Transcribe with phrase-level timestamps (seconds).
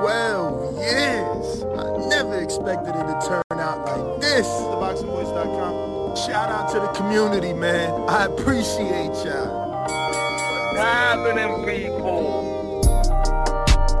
[0.00, 1.64] 12 years.
[1.76, 4.46] I never expected it to turn out like this.
[4.46, 6.16] TheBoxingVoice.com.
[6.16, 7.90] Shout out to the community, man.
[8.08, 9.68] I appreciate y'all.
[9.82, 12.78] What's happening, people?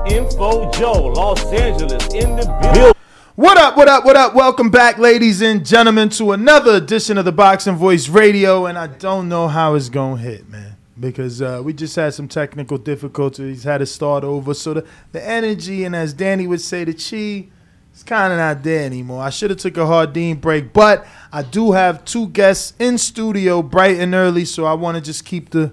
[0.06, 2.94] Info Joe, Los Angeles, in the building.
[3.34, 4.34] What up, what up, what up?
[4.36, 8.66] Welcome back, ladies and gentlemen, to another edition of the Boxing Voice Radio.
[8.66, 12.14] And I don't know how it's going to hit, man, because uh, we just had
[12.14, 14.54] some technical difficulties, had to start over.
[14.54, 17.48] So the, the energy, and as Danny would say, the chi,
[17.92, 19.22] it's kind of not there anymore.
[19.22, 23.62] I should have took a Hardin break, but I do have two guests in studio
[23.62, 25.72] bright and early, so I want to just keep the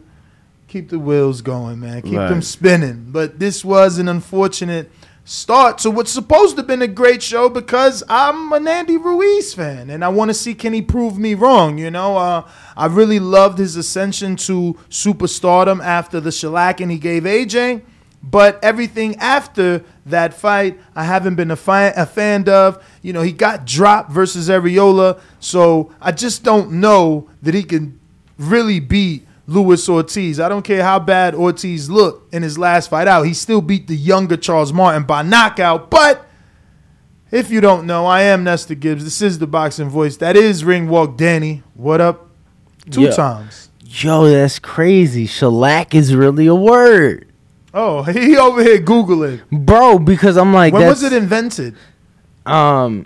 [0.68, 2.02] keep the wheels going, man.
[2.02, 3.08] Keep them spinning.
[3.10, 4.92] But this was an unfortunate
[5.26, 9.56] start to what's supposed to have been a great show because I'm an Andy Ruiz
[9.56, 11.80] fan and I want to see can he prove me wrong.
[11.80, 17.24] You know, uh, I really loved his ascension to superstardom after the shellacking he gave
[17.24, 17.82] AJ.
[18.22, 22.84] But everything after that fight, I haven't been a, fi- a fan of.
[23.04, 28.00] You know, he got dropped versus Arreola, so I just don't know that he can
[28.40, 30.40] really beat Luis Ortiz.
[30.40, 33.24] I don't care how bad Ortiz looked in his last fight out.
[33.24, 35.90] He still beat the younger Charles Martin by knockout.
[35.92, 36.26] But
[37.32, 39.04] if you don't know, I am Nestor Gibbs.
[39.04, 40.18] This is the boxing voice.
[40.18, 41.62] That is Ring Walk Danny.
[41.76, 42.30] What up?
[42.90, 43.12] Two Yeah.
[43.12, 43.70] times.
[43.88, 45.26] Yo, that's crazy.
[45.26, 47.28] Shellac is really a word,
[47.74, 49.42] Oh, he over here Googling.
[49.52, 50.00] bro.
[50.00, 51.76] Because I'm like, when was it invented?
[52.46, 53.06] Um,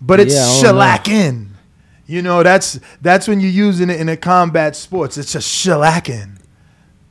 [0.00, 0.40] But it's Yeah,
[0.70, 1.46] shellacking.
[2.12, 5.16] You know, that's that's when you're using it in a combat sports.
[5.16, 6.36] It's just shellacking.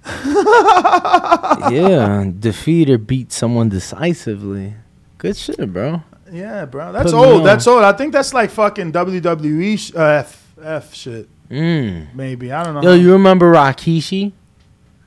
[1.72, 4.76] yeah, defeat or beat someone decisively.
[5.18, 6.04] Good shit, bro.
[6.32, 6.92] Yeah, bro.
[6.92, 7.46] That's Put old.
[7.46, 7.84] That's old.
[7.84, 11.28] I think that's like fucking WWE sh- uh, F, F shit.
[11.50, 12.14] Mm.
[12.14, 12.52] Maybe.
[12.52, 12.82] I don't know.
[12.82, 14.34] Yo, you remember Rikishi?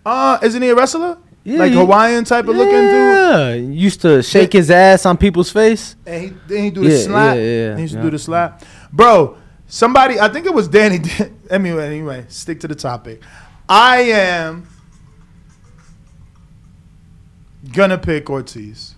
[0.05, 1.19] uh, isn't he a wrestler?
[1.45, 2.91] Yeah, like Hawaiian type of looking dude?
[2.91, 5.95] Yeah, used to shake his ass on people's face.
[6.05, 7.37] And he then he do the Yeah, slap.
[7.37, 8.05] yeah, yeah, he used to yeah.
[8.05, 8.65] do the slap.
[8.93, 9.37] Bro,
[9.75, 11.01] somebody I think it was Danny.
[11.51, 13.21] anyway, anyway, stick to the topic.
[13.69, 14.69] I am
[17.73, 18.95] gonna pick Ortiz.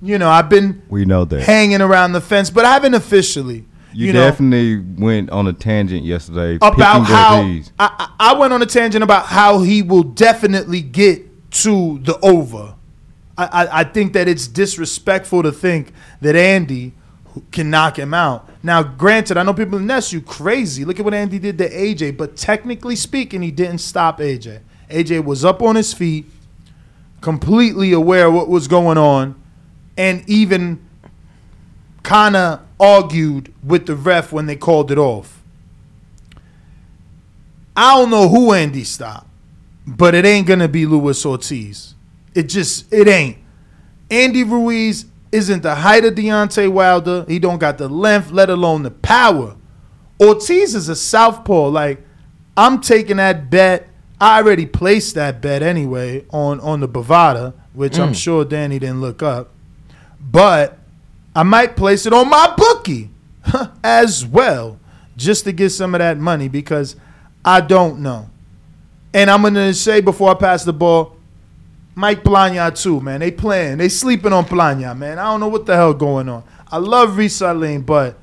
[0.00, 1.42] You know, I've been We know that.
[1.42, 3.64] hanging around the fence, but I haven't officially.
[3.92, 7.72] you you know, definitely went on a tangent yesterday about how Ortiz.
[7.78, 12.74] I I went on a tangent about how he will definitely get to the over.
[13.36, 16.92] I, I, I think that it's disrespectful to think that Andy
[17.50, 18.48] can knock him out.
[18.62, 20.84] Now, granted, I know people in Ness you crazy.
[20.84, 24.60] Look at what Andy did to AJ, but technically speaking, he didn't stop AJ.
[24.90, 26.26] AJ was up on his feet,
[27.20, 29.40] completely aware of what was going on,
[29.96, 30.84] and even
[32.02, 35.42] kind of argued with the ref when they called it off.
[37.76, 39.28] I don't know who Andy stopped,
[39.86, 41.94] but it ain't gonna be Luis Ortiz.
[42.34, 43.38] It just it ain't.
[44.10, 47.24] Andy Ruiz isn't the height of Deontay Wilder.
[47.28, 49.56] He don't got the length, let alone the power.
[50.20, 51.68] Ortiz is a southpaw.
[51.68, 52.02] Like
[52.56, 53.88] I'm taking that bet.
[54.20, 58.16] I already placed that bet anyway on on the Bovada, which I'm mm.
[58.16, 59.50] sure Danny didn't look up.
[60.20, 60.78] But
[61.36, 63.10] I might place it on my bookie
[63.84, 64.80] as well,
[65.16, 66.96] just to get some of that money because
[67.44, 68.28] I don't know.
[69.14, 71.16] And I'm gonna say before I pass the ball,
[71.98, 73.18] Mike Plania too, man.
[73.18, 75.18] They playing, they sleeping on Planya, man.
[75.18, 76.44] I don't know what the hell going on.
[76.70, 78.16] I love Raeese Aleem, but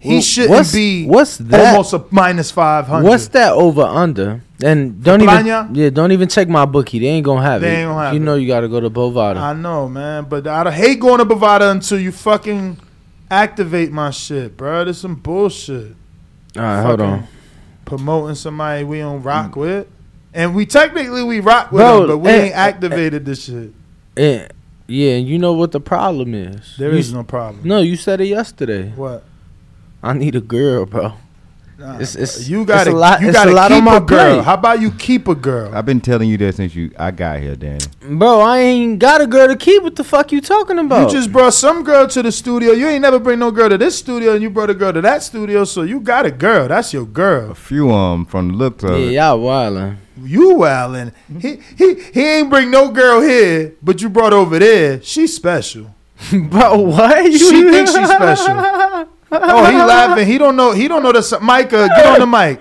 [0.00, 1.70] he Well, shouldn't what's- be what's that?
[1.70, 3.08] almost a minus five hundred.
[3.08, 4.42] What's that over under?
[4.64, 6.98] And don't even yeah, don't even check my bookie.
[6.98, 7.78] They ain't gonna have They it.
[7.78, 8.24] ain't gonna have you it.
[8.24, 9.36] know you gotta go to Bovada.
[9.36, 12.78] I know, man, but I hate going to Bovada until you fucking
[13.30, 14.84] activate my shit, bro.
[14.86, 15.94] This some bullshit.
[16.56, 17.28] All right, hold on.
[17.84, 19.56] Promoting somebody we don't rock mm.
[19.56, 19.86] with,
[20.34, 23.72] and we technically we rock with Bro, them, but we eh, ain't activated this shit.
[24.16, 24.48] Yeah,
[24.86, 26.76] yeah, you know what the problem is.
[26.78, 27.60] There you, is no problem.
[27.66, 28.90] No, you said it yesterday.
[28.90, 29.24] What?
[30.02, 31.12] I need a girl, bro.
[31.78, 34.34] Nah, It's- it's- you got a lot- You got a lot keep on my girl.
[34.34, 34.44] plate.
[34.44, 35.70] How about you keep a girl?
[35.74, 37.80] I've been telling you that since you I got here, Danny.
[38.06, 39.82] Bro, I ain't got a girl to keep.
[39.82, 41.10] What the fuck you talking about?
[41.10, 42.72] You just brought some girl to the studio.
[42.72, 45.00] You ain't never bring no girl to this studio, and you brought a girl to
[45.00, 45.64] that studio.
[45.64, 46.68] So you got a girl.
[46.68, 47.52] That's your girl.
[47.52, 49.12] A few um from the looks of yeah, it.
[49.12, 49.96] y'all wildin'.
[50.22, 51.12] You wildin'.
[51.40, 55.02] He he he ain't bring no girl here, but you brought over there.
[55.02, 55.94] She's special.
[56.32, 57.32] Bro, what?
[57.32, 59.08] She thinks she's special.
[59.32, 60.26] Oh, he laughing.
[60.26, 60.72] He don't know.
[60.72, 61.88] He don't know the Micah.
[61.94, 62.60] Get on the mic.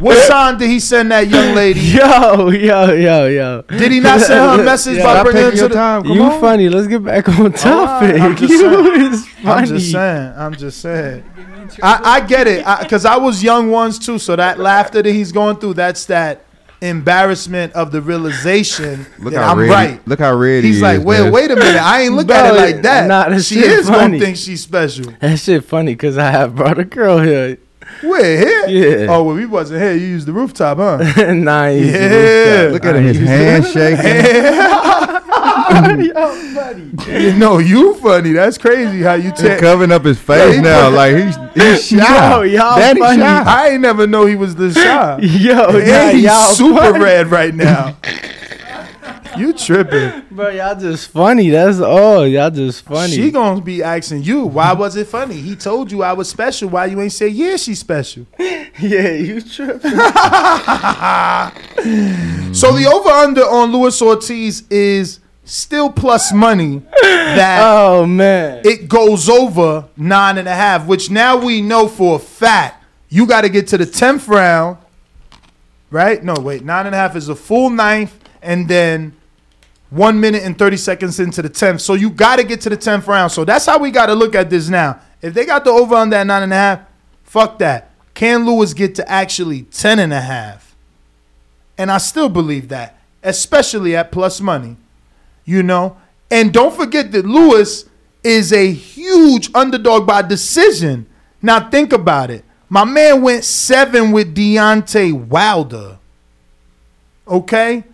[0.00, 1.80] What sign did he send that young lady?
[2.00, 3.62] Yo, yo, yo, yo.
[3.68, 5.74] Did he not send her a message Yeah, by Stop bringing her to your the?
[5.74, 6.02] time.
[6.04, 6.40] Come you on.
[6.40, 6.68] funny.
[6.70, 8.20] Let's get back on oh, topic.
[8.20, 9.12] I'm just you saying.
[9.12, 9.50] is funny.
[9.50, 10.32] I'm just saying.
[10.36, 11.24] I'm just saying.
[11.82, 14.18] I, I get it because I, was young ones too.
[14.18, 16.44] So that laughter that he's going through, that's that
[16.82, 19.68] embarrassment of the realization Look that how I'm red.
[19.70, 20.08] right.
[20.08, 21.04] Look how red He's he like, is.
[21.04, 21.32] wait, man.
[21.32, 21.80] wait a minute.
[21.82, 23.06] I ain't look Bro, at it like that.
[23.06, 25.12] nah, that she shit is gonna think she's special.
[25.20, 27.58] That shit funny because I have brought a girl here.
[28.02, 28.66] Where here?
[29.02, 29.06] Yeah.
[29.10, 29.92] Oh, well, we wasn't here.
[29.94, 30.98] You used the rooftop, huh?
[31.34, 32.68] nah, I used to Yeah.
[32.72, 35.20] Look at I him, his used to- hand shaking.
[37.08, 38.32] you know you funny.
[38.32, 39.60] That's crazy how you He's take.
[39.60, 42.30] covering up his face he now, like he's he's shy.
[42.30, 43.22] Yo, y'all Daddy funny.
[43.22, 43.42] shy.
[43.46, 45.18] I ain't never know he was this shy.
[45.22, 46.98] Yo, nah, and he's y'all super funny.
[47.04, 47.96] red right now.
[49.36, 50.22] You tripping?
[50.30, 51.50] Bro, y'all just funny.
[51.50, 52.26] That's all.
[52.26, 53.12] Y'all just funny.
[53.12, 55.36] She gonna be asking you why was it funny?
[55.36, 56.68] He told you I was special.
[56.70, 58.26] Why you ain't say yeah she's special?
[58.38, 59.92] yeah, you tripping.
[62.52, 68.60] So the over under on Luis Ortiz is still plus money that oh man.
[68.64, 73.26] it goes over nine and a half, which now we know for a fact you
[73.26, 74.78] got to get to the tenth round,
[75.90, 76.22] right?
[76.22, 79.14] No, wait, nine and a half is a full ninth, and then
[79.90, 81.80] one minute and thirty seconds into the tenth.
[81.80, 83.32] So you got to get to the tenth round.
[83.32, 85.00] So that's how we got to look at this now.
[85.20, 86.80] If they got the over on that nine and a half,
[87.24, 87.90] fuck that.
[88.14, 90.26] Can Lewis get to actually ten and a half?
[90.26, 90.76] And a half?
[91.78, 94.76] And I still believe that, especially at plus money
[95.50, 95.96] you know.
[96.30, 97.86] And don't forget that Lewis
[98.22, 101.06] is a huge underdog by decision.
[101.42, 102.44] Now think about it.
[102.68, 105.98] My man went seven with Deontay Wilder.
[107.26, 107.84] Okay,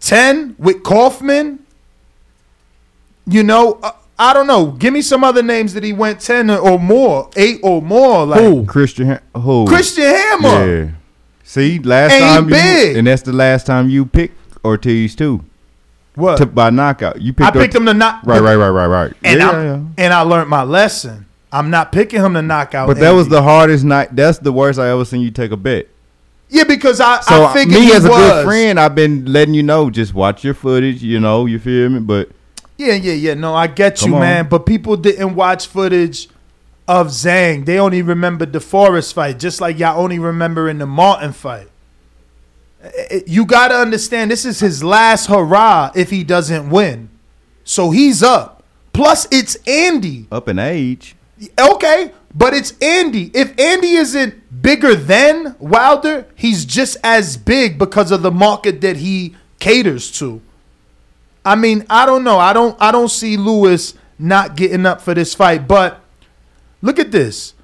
[0.00, 1.64] ten with Kauffman.
[3.26, 4.72] You know, uh, I don't know.
[4.72, 8.26] Give me some other names that he went ten or more, eight or more.
[8.26, 8.64] Like Who?
[8.66, 9.66] Christian, who?
[9.66, 10.82] Christian Hammer.
[10.82, 10.90] Yeah.
[11.44, 12.92] See, last he time big.
[12.92, 15.44] you, and that's the last time you picked Ortiz too.
[16.14, 16.36] What?
[16.38, 17.20] Took by knockout.
[17.22, 17.48] You picked.
[17.48, 18.22] I picked Ortiz- him to knock.
[18.24, 19.12] Right, right, right, right, right.
[19.22, 19.82] And yeah, I yeah.
[19.98, 21.26] and I learned my lesson.
[21.52, 22.86] I'm not picking him to knock out.
[22.86, 24.14] But that was the hardest night.
[24.14, 25.88] That's the worst I ever seen you take a bet.
[26.50, 28.18] Yeah, because I, So I uh, figured me as a was.
[28.18, 29.90] good friend, I've been letting you know.
[29.90, 31.02] Just watch your footage.
[31.02, 32.00] You know, you feel me?
[32.00, 32.30] But
[32.76, 33.34] Yeah, yeah, yeah.
[33.34, 34.48] No, I get you, man.
[34.48, 36.28] But people didn't watch footage
[36.86, 37.66] of Zhang.
[37.66, 41.68] They only remembered the Forest fight, just like y'all only remember in the Martin fight.
[43.26, 47.10] You got to understand, this is his last hurrah if he doesn't win.
[47.64, 48.62] So he's up.
[48.92, 50.26] Plus, it's Andy.
[50.32, 51.14] up in age,
[51.60, 53.30] Okay, but it's Andy.
[53.34, 58.96] If Andy isn't bigger than Wilder, he's just as big because of the market that
[58.96, 60.40] he caters to.
[61.44, 62.38] I mean, I don't know.
[62.38, 66.00] I don't I don't see Lewis not getting up for this fight, but
[66.82, 67.54] look at this.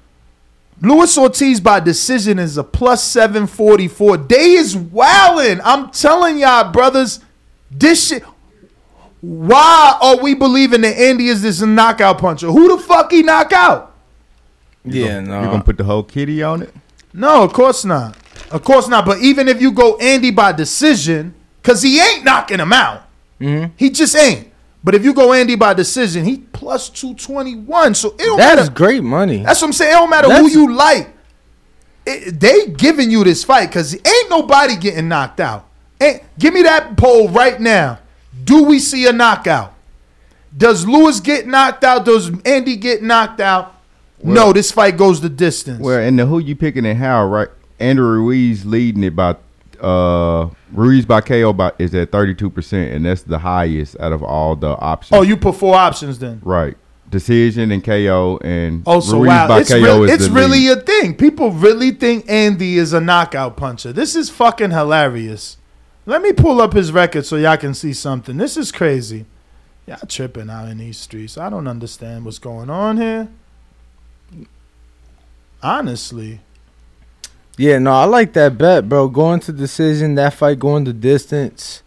[0.81, 4.17] Luis Ortiz by decision is a plus 744.
[4.17, 5.61] Day is wildin'.
[5.63, 7.21] I'm telling y'all, brothers,
[7.71, 8.23] this shit.
[9.21, 12.47] Why are we believing that Andy is this knockout puncher?
[12.47, 13.95] Who the fuck he knock out?
[14.83, 15.39] Yeah, no.
[15.39, 15.51] you no.
[15.51, 16.73] gonna put the whole kitty on it?
[17.15, 18.15] No, of course not.
[18.51, 19.05] Of course not.
[19.05, 23.03] But even if you go Andy by decision, because he ain't knocking him out.
[23.39, 23.73] Mm-hmm.
[23.77, 24.51] He just ain't.
[24.83, 27.95] But if you go Andy by decision, he plus 221.
[27.95, 28.71] So it don't That's matter.
[28.71, 29.43] great money.
[29.43, 29.91] That's what I'm saying.
[29.91, 31.09] It don't matter That's- who you like.
[32.05, 35.67] It, they giving you this fight because ain't nobody getting knocked out.
[35.99, 37.97] Ain't, give me that poll right now.
[38.43, 39.73] Do we see a knockout?
[40.55, 42.05] Does Lewis get knocked out?
[42.05, 43.74] Does Andy get knocked out?
[44.23, 45.79] No, this fight goes the distance.
[45.81, 47.25] Well, and the who you picking and how?
[47.27, 49.35] Right, Andrew Ruiz leading it by
[49.81, 54.13] uh Ruiz by KO by is at thirty two percent, and that's the highest out
[54.13, 55.17] of all the options.
[55.17, 56.39] oh, you put four options then.
[56.43, 56.75] right,
[57.09, 60.67] decision and KO and Oh, so Ruiz wow, by it's, KO real- is it's really
[60.69, 61.13] a thing.
[61.15, 63.91] People really think Andy is a knockout puncher.
[63.93, 65.57] This is fucking hilarious.
[66.05, 68.37] Let me pull up his record so y'all can see something.
[68.37, 69.25] This is crazy.
[69.87, 71.37] Y'all tripping out in these streets.
[71.37, 73.27] I don't understand what's going on here.
[75.65, 76.41] Honestly,
[77.57, 79.07] Yeah, no, I like that bet, bro.
[79.07, 81.81] Going to decision, that fight going the distance.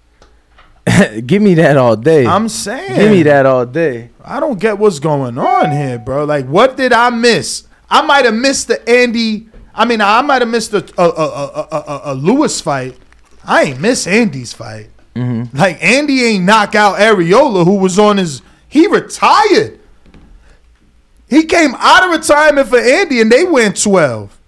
[1.27, 2.27] Give me that all day.
[2.27, 2.97] I'm saying.
[2.97, 4.11] Give me that all day.
[4.25, 6.25] I don't get what's going on here, bro.
[6.25, 7.69] Like, what did I miss?
[7.89, 9.49] I might have missed the Andy.
[9.73, 12.99] I mean, I might have missed a a, a, a, a, a Lewis fight.
[13.45, 14.89] I ain't miss Andy's fight.
[15.15, 15.57] Mm-hmm.
[15.57, 18.43] Like Andy ain't knock out Arreola, who was on his.
[18.69, 19.78] He retired.
[21.29, 24.39] He came out of retirement for Andy, and they went twelve.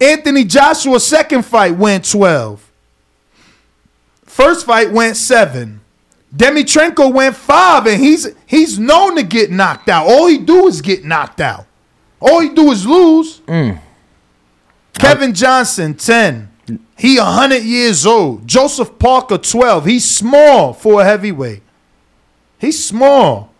[0.00, 2.70] Anthony Joshua's second fight went twelve.
[4.24, 5.80] First fight went seven.
[6.36, 10.06] Dimitrenko went five, and he's he's known to get knocked out.
[10.06, 11.66] All he do is get knocked out.
[12.20, 13.40] All he do is lose.
[13.40, 13.80] Mm.
[14.94, 16.50] Kevin Johnson, 10.
[16.96, 18.46] He 100 years old.
[18.46, 19.84] Joseph Parker, 12.
[19.84, 21.62] He's small for a heavyweight.
[22.58, 23.52] He's small.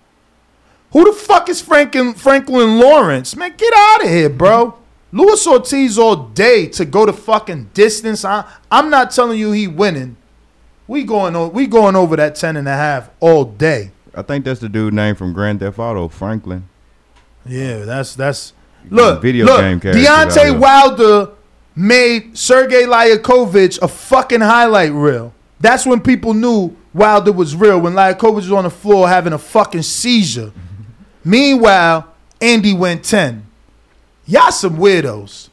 [0.94, 3.34] Who the fuck is Franklin, Franklin Lawrence?
[3.36, 4.78] Man, get out of here, bro.
[5.10, 8.24] Luis Ortiz all day to go to fucking distance.
[8.24, 10.16] I, I'm not telling you he winning.
[10.86, 13.90] We going o- we going over that 10 and a half all day.
[14.14, 16.68] I think that's the dude name from Grand Theft Auto, Franklin.
[17.44, 18.52] Yeah, that's that's
[18.88, 19.20] look.
[19.20, 20.60] Video look, game characters out Deontay.
[20.60, 21.32] Wilder
[21.74, 25.34] made Sergey Liakhovich a fucking highlight reel.
[25.58, 27.80] That's when people knew Wilder was real.
[27.80, 30.52] When Liakhovich was on the floor having a fucking seizure.
[31.24, 32.08] Meanwhile,
[32.40, 33.46] Andy went ten.
[34.26, 35.48] Y'all some weirdos.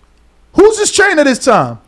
[0.54, 1.80] Who's his trainer this time?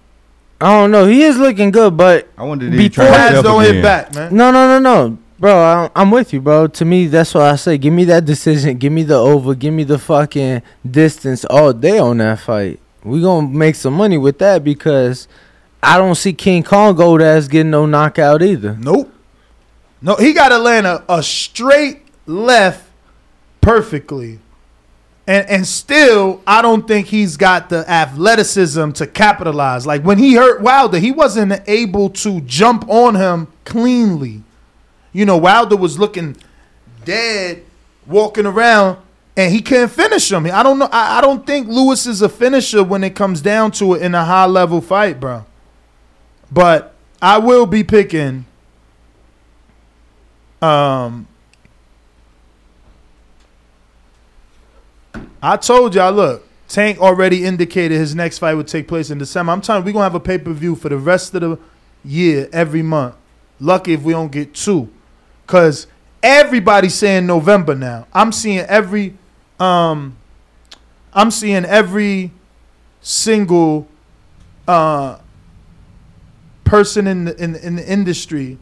[0.61, 1.05] I don't know.
[1.05, 3.75] He is looking good, but I wonder did he Before- try Pads don't again.
[3.75, 4.33] hit back, man.
[4.35, 5.53] no, no, no, no, bro.
[5.55, 6.67] I, I'm with you, bro.
[6.67, 7.77] To me, that's what I say.
[7.77, 8.77] Give me that decision.
[8.77, 9.55] Give me the over.
[9.55, 12.79] Give me the fucking distance oh, all day on that fight.
[13.03, 15.27] We gonna make some money with that because
[15.81, 18.77] I don't see King Kong gold ass getting no knockout either.
[18.79, 19.13] Nope.
[20.01, 22.82] No, he got to land a, a straight left
[23.63, 24.39] perfectly.
[25.25, 29.87] And and still, I don't think he's got the athleticism to capitalize.
[29.87, 34.43] Like when he hurt Wilder, he wasn't able to jump on him cleanly.
[35.13, 36.35] You know, Wilder was looking
[37.05, 37.63] dead,
[38.05, 38.97] walking around,
[39.37, 40.45] and he can't finish him.
[40.45, 40.89] I don't know.
[40.91, 44.13] I, I don't think Lewis is a finisher when it comes down to it in
[44.13, 45.45] a high level fight, bro.
[46.51, 48.45] But I will be picking
[50.61, 51.27] um,
[55.43, 59.51] I told y'all, look, Tank already indicated his next fight would take place in December.
[59.51, 61.59] I'm telling you, we're gonna have a pay per view for the rest of the
[62.05, 63.15] year every month.
[63.59, 64.89] Lucky if we don't get two,
[65.45, 65.87] cause
[66.23, 68.07] everybody's saying November now.
[68.13, 69.17] I'm seeing every,
[69.59, 70.15] um,
[71.13, 72.31] I'm seeing every
[73.01, 73.85] single
[74.65, 75.19] uh
[76.63, 78.57] person in the in, in the industry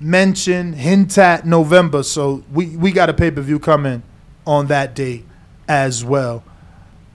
[0.00, 2.02] mention hint at November.
[2.02, 4.02] So we we got a pay per view coming
[4.44, 5.24] on that date
[5.72, 6.44] as well.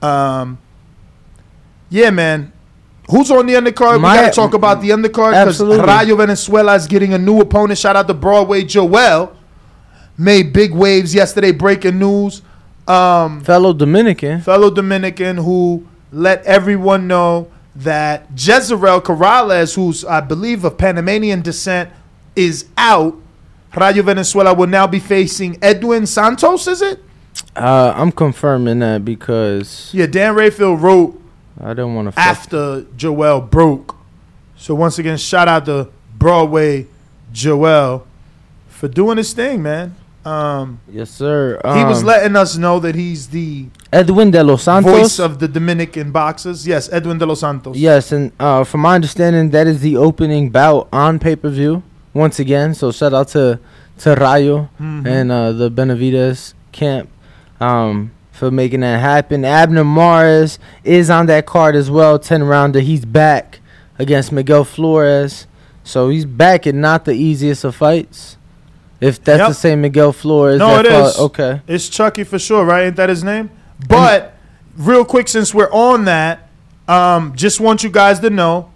[0.02, 0.58] Um,
[1.90, 2.52] yeah, man.
[3.10, 4.02] Who's on the undercard?
[4.02, 5.86] My- we got to talk about the undercard because Absolutely.
[5.86, 7.78] Rayo Valenzuela is getting a new opponent.
[7.80, 9.34] Shout out to Broadway Joel.
[10.18, 11.52] Made big waves yesterday.
[11.52, 12.42] Breaking news.
[12.88, 14.42] Um, Fellow Dominican.
[14.42, 21.90] fellow Dominican who let everyone know that Jezreel Corrales, who's I believe of Panamanian descent,
[22.36, 23.16] is out.
[23.76, 26.68] Rayo Valenzuela will now be facing Edwin Santos.
[26.68, 27.04] Is it?
[27.56, 31.20] Uh, I'm confirming that because Yeah, Dan Rafael wrote
[31.64, 32.20] I don't want to.
[32.20, 33.96] after Joel broke.
[34.56, 36.88] So once again, shout out to Broadway
[37.34, 38.06] Joel
[38.68, 39.96] for doing his thing, man.
[40.26, 41.60] Um, Yes, sir.
[41.64, 44.92] he was Um, letting us know that he's the Edwin de los Santos.
[44.92, 46.68] voice of the Dominican boxers.
[46.68, 47.78] Yes, Edwin de los Santos.
[47.78, 51.82] Yes, and uh, from my understanding, that is the opening bout on pay per view
[52.14, 52.74] once again.
[52.74, 53.60] So shout out to
[54.00, 55.08] to Rayo Mhm.
[55.08, 57.10] and uh, the Benavides camp
[57.60, 59.44] um, for making that happen.
[59.46, 62.80] Abner Mares is on that card as well, ten rounder.
[62.80, 63.60] He's back
[64.00, 65.48] against Miguel Flores,
[65.84, 68.38] so he's back in not the easiest of fights.
[69.00, 69.48] If that's Yep.
[69.50, 71.20] the same Miguel Flores, No, that it fought- is.
[71.20, 72.86] Okay, It's Chucky for sure, right?
[72.86, 73.50] Ain't that his name?
[73.88, 74.34] But
[74.76, 76.48] real quick, since we're on that,
[76.88, 78.70] um, just want you guys to know.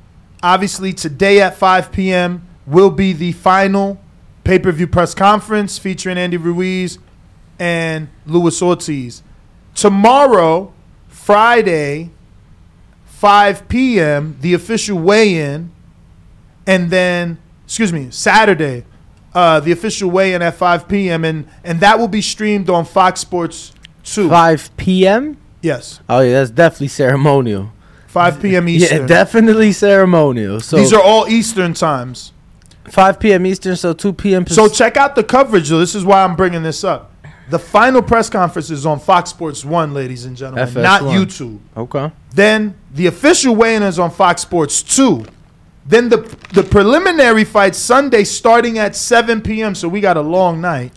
[0.44, 2.44] Obviously, today at 5 p.m.
[2.68, 4.00] will be the final
[4.44, 6.98] pay-per-view press conference featuring Andy Ruiz
[7.62, 9.22] and Luis Ortiz.
[9.76, 10.74] Tomorrow,
[11.08, 12.10] Friday,
[13.06, 14.36] 5 p.m.
[14.42, 15.72] the official weigh-in,
[16.66, 18.84] and then excuse me, Saturday,
[19.36, 21.24] uh, the official weigh-in at 5 p.m.
[21.24, 23.74] and and that will be streamed on Fox Sports
[24.06, 24.28] 2.
[24.28, 25.38] five p.m.
[25.62, 27.72] Yes, Oh yeah, that's definitely ceremonial.
[28.08, 28.68] 5 p.m.
[28.70, 29.02] Eastern.
[29.02, 30.60] Yeah, definitely ceremonial.
[30.60, 32.34] So These are all Eastern times.
[32.90, 33.46] 5 p.m.
[33.46, 34.48] Eastern, so 2 p.m.
[34.48, 35.70] So check out the coverage.
[35.70, 35.78] Though.
[35.80, 37.11] This is why I'm bringing this up.
[37.52, 40.82] The final press conference is on Fox Sports 1, ladies and gentlemen, FS1.
[40.82, 41.60] not YouTube.
[41.76, 42.10] okay.
[42.34, 45.26] Then the official weigh-in is on Fox Sports 2.
[45.86, 46.18] Then the
[46.54, 49.76] the preliminary fight Sunday starting at 7 p.m.
[49.76, 50.94] So we got a long night.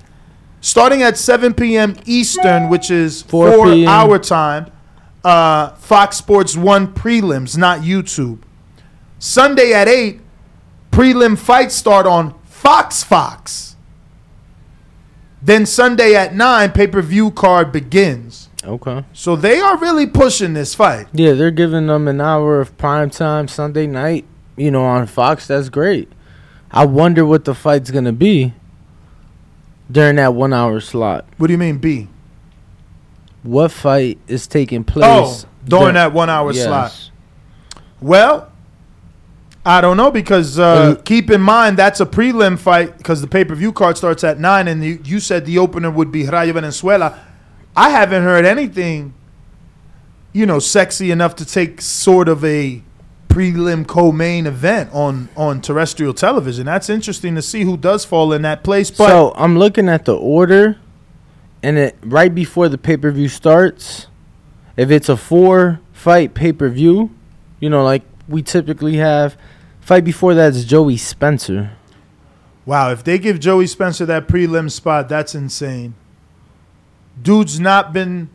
[0.61, 1.97] Starting at 7 p.m.
[2.07, 3.89] Eastern, which is 4 4 p.m.
[3.89, 4.71] hour time.
[5.25, 8.39] Uh, Fox Sports 1 prelims, not YouTube.
[9.19, 10.21] Sunday at 8,
[10.93, 13.74] prelim fights start on Fox Fox.
[15.45, 18.49] Then Sunday at 9, pay-per-view card begins.
[18.65, 19.05] Okay.
[19.13, 21.07] So they are really pushing this fight.
[21.13, 24.25] Yeah, they're giving them an hour of prime time Sunday night,
[24.57, 25.47] you know, on Fox.
[25.47, 26.11] That's great.
[26.71, 28.55] I wonder what the fight's going to be
[29.91, 31.27] during that one hour slot.
[31.37, 32.09] What do you mean B?
[33.43, 35.45] What fight is taking oh, place?
[35.45, 36.65] Oh, during dur- that one hour Yes.
[36.65, 37.11] slot.
[38.01, 38.51] Well,
[39.67, 43.45] I don't know because uh, keep in mind that's a prelim fight because the pay
[43.45, 46.53] per view card starts at nine, and you, you said the opener would be Rayo
[46.53, 47.19] Valenzuela.
[47.75, 49.15] I haven't heard anything
[50.35, 52.83] you know, sexy enough to take sort of a
[53.29, 56.67] prelim co-main event on on terrestrial television.
[56.67, 58.91] That's interesting to see who does fall in that place.
[58.91, 60.79] But so I'm looking at the order,
[61.63, 64.09] and it right before the pay per view starts.
[64.77, 67.11] If it's a four fight pay per view,
[67.61, 69.37] you know, like we typically have,
[69.85, 71.71] fight before that is Joey Spencer.
[72.65, 75.95] wow, if they give Joey Spencer that prelim spot, that's insane.
[77.21, 78.29] Dude's not been,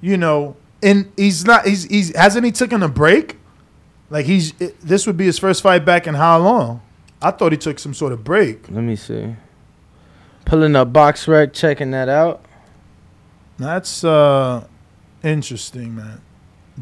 [0.00, 1.66] you know, and he's not.
[1.66, 3.38] He's he's hasn't he taken a break?
[4.10, 6.82] Like he's this would be his first fight back in how long?
[7.22, 8.68] I thought he took some sort of break.
[8.68, 9.36] Let me see.
[10.44, 12.44] Pulling up BoxRec, checking that out.
[13.58, 14.66] That's uh
[15.22, 16.20] interesting, man.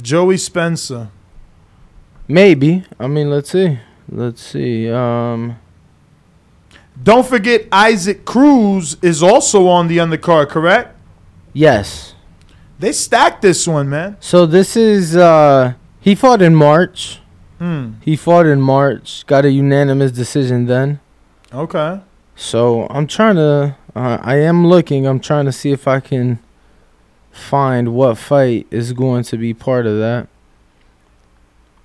[0.01, 1.11] Joey Spencer.
[2.27, 2.85] Maybe.
[2.99, 3.79] I mean, let's see.
[4.11, 4.91] Let's see.
[4.91, 5.57] Um,
[7.03, 10.97] Don't forget Isaac Cruz is also on the undercard, correct?
[11.53, 12.15] yes.
[12.79, 14.17] They stacked this one, man.
[14.21, 17.21] So this is uh he fought in March.
[17.59, 17.93] Hmm.
[18.01, 19.27] He fought in March.
[19.27, 20.99] Got a unanimous decision then.
[21.53, 22.01] Okay.
[22.37, 23.77] So I'm trying to.
[23.95, 25.07] Uh, I am looking.
[25.07, 26.39] I'm trying to see if I can
[27.31, 30.27] find what fight is going to be part of that.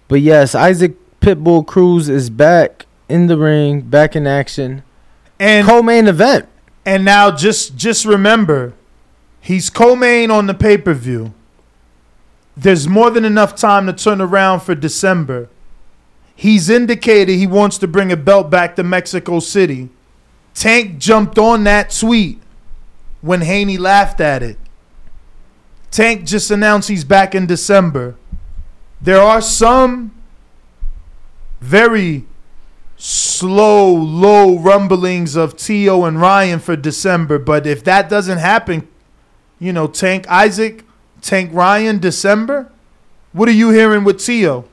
[0.07, 4.83] But yes, Isaac Pitbull Cruz is back in the ring, back in action.
[5.39, 6.47] And Co-main event.
[6.85, 8.73] and now just just remember,
[9.41, 11.33] he's co-main on the pay-per-view.
[12.55, 15.49] There's more than enough time to turn around for December.
[16.35, 19.89] He's indicated he wants to bring a belt back to Mexico City.
[20.53, 22.39] Tank jumped on that tweet
[23.21, 24.59] when Haney laughed at it.
[25.89, 28.15] Tank just announced he's back in December.
[29.01, 30.14] There are some
[31.65, 32.25] very
[32.97, 36.03] slow, low rumblings of T.O.
[36.05, 37.37] and Ryan for December.
[37.39, 38.87] But if that doesn't happen,
[39.59, 40.83] you know, Tank Isaac,
[41.21, 42.71] Tank Ryan, December,
[43.33, 44.65] what are you hearing with T.O.?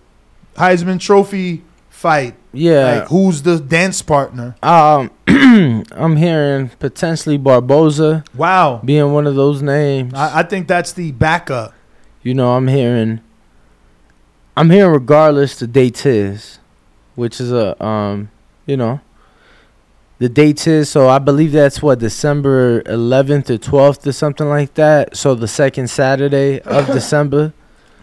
[0.56, 2.34] Heisman Trophy fight.
[2.52, 2.98] Yeah.
[3.00, 4.54] Like, who's the dance partner?
[4.62, 8.80] Um, I'm hearing potentially Barboza Wow.
[8.84, 10.12] being one of those names.
[10.14, 11.72] I, I think that's the backup.
[12.22, 13.20] You know, I'm hearing.
[14.56, 16.58] I'm hearing regardless the date is,
[17.14, 18.30] which is a um,
[18.66, 19.00] you know.
[20.18, 24.74] The date is so I believe that's what December 11th or 12th or something like
[24.74, 25.16] that.
[25.16, 27.52] So the second Saturday of December.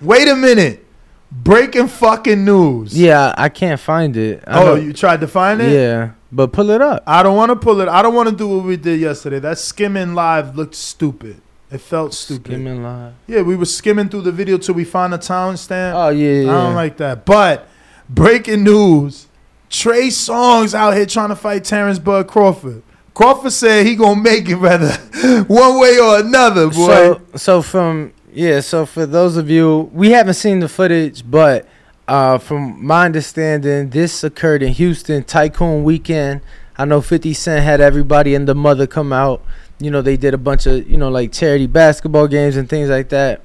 [0.02, 0.86] Wait a minute.
[1.32, 3.00] Breaking fucking news.
[3.00, 4.43] Yeah, I can't find it.
[4.48, 5.72] I Oh, you tried to find it?
[5.72, 7.04] yeah, but pull it up.
[7.06, 7.88] I don't want to pull it.
[7.88, 9.38] I don't want to do what we did yesterday.
[9.39, 11.39] That skimming live looked stupid.
[11.72, 12.48] It felt stupid.
[12.54, 13.13] Skimming live.
[13.28, 15.93] Yeah, we were skimming through the video till we found a timestamp.
[15.93, 16.50] Oh yeah, yeah.
[16.50, 17.26] I don't like that.
[17.26, 17.67] But
[18.10, 19.28] breaking news:
[19.69, 22.84] Trey Songz out here trying to fight Terrence Bud Crawford.
[23.13, 24.91] Crawford said he gonna make it whether
[25.48, 26.74] one way or another, boy.
[26.74, 31.67] So, so from yeah, so for those of you, we haven't seen the footage, but
[32.08, 36.41] uh, from my understanding, this occurred in Houston Tycoon Weekend.
[36.78, 39.43] I know 50 Cent had everybody and the mother come out.
[39.80, 42.89] You know, they did a bunch of you know like charity basketball games and things
[42.89, 43.41] like that.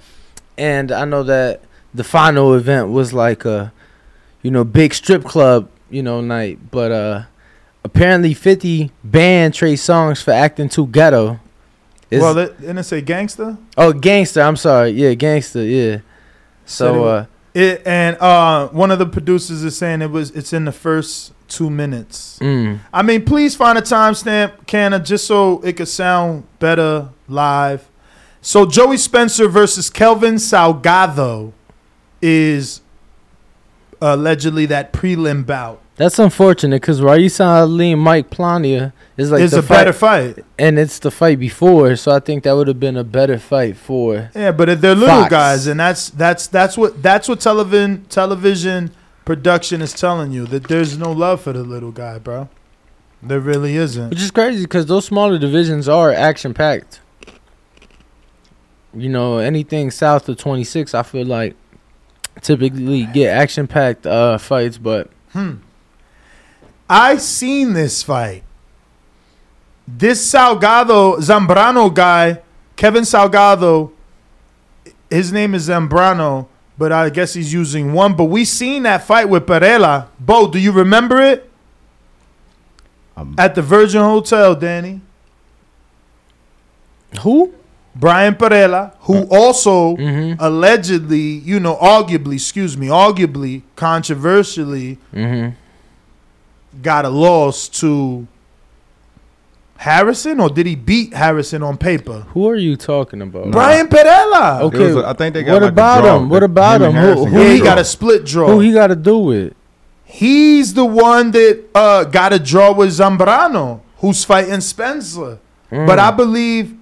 [0.56, 3.72] And I know that the final event was like a,
[4.44, 7.22] you know, big strip club you know night, but uh,
[7.84, 11.40] apparently 50 banned Trey Songz for acting too ghetto.
[12.10, 13.56] Is- well, it, didn't it say gangster?
[13.76, 14.42] Oh, gangster.
[14.42, 14.90] I'm sorry.
[14.90, 15.64] Yeah, gangster.
[15.64, 15.98] Yeah.
[16.66, 20.64] So, uh, It and uh, one of the producers is saying it was it's in
[20.64, 22.38] the first two minutes.
[22.40, 27.88] mm, I mean, please find a timestamp, Canna, just so it could sound better live.
[28.40, 31.52] So Joey Spencer versus Kelvin Salgado
[32.20, 32.80] is
[34.00, 35.80] allegedly that prelim bout.
[35.96, 40.44] that's unfortunate because Raisa Ali and Mike Plania is like it's a fight, better fight.
[40.58, 41.94] and it's the fight before.
[41.96, 44.30] So I think that would have been a better fight for.
[44.34, 45.30] Yeah, but they're little Fox.
[45.30, 48.90] guys, and that's that's that's what that's what television television
[49.24, 52.48] production is telling you that there's no love for the little guy, bro.
[53.22, 54.10] There really isn't.
[54.10, 57.00] Which is crazy because those smaller divisions are action packed.
[58.92, 61.56] You know, anything south of 26, I feel like
[62.42, 65.54] typically get action packed uh, fights, but Hmm.
[66.88, 68.42] I seen this fight.
[69.88, 72.40] This Salgado Zambrano guy,
[72.76, 73.90] Kevin Salgado,
[75.10, 76.46] his name is Zambrano,
[76.78, 78.14] but I guess he's using one.
[78.14, 80.08] But we seen that fight with Perela.
[80.20, 81.50] Bo, do you remember it?
[83.16, 85.00] Um, At the Virgin Hotel, Danny.
[87.20, 87.54] who?
[87.96, 90.40] Brian Perela, who also Mm-hmm.
[90.42, 95.50] allegedly, you know, arguably, excuse me, arguably, controversially, Mm-hmm.
[96.82, 98.26] got a loss to
[99.76, 102.20] Harrison, or did he beat Harrison on paper?
[102.32, 103.50] Who are you talking about?
[103.50, 104.62] Brian Perella.
[104.62, 104.84] Okay.
[104.90, 106.16] It a- I think they got what like a about draw.
[106.18, 106.28] him?
[106.28, 107.18] What about Him and?
[107.18, 108.46] Who- who Yeah, he he- got a split draw.
[108.48, 109.52] Who he got to do with?
[110.04, 115.38] He's the one that uh, got a draw with Zambrano, who's fighting Spencer.
[115.72, 115.86] Mm.
[115.88, 116.76] But I believe,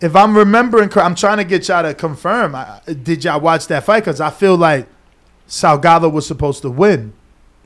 [0.00, 2.54] if I'm remembering, correct, I'm trying to get y'all to confirm.
[2.54, 4.00] I, did y'all watch that fight?
[4.00, 4.86] Because I feel like
[5.48, 7.12] Salgado was supposed to win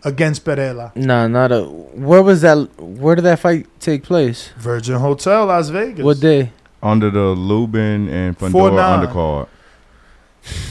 [0.05, 0.95] against Perella.
[0.97, 1.65] Nah, not a.
[1.65, 2.57] Where was that?
[2.81, 4.51] Where did that fight take place?
[4.57, 6.05] Virgin Hotel, Las Vegas.
[6.05, 6.53] What day?
[6.83, 9.07] under the Lubin and Four Fundora nine.
[9.07, 9.49] undercard.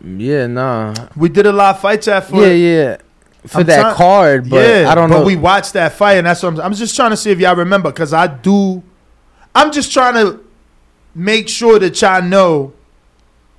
[0.00, 0.94] Yeah, nah.
[1.16, 2.96] We did a lot of fights chat for yeah, yeah.
[3.46, 5.24] For I'm that try- card, but yeah, I don't but know.
[5.24, 7.56] we watched that fight, and that's what I'm, I'm just trying to see if y'all
[7.56, 8.82] remember, because I do.
[9.56, 10.40] I'm just trying to
[11.14, 12.72] make sure that y'all know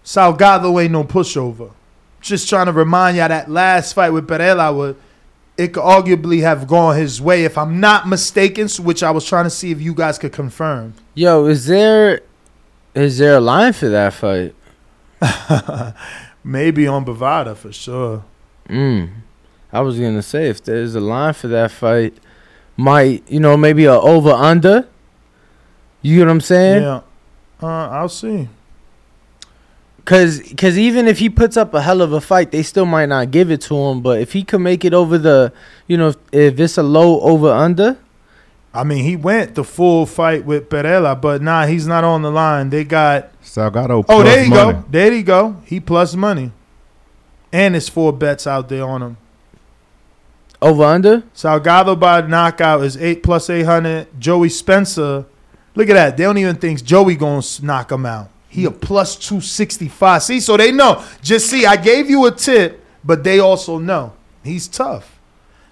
[0.04, 1.72] Salgado ain't no pushover.
[2.22, 4.98] Just trying to remind y'all that last fight with Perella would
[5.60, 9.44] it could arguably have gone his way if I'm not mistaken, which I was trying
[9.44, 10.94] to see if you guys could confirm.
[11.16, 12.22] Yo, is there
[12.96, 14.56] is there a line for that fight?
[16.46, 18.24] Maybe on Bovada for sure.
[18.70, 19.12] Mm.
[19.74, 22.14] I was gonna say if there's a line for that fight,
[22.78, 24.88] might you know maybe a over under.
[26.02, 26.84] You get what I'm saying?
[26.84, 27.02] Yeah,
[27.62, 28.48] uh, I'll see.
[30.06, 33.08] Cause, cause even if he puts up a hell of a fight, they still might
[33.08, 34.02] not give it to him.
[34.02, 35.54] But if he could make it over the,
[35.88, 37.98] you know, if, if it's a low over under,
[38.74, 42.32] I mean, he went the full fight with Perella, but nah, he's not on the
[42.32, 42.70] line.
[42.72, 44.04] They got Salgado.
[44.10, 44.74] Oh, there you money.
[44.74, 44.86] go.
[44.90, 45.62] There you go.
[45.66, 46.52] He plus money.
[47.52, 49.18] And it's four bets out there on him.
[50.62, 51.22] over under.
[51.36, 54.08] Salgado by knockout is eight plus eight hundred.
[54.20, 55.26] Joey Spencer,
[55.80, 56.18] look at that.
[56.18, 58.30] They don't even think Joey gonna knock him out.
[58.50, 60.22] He a plus two sixty five.
[60.24, 61.04] See, so they know.
[61.22, 64.14] Just see, I gave you a tip, but they also know
[64.44, 65.18] he's tough.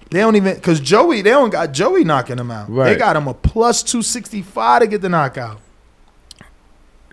[0.10, 2.74] They don't even because Joey, they don't got Joey knocking him out.
[2.74, 5.60] They got him a plus two sixty five to get the knockout.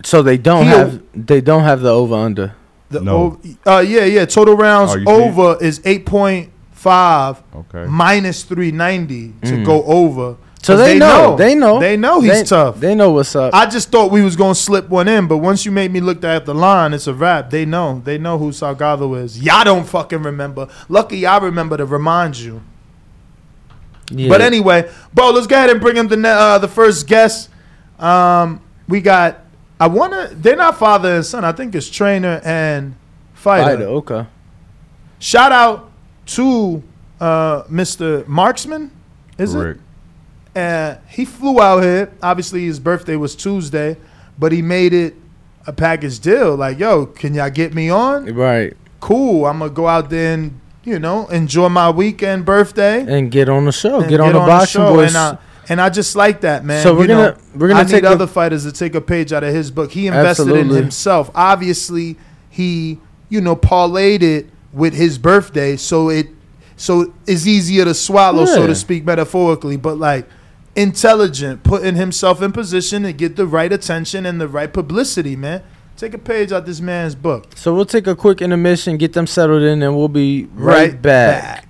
[0.03, 2.53] So they don't He'll- have they don't have the over under.
[2.91, 3.39] The No.
[3.65, 4.25] o- uh, yeah, yeah.
[4.25, 7.41] Total rounds Oh, you see over is eight point five.
[7.55, 7.85] Okay.
[7.89, 9.65] minus 390 to Mm.
[9.65, 10.35] go over.
[10.65, 12.79] So 'Cause they, know, they know They know he's They- tough.
[12.79, 13.53] They know what's up.
[13.53, 15.99] I just thought we was going to slip one in, but once you made me
[15.99, 17.51] look at the line, it's a wrap.
[17.51, 18.01] They know.
[18.03, 19.39] They know who Salgado is.
[19.39, 20.67] Y'all don't fucking remember.
[20.89, 22.63] Lucky I remember to remind you.
[24.09, 24.27] yeah.
[24.27, 27.49] But anyway, bro, let's go ahead and bring him the uh, the first guest.
[27.99, 29.41] Um, we got
[29.79, 31.45] I want to they're not father and son.
[31.45, 32.95] I think it's trainer and
[33.35, 33.77] fighter.
[33.77, 34.25] Fighter, okay.
[35.19, 35.91] Shout out
[36.27, 36.81] to
[37.21, 38.27] uh, Mr.
[38.27, 38.89] Marksman.
[39.37, 39.77] Is it?
[40.55, 42.11] And he flew out here.
[42.23, 43.97] Obviously, his birthday was Tuesday,
[44.39, 45.15] but he made it
[45.67, 46.55] a package deal.
[46.55, 48.33] Like, yo, can y'all get me on?
[48.33, 48.75] Right.
[49.01, 49.45] Cool.
[49.45, 53.01] I'm gonna go out there and you know enjoy my weekend birthday.
[53.01, 53.99] And get on the show.
[53.99, 54.93] and Get on the boxing show.
[54.95, 55.09] boys.
[55.09, 55.37] And I,
[55.67, 56.81] and I just like that, man.
[56.83, 58.95] So we're You gonna- know, we're gonna I take need a- other fighters to take
[58.95, 59.91] a page out of his book.
[59.91, 61.29] He invested in himself.
[61.35, 62.17] Obviously,
[62.49, 66.27] he you know parlayed it with his birthday, so it
[66.77, 69.75] so it's easier to swallow, so to speak, metaphorically.
[69.77, 70.27] But like
[70.75, 75.63] intelligent, putting himself in position to get the right attention and the right publicity, man.
[75.97, 77.53] Take a page out this man's book.
[77.55, 81.64] so we'll take a quick intermission, get them settled in, and we'll be right, back.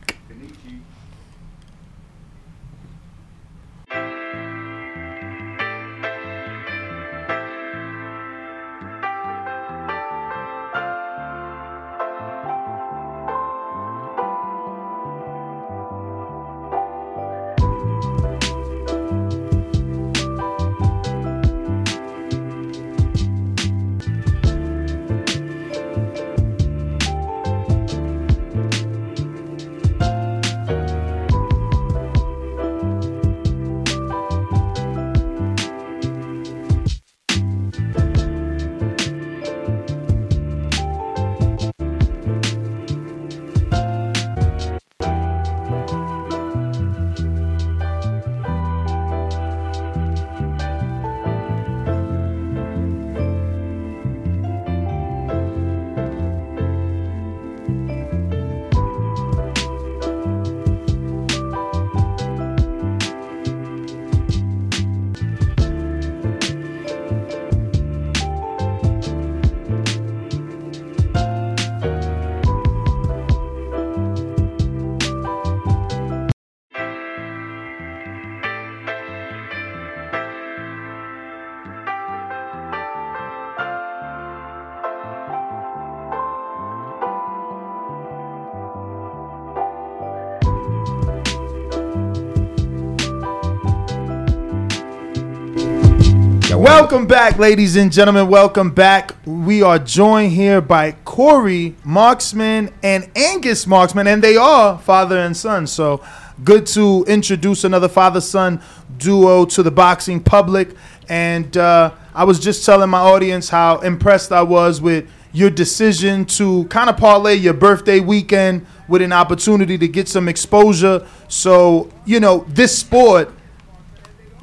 [96.96, 98.30] Welcome back, ladies and gentlemen.
[98.30, 99.16] Welcome back.
[99.26, 105.36] We are joined here by Corey Marksman and Angus Marksman, and they are father and
[105.36, 105.68] son.
[105.68, 106.02] So
[106.46, 108.62] good to introduce another father son
[108.98, 110.74] duo to the boxing public.
[111.10, 116.24] And uh, I was just telling my audience how impressed I was with your decision
[116.38, 121.06] to kind of parlay your birthday weekend with an opportunity to get some exposure.
[121.28, 123.34] So, you know, this sport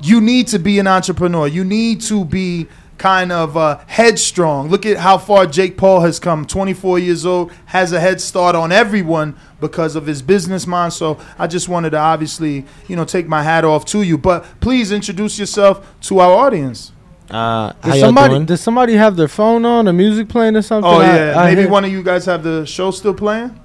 [0.03, 1.47] you need to be an entrepreneur.
[1.47, 2.67] You need to be
[2.99, 4.69] kind of uh, headstrong.
[4.69, 6.47] Look at how far Jake Paul has come.
[6.47, 10.93] 24 years old, has a head start on everyone because of his business mind.
[10.93, 14.19] So I just wanted to obviously, you know, take my hat off to you.
[14.19, 16.93] But please introduce yourself to our audience.
[17.31, 18.45] Uh, how Does y'all somebody doing?
[18.47, 20.91] does somebody have their phone on or music playing or something?
[20.91, 23.59] Oh I- yeah, I maybe hear- one of you guys have the show still playing.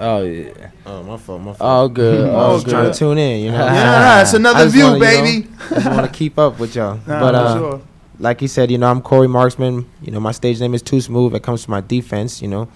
[0.00, 0.70] Oh yeah.
[0.90, 1.58] Oh, my fault, my fault.
[1.60, 2.28] Oh good.
[2.34, 2.70] I was good.
[2.72, 3.58] trying to tune in, you know.
[3.64, 5.48] Yeah, it's I another view, wanna, you know, baby.
[5.70, 6.96] I just want to keep up with y'all.
[7.06, 7.82] Nah, but uh, sure.
[8.18, 9.88] like you said, you know, I'm Corey Marksman.
[10.02, 11.34] You know, my stage name is Too Smooth.
[11.34, 12.42] It comes from my defense.
[12.42, 12.68] You know,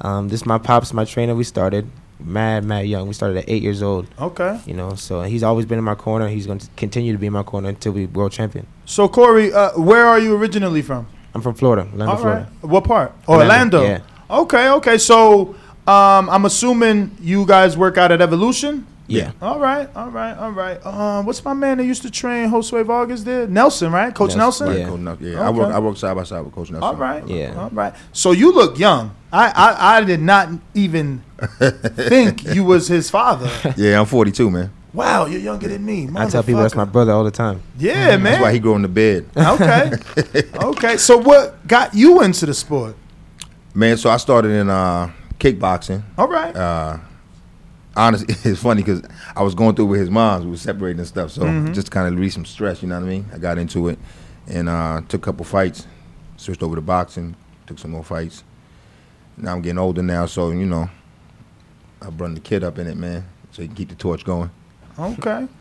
[0.00, 1.34] um, this is my pops, my trainer.
[1.34, 1.86] We started
[2.18, 3.08] mad, mad young.
[3.08, 4.06] We started at eight years old.
[4.18, 4.58] Okay.
[4.64, 6.28] You know, so he's always been in my corner.
[6.28, 8.66] He's going to continue to be in my corner until we world champion.
[8.86, 11.06] So Corey, uh, where are you originally from?
[11.34, 12.20] I'm from Florida, Orlando, All right.
[12.22, 12.50] Florida.
[12.62, 13.12] What part?
[13.28, 13.82] Orlando, Orlando.
[13.82, 14.36] yeah.
[14.38, 14.98] Okay, okay.
[14.98, 15.54] So
[15.86, 18.86] um, I'm assuming you guys work out at Evolution.
[19.06, 19.32] Yeah.
[19.42, 20.86] All right, all right, all right.
[20.86, 23.48] Um, what's my man that used to train Josue Vargas there?
[23.48, 24.14] Nelson, right?
[24.14, 24.68] Coach Nelson.
[24.68, 24.88] Nelson, Yeah.
[24.88, 25.26] Coach Nelson.
[25.32, 25.58] Yeah, I Okay.
[25.58, 25.74] work.
[25.74, 26.88] I work side by side with Coach Nelson.
[26.88, 27.26] All right.
[27.26, 27.54] Yeah.
[27.58, 27.92] All right.
[28.12, 29.10] So you look young.
[29.32, 31.22] I, I, I did not even
[31.58, 33.50] think you was his father.
[33.76, 34.70] Yeah, I'm 42, man.
[34.92, 36.08] Wow, you're younger than me.
[36.16, 37.62] I tell people that's my brother all the time.
[37.78, 38.24] Yeah, man.
[38.24, 39.26] That's why he grew in the bed.
[39.36, 39.92] okay.
[40.54, 40.96] okay.
[40.96, 42.96] So what got you into the sport?
[43.74, 46.02] Man, so I started in uh, kickboxing.
[46.16, 46.54] All right.
[46.54, 46.98] Uh,
[47.96, 49.02] honestly, it's funny because
[49.34, 50.44] I was going through with his mom.
[50.44, 51.32] We were separating and stuff.
[51.32, 51.74] So Mhm.
[51.74, 52.82] just kind of release some stress.
[52.82, 53.26] You know what I mean?
[53.34, 53.98] I got into it
[54.46, 55.86] and uh, took a couple fights.
[56.36, 57.34] Switched over to boxing.
[57.66, 58.44] Took some more fights.
[59.36, 60.88] Now I'm getting older now, so you know,
[62.02, 64.50] I run the kid up in it, man, so you can keep the torch going.
[64.98, 65.46] Okay.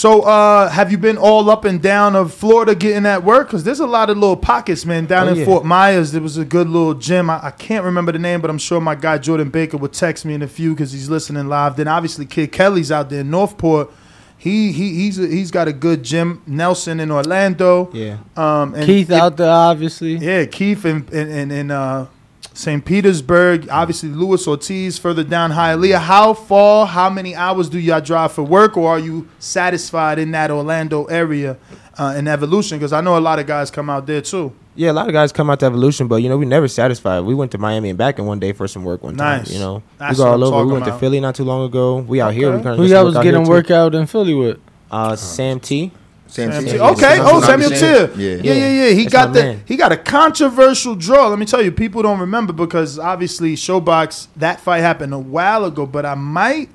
[0.00, 3.48] So, uh, have you been all up and down of Florida getting that work?
[3.48, 5.04] Because there's a lot of little pockets, man.
[5.04, 5.44] Down Oh, in yeah.
[5.44, 7.28] Fort Myers, there was a good little gym.
[7.28, 10.24] I, I can't remember the name, but I'm sure my guy Jordan Baker would text
[10.24, 11.76] me in a few because he's listening live.
[11.76, 13.90] Then obviously Kid Kelly's out there in Northport.
[14.38, 16.40] He he he's a, he's got a good gym.
[16.46, 17.90] Nelson in Orlando.
[17.92, 18.20] Yeah.
[18.38, 20.16] Um, and Keith it- out there, obviously.
[20.16, 22.06] Yeah, Keith and in in, in uh,
[22.52, 22.84] St.
[22.84, 23.68] Petersburg.
[23.70, 25.98] Obviously, Luis Ortiz further down Hialeah.
[26.00, 26.86] How far?
[26.86, 31.04] How many hours do y'all drive for work, or are you satisfied in that Orlando
[31.04, 31.56] area
[31.98, 32.78] uh, in Evolution?
[32.78, 34.52] Because I know a lot of guys come out there too.
[34.74, 37.20] Yeah, a lot of guys come out to Evolution, but you know we never satisfied.
[37.20, 39.40] We went to Miami and back in one day for some work one time.
[39.40, 39.52] Nice.
[39.52, 40.56] You know, That's we go all over.
[40.56, 40.98] We talking went to.
[40.98, 41.98] Philly not too long ago.
[41.98, 42.50] We out here.
[42.50, 43.50] We kinda Who just y'all work was out here getting too.
[43.50, 44.58] workout in Philly with?
[44.90, 45.92] Uh, Sam T.
[46.30, 46.70] Sam Sam T.
[46.72, 46.80] T.
[46.80, 47.18] Okay.
[47.20, 47.40] Oh.
[47.42, 48.08] Samuel Teah.
[48.16, 48.36] Yeah.
[48.42, 48.90] Yeah, yeah, yeah.
[48.90, 49.62] He That's got my the man.
[49.66, 51.28] he got a controversial draw.
[51.28, 55.64] Let me tell you, people don't remember because obviously ShoBox that fight happened a while
[55.64, 55.86] ago.
[55.86, 56.68] But I might.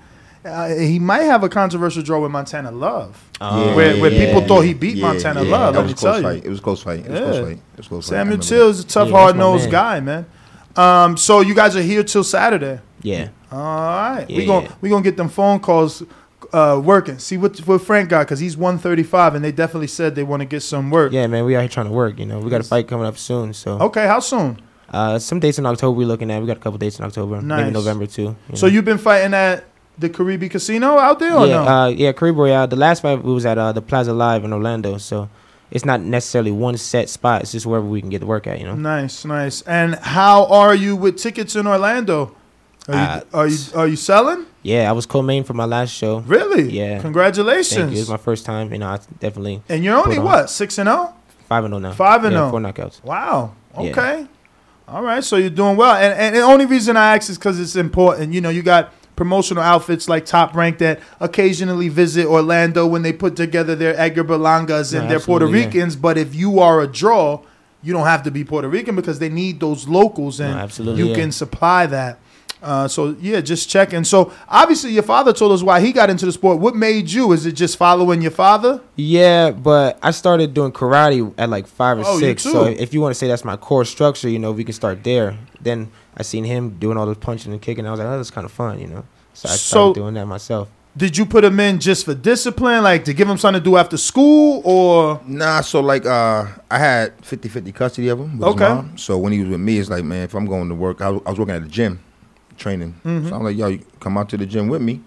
[0.43, 4.25] Uh, he might have a controversial draw with Montana Love, Oh, where, where yeah.
[4.27, 5.51] people thought he beat Yeah, Montana yeah.
[5.57, 5.73] Love.
[5.73, 6.45] That Let was me a close tell you, fight.
[6.45, 6.99] It was a close fight.
[6.99, 7.25] It was Yeah.
[7.25, 7.51] close fight.
[7.57, 8.15] It was a close fight.
[8.15, 10.25] I Samuel remember Till's a tough, Yeah, hard my nosed guy, man.
[10.75, 12.79] Um, so you guys are here till Saturday.
[13.01, 13.29] Yeah.
[13.51, 14.45] All right, we Yeah.
[14.45, 16.03] gonna we gonna get them phone calls
[16.55, 17.19] uh, working.
[17.19, 20.23] See what what Frank got because he's one thirty five, and they definitely said they
[20.23, 21.11] want to get some work.
[21.11, 22.17] Yeah, man, we out here trying to work.
[22.19, 23.53] You know, we got a fight coming up soon.
[23.53, 24.61] So, Okay, how soon?
[24.89, 26.39] uh, some dates in October we're looking at.
[26.41, 27.59] We got a couple dates in October, Nice.
[27.61, 28.35] maybe November too.
[28.49, 28.73] you So know.
[28.73, 29.65] you've been fighting at
[29.97, 31.67] the Caribe Casino out there or yeah, no?
[31.67, 32.67] uh, yeah, Caribe Royale.
[32.67, 34.97] The last fight we was at uh, the Plaza Live in Orlando.
[34.97, 35.29] So
[35.71, 37.41] it's not necessarily one set spot.
[37.41, 38.59] It's just wherever we can get the work at.
[38.59, 38.75] You know.
[38.75, 39.61] nice, nice.
[39.63, 42.35] And how are you with tickets in Orlando?
[42.87, 44.45] Are you are you are you selling?
[44.61, 46.19] Yeah, I was co-main for my last show.
[46.19, 46.71] Really?
[46.71, 46.99] Yeah.
[47.01, 47.75] Congratulations.
[47.75, 47.99] Thank you.
[47.99, 48.71] It's my first time.
[48.71, 50.23] You know, I definitely and you're only on.
[50.23, 51.13] what six and zero?
[51.47, 51.93] five and zero now.
[51.93, 52.51] Five and yeah, oh.
[52.51, 53.03] four knockouts.
[53.03, 53.53] Wow.
[53.79, 53.89] Yeah.
[53.89, 54.27] Okay.
[54.87, 55.23] All right.
[55.23, 55.95] So you're doing well.
[55.95, 58.33] And, and the only reason I ask is because it's important.
[58.33, 63.13] You know, you got promotional outfits like Top Rank that occasionally visit Orlando when they
[63.13, 65.65] put together their Edgar Berlangas and No, their Puerto absolutely, yeah.
[65.65, 65.95] Ricans.
[65.95, 67.41] But if you are a draw,
[67.81, 71.09] you don't have to be Puerto Rican because they need those locals and No, you
[71.09, 71.15] yeah.
[71.15, 72.19] can supply that.
[72.65, 74.04] Uh, so yeah, just checking.
[74.04, 76.60] So obviously, your father told us why he got into the sport.
[76.60, 77.32] What made you?
[77.32, 78.82] Is it just following your father?
[78.95, 82.43] Yeah, but I started doing karate at like five or Oh, you six.
[82.43, 82.51] too.
[82.51, 85.04] So if you want to say that's my core structure, you know, we can start
[85.04, 85.38] there.
[85.62, 87.86] Then I seen him doing all this punching and kicking.
[87.86, 89.06] I was like, oh, that's kind of fun, you know.
[89.34, 90.67] So I So- started doing that myself.
[90.97, 93.75] Did you put him in just for discipline, like to give him something to do
[93.75, 98.38] after school, or Nah, so like uh, I had 50-50 custody of him.
[98.39, 98.63] With Okay.
[98.63, 98.97] His mom.
[98.97, 101.10] So when he was with me, it's like, man, if I'm going to work, I
[101.10, 101.99] was, I was working at the gym,
[102.57, 102.95] training.
[103.05, 103.29] Mhm.
[103.29, 105.01] So I'm like, yo, you come out to the gym with me,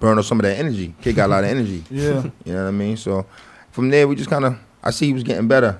[0.00, 0.94] burn off some of that energy.
[1.02, 1.84] Kid got a lot of energy.
[1.90, 2.22] yeah?
[2.44, 2.96] You know what I mean?
[2.96, 3.26] So
[3.72, 5.78] from there, we just kind of I see he was getting better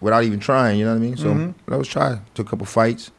[0.00, 0.78] without even trying.
[0.78, 1.16] You know what I mean?
[1.16, 1.54] So Mhm.
[1.66, 2.18] let's try.
[2.34, 3.10] Took a couple fights.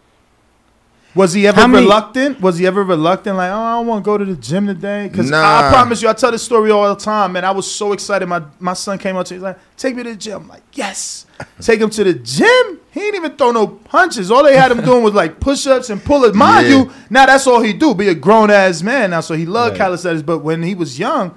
[1.15, 2.39] Was he ever How many- reluctant?
[2.39, 3.35] Was he ever reluctant?
[3.35, 5.07] Like, oh, I don't want to go to the gym today.
[5.11, 5.71] Because I Nah.
[5.71, 7.43] promise you, I tell this story all the time, man.
[7.43, 8.27] I was so excited.
[8.29, 10.47] My my son came up to me, he's like, "Take me to the gym." I'm
[10.47, 11.25] like, "Yes."
[11.61, 12.79] Take him to the gym.
[12.91, 14.29] He ain't even throw no punches.
[14.29, 16.35] All they had him doing was like push-ups and pull-ups.
[16.35, 16.75] Mind Yeah.
[16.75, 17.95] you, now that's all he do.
[17.95, 19.21] Be a grown ass man now.
[19.21, 19.77] So he loved Right.
[19.79, 20.21] calisthenics.
[20.23, 21.31] But when he was young,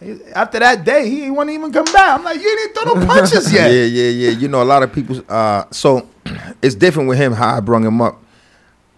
[0.00, 2.18] he- after that day, he ain't want to even come back.
[2.18, 3.70] I'm like, you ain't throw no punches yet.
[3.72, 4.30] Yeah, yeah, yeah.
[4.30, 5.22] You know, a lot of people.
[5.28, 6.06] Uh, so
[6.62, 8.22] it's different with him how I brung him up.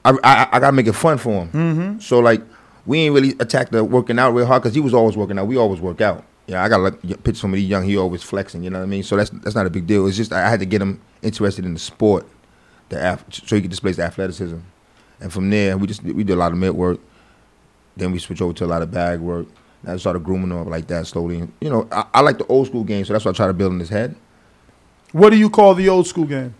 [0.09, 1.49] I I, I gotta make it fun for him.
[1.49, 1.99] Mm-hmm.
[2.01, 2.43] So like,
[2.87, 5.47] we ain't really attack the working out real hard because he was always working out.
[5.47, 6.25] We always work out.
[6.47, 7.85] Yeah, I gotta like pitch somebody young.
[7.85, 8.63] He always flexing.
[8.65, 9.03] You know what I mean?
[9.03, 10.07] So that's that's not a big deal.
[10.07, 12.27] It's just I had to get him interested in the sport,
[12.89, 14.59] the so he could display the athleticism,
[15.21, 17.01] and from there we just we did a lot of mid work.
[17.97, 19.47] Then we switch over to a lot of bag work.
[19.83, 21.49] And I started grooming him up like that slowly.
[21.61, 23.53] You know, I, I like the old school game, so that's what I try to
[23.53, 24.17] build in his head.
[25.13, 26.55] What do you call the old school game?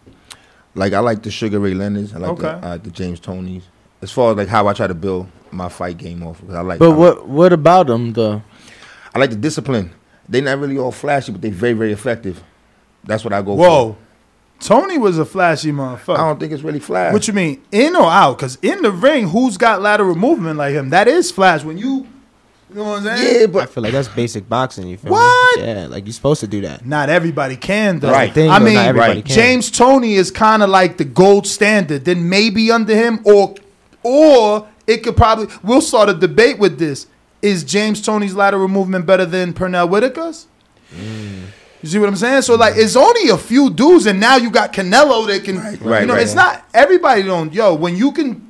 [0.79, 2.15] Like I like the Sugar Ray Leonard's.
[2.15, 2.43] I like Okay.
[2.43, 3.63] the, uh, the James Toneys.
[4.01, 6.61] As far as like how I try to build my fight game off, because I
[6.61, 6.79] like.
[6.79, 8.43] But I, what what about them though?
[9.15, 9.91] I like the discipline.
[10.29, 12.43] They're not really all flashy, but they're very very effective.
[13.05, 13.63] That's what I go for.
[13.69, 13.97] Whoa,
[14.61, 16.15] Toney was a flashy motherfucker.
[16.19, 17.13] I don't think it's really flash.
[17.13, 18.37] What you mean, in or out?
[18.37, 20.91] Because in the ring, who's got lateral movement like him?
[20.91, 21.65] That is flash.
[21.65, 22.07] When you,
[22.71, 23.41] you know what I'm saying?
[23.41, 24.89] yeah, but I feel like that's basic boxing.
[24.89, 25.61] You feel What?
[25.61, 25.67] me?
[25.67, 26.85] Yeah, like you're supposed to do that.
[26.85, 28.11] Not everybody can though.
[28.11, 28.33] Right.
[28.33, 29.25] Thing, I but mean, right.
[29.25, 29.35] can.
[29.35, 32.05] James Toney is kind of like the gold standard.
[32.05, 33.55] Then maybe under him, or
[34.03, 35.47] or it could probably.
[35.63, 37.07] We'll start a debate with this.
[37.41, 40.47] Is James Toney's lateral movement better than Pernell Whitaker's?
[40.93, 41.45] Mm.
[41.83, 42.43] You see what I'm saying?
[42.43, 45.59] So like, it's only a few dudes, and now you got Canelo that can.
[45.59, 46.23] right, you know, right.
[46.23, 47.23] it's not everybody.
[47.23, 48.48] Don't yo when you can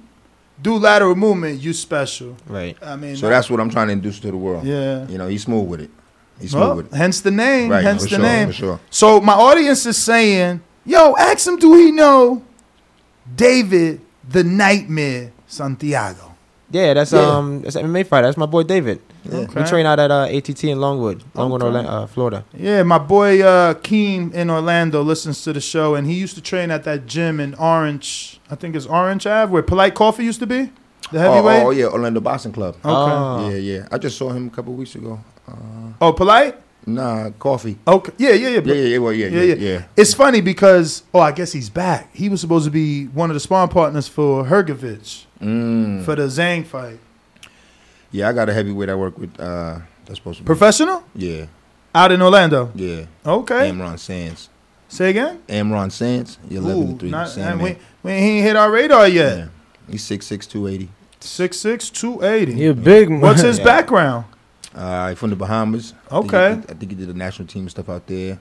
[0.60, 2.36] do lateral movement, you special.
[2.46, 2.76] Right.
[2.82, 4.64] I mean, so that's what I'm trying to induce to the world.
[4.64, 5.06] Yeah.
[5.08, 5.90] you know, he's smooth with it.
[6.40, 6.96] He's smooth Well, with it.
[6.96, 7.70] hence the name.
[7.70, 8.46] Right, hence for the sure, name.
[8.48, 8.80] for sure.
[8.90, 12.42] So my audience is saying, "Yo, ask him, do he know
[13.34, 16.27] David the Nightmare Santiago?"
[16.70, 17.20] Yeah, that's Yeah.
[17.36, 18.26] um, that's MMA fighter.
[18.26, 19.00] That's my boy David.
[19.24, 19.46] Yeah.
[19.54, 21.76] We train out at uh, ATT in Longwood, Longwood, Okay.
[21.76, 22.44] Orla- uh, Florida.
[22.56, 26.42] Yeah, my boy uh, Keem in Orlando listens to the show, and he used to
[26.42, 28.40] train at that gym in Orange.
[28.50, 30.70] I think it's Orange Ave, where Polite Coffee used to be.
[31.10, 31.62] The Oh, heavyweight.
[31.64, 32.74] oh, yeah, Orlando Boxing Club.
[32.84, 32.84] Okay.
[32.86, 33.48] Oh.
[33.50, 33.88] Yeah, yeah.
[33.90, 35.18] I just saw him a couple weeks ago.
[35.46, 35.52] Uh,
[36.02, 36.54] Oh, Polite.
[36.86, 37.78] nah, coffee.
[37.86, 38.12] Okay.
[38.18, 38.60] Yeah, yeah, yeah.
[38.64, 39.82] Yeah, yeah, yeah, well, yeah, yeah, yeah, yeah, yeah.
[39.96, 42.10] It's funny because oh, I guess he's back.
[42.14, 46.04] He was supposed to be one of the sparring partners for Hrgovic Mm.
[46.04, 46.98] for the Zhang fight.
[48.10, 49.38] Yeah, I got a heavyweight I work with.
[49.38, 50.46] Uh, that's supposed to be.
[50.46, 51.46] Professional Yeah,
[51.94, 52.72] out in Orlando.
[52.74, 53.04] yeah.
[53.24, 53.70] Okay.
[53.70, 54.48] Amron Sands.
[54.88, 55.42] Say again.
[55.48, 56.38] Amron Sands.
[56.48, 57.10] You're Ooh, 11 to 3.
[57.10, 59.38] not- Same and we, we ain't hit our radar yet.
[59.38, 59.46] Yeah.
[59.90, 60.88] He's 6'6", 280.
[61.20, 62.52] Six six two eighty.
[62.54, 63.10] You're big.
[63.10, 63.64] What's his Yeah.
[63.64, 64.24] background?
[64.72, 65.92] Uh, from the Bahamas.
[66.10, 66.54] I think Okay.
[66.54, 68.38] he- I think he did the national team and stuff out there.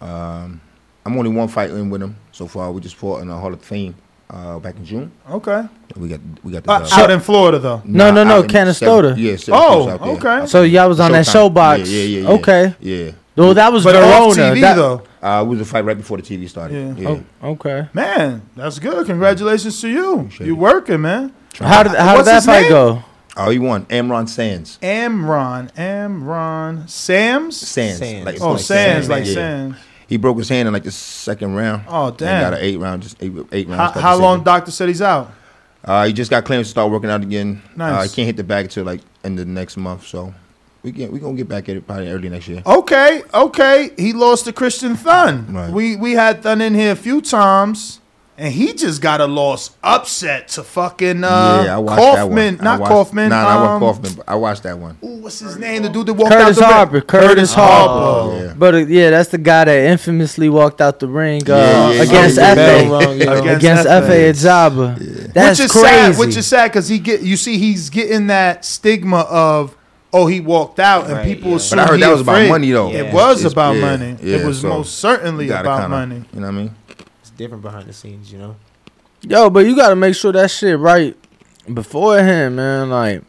[0.00, 0.60] Um,
[1.04, 2.72] I'm only one fight in with him so far.
[2.72, 3.94] We just fought in the Hall of Fame
[4.30, 5.12] uh, back in June.
[5.30, 5.64] Okay.
[5.96, 6.92] We got we got the Uh, dub.
[6.98, 7.82] out in Florida though.
[7.84, 9.10] No, no, no, out in Canastota.
[9.10, 10.46] Seven- Yeah, Syracuse Oh, okay.
[10.46, 11.52] So y'all was on that Showtime.
[11.54, 11.78] ShoBox.
[11.78, 12.28] Yeah, yeah, yeah, yeah.
[12.34, 12.74] Okay.
[12.80, 13.10] Yeah.
[13.36, 14.54] Well, that was But off Verona.
[14.54, 15.02] TV That- though.
[15.22, 16.96] Uh, it was a fight right before the TV started.
[16.98, 17.10] Yeah.
[17.10, 17.18] Yeah.
[17.42, 17.88] Oh, okay.
[17.94, 19.06] Man, that's good.
[19.06, 20.20] Congratulations to you.
[20.20, 20.58] Appreciate You it.
[20.58, 21.32] working, man.
[21.58, 22.70] How did how did that fight name?
[22.70, 23.02] go?
[23.38, 23.84] Oh, he won.
[23.86, 24.78] Amron Sands.
[24.82, 25.70] Amron.
[25.74, 26.88] Amron.
[26.88, 27.56] Sam's.
[27.56, 27.98] Sands.
[27.98, 28.24] Sands.
[28.26, 29.34] Like, Oh, like Sands, Sands, like yeah.
[29.34, 29.76] Sands.
[30.08, 31.82] He broke his hand in like the second round.
[31.88, 32.42] Oh, damn.
[32.42, 33.94] got an eight round, just eight, eight rounds.
[33.94, 35.32] How, how long doctor said he's out?
[35.84, 37.62] Uh, he just got clearance to start working out again.
[37.76, 37.92] Nice.
[37.92, 40.06] Uh, he can't hit the bag until like end of the next month.
[40.06, 40.34] So
[40.82, 42.62] we can we gonna get back at it probably early next year.
[42.66, 43.90] Okay, okay.
[43.96, 45.52] He lost to Christian Thun.
[45.52, 45.70] Right.
[45.72, 48.00] We we had Thun in here a few times,
[48.38, 52.36] and he just got a loss upset to fucking uh, yeah, I watched Kauffman.
[52.36, 52.64] that one.
[52.64, 53.28] Not watched- Kauffman.
[53.30, 54.14] Nah, nah, I um, watched Kauffman.
[54.16, 54.98] But I watched that one.
[55.04, 55.82] Ooh, what's his name?
[55.82, 56.72] The dude that walked Curtis out the ring.
[56.74, 57.00] Harper.
[57.00, 57.92] Curtis Harper.
[57.94, 58.54] Oh, yeah.
[58.56, 62.02] But uh, yeah, that's the guy that infamously walked out the ring uh, Yeah, yeah,
[62.02, 62.56] against yeah, Efe.
[62.56, 63.32] Bell you know.
[63.42, 64.08] Against Against Efe.
[64.08, 65.32] Efe Ajagba.
[65.32, 65.86] That's which is crazy.
[65.86, 66.18] sad.
[66.18, 69.76] Which is sad because he get you see he's getting that stigma of
[70.12, 71.56] oh he walked out and Right, people yeah.
[71.56, 72.90] assume But I heard he that was about money though.
[72.92, 74.16] It was It's- about yeah, money.
[74.22, 76.24] yeah, it was so most certainly about kinda- money.
[76.34, 76.74] You know what I mean?
[77.36, 78.56] It's different behind the scenes, you know.
[79.20, 81.14] Yo, but you gotta make sure that shit right
[81.72, 82.88] beforehand, man.
[82.88, 83.22] Like,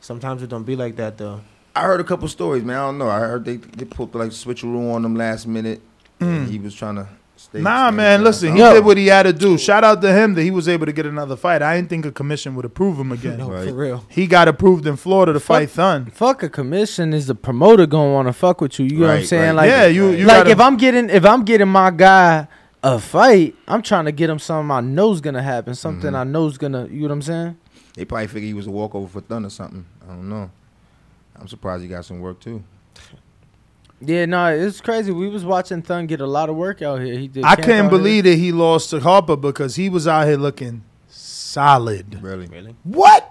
[0.00, 1.42] Sometimes it don't be like that though.
[1.76, 2.76] I heard a couple stories, man.
[2.78, 3.08] I don't know.
[3.10, 5.82] I heard they they pulled like switcheroo on them last minute.
[6.20, 6.50] and mm.
[6.50, 7.06] He was trying to
[7.36, 7.60] stay.
[7.60, 8.20] Nah, stay man.
[8.20, 8.24] inside.
[8.24, 8.72] Listen, he Yo.
[8.74, 9.58] did what he had to do.
[9.58, 11.60] Shout out to him that he was able to get another fight.
[11.62, 13.38] I didn't think a commission would approve him again.
[13.40, 13.68] No, Right.
[13.68, 14.04] for real.
[14.08, 15.46] He got approved in Florida to Fuck.
[15.58, 16.06] fight Thun.
[16.06, 18.86] fuck a commission is the promoter gonna want to fuck with you.
[18.86, 19.56] You know what I'm saying?
[19.56, 19.62] right.
[19.62, 22.48] Like, yeah, you you like gotta, if I'm getting if I'm getting my guy
[22.82, 26.16] a fight, I'm trying to get him something I know's gonna happen, something mm-hmm.
[26.16, 26.86] I know's gonna.
[26.86, 27.58] You know what I'm saying?
[27.94, 29.84] They probably figured he was a walkover for Thun or something.
[30.04, 30.50] I don't know.
[31.36, 32.62] I'm surprised he got some work too.
[34.02, 35.12] Yeah, no, it's crazy.
[35.12, 37.18] We was watching Thun get a lot of work out here.
[37.18, 37.44] He did.
[37.44, 37.98] I camp can't out here.
[37.98, 42.22] believe that he lost to Harper because he was out here looking solid.
[42.22, 42.46] Really?
[42.46, 42.74] Really?
[42.84, 43.30] What?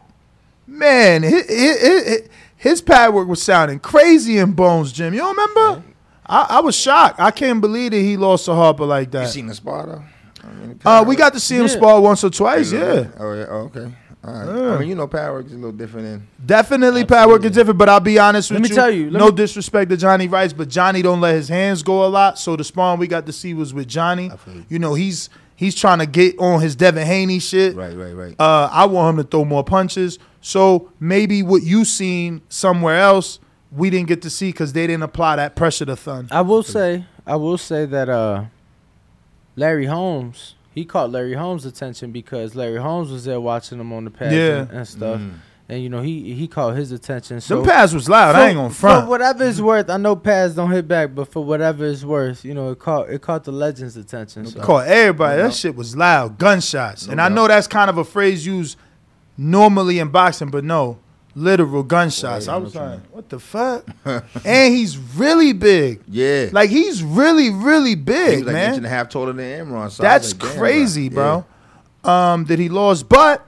[0.67, 5.15] Man, his, his, his pad work was sounding crazy in Bones gym.
[5.15, 5.83] You don't remember?
[6.29, 7.19] I, I was shocked.
[7.19, 9.23] I can't believe that he lost to Harper like that.
[9.23, 10.03] You seen the spot though?
[10.47, 11.67] I mean, Uh, we got to see him Yeah.
[11.67, 12.71] spar once or twice.
[12.71, 13.45] Yeah, Oh yeah.
[13.49, 13.91] Oh, okay.
[14.23, 14.45] All right.
[14.63, 14.75] Yeah.
[14.75, 16.27] I mean, you know, power work is a little different than.
[16.45, 17.77] definitely pad work is different.
[17.79, 18.75] But I'll be honest Let with me you.
[18.75, 21.83] tell you, let no me- disrespect to Johnny Rice, but Johnny don't let his hands
[21.83, 22.37] go a lot.
[22.37, 24.29] So the sparring we got to see was with Johnny.
[24.29, 24.65] I you.
[24.69, 27.75] You know, he's he's trying to get on his Devin Haney shit.
[27.75, 27.95] Right.
[27.95, 28.13] Right.
[28.13, 28.35] Right.
[28.39, 30.19] Uh, I want him to throw more punches.
[30.41, 33.39] So maybe what you seen somewhere else,
[33.71, 36.27] we didn't get to see because they didn't apply that pressure to Thun.
[36.31, 38.45] I will say, I will say that uh,
[39.55, 44.05] Larry Holmes, he caught Larry Holmes' attention because Larry Holmes was there watching him on
[44.05, 44.59] the pads Yeah.
[44.61, 45.33] and, and stuff, Mm.
[45.67, 47.41] and you know he he caught his attention.
[47.41, 48.35] So Them pads was loud.
[48.35, 49.05] I ain't gonna front.
[49.05, 52.43] For whatever it's worth, I know pads don't hit back, but for whatever it's worth,
[52.45, 54.45] you know it caught it caught the legends' attention.
[54.47, 54.61] So.
[54.61, 55.37] Caught everybody.
[55.37, 55.55] No that doubt.
[55.57, 56.37] shit was loud.
[56.37, 57.07] Gunshots.
[57.07, 58.77] No and I know that's kind of a phrase used
[59.37, 60.97] normally in boxing, but no,
[61.35, 62.47] literal gunshots.
[62.47, 63.85] I was what like, what the fuck?
[64.45, 66.01] and he's really big.
[66.07, 66.49] yeah.
[66.51, 68.69] Like he's really, really big, was like man.
[68.69, 69.91] inch and a half taller than Amron.
[69.91, 71.45] So I That's like, damn, crazy, bro.
[72.03, 72.11] bro.
[72.11, 73.09] Um, that he lost.
[73.09, 73.45] But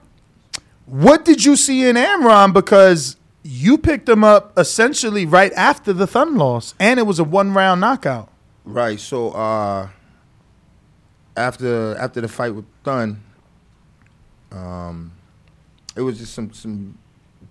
[0.85, 2.53] what did you see in Amron?
[2.53, 7.23] Because you picked him up essentially right after the Thun loss, and it was a
[7.23, 8.29] one round knockout.
[8.65, 8.99] Right.
[8.99, 9.89] So uh
[11.37, 13.23] after after the fight with Thun,
[14.51, 15.13] um,
[15.95, 16.97] it was just some some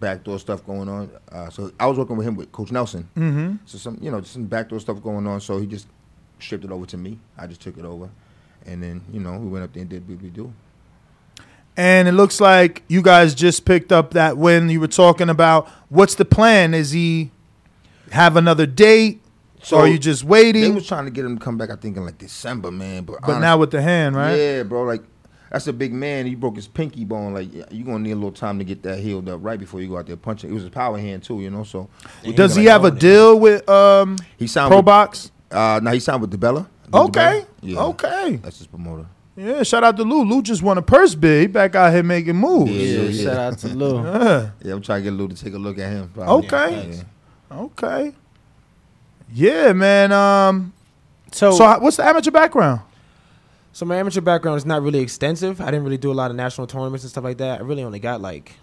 [0.01, 1.11] backdoor stuff going on.
[1.31, 3.09] Uh, so I was working with him with Coach Nelson.
[3.17, 3.57] Mm-hmm.
[3.67, 5.41] So some you know some backdoor stuff going on.
[5.41, 5.87] So he just
[6.39, 7.19] shipped it over to me.
[7.39, 8.09] I just took it over,
[8.67, 10.53] and then you know we went up there and did what we do.
[11.77, 15.69] And it looks like you guys just picked up that win you were talking about.
[15.89, 16.75] What's the plan?
[16.75, 17.31] Is he
[18.11, 19.23] have another date?
[19.63, 20.75] So or are you just They waiting?
[20.75, 21.71] was trying to get him to come back.
[21.71, 23.05] I think in like December, man.
[23.05, 24.35] But but now with the hand, right?
[24.35, 24.83] Yeah, bro.
[24.85, 25.03] Like
[25.51, 26.27] that's a big man.
[26.27, 27.35] He broke his pinky bone.
[27.35, 29.81] Like yeah, you gonna need a little time to get that healed up right before
[29.81, 30.51] you go out there punching.
[30.51, 31.65] It was a power hand too, you know.
[31.65, 31.89] So
[32.35, 33.01] Does he like, have a own it.
[33.01, 35.31] deal with um He signed Pro with, Box?
[35.51, 36.67] uh now he signed with DiBella.
[36.93, 37.45] Okay.
[37.63, 37.81] Yeah.
[37.83, 38.37] Okay.
[38.37, 39.07] That's his promoter.
[39.37, 40.25] Yeah, shout out to Lou.
[40.25, 41.41] Lou just won a purse bid.
[41.43, 42.71] He back out here making moves.
[42.73, 42.85] Yeah.
[43.03, 43.25] Yeah, yeah.
[43.25, 44.03] shout out to Lou.
[44.05, 44.51] Yeah.
[44.63, 46.11] Yeah, I'm trying to get Lou to take a look at him.
[46.13, 46.47] probably.
[46.47, 46.91] Okay.
[47.51, 47.59] Yeah.
[47.59, 48.13] Okay.
[49.33, 50.13] Yeah, man.
[50.13, 50.73] Um.
[51.33, 52.81] So, So, what's the amateur background?
[53.73, 55.61] So my amateur background is not really extensive.
[55.61, 57.61] I didn't really do a lot of national tournaments and stuff like that.
[57.61, 58.55] I really only got like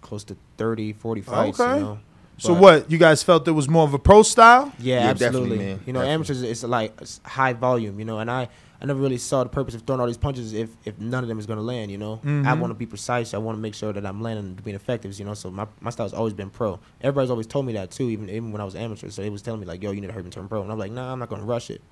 [0.00, 1.60] close to 30, 40 fights.
[1.60, 1.74] Okay.
[1.78, 1.98] You know?
[2.38, 4.72] So, But- what you guys felt it was more of a pro style?
[4.78, 5.58] Yeah, Yeah, definitely, absolutely.
[5.58, 5.80] man.
[5.84, 6.14] You know, Definitely.
[6.14, 7.98] amateurs it's like it's high volume.
[7.98, 8.48] You know, and I
[8.82, 11.28] I never really saw the purpose of throwing all these punches if if none of
[11.28, 11.90] them is gonna land.
[11.90, 12.60] You know, I Mhm.
[12.60, 13.34] want to be precise.
[13.34, 15.18] I want to make sure that I'm landing and being effective.
[15.18, 16.78] You know, so my my style's always been pro.
[17.02, 19.10] Everybody's always told me that too, even even when I was amateur.
[19.10, 20.72] So they was telling me like, yo, you need to hurry and turn pro, and
[20.72, 21.82] I'm like, nah, I'm not gonna rush it.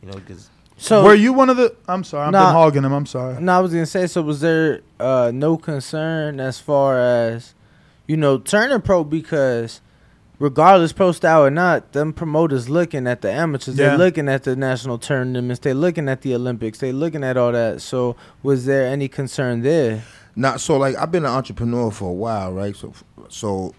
[0.00, 0.48] You know, because
[0.78, 1.74] so Were you one of the?
[1.88, 2.46] I'm sorry, I've Nah.
[2.46, 2.92] been hogging him.
[2.92, 3.40] I'm sorry.
[3.42, 4.06] No, I was gonna say.
[4.06, 7.54] So, was there uh, no concern as far as
[8.06, 9.80] you know turning pro because,
[10.38, 13.76] regardless pro style or not, them promoters looking at the amateurs.
[13.76, 13.88] Yeah.
[13.90, 15.60] They're looking at the national tournaments.
[15.60, 16.78] They're looking at the Olympics.
[16.78, 17.80] They're looking at all that.
[17.82, 20.04] So, was there any concern there?
[20.36, 22.74] Not so like I've been an entrepreneur for a while, right?
[22.76, 22.92] So
[23.28, 23.74] so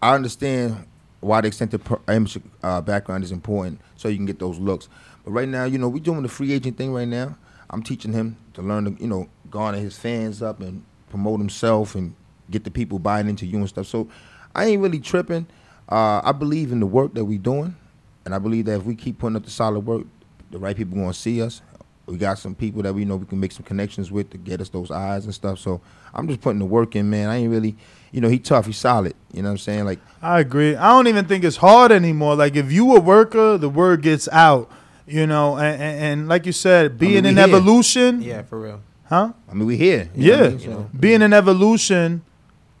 [0.00, 0.86] I understand
[1.20, 4.88] why the extended pro- amateur uh, background is important, so you can get those looks.
[5.28, 7.36] But right now, you know, we're doing the free agent thing right now.
[7.68, 11.94] I'm teaching him to learn to, you know, garner his fans up and promote himself
[11.94, 12.14] and
[12.50, 13.86] get the people buying into you and stuff.
[13.88, 14.08] So
[14.54, 15.46] I ain't really tripping.
[15.86, 17.76] Uh, I believe in the work that we doing,
[18.24, 20.06] and I believe that if we keep putting up the solid work,
[20.50, 21.60] the right people gonna see us.
[22.06, 24.62] We got some people that we know we can make some connections with to get
[24.62, 25.58] us those eyes and stuff.
[25.58, 25.82] So
[26.14, 27.28] I'm just putting the work in, man.
[27.28, 27.76] I ain't really,
[28.12, 29.12] you know, he tough, he solid.
[29.34, 29.84] You know what I'm saying?
[29.84, 30.74] Like, I agree.
[30.74, 32.34] I don't even think it's hard anymore.
[32.34, 34.70] Like if you a worker, the word gets out.
[35.08, 37.44] You know, and, and, and like you said, being we in here.
[37.46, 38.80] evolution, yeah, for real.
[39.06, 39.32] huh?
[39.50, 40.10] I mean, we here.
[40.14, 40.60] you know what I Yeah, mean?
[40.60, 42.22] So- being in evolution,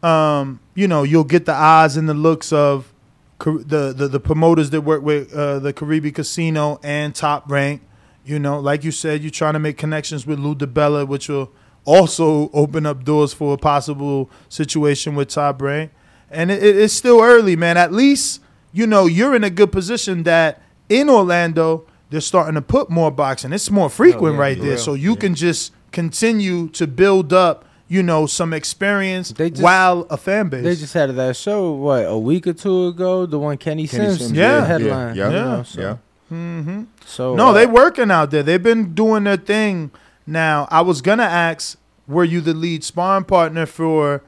[0.02, 2.92] um, you know, you'll get the eyes and the looks of
[3.40, 7.82] the the, the promoters that work with uh, the Caribbean Casino and Top Rank.
[8.24, 11.50] You know, like you said, you're trying to make connections with Lou DiBella, which will
[11.86, 15.92] also open up doors for a possible situation with Top Rank.
[16.30, 17.76] And it, it- it's still early, man.
[17.78, 18.40] At least
[18.72, 20.60] you know you're in a good position that
[20.90, 23.52] in Orlando they're starting to put more boxing.
[23.52, 24.78] It's more frequent yeah, right there, real.
[24.78, 30.06] so you can just continue to build up, you know, some experience They just- while
[30.10, 30.62] a fan base.
[30.64, 33.26] They just had that show what a week or two ago.
[33.26, 35.16] The one Kenny, Kenny Sims, Sims, yeah, headline.
[35.16, 35.96] yeah, you yeah, know, so, yeah.
[36.28, 38.42] hmm So No, uh, they working out there.
[38.42, 39.90] They've been doing their thing.
[40.26, 44.22] Now, I was gonna ask, were you the lead sparring partner for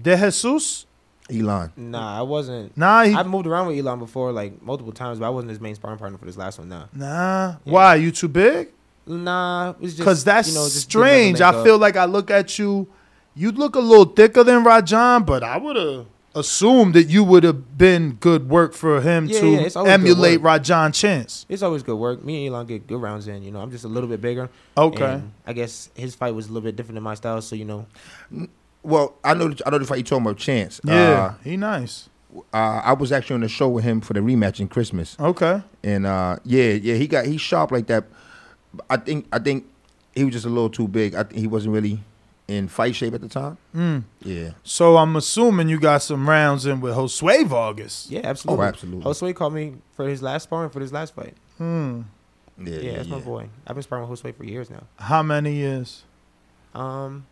[0.00, 0.84] De Jesus?
[1.30, 1.72] Elon.
[1.76, 2.76] Nah, I wasn't.
[2.76, 5.60] Nah, he, I moved around with Elon before, like multiple times, but I wasn't his
[5.60, 6.68] main sparring partner for this last one.
[6.68, 7.56] Nah, nah.
[7.64, 8.68] Why you too big?
[9.06, 11.40] nah, it's just Because that's you know, strange.
[11.40, 12.86] I feel like I look at you,
[13.34, 17.42] you look a little thicker than Rajan, but I would have assumed that you would
[17.42, 20.40] have been good work for him Yeah, to yeah, it's always good emulate.
[20.42, 21.46] Rajan Chance.
[21.48, 22.22] it's always good work.
[22.24, 23.42] Me and Elon get good rounds in.
[23.42, 24.48] You know, I'm just a little bit bigger.
[24.76, 25.22] Okay.
[25.46, 27.86] I guess his fight was a little bit different than my style, so you know,
[28.82, 29.52] Well, I know.
[29.66, 30.36] I know the fight you talking about.
[30.38, 30.80] Chance.
[30.84, 32.08] Yeah, he nice.
[32.34, 35.16] Uh, uh, I was actually on the show with him for the rematch in Christmas,
[35.18, 35.62] Okay.
[35.82, 38.04] and uh, yeah, yeah, he got he's sharp like that.
[38.90, 39.64] I think I think
[40.14, 41.14] he was just a little too big.
[41.14, 42.00] I think he wasn't really
[42.46, 43.56] in fight shape at the time.
[43.74, 44.04] Mm.
[44.22, 44.50] Yeah.
[44.62, 48.06] So I'm assuming you got some rounds in with Josue Vargas.
[48.10, 48.64] yeah, absolutely.
[48.64, 49.04] Oh, absolutely.
[49.04, 51.34] Josue called me for his last sparring for his last fight.
[51.58, 52.02] Hmm.
[52.58, 53.14] Yeah, Yeah, yeah, that's yeah.
[53.16, 53.48] my boy.
[53.66, 54.84] I've been sparring with Josue for years now.
[54.98, 56.04] How many years?
[56.74, 57.26] Um,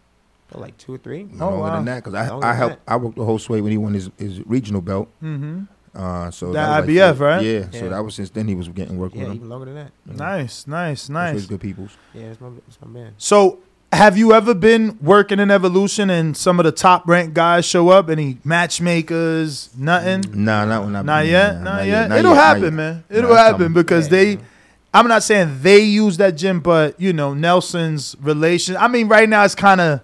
[0.50, 1.24] what, like two or three.
[1.24, 1.76] No, Oh, longer wow.
[1.76, 2.86] than that, because I, Longer I than helped.
[2.86, 2.92] that.
[2.92, 5.08] I worked the whole sway when he won his, his regional belt.
[5.22, 5.62] Mm-hmm.
[5.94, 7.42] Uh, so That was like IBF, right?
[7.42, 7.80] Yeah, Yeah.
[7.80, 9.36] So that was since then he was getting work Yeah, with him.
[9.36, 9.92] even longer than that.
[10.04, 11.46] Nice, nice, That's nice.
[11.46, 11.96] good people's.
[12.14, 13.14] Yeah, it's my, it's my man.
[13.16, 13.60] So,
[13.92, 17.88] have you ever been working in Evolution and some of the top ranked guys show
[17.88, 18.10] up?
[18.10, 19.70] Any matchmakers?
[19.76, 20.24] Nothing.
[20.44, 21.60] Nah, not not, Not yet.
[21.62, 22.10] Not, yet.
[22.12, 22.72] It'll not happen, yet.
[22.72, 23.04] man.
[23.08, 23.72] Nah, It'll it's happen coming.
[23.74, 24.30] because Yeah, they.
[24.32, 24.40] yeah.
[24.94, 28.76] I'm not saying they use that gym, but you know Nelson's relation.
[28.76, 30.00] I mean, right now it's kind of,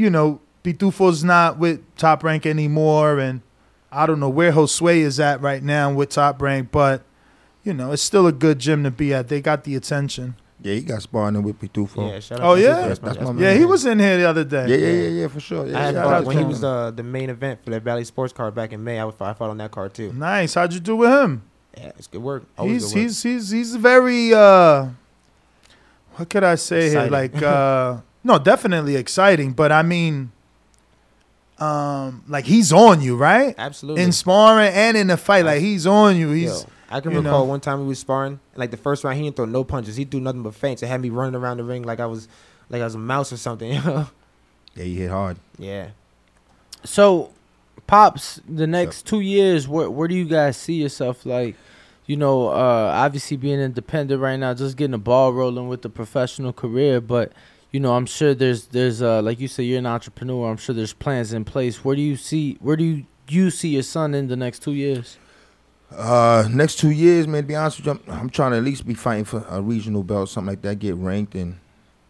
[0.00, 3.42] you know, Pitufo's not with Top Rank anymore, and
[3.92, 7.02] I don't know where Josue is at right now with Top Rank, but
[7.64, 9.28] you know it's still a good gym to be at.
[9.28, 10.36] They got the attention.
[10.62, 12.10] Yeah, he got sparring with Pitufo.
[12.10, 12.68] Yeah, shout out Oh, to yeah?
[12.74, 12.88] Josue.
[12.88, 14.66] That's my that's Yeah, he was in here the other day.
[14.68, 15.66] Yeah, yeah, yeah, yeah, for sure.
[15.66, 17.82] Yeah, I had yeah, shout fought when he was the the main event for that
[17.82, 18.98] Valley Sports Card back in May.
[18.98, 20.12] I, was, I fought on that card too.
[20.12, 20.54] Nice.
[20.54, 21.42] How'd you do with him?
[21.76, 22.44] Yeah, it's good work.
[22.58, 23.02] Always he's good work.
[23.06, 24.88] he's he's he's very uh
[26.16, 27.02] what could I say Exciting.
[27.04, 27.10] here?
[27.10, 30.32] Like uh no, definitely exciting, but I mean
[31.58, 33.54] um like he's on you, right?
[33.58, 34.02] absolutely.
[34.02, 36.30] In sparring and in the fight, like he's on you.
[36.30, 37.44] He's Yo, I can you recall know.
[37.44, 38.40] one time we was sparring.
[38.56, 39.96] Like the first round, he didn't throw no punches.
[39.96, 40.82] He threw nothing but feints.
[40.82, 42.28] It had me running around the ring like I was
[42.70, 43.72] like I was a mouse or something.
[43.84, 44.04] yeah,
[44.76, 45.36] you hit hard.
[45.58, 45.90] yeah.
[46.82, 47.30] So,
[47.86, 51.26] pops, the next two years, where where do you guys see yourself?
[51.26, 51.56] Like,
[52.06, 55.90] you know, uh, obviously being independent right now, just getting the ball rolling with the
[55.90, 57.02] professional career.
[57.02, 57.32] But
[57.72, 60.50] you know, I'm sure there's there's uh, like you said, you're an entrepreneur.
[60.50, 61.84] I'm sure there's plans in place.
[61.84, 64.72] Where do you see where do you you see your son in the next two
[64.72, 65.18] years?
[65.94, 67.42] Uh, next two years, man.
[67.42, 69.60] To be honest with you, I'm, I'm trying to at least be fighting for a
[69.60, 70.78] regional belt, something like that.
[70.78, 71.58] Get ranked and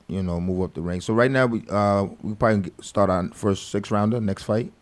[0.08, 1.04] you know move up the ranks.
[1.04, 4.72] So right now we uh we probably start our first six rounder next fight.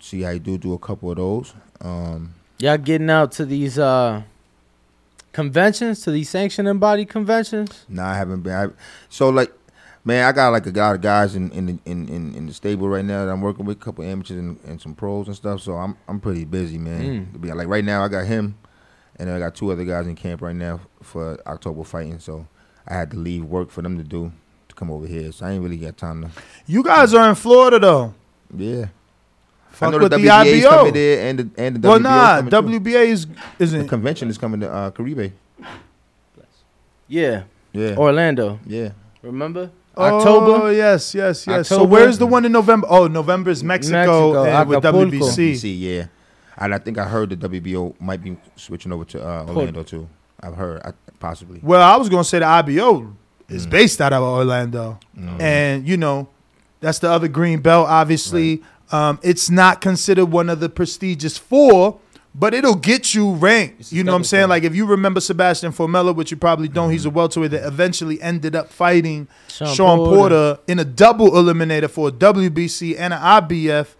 [0.00, 0.58] See how you do.
[0.58, 1.54] Do a couple of those.
[1.80, 4.22] Um, Y'all getting out to these uh
[5.36, 7.84] conventions, to these sanctioning body conventions?
[7.90, 8.54] Nah, I haven't been.
[8.54, 8.68] I,
[9.10, 9.52] so like,
[10.06, 12.54] man, I got like a lot of guys in in the, in, in, in the
[12.54, 15.36] stable right now that I'm working with, a couple amateurs and, and some pros and
[15.36, 15.60] stuff.
[15.60, 17.28] So I'm I'm pretty busy, man.
[17.34, 17.40] Mm.
[17.40, 18.56] Be like right now, I got him,
[19.18, 22.18] and then I got two other guys in camp right now for October fighting.
[22.20, 22.46] So
[22.86, 24.32] I had to leave work for them to do
[24.68, 25.32] to come over here.
[25.32, 26.30] So I ain't really got time to.
[26.66, 28.14] you guys are in Florida though.
[28.56, 28.86] Yeah,
[29.70, 31.98] Fuck I know with the the WBA is coming there, and the and the Well,
[31.98, 32.80] WBO nah, is coming too.
[32.90, 33.88] WBA is The isn't.
[33.88, 35.32] convention is coming to uh, Caribe.
[37.08, 37.42] Yeah,
[37.72, 38.58] Yeah, Orlando.
[38.66, 38.90] yeah.
[39.22, 40.72] Remember Oh October?
[40.72, 41.68] yes, yes, yes.
[41.68, 42.86] So where's the one in November?
[42.90, 45.52] Oh, November is Mexico, Mexico, and with WBC.
[45.52, 46.06] WBC, yeah.
[46.58, 50.08] And I think I heard the WBO might be switching over to uh, Orlando too.
[50.40, 51.60] I've heard, I, possibly.
[51.62, 53.14] Well, I was gonna say the IBO
[53.48, 53.70] is Mm.
[53.70, 55.40] based out of Orlando, Mm.
[55.40, 56.28] and you know
[56.80, 57.88] that's the other green belt.
[57.88, 61.98] Obviously, um, it's not considered one of the prestigious four,
[62.38, 63.90] but it'll get you ranked.
[63.92, 64.42] You know what I'm saying?
[64.42, 64.50] stone.
[64.50, 66.92] Like if you remember Sebastian Formella, which you probably don't, Mm-hmm.
[66.92, 70.14] he's a welterweight that eventually ended up fighting Shawn Shawn, Porter.
[70.56, 70.60] Porter.
[70.68, 73.94] in a double eliminator for a WBC and an IBF.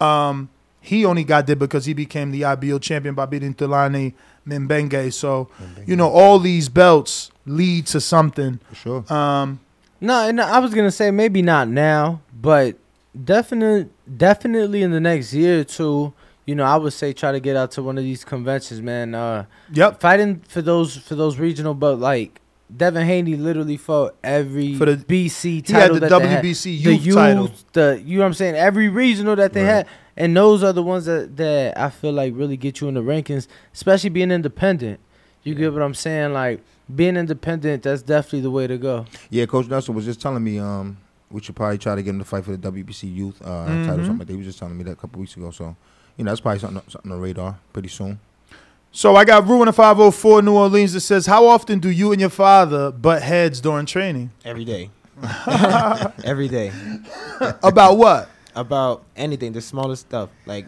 [0.00, 4.12] Um, he only got there because he became the IBO champion by beating Thulani
[4.46, 5.12] Mbenge.
[5.12, 5.48] So,
[5.86, 8.60] you know, all these belts lead to something.
[8.70, 9.12] For sure.
[9.12, 9.60] Um,
[10.00, 12.76] No, and I was gonna say maybe not now, but
[13.24, 16.12] definitely, definitely in the next year or two.
[16.48, 19.14] You know, I would say try to get out to one of these conventions, man.
[19.14, 20.00] Uh, yep.
[20.00, 22.40] fighting for those for those regional, but like
[22.74, 26.42] Devin Haney literally fought every For the- BC He had the that they had.
[26.42, 27.50] WBC the youth title.
[27.74, 29.68] the you know what I'm saying, every regional that they Right.
[29.68, 29.86] had,
[30.16, 33.02] and those are the ones that that I feel like really get you in the
[33.02, 35.00] rankings, especially being independent.
[35.42, 36.32] You get what I'm saying?
[36.32, 36.62] Like
[36.94, 39.04] being independent, that's definitely the way to go.
[39.28, 40.96] Yeah, Coach Nelson was just telling me um,
[41.30, 43.84] we should probably try to get him to fight for the WBC Youth uh, Mhm.
[43.86, 44.32] title, something like that.
[44.32, 45.50] He was just telling me that a couple weeks ago.
[45.50, 45.76] So,
[46.18, 48.20] you know, that's probably something, something on the radar pretty soon.
[48.92, 52.30] So I got Ruin 504 New Orleans that says, How often do you and your
[52.30, 54.30] father butt heads during training?
[54.44, 54.90] Every day.
[56.24, 56.72] Every day.
[57.62, 58.28] About what?
[58.54, 60.30] about anything, the smallest stuff.
[60.46, 60.66] Like,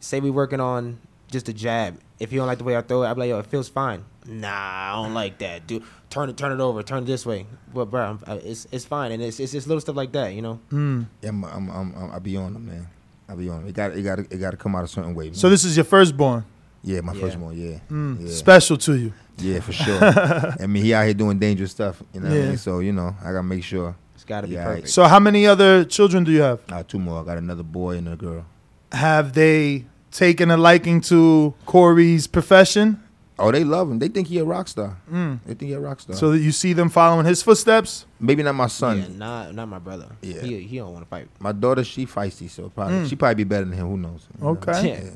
[0.00, 0.98] say we working on
[1.30, 1.98] just a jab.
[2.20, 4.04] If you don't like the way I throw it, I'm like, yo, it feels fine.
[4.26, 5.82] Nah, I don't like that, dude.
[6.10, 7.46] Turn it, turn it over, turn it this way.
[7.72, 10.34] But bro, I'm, I- it's it's fine, and it's it's just little stuff like that,
[10.34, 10.60] you know.
[10.70, 11.06] Mm.
[11.22, 12.88] Yeah, I'm, I'm, I'm, I'm, I'll be on them, man.
[13.32, 13.66] I'll be on.
[13.66, 15.26] It got, it got, it got to come out a certain way.
[15.26, 15.34] Man.
[15.34, 16.44] So this is your firstborn.
[16.84, 17.42] yeah, my first Yeah.
[17.44, 17.56] one.
[17.56, 18.20] Yeah, Mm.
[18.28, 19.12] yeah, Special to you.
[19.38, 19.98] yeah, for sure.
[20.60, 22.02] I mean, he out here doing dangerous stuff.
[22.12, 22.48] You know what I Yeah.
[22.48, 22.58] mean?
[22.58, 23.94] So you know, I gotta make sure.
[24.14, 24.88] It's got to be Yeah, perfect.
[24.90, 26.60] So how many other children do you have?
[26.70, 27.22] Uh, two more.
[27.22, 28.44] I got another boy and a girl.
[28.92, 33.00] Have they taken a liking to Corey's profession?
[33.38, 33.98] Oh, they love him.
[33.98, 34.98] They think he a rock star.
[35.10, 35.40] Mm.
[35.46, 36.14] They think he a rock star.
[36.14, 38.06] So that you see them following his footsteps?
[38.20, 38.98] maybe not my son.
[38.98, 40.06] yeah, not not my brother.
[40.20, 40.42] Yeah.
[40.42, 41.28] he he don't want to fight.
[41.40, 43.08] My daughter, she feisty, so probably Mm.
[43.08, 43.88] she probably be better than him.
[43.88, 44.26] Who knows?
[44.38, 44.50] You know?
[44.50, 44.88] Okay.
[44.88, 45.10] Yeah.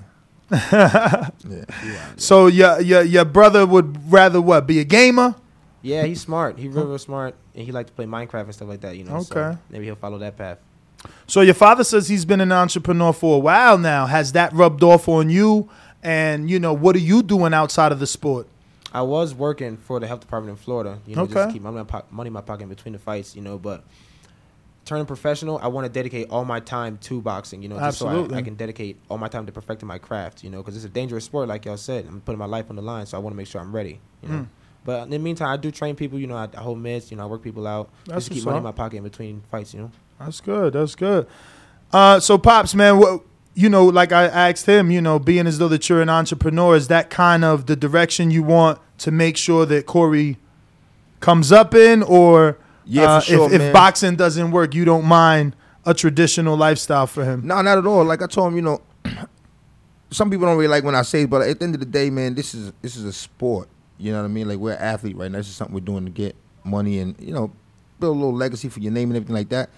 [0.51, 1.29] Yeah.
[1.85, 2.11] yeah.
[2.17, 4.67] So your your your brother would rather what?
[4.67, 5.35] Be a gamer?
[5.83, 6.59] Yeah, he's smart.
[6.59, 8.97] He real, real smart, and he like to play Minecraft and stuff like that.
[8.97, 9.21] You know.
[9.23, 9.59] so Okay.
[9.71, 10.59] maybe he'll follow that path.
[11.27, 14.07] So your father says he's been an entrepreneur for a while now.
[14.07, 15.69] Has that rubbed off on you?
[16.03, 18.47] And you know, what are you doing outside of the sport?
[18.92, 21.01] I was working for the health department in Florida.
[21.07, 21.47] You know, just Okay.
[21.49, 23.34] to keep money in, my money in my pocket in between the fights.
[23.36, 23.84] You know, but
[24.84, 27.62] turning professional, I want to dedicate all my time to boxing.
[27.62, 28.36] You know, just so Absolutely.
[28.36, 30.44] I, I can dedicate all my time to perfecting my craft.
[30.44, 32.07] You know, because it's a dangerous sport, like y'all said.
[32.07, 34.01] I'm putting my life on the line, so I want to make sure I'm ready.
[34.22, 34.34] You know.
[34.40, 34.47] Mm.
[34.84, 36.18] But in the meantime, I do train people.
[36.18, 37.11] You know, I, I hold mids.
[37.11, 39.42] You know, I work people out That's just keep money in my pocket in between
[39.51, 39.74] fights.
[39.74, 39.90] You know.
[40.20, 40.72] That's good.
[40.74, 41.26] That's good.
[41.92, 43.22] Uh, so pops, man, what
[43.57, 46.77] you know, like I asked him, you know, being as though that you're an entrepreneur,
[46.77, 50.37] is that kind of the direction you want to make sure that Corey
[51.21, 55.57] comes up in, or Yeah, uh, sure, if, if boxing doesn't work, you don't mind
[55.87, 57.47] a traditional lifestyle for him?
[57.47, 58.05] No, not at all.
[58.05, 58.83] Like I told him, you know,
[60.11, 61.87] some people don't really like when I say, it, but at the end of the
[61.87, 63.71] day, man, this is this is a sport.
[63.97, 64.49] You know what I mean?
[64.49, 65.39] Like we're an athlete right now.
[65.39, 67.51] This is something we're doing to get money and you know
[68.01, 69.71] build a little legacy for your name and everything like that.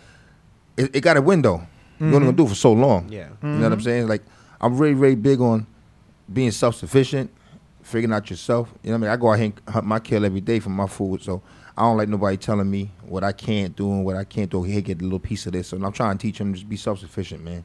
[0.76, 1.64] It, it got a window.
[2.00, 3.08] You're only gonna do it for so long.
[3.10, 3.28] Yeah.
[3.42, 4.08] You know what I'm saying?
[4.08, 4.22] Like
[4.60, 5.66] I'm really, really big on
[6.32, 7.30] being self sufficient,
[7.82, 8.72] figuring out yourself.
[8.82, 9.10] You know what I mean?
[9.10, 11.42] I go out here and hunt my kill every day for my food, so
[11.76, 14.62] I don't like nobody telling me what I can't do and what I can't do.
[14.62, 15.68] Here, get a little piece of this.
[15.68, 17.64] So I'm trying to teach them to just be self sufficient, man.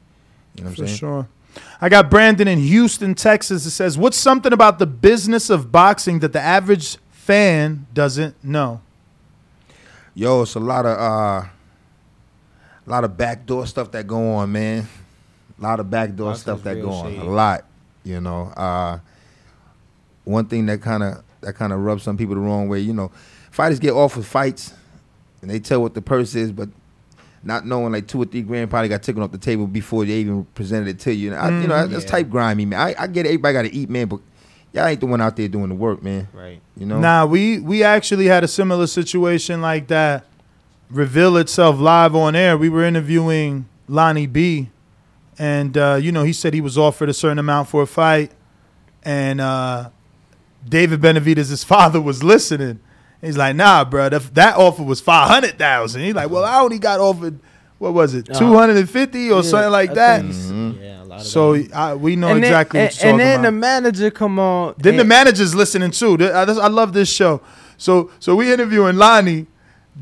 [0.54, 0.98] You know what I'm For saying?
[0.98, 1.28] sure.
[1.80, 3.64] I got Brandon in Houston, Texas.
[3.66, 8.80] It says, "What's something about the business of boxing that the average fan doesn't know?"
[10.14, 11.48] Yo, it's a lot of uh,
[12.86, 14.86] a lot of backdoor stuff that go on, man.
[15.58, 17.12] A lot of backdoor Boxing's stuff that go on.
[17.12, 17.20] shady.
[17.20, 17.64] A lot,
[18.04, 18.46] you know.
[18.56, 18.98] Uh,
[20.24, 22.92] one thing that kind of that kind of rubs some people the wrong way, you
[22.94, 23.10] know,
[23.50, 24.72] fighters get offered fights,
[25.42, 26.68] and they tell what the purse is, but
[27.42, 30.12] not knowing like two or three grand probably got taken off the table before they
[30.14, 31.32] even presented it to you.
[31.34, 32.10] And I, you know, that's Yeah.
[32.10, 32.80] type grimy, man.
[32.80, 33.28] I, I get it.
[33.30, 34.20] Everybody got to eat, man, but
[34.72, 36.26] y'all ain't the one out there doing the work, man.
[36.32, 36.60] Right.
[36.76, 36.98] You know.
[36.98, 40.24] Nah, we we actually had a similar situation like that
[40.90, 42.56] reveal itself live on air.
[42.56, 44.70] We were interviewing Lonnie B,
[45.38, 48.30] and uh, you know he said he was offered a certain amount for a fight,
[49.02, 49.90] and uh,
[50.68, 52.80] David Benavidez, his father, was listening.
[53.20, 56.02] He's like, "Nah, bro, that, that offer was five hundred thousand.
[56.02, 57.38] He's like, "Well, I only got offered
[57.78, 60.32] what was it, Uh, two hundred and fifty or yeah, something like I that." think
[60.34, 60.80] Mhm.
[60.80, 61.74] Yeah, a lot of So that.
[61.74, 64.38] I, we know and then, exactly and, what you're and talking then the manager come
[64.38, 64.74] on.
[64.78, 66.16] Then the manager's listening too.
[66.22, 67.40] I, I love this show.
[67.78, 69.46] So so we interviewing Lonnie.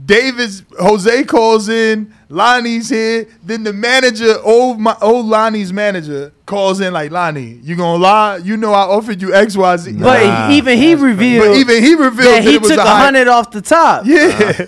[0.06, 2.12] David's Jose calls in.
[2.28, 3.26] Lonnie's here.
[3.44, 8.36] Then the manager, old my old Lonnie's manager, calls in like Lonnie, you gonna lie?
[8.38, 9.92] You know I offered you X Y Z.
[9.98, 10.50] But Nah.
[10.50, 13.28] even he revealed But even he revealed that that, he it took a a hundred
[13.28, 14.06] off the top.
[14.06, 14.66] Yeah,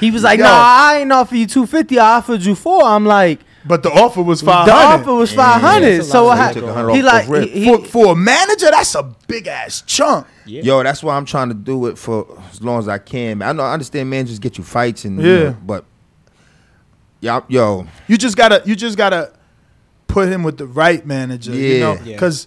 [0.00, 0.44] He was like, Yo.
[0.44, 1.98] "Nah, I ain't offer you two fifty.
[1.98, 2.82] I offered you four.
[2.84, 4.72] I'm like, but the offer was five hundred.
[4.72, 5.98] the offer was five hundred.
[5.98, 7.48] that's so lot of I, He took a he like the rip.
[7.50, 10.26] he, For, for a manager, that's a big ass chunk.
[10.44, 10.62] Yeah.
[10.62, 13.42] Yo, that's why I'm trying to do it for as long as I can.
[13.42, 15.38] I know I understand managers get you fights and you Yeah.
[15.50, 15.84] know, but
[17.20, 19.32] yeah, yo, You just gotta you just gotta
[20.06, 21.52] put him with the right manager.
[21.54, 21.80] You Yeah.
[21.80, 22.12] know, Yeah.
[22.14, 22.46] because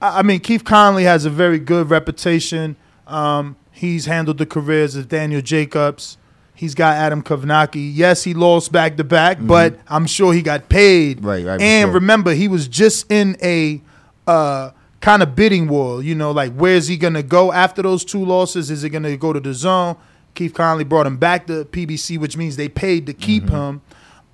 [0.00, 2.76] I I mean Keith Connolly has a very good reputation.
[3.06, 6.16] Um, he's handled the careers of Daniel Jacobs.
[6.56, 7.90] He's got Adam Kownacki.
[7.94, 11.22] Yes, he lost back to back, but I'm sure he got paid.
[11.22, 11.94] Right, right, And sure.
[11.94, 13.80] remember, he was just in a
[14.26, 16.02] uh, kind of bidding war.
[16.02, 18.70] You know, like where's he gonna go after those two losses?
[18.70, 19.96] Is it gonna go to the zone?
[20.34, 23.54] Keith Connolly brought him back to PBC, which means they paid to keep Mm-hmm.
[23.54, 23.80] him.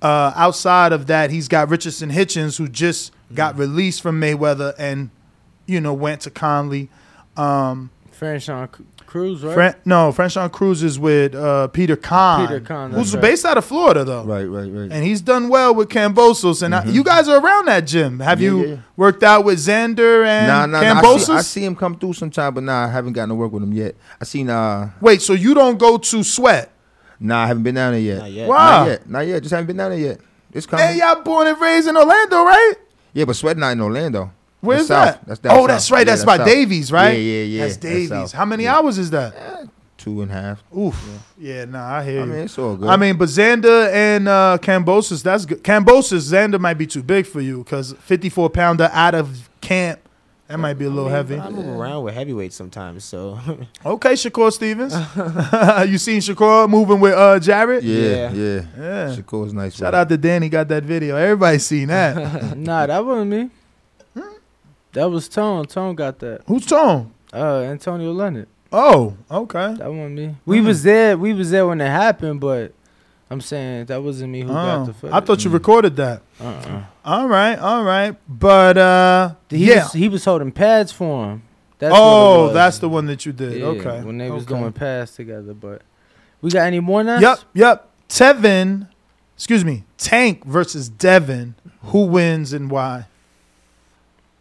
[0.01, 5.09] Uh, outside of that, he's got Richardson Hitchens, who just got released from Mayweather and,
[5.65, 6.89] you know, went to Connolly.
[7.37, 9.53] Um, Franchon C- Cruz, right?
[9.53, 13.21] Fran- no, Franchon Crews is with uh, Peter Kahn, Peter Kahn, who's right.
[13.21, 14.23] based out of Florida, though.
[14.23, 14.91] right, right, right.
[14.91, 16.63] And he's done well with Kambosos.
[16.63, 18.19] And I, you guys are around that gym.
[18.21, 18.41] Have.
[18.41, 18.77] Yeah, you yeah, yeah.
[18.97, 20.99] worked out with Xander and nah, nah, nah.
[20.99, 21.25] I Kambosos?
[21.27, 23.61] see, I see him come through sometime, but nah, I haven't gotten to work with
[23.61, 23.93] him yet.
[24.19, 26.71] I seen uh, Wait, so you don't go to Sweat?
[27.19, 28.17] nah, I haven't been down there yet.
[28.17, 28.49] Not yet.
[28.49, 28.79] Wow.
[28.79, 29.43] Not yet, not yet.
[29.43, 30.21] Just haven't been down there yet.
[30.51, 30.85] It's coming.
[30.85, 32.73] Man, y'all born and raised in Orlando, right?
[33.13, 34.31] Yeah, but Sweat not in Orlando.
[34.63, 35.17] Where's That's that?
[35.19, 35.27] south.
[35.27, 35.99] That's down oh, that's right.
[36.07, 36.47] Yeah, that's by south.
[36.47, 37.11] Davies, right?
[37.11, 37.61] Yeah, yeah, yeah.
[37.63, 38.09] That's That's Davies.
[38.09, 38.31] south.
[38.31, 38.75] How many Yeah.
[38.77, 39.67] hours is that?
[39.97, 40.63] Two and a half.
[40.77, 40.95] Oof.
[41.37, 42.29] Yeah, nah, I hear I you.
[42.31, 42.89] mean, it's all good.
[42.89, 45.63] I mean, but Xander and uh, Kambosos, that's good.
[45.63, 49.99] Kambosos, Xander might be too big for you because 54 pounder out of camp,
[50.47, 51.39] that might be a little heavy.
[51.39, 53.39] I move around with heavyweights sometimes, so
[53.85, 54.93] Okay, Shakur Stevens.
[55.89, 57.83] you seen Shakur moving with uh, Jarrett?
[57.83, 58.31] yeah, Yeah.
[58.33, 58.61] yeah.
[58.77, 59.15] Yeah.
[59.15, 59.75] Shakur's nice.
[59.75, 61.15] Shout with out to Danny, got that video.
[61.15, 62.57] Everybody seen that.
[62.57, 63.49] nah, that wasn't me.
[64.93, 65.65] That was Tone.
[65.65, 66.41] Tone got that.
[66.47, 67.13] Who's Tone?
[67.33, 68.47] Uh, Antonio Leonard.
[68.71, 69.75] Oh, okay.
[69.75, 70.35] That wasn't me.
[70.45, 71.17] We was there.
[71.17, 72.73] We was there when it happened, but
[73.29, 75.13] I'm saying that wasn't me who got Oh, the footage.
[75.15, 76.21] I thought you recorded that.
[76.39, 76.83] Uh-uh.
[77.05, 78.15] All right, all right.
[78.29, 79.83] But uh He yeah.
[79.83, 81.43] was, he was holding pads for him.
[81.79, 83.59] That's oh, that's the one that you did.
[83.59, 84.01] Yeah, okay.
[84.03, 84.57] When they was okay.
[84.59, 85.81] doing pads together, but
[86.41, 87.19] we got any more now?
[87.19, 87.89] Yep, yep.
[88.07, 88.87] Tevin,
[89.35, 91.55] excuse me, Tank versus Devin.
[91.85, 93.07] Who wins and why?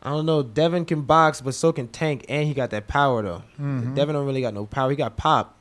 [0.05, 0.43] I don't know.
[0.43, 3.43] Devin can box, but so can Tank, and he got that power though.
[3.61, 3.95] Mhm.
[3.95, 4.91] Devin don't really got no power.
[4.91, 5.55] He got pop,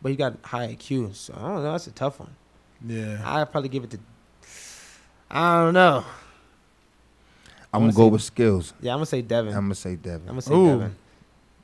[0.00, 1.14] but he got high IQ.
[1.14, 1.72] So I don't know.
[1.72, 2.30] That's a tough one.
[2.86, 3.20] Yeah.
[3.24, 3.98] I'd probably give it to.
[5.30, 6.04] I don't know.
[7.72, 8.72] I'm wanna gonna go say- with skills.
[8.80, 9.52] Yeah, I'm gonna say Devin.
[9.52, 10.20] I'm I'm, gonna say Devin.
[10.22, 10.68] I'm gonna say Ooh.
[10.68, 10.94] Devin.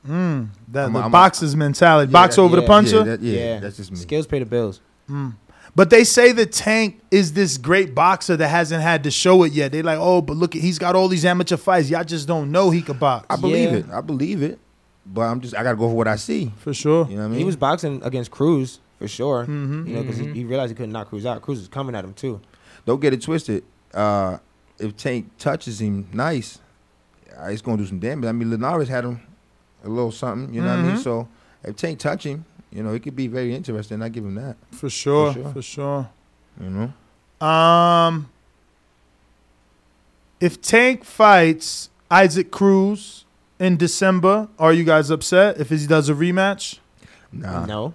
[0.07, 2.11] Mm, that I'm- the I'm- boxer's mentality.
[2.11, 2.97] Yeah, Box that- over the puncher.
[2.99, 3.61] Yeah, that, yeah, Yeah.
[3.61, 3.97] that's just me.
[3.97, 4.81] Skills pay the bills.
[5.09, 5.35] Mm.
[5.77, 9.53] But they say the Tank is this great boxer that hasn't had to show it
[9.53, 9.73] yet.
[9.73, 11.91] They like, oh, but look, he's got all these amateur fights.
[11.91, 13.27] Y'all just don't know he could box.
[13.29, 13.79] I believe Yeah.
[13.79, 13.87] it.
[13.93, 14.59] I believe it.
[15.07, 16.53] But I'm just I gotta go for what I see.
[16.59, 17.07] For sure.
[17.09, 17.39] You know what I mean?
[17.41, 19.45] He was boxing against Cruz for sure.
[19.47, 19.87] Mhm.
[19.89, 21.43] You know, because he, he realized he couldn't knock Cruz out.
[21.43, 22.41] Cruz was coming at him too.
[22.87, 23.65] Don't get it twisted.
[23.93, 24.39] Uh,
[24.79, 26.59] if Tank touches him nice,
[27.39, 28.29] uh, it's gonna do some damage.
[28.29, 29.21] I mean, Linares had him
[29.85, 30.55] a little something.
[30.55, 30.97] You know what I mean?
[30.97, 31.03] Mhm.
[31.03, 31.29] So
[31.65, 32.45] if Tank touch him,
[32.75, 34.03] you know, it could be very interesting.
[34.03, 34.57] I give him that.
[34.73, 35.33] For sure.
[35.33, 36.11] For For sure.
[36.61, 36.67] sure.
[36.67, 36.71] You
[37.41, 37.47] know.
[37.47, 38.29] Um,
[40.41, 43.25] if Tank fights Isaac Cruz
[43.59, 46.79] in December, are you guys upset if he does a rematch?
[47.33, 47.65] Nah.
[47.65, 47.95] No,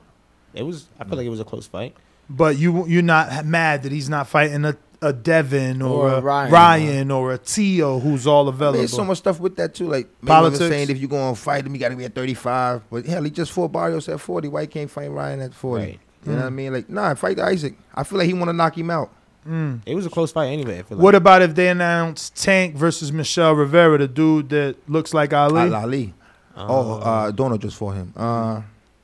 [0.53, 0.87] it was.
[0.99, 1.95] I feel like it was a close fight.
[2.29, 6.21] But you you're not mad that he's not fighting a, a Devin or, Or a
[6.21, 6.51] Ryan.
[6.51, 8.73] Ryan, or a Tio who's all I available.
[8.73, 9.87] mean, there's so much stuff with that too.
[9.87, 10.59] Like Mayweather Politics.
[10.69, 12.81] saying if you're gonna fight him, you gotta be at 35.
[12.91, 14.47] But hell, he just fought Barrios at 40.
[14.49, 15.83] Why he can't fight Ryan at 40?
[15.85, 15.99] Right.
[16.25, 16.73] You know what I mean?
[16.73, 17.75] Like, nah, fight Isaac.
[17.95, 19.09] I feel like he want to knock him out.
[19.47, 19.81] Mm.
[19.85, 20.79] It was a close fight anyway.
[20.79, 21.03] I feel like.
[21.03, 25.61] What about if they announce Tank versus Michel Rivera, the dude that looks like Ali?
[25.61, 25.73] Ali.
[25.75, 26.13] Ali.
[26.57, 28.13] Oh, uh, Donald just fought him.
[28.17, 28.61] Uh,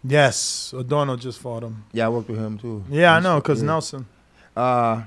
[0.07, 1.83] Yes, Adorno just fought him.
[1.91, 2.83] yeah, I worked with him too.
[2.91, 3.65] Yeah, I know, cause Yeah.
[3.67, 4.05] Nelson.
[4.55, 5.01] Uh,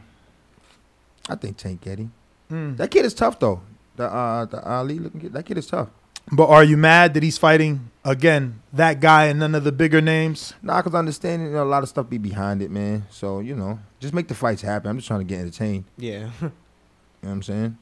[1.28, 2.08] I think Tank Getty.
[2.50, 2.76] Mm.
[2.78, 3.60] That kid is tough though.
[3.96, 5.32] The uh, the Ali looking kid.
[5.32, 5.88] That kid is tough.
[6.30, 10.00] But are you mad that he's fighting again that guy and none of the bigger
[10.00, 10.52] names?
[10.62, 13.06] Nah, cause I understand you know, a lot of stuff be behind it, man.
[13.10, 14.90] So you know, just make the fights happen.
[14.90, 15.84] I'm just trying to get entertained.
[15.96, 16.30] yeah.
[16.40, 17.78] You know what I'm saying?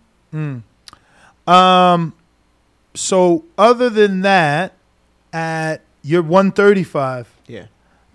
[1.46, 1.52] Mm.
[1.52, 2.14] Um.
[2.94, 4.72] So other than that,
[5.32, 7.28] at you're 135.
[7.46, 7.66] yeah.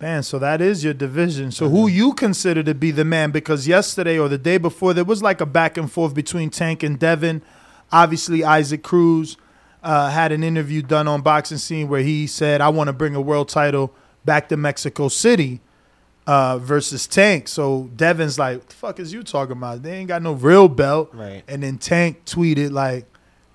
[0.01, 1.51] Man, so that is your division.
[1.51, 3.29] So who you consider to be the man?
[3.29, 6.81] Because yesterday or the day before, there was like a back and forth between Tank
[6.81, 7.43] and Devin.
[7.91, 9.37] Obviously, Isaac Cruz
[9.83, 13.13] uh, had an interview done on Boxing Scene where he said, "I want to bring
[13.13, 13.93] a world title
[14.25, 15.61] back to Mexico City
[16.25, 19.83] uh, versus Tank." So Devin's like, "What the fuck is you talking about?
[19.83, 21.43] They ain't got no real belt." Right.
[21.47, 23.05] And then Tank tweeted like,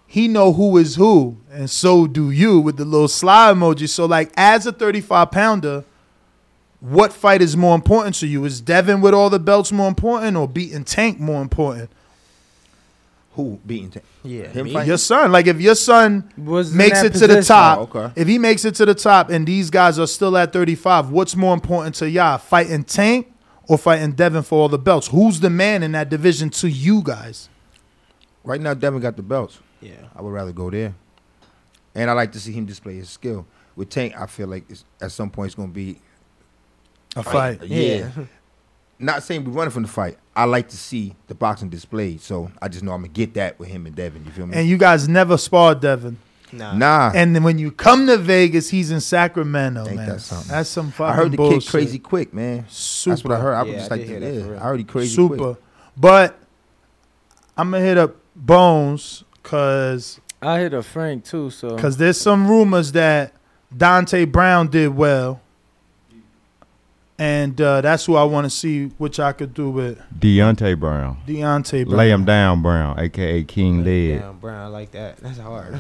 [0.07, 3.89] he know who is who, and so do you with the little slide emoji.
[3.89, 5.85] So like, as a 35 pounder,
[6.81, 8.45] what fight is more important to you?
[8.45, 11.91] Is Devin with all the belts more important, or beating Tank more important?
[13.33, 14.05] Who beating Tank?
[14.23, 14.49] Yeah.
[14.49, 14.89] Him fighting?
[14.89, 18.13] Your son, like if your son Was makes that it to the top, Oh, okay.
[18.21, 21.37] if he makes it to the top, and these guys are still at 35, what's
[21.37, 23.33] more important to y'all, fighting Tank
[23.69, 25.09] or fighting Devin for all the belts?
[25.09, 27.49] Who's the man in that division to you guys?
[28.43, 29.59] Right now, Devin got the belts.
[29.81, 29.93] Yeah.
[30.15, 30.95] I would rather go there.
[31.95, 33.47] And I like to see him display his skill.
[33.75, 35.99] With Tank, I feel like it's, at some point it's going to be
[37.17, 37.63] A fight.
[37.65, 38.11] Yeah.
[38.99, 40.17] Not saying we're running from the fight.
[40.35, 42.21] I like to see the boxing displayed.
[42.23, 44.25] So I just know I'm going to get that with him and Devin.
[44.25, 44.57] You feel me?
[44.57, 46.17] And you guys never sparred Devin.
[46.53, 46.75] Nah.
[46.77, 47.13] nah.
[47.15, 50.09] And then when you come to Vegas, he's in Sacramento, Ain't man.
[50.09, 50.49] that something?
[50.51, 51.63] That's some fucking I heard the bullshit.
[51.65, 52.65] kid crazy quick, man.
[52.69, 53.11] Super.
[53.13, 53.55] That's what I heard.
[53.55, 54.61] I was Yeah, just I like, did hear that for real.
[54.61, 55.37] I heard he crazy Super.
[55.37, 55.57] quick.
[55.97, 56.39] But
[57.57, 62.49] I'm gonna hit up Bones because I hit a Frank too, so because there's some
[62.49, 63.33] rumors that
[63.77, 65.41] Dante Brown did well,
[67.19, 71.19] and uh, that's who I want to see which I could do with Deontay Brown.
[71.27, 71.97] Deontay Brown.
[71.99, 74.21] Lay him down, Brown, aka King Led.
[74.21, 75.17] Damn, Brown, I like that.
[75.19, 75.79] That's hard.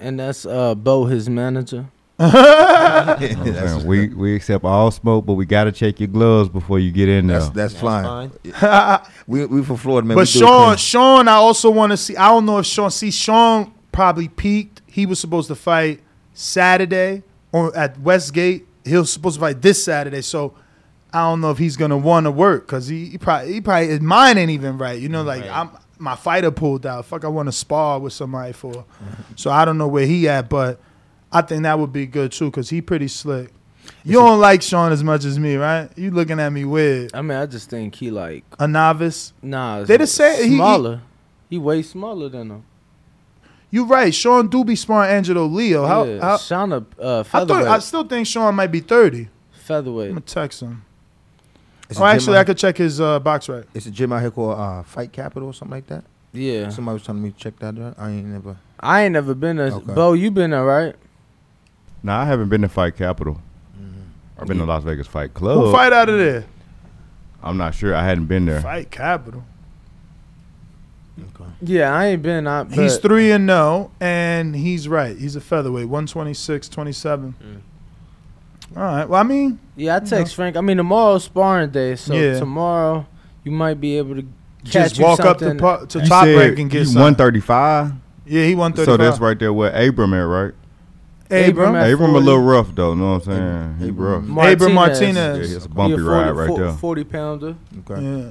[0.00, 1.86] and that's uh Bo, his manager.
[2.20, 3.86] You know what I'm saying?
[3.86, 7.26] we we accept all smoke, but we gotta check your gloves before you get in
[7.26, 7.40] there.
[7.40, 8.30] That's that's, That's fine.
[8.52, 9.00] fine.
[9.26, 10.14] We we from Florida, man.
[10.16, 10.76] but we Sean.
[10.76, 12.16] Sean, I also want to see.
[12.16, 12.90] I don't know if Sean.
[12.92, 14.82] See, Sean probably peaked.
[14.86, 16.02] He was supposed to fight
[16.34, 18.66] Saturday or at Westgate.
[18.84, 20.22] He was supposed to fight this Saturday.
[20.22, 20.54] So
[21.12, 23.88] I don't know if he's gonna want to work because he, he probably he probably
[23.88, 24.98] his mind ain't even right.
[25.00, 25.50] You know, mm, like Right.
[25.56, 27.04] I'm my fighter pulled out.
[27.06, 28.84] Fuck, I want to spar with somebody for.
[29.36, 30.80] So I don't know where he at, but
[31.32, 33.50] I think that would be good too because he pretty slick.
[34.02, 35.88] You don't like Sean as much as me, right?
[35.96, 37.14] You looking at me weird.
[37.14, 39.32] I mean, I just think he like A novice.
[39.42, 39.82] nah.
[39.84, 41.00] They the same- he- he- Smaller.
[41.50, 42.64] He, way smaller than him.
[43.74, 44.14] You right.
[44.14, 45.84] Sean do be smart Angelo Leo.
[45.84, 49.28] How, yeah, how Shauna, uh, I thought I still think Sean might be thirty.
[49.50, 50.10] Featherweight.
[50.10, 50.84] I'm gonna text him.
[51.90, 53.64] It's Oh, a gym actually, out- I could check his uh, box right.
[53.74, 56.04] It's a gym out here called uh, Fight Capital or something like that.
[56.32, 56.68] Yeah.
[56.68, 57.94] Somebody was telling me to check that out.
[57.98, 58.56] I ain't never.
[58.78, 59.72] I ain't never been there.
[59.72, 59.92] Okay.
[59.92, 60.94] Bo, you been there, right?
[62.04, 63.40] Nah, I haven't been to Fight Capital.
[64.38, 65.58] I've been to Las Vegas Fight Club.
[65.58, 66.44] Who fight out of there?
[67.42, 67.92] I'm not sure.
[67.94, 68.60] I hadn't been there.
[68.60, 69.44] Fight Capital.
[71.62, 72.46] Yeah, I ain't been.
[72.46, 75.16] I, He's three and no, and he's right.
[75.16, 77.34] He's a featherweight, 126, 27.
[77.42, 78.76] Mm.
[78.76, 79.08] All right.
[79.08, 80.56] Well, I mean, Yeah, I text Frank.
[80.56, 82.38] I mean, tomorrow's sparring day, so Yeah.
[82.38, 83.06] tomorrow
[83.44, 84.22] you might be able to
[84.64, 87.02] catch just you walk up to, po- to top said rank and get you some.
[87.02, 87.92] 135.
[88.26, 88.84] Yeah, he 135.
[88.86, 90.52] So that's right there where Abram at, right?
[91.30, 91.74] Abram.
[91.74, 92.94] Abram Abram a little rough though.
[92.94, 93.38] Know what I'm saying?
[93.40, 94.52] Abram- He Abram- rough.
[94.52, 95.52] Abram Yeah, Martinez.
[95.54, 96.72] it's a He bumpy a 40, ride right fo- there.
[96.72, 97.54] Forty pounder.
[97.90, 98.02] Okay.
[98.02, 98.28] Yeah.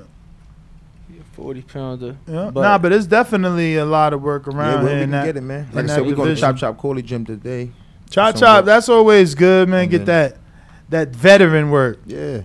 [1.36, 2.16] He a Forty pounder.
[2.28, 2.52] Yeah.
[2.54, 4.96] But- nah, but it's definitely a lot of work Yeah, around well, here.
[4.98, 5.26] we in can that.
[5.26, 5.70] get it, man.
[5.74, 6.40] Like I said, we're going to.
[6.40, 7.72] Chop Chop Corley Gym today.
[8.10, 8.66] Chop chop.
[8.66, 9.82] That's always good, man.
[9.84, 10.38] And Get then- that
[10.90, 12.00] that veteran work.
[12.06, 12.42] Yeah.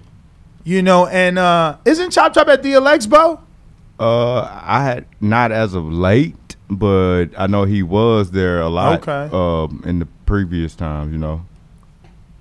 [0.64, 3.40] You know, and uh isn't Chop Chop at DLX, bro?
[4.00, 9.06] Uh, I had not as of late, but I know he was there a lot.
[9.08, 9.34] Okay.
[9.36, 11.44] Um, in the previous times, you know.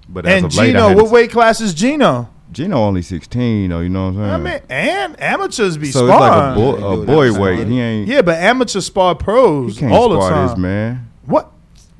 [0.07, 2.29] But as And of Gino, hadn't what weight class is Gino?
[2.57, 3.81] Gino only 16, though.
[3.81, 4.47] You know what I'm saying?
[4.47, 6.55] I mean, and amateurs be so it's like a, sparring.
[6.55, 7.67] boy, They a boy weight.
[7.67, 8.07] He ain't.
[8.07, 10.47] yeah, but amateur spar he pros can't all the spar time.
[10.47, 11.11] this man.
[11.25, 11.51] What?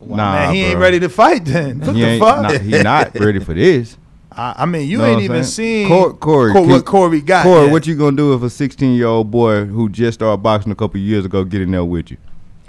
[0.04, 0.82] Nah, man, he ain't bro.
[0.82, 1.80] ready to fight then.
[1.80, 2.42] What he the ain't, fuck?
[2.42, 3.98] Nah, he not ready for this.
[4.32, 5.88] I, I mean, you Know ain't what I'm even saying?
[5.88, 7.44] seen Cor- Corey, Co- can- what Corey got.
[7.44, 7.72] Corey, yet.
[7.72, 10.76] what you gonna do if a 16 year old boy who just started boxing a
[10.76, 12.18] couple years ago get in there with you?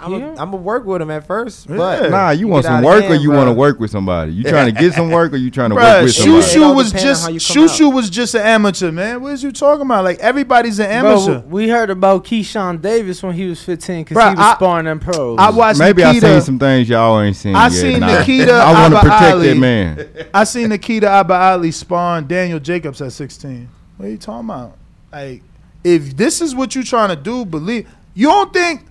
[0.01, 1.75] I'm gonna work with him at first, Yeah.
[1.77, 3.91] but Nah, you You want some out of work or you want to work with
[3.91, 4.31] somebody?
[4.31, 6.39] You trying to get some work or you trying to work with somebody?
[6.39, 7.67] It Shoo was just how you come Shoo.
[7.67, 9.21] Shoo was just an amateur, man.
[9.21, 10.03] What is you talking about?
[10.05, 11.39] Like everybody's an amateur.
[11.39, 14.85] Bro, we heard about Keyshawn Davis when he was 15 because he was I- sparring
[14.85, 15.37] them pros.
[15.37, 16.27] I watched Maybe I Nikita.
[16.33, 17.71] seen some things y'all ain't seen I yet.
[17.73, 19.47] seen and I- Nikita I want to protect Ali.
[19.49, 20.07] that man.
[20.33, 23.67] I seen Nikita Ababiy spawn Daniel Jacobs at 16.
[23.97, 24.77] What are you talking about?
[25.11, 25.41] Like,
[25.83, 28.85] if this is what you're trying to do, believe you don't think.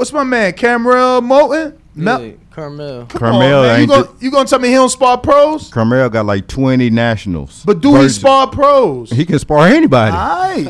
[0.00, 1.78] What's my man, Cameron Moulton?
[1.94, 3.04] Mel- yeah, Carmel.
[3.04, 3.76] Come Carmel on, man.
[3.76, 5.68] You ain't gonna, you gonna tell me he don't spar pros?
[5.68, 7.62] Carmel got like 20 nationals.
[7.66, 9.10] But do he Virgin- spar pros?
[9.10, 10.16] He can spar anybody.
[10.16, 10.18] All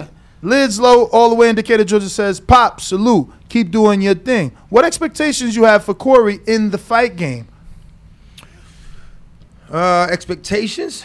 [0.03, 0.09] right.
[0.43, 4.51] Lids low, all the way in Decatur, Georgia says, Pop, salute, keep doing your thing.
[4.69, 7.47] What expectations you have for Corey in the fight game?
[9.71, 11.05] Uh, expectations.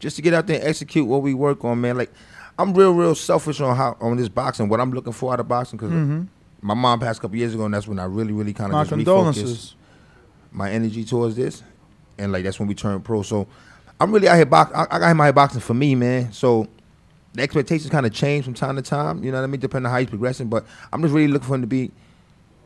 [0.00, 1.96] Just to get out there and execute what we work on, man.
[1.96, 2.10] Like,
[2.60, 4.68] I'm real, real selfish on how on this boxing.
[4.68, 6.26] What I'm looking for out of boxing, because
[6.60, 9.00] my mom passed a couple years ago, and that's when I really, really kind Mm-hmm.
[9.00, 9.74] Of just refocused
[10.52, 11.62] my energy towards this,
[12.18, 13.22] and like that's when we turned pro.
[13.22, 13.46] So
[13.98, 14.72] I'm really out here box.
[14.74, 16.32] I, I got him out here boxing for me, man.
[16.32, 16.68] So
[17.34, 19.24] the expectations kind of change from time to time.
[19.24, 19.60] You know what I mean?
[19.60, 21.90] Depending on how he's progressing, but I'm just really looking for him to be,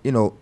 [0.02, 0.36] you know,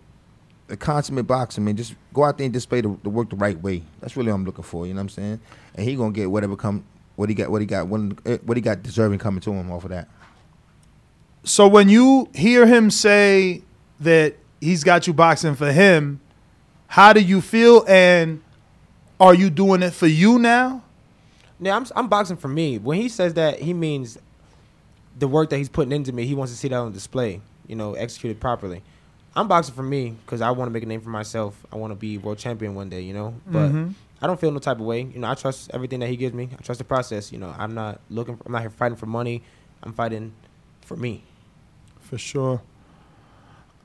[0.69, 1.61] a consummate boxer.
[1.61, 3.83] Man, just go out there and display the, the work the right way.
[3.99, 4.87] That's really what I'm looking for.
[4.87, 5.39] You know what I'm saying?
[5.75, 6.85] And he gonna get whatever come.
[7.15, 8.11] What he got, what he got, when,
[8.43, 10.07] what he got deserving coming to him off of that.
[11.43, 13.61] So when you hear him say
[13.99, 16.19] that he's got you boxing for him,
[16.87, 17.83] how do you feel?
[17.87, 18.41] And
[19.19, 20.83] are you doing it for you now?
[21.59, 22.77] Yeah, I'm I'm boxing for me.
[22.77, 24.17] When he says that, he means
[25.17, 26.25] the work that he's putting into me.
[26.25, 27.41] He wants to see that on display.
[27.67, 28.81] You know, executed properly.
[29.35, 31.55] I'm boxing for me because I want to make a name for myself.
[31.71, 33.01] I want to be world champion one day.
[33.01, 33.93] You know, but Mhm.
[34.23, 35.01] I don't feel no type of way.
[35.01, 36.49] You know, I trust everything that he gives me.
[36.57, 37.31] I trust the process.
[37.33, 38.37] You know, I'm not looking.
[38.37, 39.43] For, I'm not here fighting for money.
[39.83, 40.33] I'm fighting
[40.81, 41.23] for me.
[41.99, 42.61] For sure.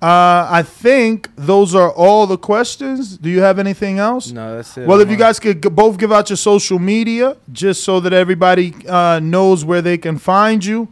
[0.01, 3.19] Uh, I think those are all the questions.
[3.19, 4.31] Do you have anything else?
[4.31, 4.87] No, that's it.
[4.87, 8.13] Well, if you guys could g- both give out your social media, just so that
[8.13, 10.87] everybody uh, knows where they can find you,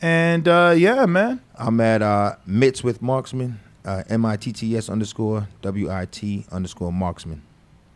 [0.00, 1.40] and uh, yeah, man.
[1.56, 6.06] I'm at uh, Mitts with Marksman, uh, M I T T S underscore W I
[6.06, 7.42] T underscore Marksman.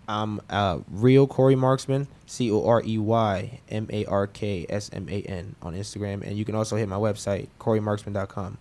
[0.09, 4.91] I'm uh, real Corey Marksman, C O R E Y M A R K S
[4.93, 8.59] M A N on Instagram, and you can also hit my website, CoreyMarksman.com.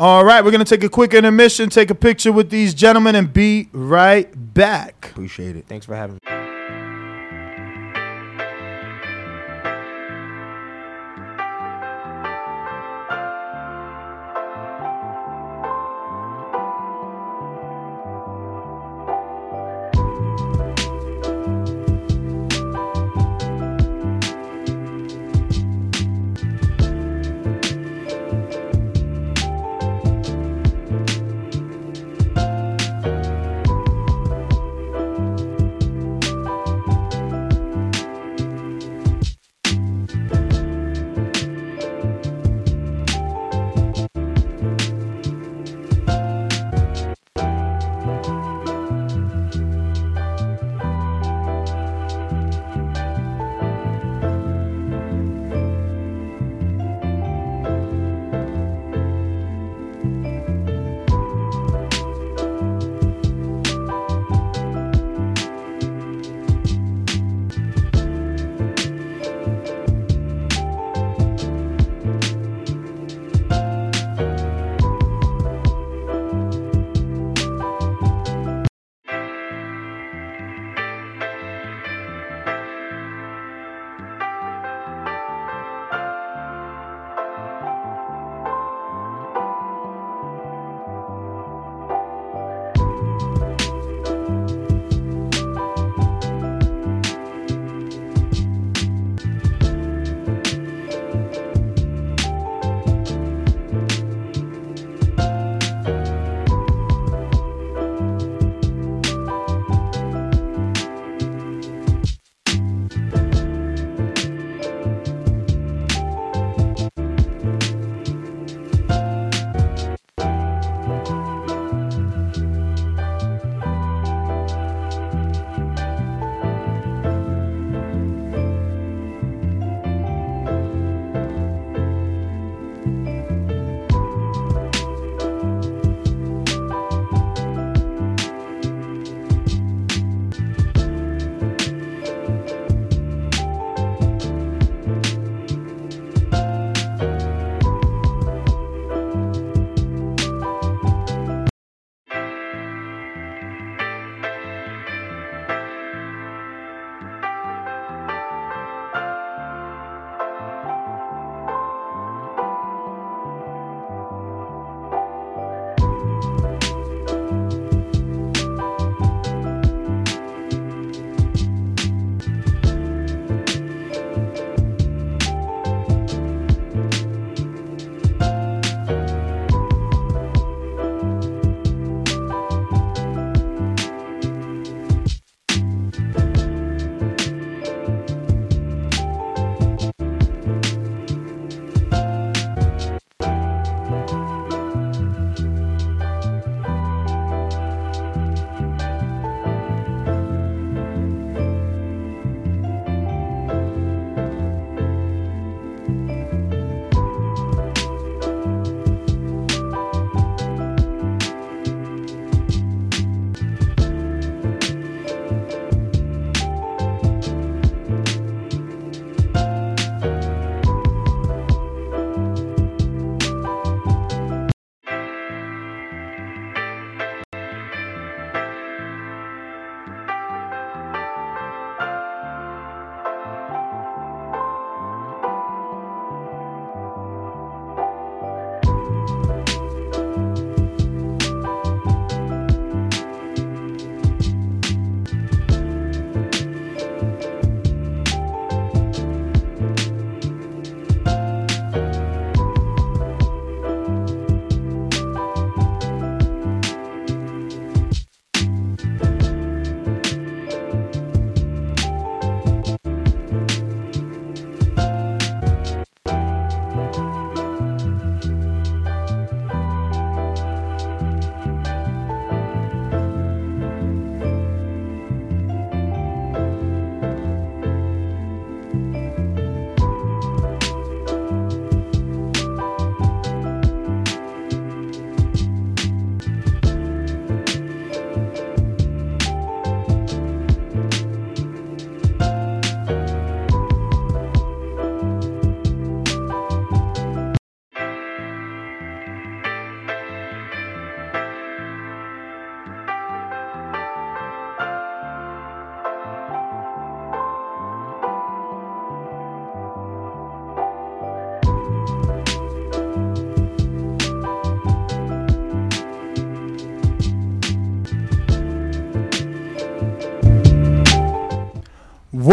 [0.00, 3.32] All right, we're gonna take a quick intermission, take a picture with these gentlemen, and
[3.32, 5.08] be right back.
[5.10, 5.66] Appreciate it.
[5.66, 6.57] Thanks for having me.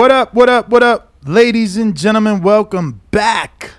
[0.06, 2.44] What up, what up, what up, ladies and gentlemen?
[2.44, 3.72] Welcome back.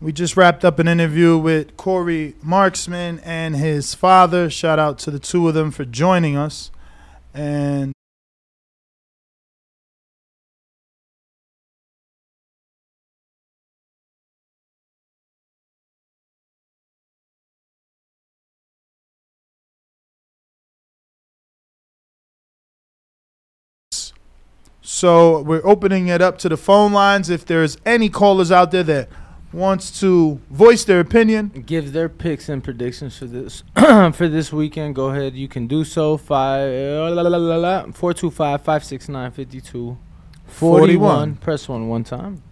[0.00, 4.48] We just wrapped up an interview with Corey Marksman and his father.
[4.48, 6.70] Shout out to the two of them for joining us.
[7.34, 7.92] And
[24.98, 27.30] So we're opening it up to the phone lines.
[27.30, 29.08] If there's any callers out there that
[29.52, 34.96] wants to voice their opinion, Give their picks and predictions for this for this weekend.
[34.96, 36.16] Go ahead, you can do so.
[36.16, 39.96] Five uh, four two five five six nine fifty two
[40.46, 41.00] forty 41.
[41.00, 41.36] one.
[41.36, 42.42] Press one one time.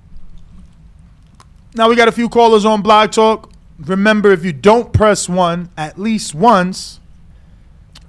[1.75, 3.51] now we got a few callers on Blog Talk.
[3.81, 7.01] Remember, if you don't press one at least once,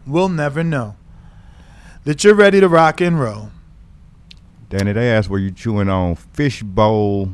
[0.05, 0.95] we'll never know
[2.03, 3.49] that you're ready to rock and roll.
[4.70, 7.32] Danny, they asked were you chewing on fish bowl,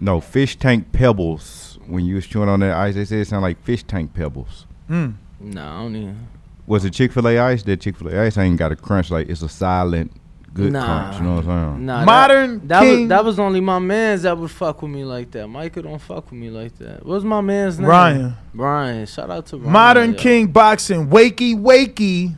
[0.00, 2.94] no fish tank pebbles when you was chewing on that ice.
[2.94, 4.66] They said it sounded like fish tank pebbles.
[4.90, 5.14] Mm.
[5.40, 6.28] Nah, I don't even.
[6.66, 7.62] Was it Chick Fil A ice?
[7.64, 10.12] That Chick Fil A ice ain't got a crunch like it's a silent
[10.54, 10.84] good Nah.
[10.84, 11.16] crunch.
[11.18, 11.86] You know what I'm saying?
[11.86, 15.04] Nah, Modern That, King was that was only my man's that would fuck with me
[15.04, 15.48] like that.
[15.48, 17.04] Michael don't fuck with me like that.
[17.06, 17.88] What's my man's name?
[17.88, 18.34] Ryan.
[18.54, 19.06] Brian.
[19.06, 19.72] Shout out to Ryan.
[19.72, 20.18] Modern yo.
[20.18, 22.36] King Boxing, Wakey Wakey.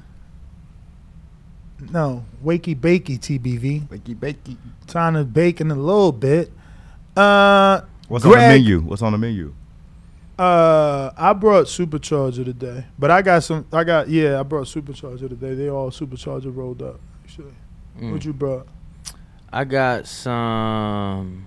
[1.95, 3.86] No, Wakey Bakey TBV.
[3.86, 4.57] Wakey bakey.
[4.88, 6.51] Trying to bake in a little bit.
[7.16, 8.80] Uh, What's on the menu?
[8.80, 9.55] What's on the menu?
[10.36, 13.64] Uh, I brought Supercharger today, but I got some.
[13.72, 15.55] I got yeah, I brought Supercharger today.
[15.55, 16.99] They all Supercharger rolled up.
[17.22, 17.55] Actually,
[18.01, 18.11] Mm.
[18.11, 18.66] what you brought?
[19.53, 21.47] I got some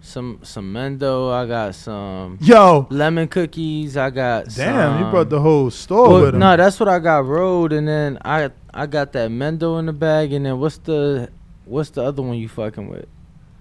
[0.00, 1.32] some some Mendo.
[1.32, 3.96] I got some Yo, lemon cookies.
[3.96, 6.40] I got damn, you brought the whole store Well, with him.
[6.40, 9.92] no, that's what I got rolled, and then I I got that Mendo in the
[9.92, 11.30] bag, and then what's the
[11.64, 13.06] what's the other one you fucking with?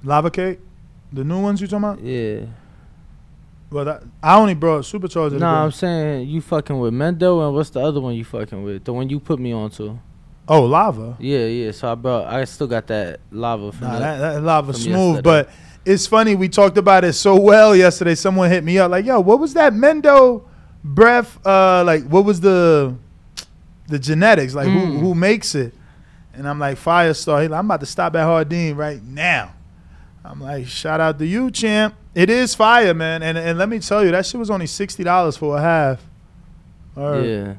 [0.03, 0.59] Lava cake,
[1.11, 2.01] the new ones you talking about?
[2.03, 2.41] Yeah.
[3.71, 5.37] Well, that, I only brought Supercharger.
[5.39, 8.83] No, I'm saying you fucking with Mendo, and what's the other one you fucking with?
[8.83, 9.99] The one you put me onto.
[10.47, 11.15] Oh, lava.
[11.19, 11.71] Yeah, yeah.
[11.71, 12.25] So I brought.
[12.25, 14.17] I still got that lava from Nah, that.
[14.17, 15.21] that, that lava smooth, yesterday.
[15.21, 15.49] but
[15.85, 16.35] it's funny.
[16.35, 18.15] We talked about it so well yesterday.
[18.15, 20.43] Someone hit me up like, "Yo, what was that Mendo
[20.83, 21.39] breath?
[21.45, 22.95] Uh, like, what was the
[23.87, 24.53] the genetics?
[24.55, 24.99] Like, who Mm.
[24.99, 25.73] who makes it?"
[26.33, 27.49] And I'm like, Firestar.
[27.49, 29.51] Like, I'm about to stop at Hardin right now.
[30.23, 31.95] I'm like, shout out to you, champ.
[32.13, 33.23] It is fire, man.
[33.23, 36.01] And and let me tell you, that shit was only sixty dollars for a half.
[36.97, 37.53] Yeah,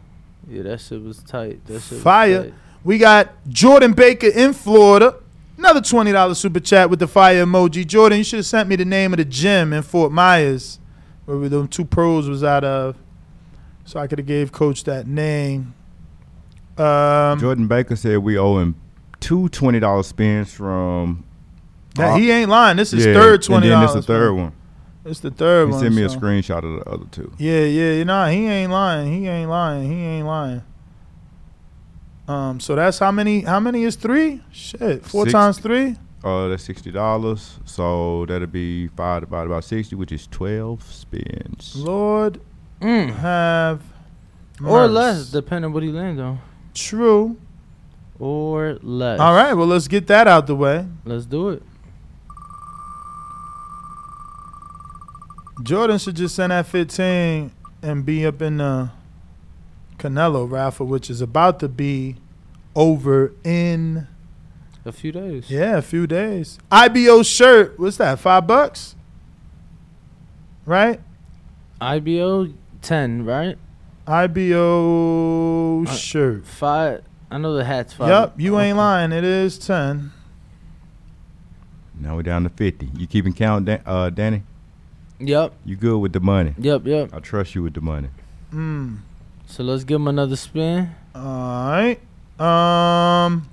[0.48, 0.62] yeah.
[0.62, 1.64] That shit was tight.
[1.66, 2.42] That shit Fire.
[2.44, 2.54] tight.
[2.84, 5.14] We got Jordan Baker in Florida.
[5.60, 7.86] Another twenty dollars super chat with the fire emoji.
[7.86, 10.78] Jordan, you should have sent me the name of the gym in Fort Myers,
[11.26, 12.96] where we, them two pros was out of,
[13.84, 15.74] so I could have gave Coach that name.
[16.78, 18.74] Um, Jordan Baker said we owe him
[19.20, 21.24] two twenty dollars spins from.
[21.96, 22.78] that, he ain't lying.
[22.78, 23.96] This is Yeah, third twenty And then dollars.
[23.98, 24.52] it's the third one.
[25.04, 25.80] It's the third He one.
[25.82, 27.34] sent me a screenshot of the other two.
[27.36, 29.12] Yeah, yeah, you know, he ain't lying.
[29.12, 29.90] He ain't lying.
[29.92, 30.62] He ain't lying.
[32.30, 33.40] Um, so that's how many?
[33.40, 34.40] How many is three?
[34.52, 35.32] Shit, four Six.
[35.32, 35.96] times three.
[36.22, 37.58] Uh, that's sixty dollars.
[37.64, 41.74] So that'll be five divided by sixty, which is twelve spins.
[41.76, 42.40] Lord
[42.80, 43.14] Mm.
[43.16, 43.82] have
[44.64, 44.92] Or mercy.
[44.92, 46.38] less, depending what he land on.
[46.74, 47.36] True.
[48.18, 49.18] Or less.
[49.18, 50.86] All right, well let's get that out the way.
[51.04, 51.62] let's do it.
[55.62, 57.50] Jordan should just send that 15
[57.82, 58.90] and be up in the
[60.00, 62.16] Canelo raffle, which is about to be
[62.74, 64.06] over in
[64.86, 65.50] A few days.
[65.50, 66.58] yeah a few days.
[66.72, 68.18] IBO shirt, what's that?
[68.18, 68.94] Five bucks,
[70.66, 71.00] right?
[71.80, 72.48] IBO
[72.82, 73.58] ten, right?
[74.06, 76.46] IBO Uh, shirt.
[76.46, 77.02] Five.
[77.30, 78.08] I know the hat's five.
[78.08, 78.78] Yep, you ain't Okay.
[78.78, 79.12] lying.
[79.12, 80.12] It is ten.
[81.98, 82.88] Now we're down to fifty.
[82.96, 84.42] You keeping count, Dan- uh, Danny?
[85.20, 85.52] Yep.
[85.66, 86.54] You good with the money?
[86.58, 86.86] Yep.
[86.86, 87.10] Yep.
[87.14, 88.08] I trust you with the money.
[88.52, 88.98] Mm.
[89.50, 90.90] So let's give him another spin.
[91.12, 91.98] All right.
[92.38, 93.48] Um.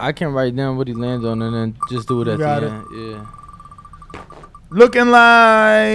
[0.00, 2.60] I can write down what he lands on and then just do it at got
[2.60, 2.72] the it.
[2.72, 2.86] end.
[2.92, 3.26] Yeah.
[4.70, 5.92] Looking like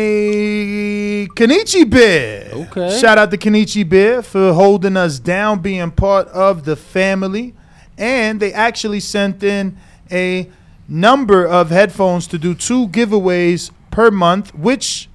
[1.35, 2.51] Kenichi Bear.
[2.53, 2.97] Okay.
[2.99, 7.53] Shout out to Kenichi Bear for holding us down, being part of the family.
[7.97, 9.77] And they actually sent in
[10.09, 10.49] a
[10.87, 15.09] number of headphones to do two giveaways per month, which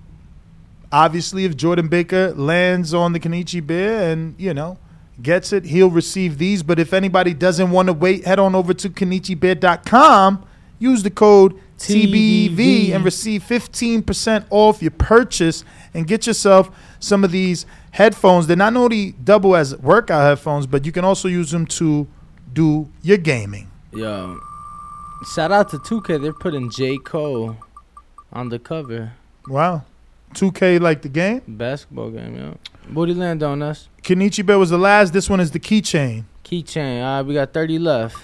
[0.92, 4.78] obviously, if Jordan Baker lands on the Kenichi Bear and, you know,
[5.22, 6.62] gets it, he'll receive these.
[6.62, 10.46] But if anybody doesn't want to wait, head on over to KenichiBear.com.
[10.78, 12.94] Use the code TBV TBV.
[12.94, 15.64] and receive 15% off your purchase
[15.94, 18.46] and get yourself some of these headphones.
[18.46, 22.06] They're not only double as workout headphones, but you can also use them to
[22.52, 23.70] do your gaming.
[23.92, 24.38] Yo,
[25.34, 26.22] shout out to 2K.
[26.22, 27.56] They're putting J Cole
[28.32, 29.12] on the cover.
[29.48, 29.84] Wow.
[30.34, 31.42] 2K like the game.
[31.46, 32.54] Basketball game, yeah.
[32.88, 33.88] Booty land on us.
[34.02, 35.12] Kenichi Bear was the last.
[35.12, 36.24] This one is the keychain.
[36.44, 37.02] Keychain.
[37.02, 38.16] All right, we got 30 left.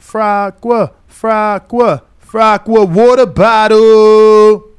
[0.00, 4.70] Fraqua, Fraqua, Fraqua water bottle.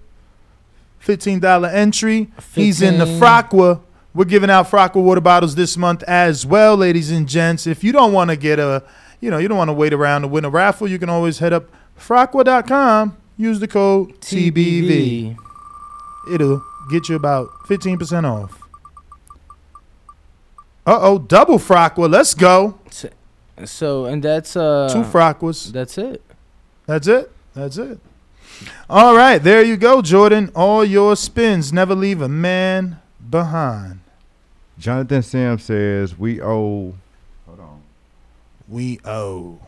[1.04, 2.32] $15 entry.
[2.54, 3.22] He's in the 15.
[3.22, 3.82] Fraqua.
[4.14, 7.68] We're giving out Fraqua water bottles this month as well, ladies and gents.
[7.68, 8.84] If you don't want to get a,
[9.22, 11.40] you know, you don't want to wait around to win a raffle, you can always
[11.40, 11.66] head up
[11.98, 15.38] fraqua.com, use the code TBV.
[16.32, 18.62] It'll get you about 15% off.
[20.86, 22.10] Uh oh, double Fraqua.
[22.10, 22.80] Let's go.
[23.66, 25.72] So, and that's uh Two Fraquas.
[25.72, 26.22] That's it.
[26.86, 27.32] That's it.
[27.54, 28.00] That's it.
[28.90, 30.52] All right, there you go, Jordan.
[30.56, 33.00] All your spins never leave a man
[33.30, 34.00] behind.
[34.80, 36.94] Jonathan Sam says we owe.
[37.46, 37.82] Hold on.
[38.68, 39.60] We owe.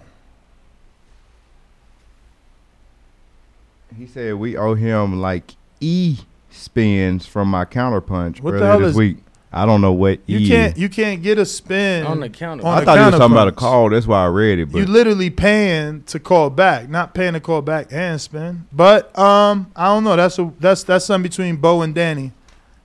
[4.00, 6.18] He said we owe him like e
[6.50, 9.18] spins from my counterpunch What the earlier this is- week.
[9.52, 10.48] I don't know what You e.
[10.48, 10.80] can't is.
[10.82, 12.64] you can't get a spin On the counter.
[12.64, 13.90] on I the thought you was talking about a call.
[13.90, 14.72] That's why I read it.
[14.72, 18.68] But You literally paying to call back, not paying to call back and spin.
[18.72, 20.16] But um, I don't know.
[20.16, 22.32] That's a that's that's something between Bo and Danny.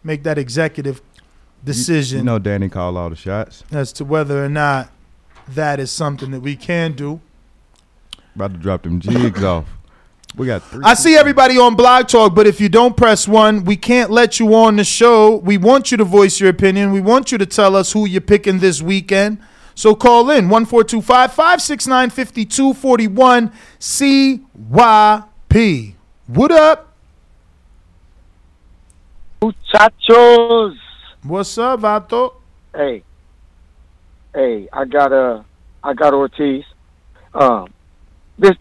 [0.03, 1.03] Make that executive
[1.63, 3.63] decision you know, Danny called all the shots.
[3.71, 4.91] as to whether or not
[5.47, 7.21] that is something that we can do.
[8.35, 9.67] About to drop them jigs off.
[10.37, 10.83] We got three.
[10.85, 14.41] I see everybody on Blog Talk, but if you don't press one, we can't let
[14.41, 15.37] you on the show.
[15.37, 16.93] We want you to voice your opinion.
[16.93, 19.39] We want you to tell us who you're picking this weekend.
[19.77, 25.95] So call in 1425 569 5241 CYP.
[26.27, 26.93] What up?
[29.41, 30.77] Muchachos.
[31.23, 32.35] What's up, Vato?
[32.75, 33.05] Hey.
[34.35, 35.43] Hey, I got uh
[35.83, 36.65] I got Ortiz.
[37.35, 37.73] Um
[38.39, 38.57] this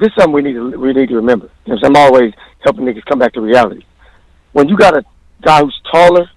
[0.00, 1.50] this is something we need to we need to remember.
[1.66, 3.84] Know, I'm always helping niggas come back to reality.
[4.52, 5.04] When you got a
[5.42, 6.28] guy who's taller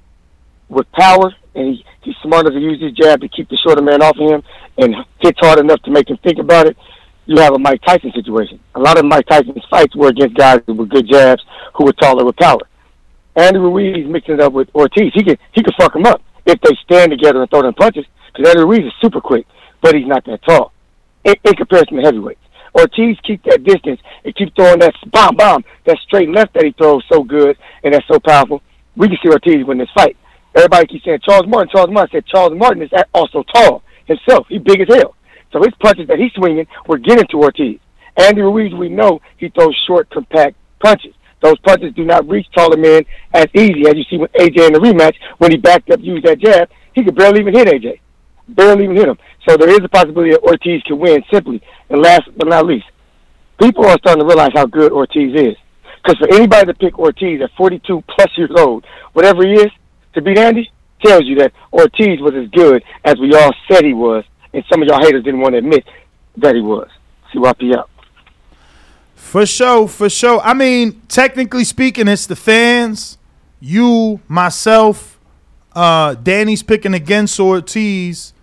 [0.70, 3.82] with power and he, he's smart enough to use his jab to keep the shorter
[3.82, 4.44] man off of him
[4.78, 6.78] and hits hard enough to make him think about it,
[7.26, 8.60] you have a Mike Tyson situation.
[8.76, 11.42] A lot of Mike Tyson's fights were against guys with good jabs
[11.76, 12.62] who were taller with power.
[13.36, 15.12] Andy Ruiz mixing it up with Ortiz.
[15.14, 18.06] He could he could fuck him up if they stand together and throw them punches.
[18.34, 19.48] Because Andy Ruiz is super quick,
[19.82, 20.74] but he's not that tall
[21.24, 22.43] in, in comparison to heavyweights.
[22.76, 26.72] Ortiz keep that distance and keep throwing that bomb bomb, that straight left that he
[26.72, 28.62] throws so good and that's so powerful.
[28.96, 30.18] We can see Ortiz win this fight.
[30.56, 31.70] Everybody keeps saying Charles Martin.
[31.72, 34.48] Charles Martin I said Charles Martin is also tall himself.
[34.50, 35.16] He's big as hell.
[35.52, 37.80] So his punches that he's swinging were getting to Ortiz.
[38.18, 41.14] Andy Ruiz, we know he throws short, compact punches.
[41.42, 44.74] Those punches do not reach taller men as easy as you see with AJ in
[44.74, 46.70] the rematch when he backed up, used that jab.
[46.94, 48.00] He could barely even hit AJ,
[48.48, 49.18] barely even hit him.
[49.48, 51.62] So there is a possibility that Ortiz can win simply.
[51.90, 52.86] And last but not least,
[53.60, 55.56] people are starting to realize how good Ortiz is.
[56.04, 59.72] Because for anybody to pick Ortiz at 42 plus years old, whatever he is,
[60.14, 60.70] to beat Andy,
[61.04, 64.82] tells you that Ortiz was as good as we all said he was, and some
[64.82, 65.86] of y'all haters didn't want to admit
[66.38, 66.90] that he was.
[67.34, 67.90] CYP out.
[69.16, 70.40] For sure, for sure.
[70.42, 73.18] I mean, technically speaking, it's the fans,
[73.60, 75.13] you, myself,
[75.76, 78.34] uh, Danny's picking against Ortiz.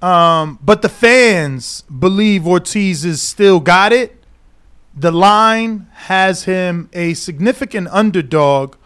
[0.00, 4.18] Um, but the fans believe Ortiz is still got it.
[4.96, 8.76] The line has him a significant underdog.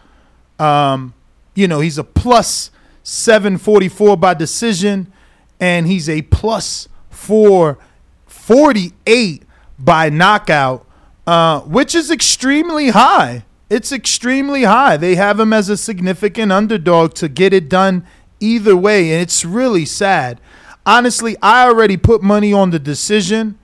[0.58, 1.14] Um,
[1.54, 2.70] you know, he's a plus
[3.02, 5.10] 744 by decision,
[5.58, 9.42] and he's a plus 448
[9.78, 10.86] by knockout,
[11.26, 13.45] uh, which is extremely high.
[13.68, 14.96] It's extremely high.
[14.96, 18.06] They have him as a significant underdog to get it done
[18.38, 20.40] either way, and it's really sad.
[20.84, 23.58] Honestly, I already put money on the decision.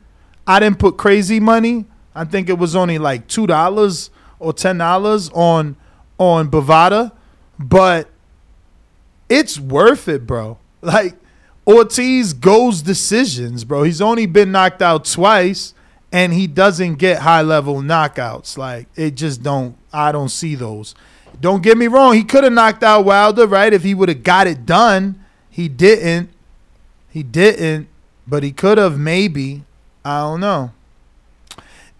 [0.47, 1.87] I didn't put crazy money.
[2.15, 5.77] I think it was only like two dollars or ten dollars on
[6.19, 7.13] on Bovada,
[7.59, 8.11] but
[9.29, 10.59] it's worth it, bro.
[10.81, 11.15] Like
[11.65, 13.85] Ortiz goes decisions, bro.
[13.85, 15.75] He's only been knocked out twice,
[16.13, 18.59] and he doesn't get high level knockouts.
[18.59, 19.77] Like it just don't.
[19.93, 20.95] I don't see those.
[21.41, 22.15] Don't get me wrong.
[22.15, 23.73] He could have knocked out Wilder, right?
[23.73, 26.31] If he would have got it done, he didn't.
[27.09, 27.89] He didn't,
[28.27, 29.65] but he could have maybe.
[30.05, 30.73] I don't know.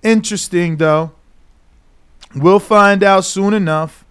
[0.03, 1.13] Interesting though.
[2.35, 4.05] We'll find out soon enough.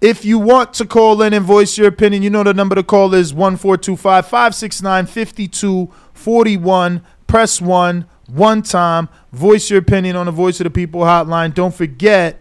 [0.00, 2.82] If you want to call in and voice your opinion, you know the number to
[2.82, 7.02] call is 1425 569 5241.
[7.26, 9.08] press one one time.
[9.32, 11.54] Voice your opinion on the Voice of the People hotline.
[11.54, 12.38] Don't forget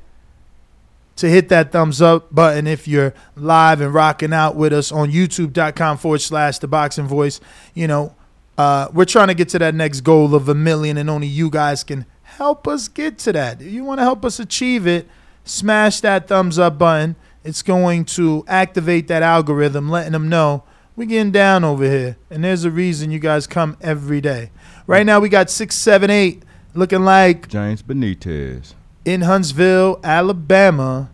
[1.17, 5.11] to hit that thumbs up button if you're live and rocking out with us on
[5.11, 7.39] youtube.com forward slash the boxing voice.
[7.73, 8.15] You know,
[8.57, 11.49] uh, we're trying to get to that next goal of a million, and only you
[11.49, 13.61] guys can help us get to that.
[13.61, 15.07] If you want to help us achieve it,
[15.43, 17.15] smash that thumbs up button.
[17.43, 20.63] It's going to activate that algorithm, letting them know
[20.95, 22.17] we're getting down over here.
[22.29, 24.51] And there's a reason you guys come every day.
[24.87, 26.43] Right now, we got 678
[26.73, 28.73] looking like James Benitez.
[29.05, 31.09] in Huntsville, Alabama.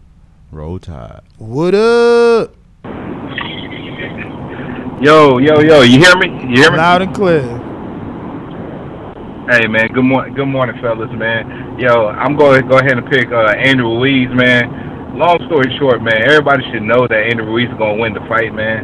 [0.51, 1.21] Roll Tide.
[1.37, 2.55] What up?
[4.99, 6.27] Yo, yo, yo, you hear me?
[6.49, 6.77] You hear me?
[6.77, 7.43] Loud and clear.
[9.49, 11.77] Hey, man, good morning, good morning, fellas, man.
[11.79, 15.15] Yo, I'm going to go ahead and pick uh, Andrew Ruiz, man.
[15.15, 18.25] Long story short, man, everybody should know that Andrew Ruiz is going to win the
[18.27, 18.83] fight, man.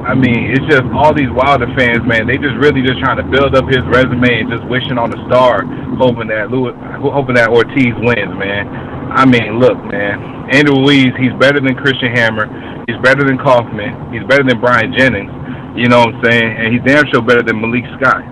[0.00, 2.26] I mean, it's just all these Wilder fans, man.
[2.26, 5.20] They just really just trying to build up his resume and just wishing on a
[5.28, 5.62] star,
[6.00, 6.72] hoping that Luis,
[7.04, 8.64] hoping that Ortiz wins, man.
[9.12, 10.48] I mean, look, man.
[10.56, 12.48] Andrew Ruiz, he's better than Christian Hammer.
[12.88, 14.10] He's better than Kauffman.
[14.10, 15.30] He's better than Bryant Jennings.
[15.76, 16.50] You know what I'm saying?
[16.58, 18.24] And he's damn sure better than Malik Scott.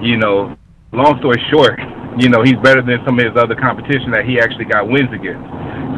[0.00, 0.56] You know,
[0.92, 1.76] long story short,
[2.16, 5.10] you know, he's better than some of his other competition that he actually got wins
[5.10, 5.44] against.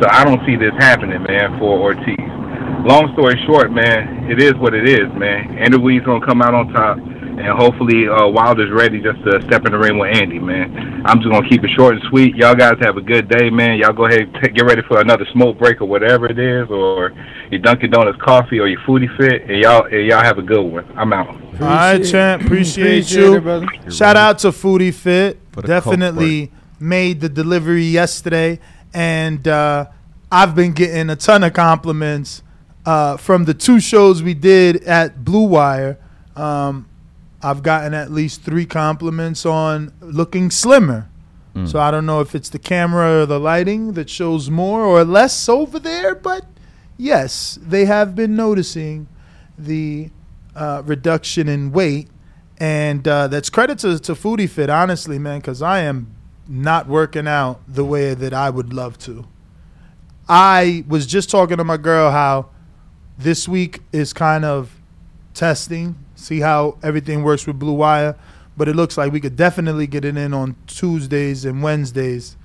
[0.01, 2.40] So I don't see this happening, man, for Ortiz.
[2.86, 5.59] Long story short, man, it is what it is, man.
[5.59, 9.66] Andrew Ruiz gonna come out on top, and hopefully uh, Wilder's ready just to step
[9.66, 11.02] in the ring with Andy, man.
[11.05, 12.34] I'm just gonna keep it short and sweet.
[12.36, 13.78] Y'all guys have a good day, man.
[13.78, 16.68] Y'all go ahead and t- get ready for another smoke break or whatever it is,
[16.70, 17.12] or
[17.51, 20.62] your Dunkin' Donuts coffee or your Foodie Fit, and y'all and y'all have a good
[20.62, 20.84] one.
[20.97, 21.28] I'm out.
[21.28, 22.42] All right, champ.
[22.42, 23.34] Appreciate, Appreciate you.
[23.36, 23.66] it, brother.
[23.90, 25.38] Shout out to Foodie Fit.
[25.52, 28.59] For the Definitely made the delivery yesterday,
[28.94, 29.86] and uh,
[30.32, 32.42] I've been getting a ton of compliments
[32.86, 35.98] uh, from the two shows we did at Blue Wire.
[36.36, 36.89] Um,
[37.43, 41.09] I've gotten at least three compliments on looking slimmer.
[41.66, 45.05] So I don't know if it's the camera or the lighting that shows more or
[45.05, 46.47] less over there, but
[46.97, 49.09] yes, they have been noticing
[49.59, 50.11] the
[50.55, 52.09] uh, reduction in weight,
[52.59, 56.15] and uh, that's credit to, to Foodie Fit, honestly, man, because I am
[56.47, 59.27] not working out the way that I would love to.
[60.28, 62.51] I was just talking to my girl how
[63.20, 64.74] this week is kind of
[65.34, 68.16] testing, see how everything works with Blue Wire,
[68.56, 72.36] but it looks like we could definitely get it in on Tuesdays and Wednesdays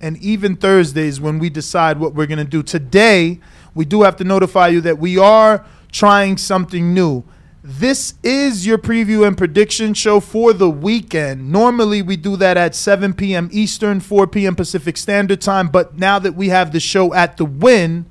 [0.00, 2.62] and even Thursdays when we decide what we're going to do.
[2.62, 3.40] Today,
[3.74, 7.24] we do have to notify you that we are trying something new.
[7.62, 11.50] This is your preview and prediction show for the weekend.
[11.50, 13.48] Normally, we do that at 7 p.m.
[13.52, 14.54] Eastern, 4 p.m.
[14.54, 18.04] Pacific Standard Time, but now that we have the show at the win,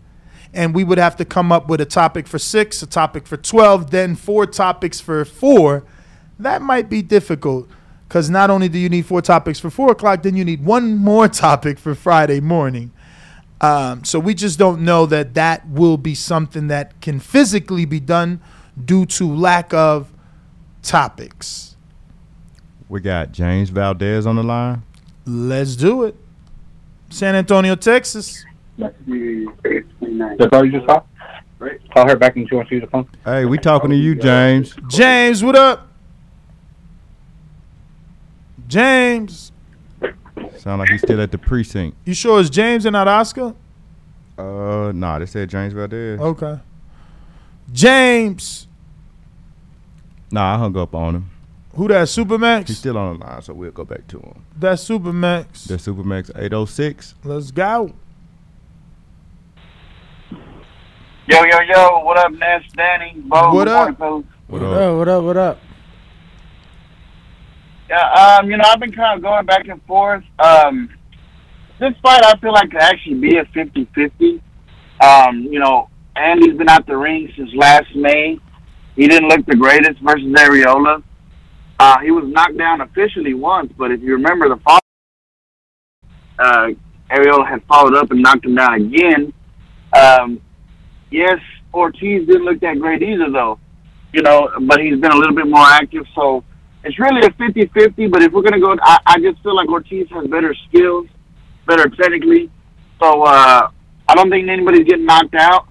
[0.53, 3.37] and we would have to come up with a topic for six, a topic for
[3.37, 5.83] 12, then four topics for four,
[6.39, 7.67] that might be difficult.
[8.07, 10.97] Because not only do you need four topics for four o'clock, then you need one
[11.09, 12.91] more topic for Friday morning.
[13.61, 17.99] Um, so we just don't know that that will be something that can physically be
[17.99, 18.41] done
[18.83, 20.11] due to lack of
[20.81, 21.75] topics.
[22.89, 24.83] We got James Valdez on the line.
[25.25, 26.15] Let's do it.
[27.09, 28.43] San Antonio, Texas.
[28.77, 31.03] That's all you just saw?
[31.59, 31.79] Right.
[31.93, 33.07] Call her back and she wants to use the phone.
[33.23, 34.75] Hey, we talking to you, James.
[34.87, 35.87] James, what up?
[38.67, 39.51] James.
[40.57, 41.95] Sound like he's still at the precinct.
[42.05, 43.53] You sure it's James and not Oscar?
[44.37, 46.19] Uh, nah, they said James Valdez.
[46.19, 46.59] Okay.
[47.71, 48.67] James.
[50.31, 51.29] Nah, I hung up on him.
[51.75, 52.07] Who that?
[52.07, 52.67] Supermax?
[52.67, 54.45] He's still on the line, so we'll go back to him.
[54.57, 55.65] That's Supermax.
[55.65, 57.15] That's Supermax 806.
[57.23, 57.93] Let's go.
[61.25, 63.53] Yo, yo, yo, what up, Ness, Danny, Bo?
[63.53, 63.77] What up?
[63.77, 64.25] morning, fellas.
[64.47, 64.81] What What up?
[64.81, 64.97] up?
[64.97, 65.23] What up?
[65.23, 65.59] What up?
[67.89, 70.23] Yeah, um, you know, I've been kind of going back and forth.
[70.37, 70.89] Um,
[71.79, 74.41] this fight, I feel like could actually be a 50-50.
[75.01, 78.37] Um, you know, Andy's been out the ring since last May.
[78.97, 81.03] He didn't look the greatest versus Arreola.
[81.79, 84.79] Uh, he was knocked down officially once, but if you remember the follow,
[86.39, 86.67] uh,
[87.11, 89.33] Arreola had followed up and knocked him down again.
[89.97, 90.41] Um,
[91.13, 91.39] yes,
[91.73, 93.59] Ortiz didn't look that great either, though.
[94.11, 96.43] You know, but he's been a little bit more active, so
[96.83, 99.69] it's really a 50-50, but if we're going to go, I, I just feel like
[99.69, 101.07] Ortiz has better skills,
[101.65, 102.51] better technically.
[102.99, 103.69] So uh,
[104.07, 105.67] I don't think anybody's getting knocked out.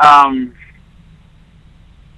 [0.00, 0.54] Um,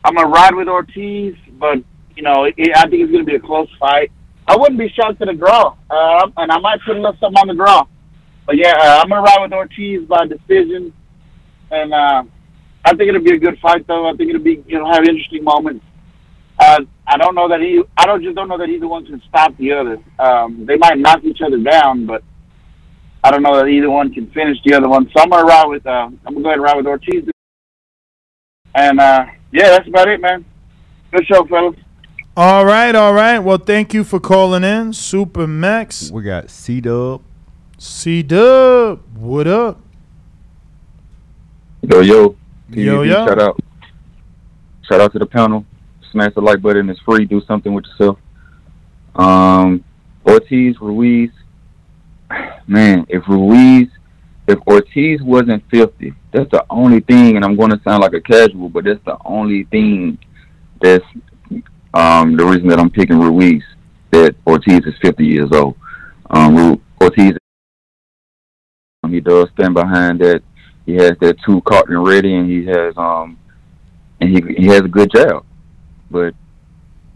[0.04, 1.78] I'm going to ride with Ortiz, but,
[2.16, 4.12] you know, it, I think it's going to be a close fight.
[4.46, 7.40] I wouldn't be shocked at a draw, uh, and I might put a little something
[7.40, 7.86] on the draw.
[8.46, 10.92] But, yeah, uh, I'm going to ride with Ortiz by decision,
[11.70, 12.22] and uh,
[12.85, 14.09] I think it'll be a good fight, though.
[14.09, 15.85] I think it'll be, you know have interesting moments.
[16.59, 17.82] Uh, I don't know that he.
[17.97, 19.98] I don't just don't know that either one can stop the other.
[20.19, 22.23] Um, they might knock each other down, but
[23.24, 25.11] I don't know that either one can finish the other one.
[25.16, 25.86] So I'm gonna ride with.
[25.86, 27.24] Uh, I'm gonna go ahead and ride with Ortiz.
[28.74, 30.44] And uh, yeah, that's about it, man.
[31.12, 31.77] Good show, fellas.
[32.36, 33.39] All right, all right.
[33.39, 36.11] Well, thank you for calling in, Super Max.
[36.11, 37.23] We got C Dub.
[37.78, 39.81] C Dub, what up?
[41.82, 42.36] Yo, yo.
[42.72, 43.26] Yo, PUB, yo.
[43.26, 43.60] Shout out.
[44.88, 45.64] Shout out to the panel.
[46.12, 46.88] Smash the like button.
[46.88, 47.24] It's free.
[47.24, 48.18] Do something with yourself.
[49.16, 49.84] Um,
[50.26, 51.30] Ortiz, Ruiz.
[52.68, 53.88] Man, if Ruiz,
[54.47, 58.20] if Ortiz wasn't 50, that's the only thing, and I'm going to sound like a
[58.20, 60.18] casual, but that's the only thing
[60.80, 61.05] that's
[61.92, 63.64] um, the reason that I'm picking Ruiz,
[64.12, 65.76] that Ortiz is 50 years old.
[66.30, 67.36] Um, Ortiz,
[69.09, 70.42] he does stand behind that
[70.90, 73.38] he has that two caught and ready, and he has um,
[74.20, 75.44] and he he has a good jab.
[76.10, 76.34] But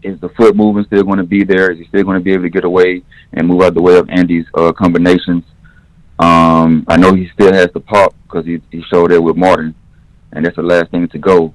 [0.01, 1.71] is the foot movement still going to be there?
[1.71, 3.03] Is he still going to be able to get away
[3.33, 5.43] and move out the way of Andy's uh, combinations?
[6.19, 9.75] Um, I know he still has the pop because he he showed it with Martin,
[10.31, 11.53] and that's the last thing to go.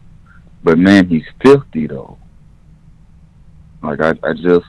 [0.62, 2.18] But man, he's filthy though.
[3.82, 4.66] Like I, I just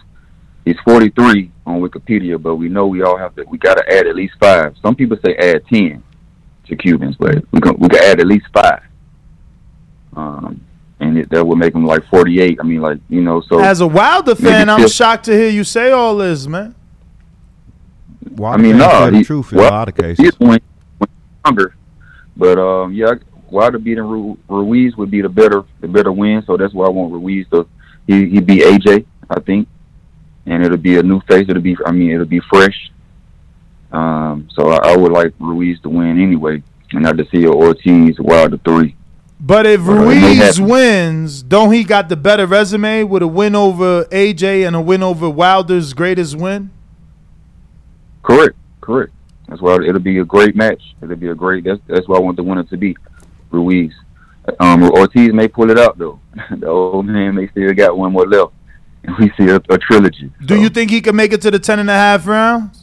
[0.63, 4.07] he's 43 on Wikipedia, but we know we all have to we got to add
[4.07, 4.73] at least five.
[4.81, 6.01] Some people say add 10
[6.71, 8.81] to Cubans, but we can we can add at least five.
[10.15, 10.61] Um,
[10.99, 12.57] and it, that would make them like 48.
[12.59, 15.33] I mean, like you know, so As a Wilder maybe fan, I'm fif- shocked to
[15.33, 16.75] hear you say all this, man.
[18.35, 20.25] Why I mean, no, tell the he- truth in well, a lot of cases.
[20.25, 20.59] is when,
[20.97, 21.09] when
[21.45, 21.75] younger,
[22.37, 23.13] but um, yeah,
[23.49, 26.43] Wilder beating Ru- Ruiz would be the better the better win.
[26.45, 27.67] So that's why I want Ruiz to
[28.07, 29.67] he he beat AJ, I think,
[30.45, 31.45] and it'll be a new face.
[31.49, 32.91] It'll be I mean it'll be fresh.
[33.91, 38.19] Um, so I, I would like Ruiz to win anyway, and not to see Ortiz
[38.19, 38.95] Wilder three.
[39.39, 44.05] But if Well, Ruiz wins, don't he got the better resume with a win over
[44.05, 46.69] AJ and a win over Wilder's greatest win?
[48.21, 49.11] Correct, correct.
[49.47, 50.81] That's why it'll be a great match.
[51.01, 51.63] It'll be a great.
[51.63, 52.95] That's that's why I want the winner to be
[53.49, 53.91] Ruiz.
[54.59, 56.19] Um, Ortiz may pull it out though.
[56.51, 58.53] the old man may still got one more left,
[59.03, 60.31] and we see a, a trilogy.
[60.45, 62.80] Do you think he can make it to the 10 and a half rounds?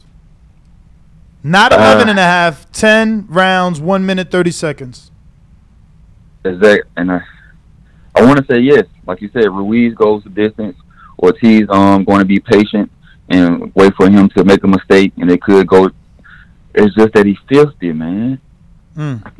[1.42, 5.10] Not Uh, 11 and a half, 10 rounds, 1 minute 30 seconds.
[6.44, 7.20] Exact, and I,
[8.14, 8.84] I want to say yes.
[9.06, 10.76] Like you said, Ruiz goes the distance.
[11.20, 12.90] Ortiz um going to be patient
[13.28, 15.90] and wait for him to make a mistake, and it could go.
[16.74, 18.40] It's just that he's filthy, man.
[18.96, 19.32] Mm.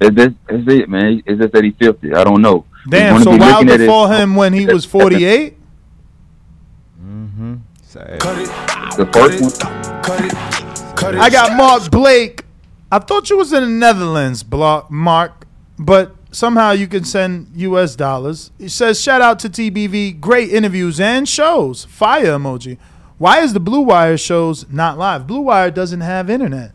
[0.00, 1.22] It's, just, it's it, man.
[1.24, 2.12] It's just that he's filthy.
[2.14, 2.66] I don't know.
[2.88, 5.56] Damn, so be looking Wilder it- fought him when he was 48?
[7.02, 7.54] Mm-hmm.
[7.92, 11.16] The first one.
[11.20, 12.44] I got Mark Blake.
[12.90, 15.46] I thought you was in the Netherlands, Blo- Mark,
[15.78, 17.96] but somehow you can send U.S.
[17.96, 18.50] dollars.
[18.58, 20.20] He says, shout out to TBV.
[20.20, 21.84] Great interviews and shows.
[21.84, 22.78] Fire emoji.
[23.18, 25.26] Why is the Blue Wire shows not live?
[25.26, 26.72] Blue Wire doesn't have internet.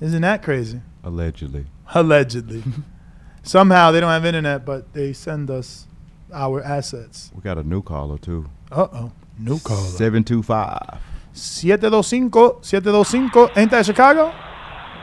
[0.00, 0.80] Isn't that crazy?
[1.02, 1.66] Allegedly.
[1.94, 2.62] Allegedly.
[3.42, 5.86] Somehow they don't have internet, but they send us
[6.32, 7.30] our assets.
[7.34, 8.50] We got a new caller too.
[8.70, 9.12] Uh oh.
[9.38, 9.88] New caller.
[9.88, 11.00] Seven two five.
[11.32, 14.32] 725 725 Ain't that Chicago?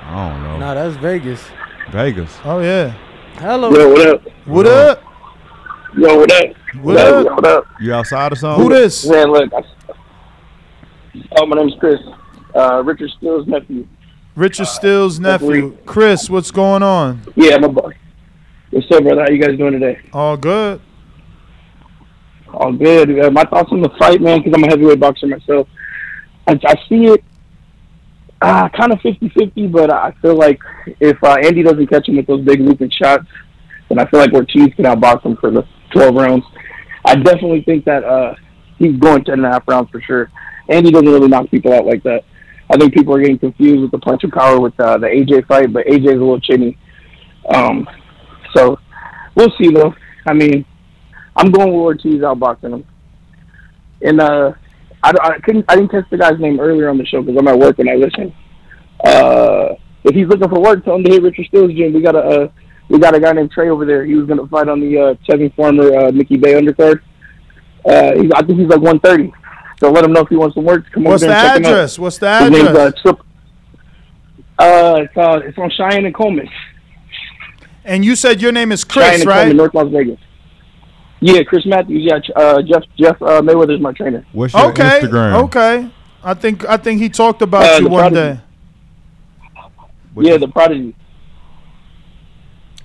[0.05, 0.57] I don't know.
[0.57, 1.43] No, that's Vegas.
[1.91, 2.35] Vegas.
[2.43, 2.89] Oh, yeah.
[3.35, 3.71] Hello.
[3.71, 4.21] Yo, what up?
[4.45, 5.03] What up?
[5.95, 6.55] Yo, what up?
[6.81, 7.25] What up?
[7.25, 7.67] What up?
[7.79, 8.63] You outside or something?
[8.63, 9.07] Who this?
[9.07, 9.53] Man, look.
[9.53, 9.61] I,
[11.37, 11.99] oh, my name's Chris.
[12.55, 13.87] Uh, Richard Steele's nephew.
[14.35, 15.77] Richard Steele's nephew.
[15.85, 17.21] Chris, what's going on?
[17.35, 17.95] Yeah, my boy.
[18.71, 19.21] What's up, brother?
[19.21, 19.99] How you guys doing today?
[20.11, 20.81] All good.
[22.53, 23.19] All good.
[23.19, 25.67] Uh, my thoughts on the fight, man, because I'm a heavyweight boxer myself.
[26.47, 27.23] I, I see it
[28.41, 30.59] uh, kind of 50-50, but I feel like
[30.99, 33.25] if uh, Andy doesn't catch him with those big looping shots,
[33.89, 36.45] then I feel like Ortiz can outbox him for the 12 rounds.
[37.05, 38.35] I definitely think that uh,
[38.77, 40.29] he's going 10 and a half rounds for sure.
[40.69, 42.23] Andy doesn't really knock people out like that.
[42.69, 45.47] I think people are getting confused with the punch of power with uh, the AJ
[45.47, 46.77] fight, but AJ's a little chinny.
[47.53, 47.87] Um,
[48.55, 48.79] so
[49.35, 49.93] we'll see though.
[50.25, 50.65] I mean,
[51.35, 52.85] I'm going with Ortiz outboxing him.
[54.01, 54.53] And uh,
[55.01, 57.47] I, I couldn't, I didn't catch the guy's name earlier on the show because I'm
[57.47, 58.33] at work and I listen.
[59.03, 61.93] Uh, if he's looking for work, tell him to hit Richard Steele's gym.
[61.93, 62.47] We got a, uh,
[62.89, 64.05] we got a guy named Trey over there.
[64.05, 67.01] He was gonna fight on the uh, Kevin Farmer, uh, Mickey Bey undercard.
[67.85, 69.33] Uh, he's, I think he's like 130.
[69.79, 70.85] So let him know if he wants some work.
[70.91, 71.71] Come What's over the and check him out.
[71.71, 71.99] address?
[71.99, 73.01] What's the His name's uh, address?
[73.01, 73.19] Trip.
[74.59, 76.49] Uh, it's, uh, it's on Cheyenne and Coleman.
[77.83, 79.37] And you said your name is Cheyenne Chris, and right?
[79.39, 80.19] Coleman, North Las Vegas.
[81.25, 82.03] Yeah, Chris Matthews.
[82.03, 84.25] Yeah, uh, Jeff Jeff uh, Mayweather's my trainer.
[84.33, 84.99] What's your Okay.
[85.01, 85.43] Instagram?
[85.45, 85.89] Okay.
[86.23, 88.35] I think I think he talked about Uh, you one Prodigy.
[88.35, 88.41] day.
[90.13, 90.95] What's yeah, your- the Prodigy.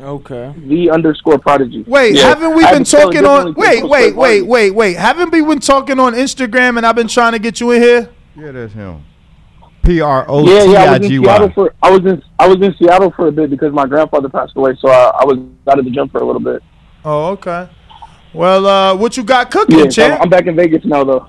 [0.01, 0.55] Okay.
[0.67, 1.83] The underscore prodigy.
[1.87, 2.29] Wait, Yeah.
[2.29, 3.55] haven't we been have to spell it talking on?
[3.55, 4.97] Wait, wait, wait, wait, wait.
[4.97, 8.09] Haven't we been talking on Instagram and I've been trying to get you in here?
[8.37, 9.03] Yeah, that's him.
[9.83, 10.79] P R O Yeah, yeah.
[10.83, 13.33] I I was in Seattle for I was in I was in Seattle for a
[13.33, 15.39] bit because my grandfather passed away, so I, I was
[15.69, 16.63] out of the gym for a little bit.
[17.05, 17.69] Oh, okay.
[18.39, 20.21] Well, uh, what you got cooking, Yeah, champ?
[20.23, 21.27] I'm back in Vegas now though.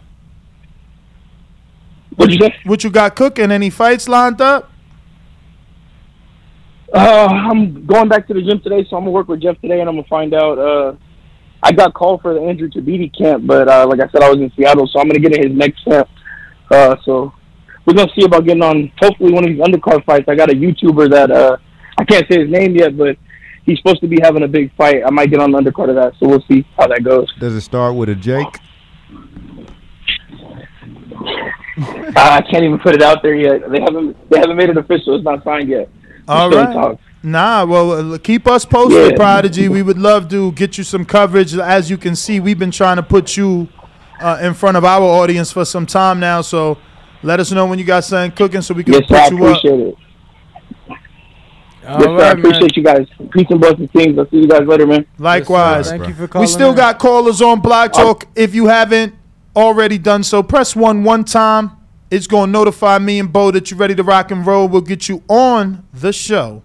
[2.15, 2.55] What'd you say?
[2.65, 3.51] What you got cooking?
[3.51, 4.69] Any fights lined up?
[6.93, 9.79] Uh, I'm going back to the gym today, so I'm gonna work with Jeff today,
[9.79, 10.59] and I'm gonna find out.
[10.59, 10.93] Uh,
[11.63, 14.37] I got called for the Andrew Tabiti camp, but uh, like I said, I was
[14.37, 16.07] in Seattle, so I'm gonna get in his next camp.
[16.69, 17.33] Uh, so
[17.87, 20.29] we're gonna see about getting on hopefully one of these undercard fights.
[20.29, 21.57] I got a YouTuber that uh,
[21.97, 23.17] I can't say his name yet, but
[23.65, 25.01] he's supposed to be having a big fight.
[25.05, 27.31] I might get on the undercard of that, so we'll see how that goes.
[27.39, 28.47] Does it start with a Jake?
[32.15, 33.69] I can't even put it out there yet.
[33.71, 35.15] They haven't they haven't made it official.
[35.15, 35.89] It's not signed yet.
[36.27, 36.97] All right.
[37.21, 39.17] Nah, well, uh, keep us posted, Yeah.
[39.17, 39.67] Prodigy.
[39.67, 41.55] We would love to get you some coverage.
[41.57, 43.67] As you can see, we've been trying to put you
[44.21, 46.41] uh, in front of our audience for some time now.
[46.41, 46.77] So
[47.23, 49.15] let us know when you got something cooking so we can Yes, sir.
[49.15, 49.57] I put you up.
[49.57, 49.95] appreciate it.
[51.89, 52.09] All yes, sir.
[52.09, 52.45] I right, man.
[52.45, 53.07] appreciate you guys.
[53.31, 54.19] Peace and blessings, things.
[54.19, 55.05] I'll see you guys later, man.
[55.17, 55.89] Likewise.
[55.89, 56.47] Thank you for calling.
[56.47, 56.75] We still in.
[56.75, 58.25] got callers on Blog Talk.
[58.35, 59.15] If you haven't
[59.55, 61.71] already done so, press one one time.
[62.11, 64.67] It's going to notify me and Bo that you're ready to rock and roll.
[64.67, 66.63] We'll get you on the show.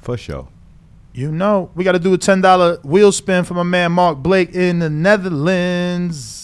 [0.00, 0.48] For sure.
[1.12, 4.18] You know, we got to do a ten dollar wheel spin for my man Mark
[4.18, 6.40] Blake in the Netherlands.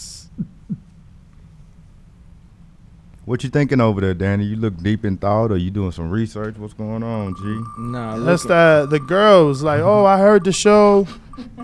[3.28, 4.46] What you thinking over there, Danny?
[4.46, 6.56] You look deep in thought, or you doing some research?
[6.56, 7.62] What's going on, G?
[7.78, 11.06] Nah, That's look, the the girls like, oh, I heard the show.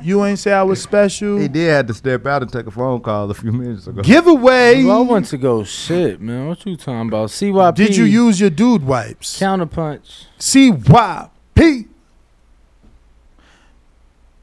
[0.02, 1.38] You ain't say I was special.
[1.38, 4.02] He did have to step out and take a phone call a few minutes ago.
[4.02, 4.84] Giveaway.
[4.84, 6.48] Well, I went to go shit, man.
[6.48, 7.30] What you talking about?
[7.30, 7.74] CYP.
[7.74, 9.40] Did you use your dude wipes?
[9.40, 10.26] counterpunch?
[10.38, 11.88] CYP.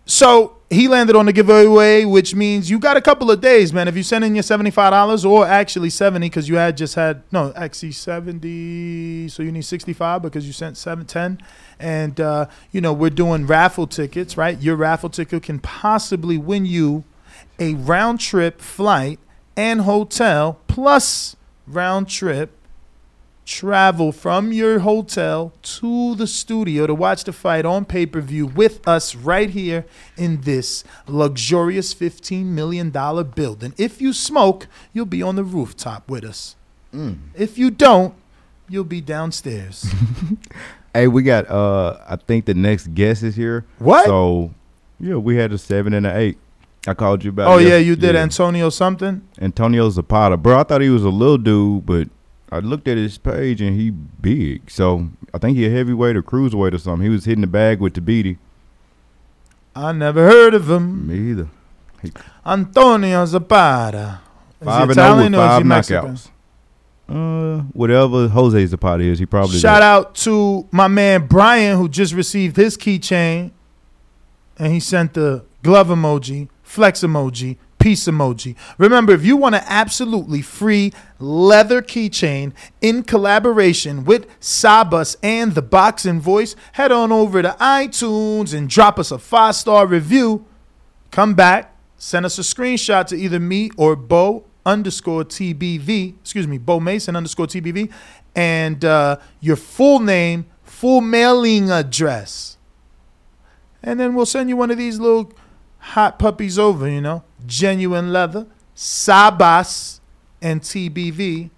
[0.07, 3.89] So he landed on the giveaway, which means you got a couple of days, man.
[3.89, 7.23] If you send in your seventy-five dollars, or actually seventy, because you had just had
[7.31, 11.41] no, actually seventy, so you need sixty-five because you sent seven ten,
[11.77, 14.61] and uh, you know we're doing raffle tickets, right?
[14.61, 17.03] Your raffle ticket can possibly win you
[17.59, 19.19] a round trip flight
[19.57, 21.35] and hotel plus
[21.67, 22.57] round trip
[23.51, 28.45] travel from your hotel to the studio to watch the fight on pay per view
[28.45, 33.73] with us right here in this luxurious $15 million building.
[33.77, 36.55] If you smoke, you'll be on the rooftop with us.
[37.35, 38.13] If you don't,
[38.69, 39.85] you'll be downstairs.
[40.93, 41.49] Hey, we got.
[41.49, 43.65] Uh, I think the next guest is here.
[43.79, 44.07] What?
[44.07, 44.53] So,
[44.99, 46.37] yeah, we had a seven and an eight.
[46.85, 47.47] I called you about.
[47.47, 48.21] oh, yeah, you did yeah.
[48.21, 49.25] Antonio something?
[49.39, 50.59] Antonio Zapata, bro.
[50.59, 52.09] I thought he was a little dude, but
[52.51, 54.69] I looked at his page and he big.
[54.69, 57.03] So I think he a heavyweight or cruiserweight or something.
[57.03, 58.37] He was hitting the bag with the Tabiti.
[59.73, 61.07] I never heard of him.
[61.07, 61.47] Me either.
[62.45, 64.19] Antonio Zapata.
[64.59, 66.29] Is Five he and zero with Italian or is five he knockouts.
[67.07, 72.13] Uh, whatever Jose Zapata is, he probably Shout out to my man Brian who just
[72.13, 73.51] received his keychain
[74.57, 78.55] and he sent the glove emoji, flex emoji, peace emoji.
[78.77, 85.61] Remember, if you want an absolutely free leather keychain in collaboration with Sabas and the
[85.61, 90.45] Boxing Voice, head on over to iTunes and drop us a five star review.
[91.09, 96.57] Come back, send us a screenshot to either me or Bo underscore TBV, excuse me,
[96.59, 97.91] Bo Mason underscore TBV,
[98.35, 102.57] and uh, your full name, full mailing address.
[103.83, 105.33] And then we'll send you one of these little
[105.79, 109.99] hot puppies over, you know, genuine leather, Sabas,
[110.41, 111.49] and TBV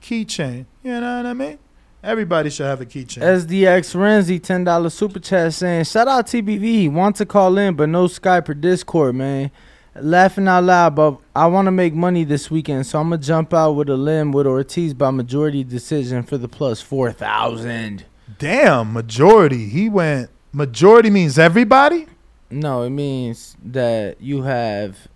[0.00, 0.66] keychain.
[0.82, 1.58] You know what I mean?
[2.02, 3.18] Everybody should have a keychain.
[3.22, 6.88] SDX Renzi, ten dollar super chat saying, "Shout out TBV.
[6.88, 9.50] Want to call in, but no Skype or Discord, man.
[10.00, 13.52] Laughing out loud, but I want to make money this weekend, so I'm gonna jump
[13.52, 18.04] out with a limb with Ortiz by majority decision for the plus four thousand.
[18.38, 19.68] Damn, majority.
[19.68, 20.30] He went.
[20.52, 22.06] Majority means everybody.
[22.50, 25.08] No, it means that you have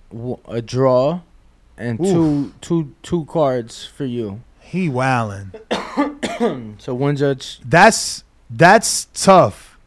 [0.47, 1.21] a draw
[1.77, 2.07] and Oof.
[2.07, 4.43] two two two cards for you.
[4.61, 5.59] He wildin'.
[6.79, 7.61] So one judge.
[7.65, 9.79] That's that's tough.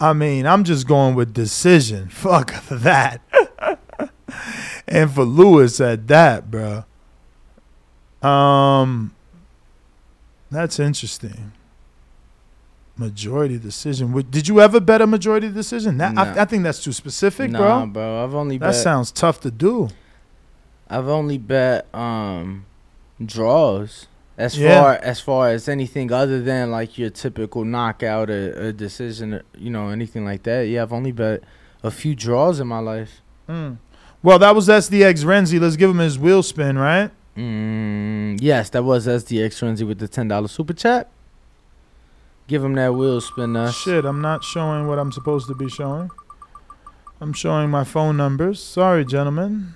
[0.00, 2.08] I mean, I'm just going with decision.
[2.10, 3.20] Fuck that.
[4.88, 6.84] and for Luis at that, bro.
[8.22, 9.14] Um,
[10.50, 11.52] that's interesting.
[12.98, 14.12] Majority decision.
[14.30, 15.98] Did you ever bet a majority decision?
[15.98, 16.34] That, Nah.
[16.34, 17.86] I, I think that's too specific, Nah, bro.
[17.86, 18.24] bro.
[18.24, 18.74] I've only That bet.
[18.74, 19.88] sounds tough to do.
[20.90, 22.64] I've only bet um
[23.24, 24.06] draws.
[24.36, 24.80] As Yeah.
[24.80, 29.42] far as far as anything other than like your typical knockout, or, a decision, or,
[29.56, 30.62] you know, anything like that.
[30.68, 31.42] Yeah, I've only bet
[31.82, 33.20] a few draws in my life.
[33.48, 33.78] Mm.
[34.22, 35.60] Well, that was SDX Renzi.
[35.60, 37.10] Let's give him his wheel spin, right?
[37.36, 41.08] Mm, yes, that was SDX Renzi with the ten dollar super chat.
[42.48, 43.76] Give him that wheel spin, us.
[43.76, 46.10] Shit, I'm not showing what I'm supposed to be showing.
[47.20, 48.62] I'm showing my phone numbers.
[48.62, 49.74] Sorry, gentlemen.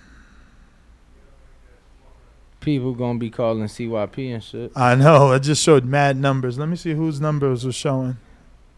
[2.61, 4.73] People gonna be calling CYP and shit.
[4.75, 5.33] I know.
[5.33, 6.59] I just showed mad numbers.
[6.59, 8.17] Let me see whose numbers was showing.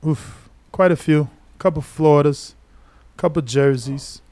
[0.04, 1.28] Oof, quite a few.
[1.58, 2.56] Couple Floridas,
[3.16, 4.22] couple jerseys.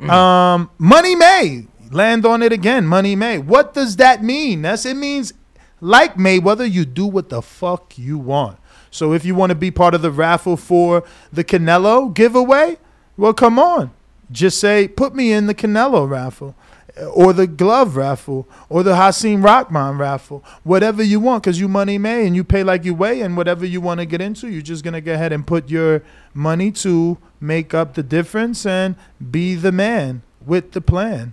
[0.00, 2.86] Um, Money May land on it again.
[2.86, 3.38] Money May.
[3.38, 4.62] What does that mean?
[4.62, 5.32] That's it means
[5.80, 8.58] like Mayweather, you do what the fuck you want.
[8.90, 12.78] So if you want to be part of the raffle for the Canelo giveaway,
[13.16, 13.90] well, come on.
[14.30, 16.54] Just say, put me in the Canelo raffle
[16.96, 21.68] uh, or the glove raffle or the Hasim Rahman raffle, whatever you want, because you
[21.68, 24.48] money may and you pay like you weigh, and whatever you want to get into,
[24.48, 26.02] you're just gonna go ahead and put your
[26.32, 28.94] money to make up the difference and
[29.30, 31.32] be the man with the plan.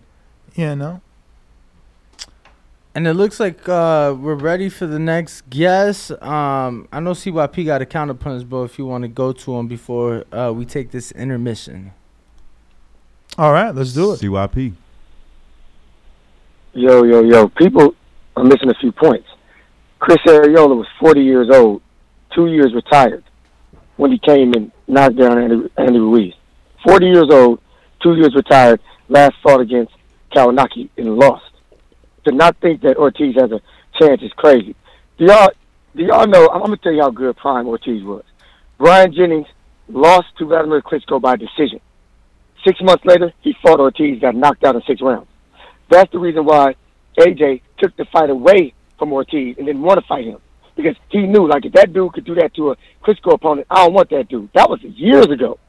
[0.56, 1.02] You know.
[2.94, 6.12] And it looks like uh, we're ready for the next guest.
[6.22, 8.64] Um, I know CYP got a counterpunch, bro.
[8.64, 11.94] If you want to go to him before uh, we take this intermission.
[13.38, 14.20] All right, let's do it.
[14.20, 14.74] CYP.
[16.74, 17.48] Yo, yo, yo.
[17.48, 17.96] People
[18.36, 19.28] are missing a few points.
[20.00, 21.82] Chris Arreola was 40 years old,
[22.36, 23.24] two years retired,
[23.96, 26.34] when he came and knocked down Andy, Andy Ruiz.
[26.86, 27.62] 40 years old,
[28.02, 29.94] two years retired, last fought against
[30.36, 31.51] Kownacki and lost.
[32.26, 33.62] To not think that Ortiz has a
[34.00, 34.76] chance is crazy.
[35.18, 35.50] Do y'all,
[35.96, 38.24] do y'all know, I'm, to tell you how good Prime Ortiz was.
[38.78, 39.48] Bryant Jennings
[39.88, 41.80] lost to Vladimir Klitschko by decision.
[42.66, 45.28] Six months later, he fought Ortiz, got knocked out in six rounds.
[45.90, 46.76] That's the reason why
[47.18, 50.40] AJ took the fight away from Ortiz and didn't want to fight him
[50.76, 53.86] because he knew like if that dude could do that to a Klitschko opponent, I
[53.86, 54.50] don't want that dude.
[54.54, 55.60] That was years ago.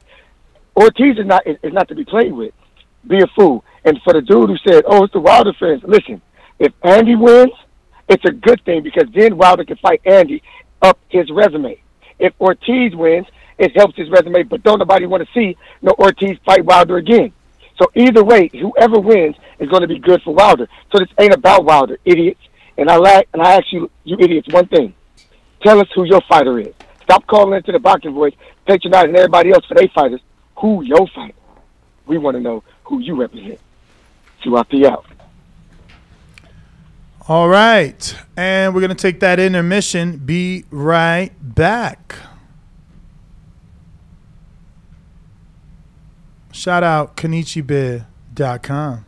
[0.75, 2.53] Ortiz is not is, is not to be played with.
[3.07, 3.63] Be a fool.
[3.83, 6.21] And for the dude who said, "Oh, it's the Wilder fans," listen,
[6.63, 7.51] if Andy wins,
[8.07, 10.41] it's a good thing because then Wilder can fight Andy
[10.81, 11.77] up his resume.
[12.19, 13.27] If Ortiz wins,
[13.57, 17.33] it helps his resume, but don't nobody want to see no Ortiz fight Wilder again.
[17.77, 20.69] So either way, whoever wins is going to be good for Wilder.
[20.89, 22.39] So this ain't about Wilder, idiots.
[22.77, 24.93] And I like, and I ask you, you idiots, one thing:
[25.61, 26.73] tell us who your fighter is.
[27.03, 28.33] Stop calling into the boxing voice,
[28.65, 30.21] patronizing everybody else for their fighters.
[30.59, 31.35] Who your fighter?
[32.05, 33.59] We want to know who you represent.
[34.41, 35.05] CYP out.
[37.25, 40.17] All right, and we're gonna take that intermission.
[40.17, 42.17] Be right back.
[46.51, 49.05] Shout out KanichiBear.com.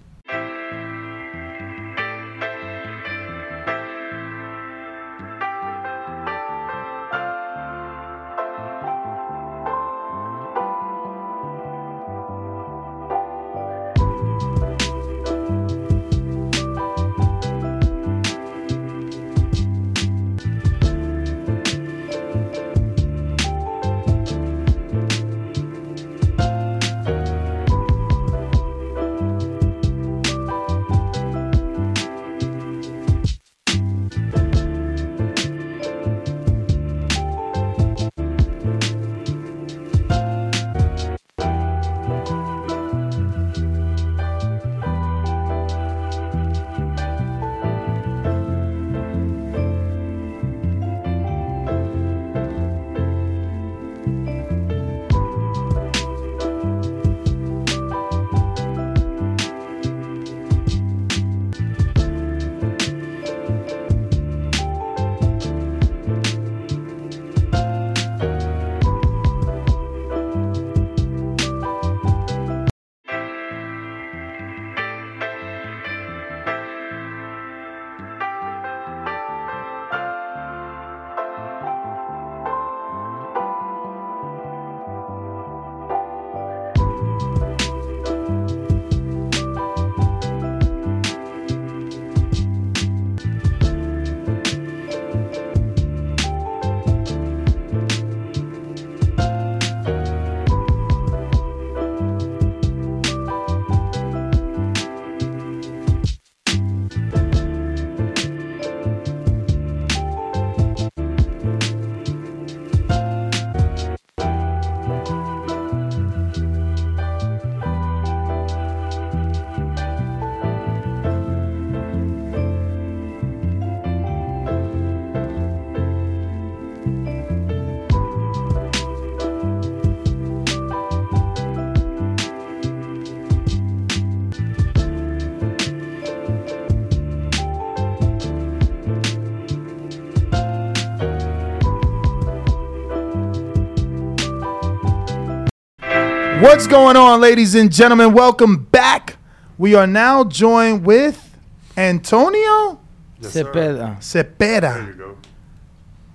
[146.56, 148.14] What's going on, ladies and gentlemen?
[148.14, 149.18] Welcome back.
[149.58, 151.38] We are now joined with
[151.76, 152.80] Antonio
[153.20, 153.98] Cepeda.
[153.98, 155.18] Cepeda.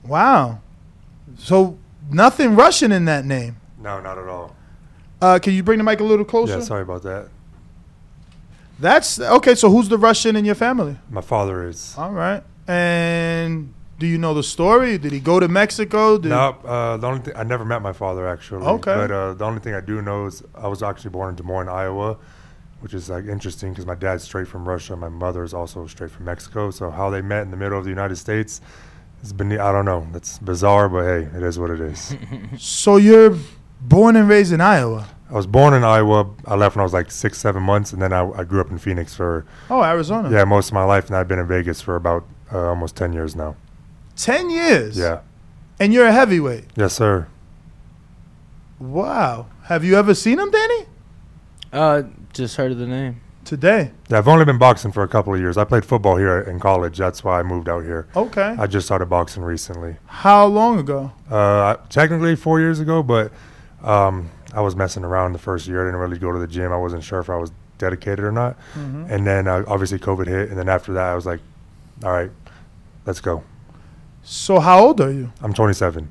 [0.03, 0.63] Wow.
[1.37, 1.77] So
[2.11, 3.59] nothing Russian in that name.
[3.79, 4.57] No, not at all.
[5.21, 6.55] Uh, can you bring the mic a little closer?
[6.55, 7.29] Yeah, sorry about that.
[8.79, 9.55] That's okay.
[9.55, 10.97] So who's the Russian in your family?
[11.11, 11.95] My father is.
[11.99, 12.43] All right.
[12.67, 14.99] And do you know the story?
[14.99, 16.19] Did he go to Mexico?
[16.19, 18.67] Did No, uh, the only thing I never met my father actually.
[18.67, 18.95] Okay.
[19.01, 21.43] But uh, the only thing I do know is I was actually born in Des
[21.51, 22.17] Moines, Iowa,
[22.81, 24.97] which is like interesting because my dad's straight from Russia.
[24.97, 26.71] My mother is also straight from Mexico.
[26.71, 28.61] So how they met in the middle of the United States,
[29.23, 30.07] it's been I don't know.
[30.15, 32.17] It's bizarre, but hey, it is what it is.
[32.59, 33.37] So you're
[33.81, 35.07] born and raised in Iowa.
[35.31, 36.29] I was born in Iowa.
[36.47, 38.71] I left when I was like six, seven months, and then I, I grew up
[38.71, 40.29] in Phoenix for Oh, Arizona.
[40.31, 43.13] yeah most of my life, and I've been in Vegas for about uh, almost ten
[43.13, 43.55] years now.
[44.21, 44.99] Ten years.
[44.99, 45.21] Yeah.
[45.79, 46.65] And you're a heavyweight.
[46.77, 47.27] Yes, sir.
[48.79, 49.47] Wow.
[49.65, 50.87] Have you ever seen him, Danny?
[51.73, 52.03] Uh,
[52.35, 53.23] just heard of the name.
[53.47, 53.93] Today.
[54.11, 55.57] Yeah, I've only been boxing for a couple of years.
[55.57, 56.99] I played football here in college.
[56.99, 58.09] That's why I moved out here.
[58.15, 58.55] Okay.
[58.59, 59.97] I just started boxing recently.
[60.07, 61.13] How long ago?
[61.31, 63.33] Uh, technically four years ago, but
[63.83, 65.81] um, I was messing around the first year.
[65.83, 66.73] I didn't really go to the gym.
[66.73, 68.59] I wasn't sure if I was dedicated or not.
[68.75, 69.11] Mhm.
[69.11, 71.41] And then uh, obviously COVID hit, and then after that, I was like,
[72.05, 72.31] "All right,
[73.07, 73.43] let's go."
[74.23, 75.33] So how old are you?
[75.43, 76.09] I'm 27,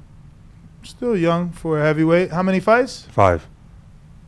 [0.83, 2.31] Still young for a heavyweight.
[2.31, 3.05] How many fights?
[3.11, 3.47] five,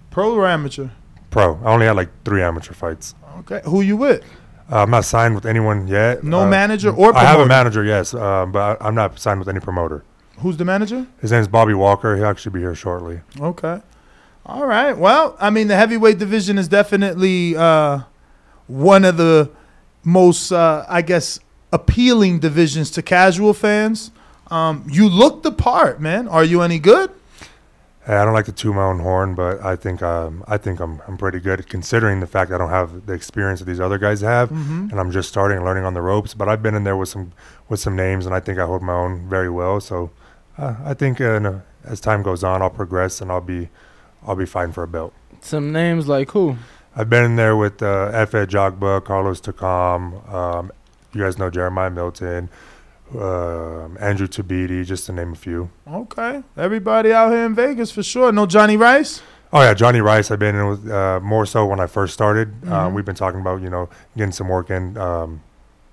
[0.10, 0.90] Pro or amateur?
[1.30, 1.56] pro.
[1.64, 3.16] I only had like three amateur fights.
[3.40, 3.62] Okay.
[3.66, 4.22] Who you with?
[4.70, 6.24] Uh, I'm not signed with anyone yet.
[6.26, 9.40] No Uh, manager or I have a manager, yes, uh, but I, I'm not signed
[9.40, 10.04] with any promoter.
[10.40, 11.08] Who's the manager?
[11.22, 12.16] His name's Bobby Walker.
[12.18, 13.22] He'll actually be here shortly.
[13.40, 13.80] Okay.
[14.46, 14.98] All right.
[14.98, 18.00] Well, I mean, the heavyweight division is definitely uh,
[18.68, 19.50] one of the
[20.04, 21.40] most, uh, I guess,
[21.72, 24.12] appealing divisions to casual fans.
[24.50, 26.28] Um, you look the part, man.
[26.28, 27.10] Are you any good?
[28.06, 30.80] Hey, I don't like to toot my own horn, but I think um, I think
[30.80, 34.00] I'm I'm pretty good considering the fact I don't have the experience that these other
[34.00, 34.92] guys have, Mhm.
[34.92, 36.34] and I'm just starting and learning on the ropes.
[36.34, 37.32] But I've been in there with some
[37.70, 39.80] with some names, and I think I hold my own very well.
[39.80, 40.10] So
[40.58, 43.70] uh, I think uh, no, as time goes on, I'll progress and I'll be
[44.28, 45.14] I'll be fighting for a belt.
[45.42, 46.58] Some names like who?
[46.96, 50.72] I've been in there with uh, Efe Ajagba, Carlos Takam, um,
[51.14, 52.50] you guys know Jeremiah Milton,
[53.18, 55.70] um Andrew Tabiti, just to name a few.
[55.92, 56.44] Okay.
[56.58, 58.32] Everybody out here in Vegas for sure.
[58.32, 59.22] No Johnny Rice?
[59.54, 60.32] Oh yeah, Johnny Rice.
[60.32, 62.54] I've been in with uh, more so when I first started.
[62.66, 62.94] Uh, Mhm.
[62.94, 65.42] we've been talking about you know getting some work in um,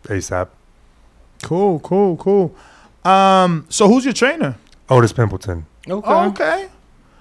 [0.04, 0.48] ASAP.
[1.42, 2.54] Cool, cool, cool.
[3.04, 4.56] Um, so who's your trainer?
[4.88, 5.64] Otis Pimpleton.
[5.88, 6.08] Okay.
[6.08, 6.68] Oh, okay.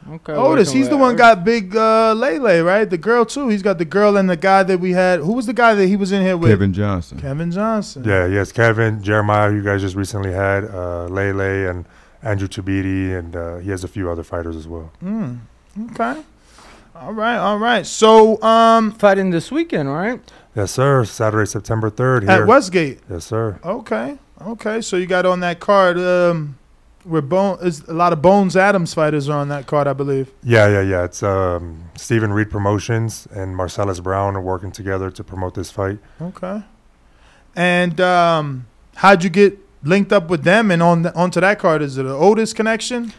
[0.09, 0.33] Okay.
[0.33, 2.89] Otis, he's the one got big uh, Lele, right?
[2.89, 3.49] The girl too.
[3.49, 5.19] He's got the girl and the guy that we had.
[5.19, 6.49] Who was the guy that he was in here with?
[6.49, 7.19] Kevin Johnson.
[7.19, 8.03] Kevin Johnson.
[8.05, 11.85] Yeah, yes, Kevin, Jeremiah, you guys just recently had, uh, Lele, and
[12.23, 14.91] Andrew Tabiti, and uh, he has a few other fighters as well.
[15.03, 15.39] Mm,
[15.91, 16.21] okay.
[16.95, 17.85] All right, all right.
[17.85, 20.19] So, um, fighting this weekend, right?
[20.55, 21.05] Yes, sir.
[21.05, 22.23] Saturday, September third.
[22.23, 23.01] Here At Westgate.
[23.09, 23.59] Yes, sir.
[23.63, 24.81] Okay, okay.
[24.81, 25.99] So you got on that card.
[25.99, 26.57] Um,
[27.07, 30.31] where Bone is a lot of Bones Adams fighters are on that card, I believe.
[30.43, 31.03] Yeah, yeah, yeah.
[31.05, 35.99] It's um, Stephen Reed Promotions and Marcellus Brown are working together to promote this fight.
[36.21, 36.63] Okay.
[37.55, 41.81] And um, how'd you get linked up with them and on the, onto that card?
[41.81, 43.13] Is it an Otis connection?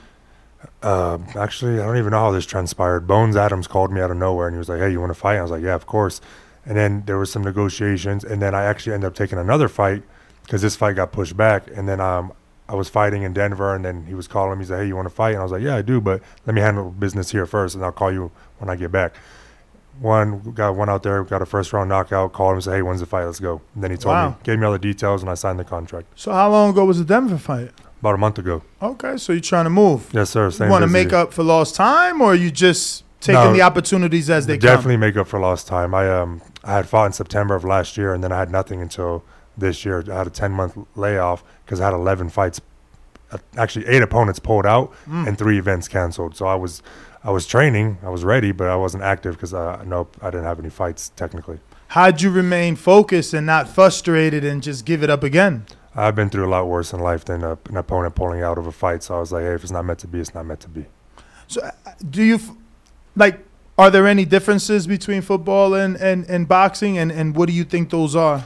[0.83, 3.07] Uh, actually, I don't even know how this transpired.
[3.07, 5.19] Bones Adams called me out of nowhere and he was like, "Hey, you want to
[5.19, 6.21] fight?" I was like, "Yeah, of course."
[6.65, 10.03] And then there was some negotiations, and then I actually ended up taking another fight
[10.43, 11.69] because this fight got pushed back.
[11.75, 12.33] And then um,
[12.69, 14.65] I was fighting in Denver, and then he was calling me.
[14.65, 16.21] He said, "Hey, you want to fight?" And I was like, "Yeah, I do, but
[16.47, 19.15] let me handle business here first, and I'll call you when I get back."
[20.01, 22.33] One got one out there, got a first round knockout.
[22.33, 23.25] Called him, and said, "Hey, when's the fight?
[23.25, 24.29] Let's go." And then he told Wow.
[24.31, 26.85] me, gave me all the details, and I signed the contract So how long ago
[26.85, 27.71] was the Denver fight?
[28.01, 28.63] about a month ago.
[28.81, 30.09] Okay, so you're trying to move.
[30.13, 30.49] Yes, sir.
[30.51, 34.31] You want to make up for lost time, or you just taking No, the opportunities
[34.31, 34.77] as they definitely come?
[34.77, 35.93] Definitely make up for lost time.
[35.95, 38.81] I um I had fought in September of last year, and then I had nothing
[38.81, 39.25] until
[39.59, 40.05] this year.
[40.11, 42.61] I had a ten month layoff because I had eleven fights.
[43.31, 45.29] Uh, actually, eight opponents pulled out Mm.
[45.29, 46.37] and three events canceled.
[46.37, 46.83] So I was
[47.25, 50.45] I was training, I was ready, but I wasn't active because uh, nope, I didn't
[50.47, 51.59] have any fights technically.
[51.89, 55.65] How'd you remain focused and not frustrated and just give it up again?
[55.97, 58.67] I've been through a lot worse in life than a, an opponent pulling out of
[58.67, 59.03] a fight.
[59.03, 60.69] So I was like, hey, if it's not meant to be, it's not meant to
[60.69, 60.85] be.
[61.49, 61.71] So, uh,
[62.09, 62.39] do you
[63.17, 63.41] like?
[63.79, 67.65] Are there any differences between football and, and, and boxing, and, and what do you
[67.65, 68.45] think those are?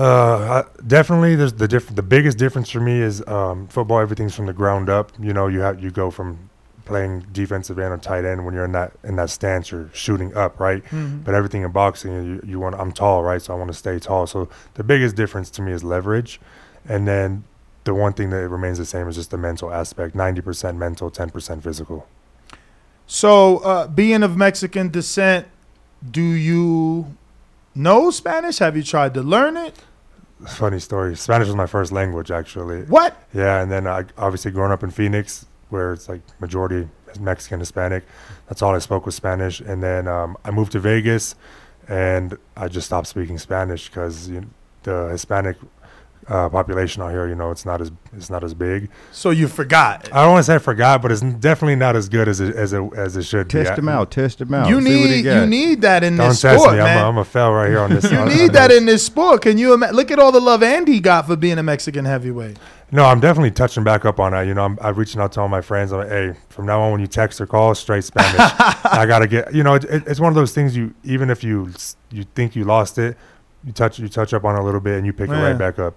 [0.00, 1.34] Uh, I, definitely.
[1.36, 4.00] There's the diff- The biggest difference for me is um, football.
[4.00, 5.12] Everything's from the ground up.
[5.20, 6.48] You know, you have you go from
[6.86, 9.70] playing defensive end or tight end when you're in that in that stance.
[9.70, 10.82] You're shooting up, right?
[10.86, 11.22] Mhm.
[11.22, 12.76] But everything in boxing, you, you want.
[12.76, 13.42] I'm tall, right?
[13.42, 14.26] So I want to stay tall.
[14.26, 16.40] So the biggest difference to me is leverage,
[16.88, 17.44] and then
[17.84, 20.14] the one thing that remains the same is just the mental aspect.
[20.14, 22.06] Ninety percent mental, ten percent physical.
[23.06, 25.46] So, uh, being of Mexican descent,
[26.10, 27.16] do you
[27.74, 28.58] know Spanish?
[28.60, 29.74] Have you tried to learn it?
[30.46, 31.16] Funny story.
[31.16, 32.82] Spanish was my first language, actually.
[32.84, 33.16] What?
[33.34, 36.88] Yeah, and then I obviously growing up in Phoenix, where it's like majority
[37.18, 38.04] Mexican, Hispanic.
[38.48, 39.60] That's all I spoke was Spanish.
[39.60, 41.34] And then um, I moved to Vegas,
[41.88, 44.46] and I just stopped speaking Spanish because you
[44.82, 45.56] the Hispanic
[46.30, 48.88] uh, population out here, you know, it's not as it's not as big.
[49.10, 50.08] So you forgot.
[50.12, 52.54] I don't want to say I forgot, but it's definitely not as good as it,
[52.54, 53.64] as it, as it should be.
[53.64, 54.12] Test him out.
[54.12, 54.68] Test him out.
[54.68, 56.82] You See what he need you need that in Don't this test sport, me.
[56.82, 56.98] man.
[56.98, 58.04] I'm a, I'm a fail right here on this.
[58.12, 58.78] you on- need on that this.
[58.78, 59.42] in this sport.
[59.42, 59.96] Can you imagine?
[59.96, 62.58] Look at all the love Andy got for being a Mexican heavyweight.
[62.92, 64.42] No, I'm definitely touching back up on that.
[64.42, 65.92] You know, I'm, I'm reaching out to all my friends.
[65.92, 68.34] I'm like, hey, from now on, when you text or call, straight Spanish.
[68.38, 69.52] I gotta get.
[69.54, 70.76] You know, it, it, it's one of those things.
[70.76, 71.72] You even if you
[72.10, 73.16] you think you lost it,
[73.64, 75.56] you touch you touch up on it a little bit and you pick it right
[75.58, 75.94] back up.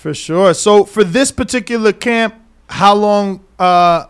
[0.00, 0.54] For sure.
[0.54, 2.34] So for this particular camp,
[2.68, 3.44] how long?
[3.58, 4.06] uh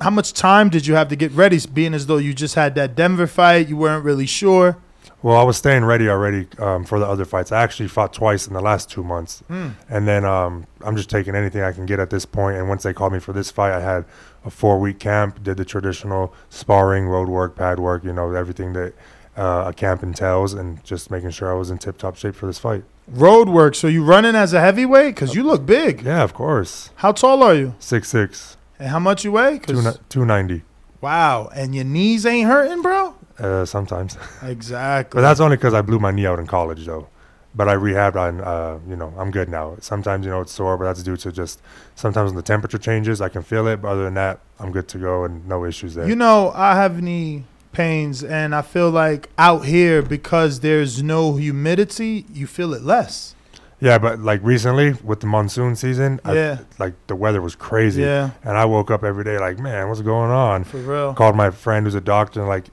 [0.00, 1.58] How much time did you have to get ready?
[1.72, 4.76] Being as though you just had that Denver fight, you weren't really sure.
[5.22, 7.50] Well, I was staying ready already um, for the other fights.
[7.50, 9.68] I actually fought twice in the last two months, Hmm.
[9.88, 12.58] and then um, I'm just taking anything I can get at this point.
[12.58, 14.04] And once they called me for this fight, I had
[14.44, 18.74] a four week camp, did the traditional sparring, road work, pad work, you know, everything
[18.74, 18.92] that
[19.36, 22.46] uh, a camp entails, and just making sure I was in tip top shape for
[22.46, 22.84] this fight.
[23.08, 23.74] Road work.
[23.74, 25.14] So you running as a heavyweight?
[25.14, 26.02] Because you look big.
[26.02, 26.90] Yeah, of course.
[26.96, 27.74] How tall are you?
[27.78, 29.58] Six six, And how much you weigh?
[29.58, 30.62] two two ninety.
[31.00, 31.48] wow.
[31.54, 33.14] And your knees ain't hurting, bro?
[33.38, 34.16] Uh, sometimes.
[34.42, 35.18] Exactly.
[35.18, 37.08] But that's only because I blew my knee out in college, though.
[37.54, 39.76] But I rehabbed on, uh, you know, I'm good now.
[39.80, 41.60] Sometimes, you know, it's sore, but that's due to just
[41.94, 43.80] sometimes when the temperature changes, I can feel it.
[43.80, 46.06] But other than that, I'm good to go and no issues there.
[46.08, 47.44] You know, I have knee
[47.76, 53.34] pains, and I feel like out here because there's no humidity, you feel it less.
[53.78, 56.58] yeah, but like recently with the monsoon season, I- Yeah.
[56.78, 58.00] like the weather was crazy.
[58.02, 58.30] Yeah.
[58.42, 60.64] And I woke up every day like, man, what's going on?
[60.64, 61.12] For real.
[61.12, 62.64] Called my friend who's a doctor and like,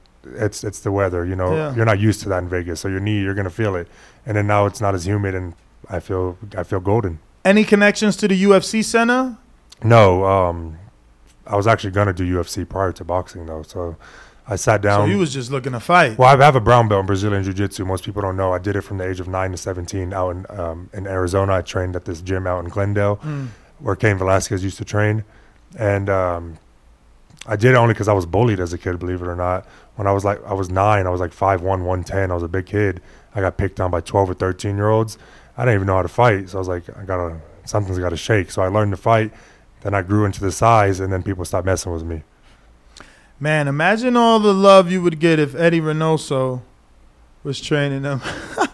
[0.46, 1.22] it's it's the weather.
[1.26, 1.74] You know, Yeah.
[1.74, 3.86] you're not used to that in Vegas, so your knee, you're gonna feel it.
[4.24, 5.52] And then now it's not as humid, and
[5.90, 7.18] I feel I feel golden.
[7.44, 9.36] Any connections to the UFC center?
[9.82, 10.78] No, um,
[11.46, 13.96] I was actually gonna do UFC prior to boxing though, so
[14.46, 15.06] I sat down.
[15.06, 16.18] so you was just looking to fight.
[16.18, 17.84] well, I have a brown belt in Brazilian Jiu Jitsu.
[17.86, 18.52] Most people don't know.
[18.52, 21.54] I did it from the age of nine to seventeen out in um, in Arizona.
[21.54, 23.48] I trained at this gym out in Glendale, Mm.
[23.78, 25.24] where Cain Velasquez used to train,
[25.78, 26.58] and um,
[27.46, 28.98] I did it only because I was bullied as a kid.
[28.98, 29.66] Believe it or not,
[29.96, 32.30] when I was like I was nine, I was like 5'1", 110.
[32.30, 33.00] I was a big kid.
[33.34, 35.16] I got picked on by twelve or thirteen year olds.
[35.56, 38.10] I didn't even know how to fight, so I was like, I gotta something's got
[38.10, 38.50] to shake.
[38.50, 39.32] So I learned to fight.
[39.80, 42.22] Then I grew into the size, and then people stopped messing with me.
[43.44, 46.62] Man, imagine all the love you would get if Eddie Reynoso
[47.42, 48.22] was training them.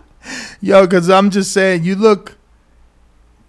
[0.60, 2.38] Yo, because I'm just saying, you look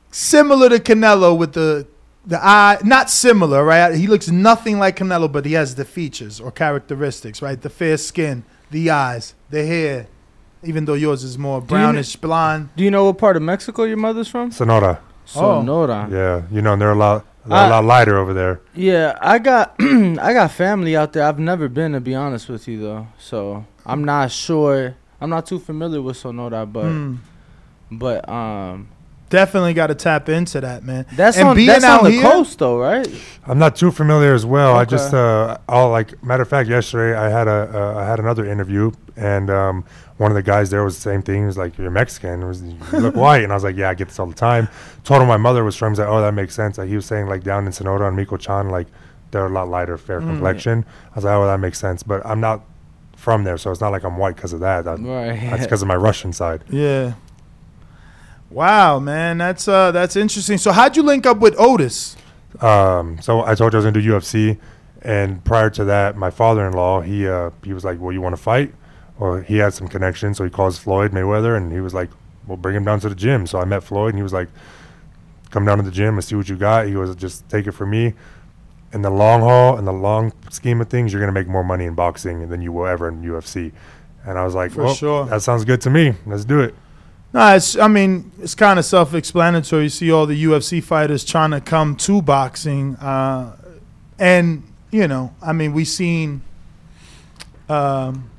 [0.10, 1.85] similar to Canelo with the
[2.26, 2.80] the eye.
[2.84, 3.93] Not similar, right?
[3.93, 7.61] He looks nothing like Canelo, but he has the features or characteristics, right?
[7.61, 10.07] The fair skin, the eyes, the hair.
[10.64, 12.69] Even though yours is more you kn- brownish blonde.
[12.76, 14.49] Do you know what part of Mexico your mother's from?
[14.49, 14.99] Sonora.
[15.26, 16.07] Sonora.
[16.10, 16.15] Oh.
[16.15, 18.61] Yeah, you know, and they're a lot, they're I- a lot lighter over there.
[18.76, 21.23] Yeah, I got I got family out there.
[21.23, 24.95] I've never been to be honest with you though, so I'm not sure.
[25.19, 27.15] I'm not too familiar with Sonora, but Hmm.
[27.91, 28.89] but um,
[29.32, 31.08] Definitely got to tap into that, man.
[31.16, 33.08] that's And on being that's out on the here- coast though, right?
[33.48, 34.76] I'm not too familiar as well.
[34.78, 35.53] I just, Okay.
[35.53, 38.91] uh, all like, matter of fact, yesterday I had a, uh, I had another interview,
[39.18, 39.84] and um,
[40.18, 41.40] one of the guys there was the same thing.
[41.41, 42.44] He was like, "You're Mexican.
[42.44, 44.36] It was, you look white," and I was like, "Yeah, I get this all the
[44.36, 44.68] time."
[45.03, 45.94] Told him my mother was from.
[45.94, 48.16] He's like, "Oh, that makes sense." Like he was saying, like down in Sonora and
[48.18, 48.86] Michoacán, like
[49.32, 50.28] they're a lot lighter, fair Mm.
[50.28, 50.86] complexion.
[51.12, 52.62] I was like, "Oh, that makes sense," but I'm not
[53.16, 54.86] from there, so it's not like I'm white because of that.
[54.86, 55.40] that Right.
[55.49, 56.64] That's because of my Russian side.
[56.70, 57.14] Yeah.
[58.52, 60.57] Wow, man, that's uh that's interesting.
[60.57, 62.18] So how'd you link up with Otis?
[62.60, 64.60] Um, so I told you I was gonna do UFC,
[65.02, 68.41] and prior to that, my father-in-law he uh, he was like, "Well, you want to
[68.41, 68.73] fight?"
[69.19, 72.10] Or he had some connections, so he calls Floyd Mayweather, and he was like,
[72.45, 74.49] "Well, bring him down to the gym." So I met Floyd, and he was like,
[75.49, 77.72] "Come down to the gym and see what you got." He was just take it
[77.72, 78.14] from me.
[78.94, 81.86] In the long haul, in the long scheme of things, you're gonna make more money
[81.86, 83.72] in boxing than you will ever in UFC.
[84.26, 85.26] And I was like, For "Well, sure.
[85.28, 86.15] that sounds good to me.
[86.26, 86.76] Let's do it."
[87.34, 89.84] No, it's I mean it's kind of self-explanatory.
[89.84, 93.56] You see all the UFC fighters trying to come to boxing, uh,
[94.20, 96.41] and you know, I mean, we've seen
[97.70, 98.30] um,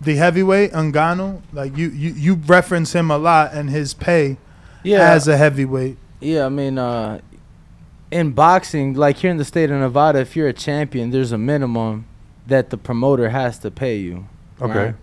[0.00, 1.40] the heavyweight Ngannou.
[1.52, 4.36] Like you, you, you reference him a lot and his pay
[4.82, 5.10] Yeah.
[5.10, 5.96] as a heavyweight.
[6.20, 7.20] Yeah, I mean, uh,
[8.10, 11.38] in boxing, like here in the state of Nevada, if you're a champion, there's a
[11.38, 12.04] minimum
[12.46, 14.26] that the promoter has to pay you.
[14.60, 14.94] Okay.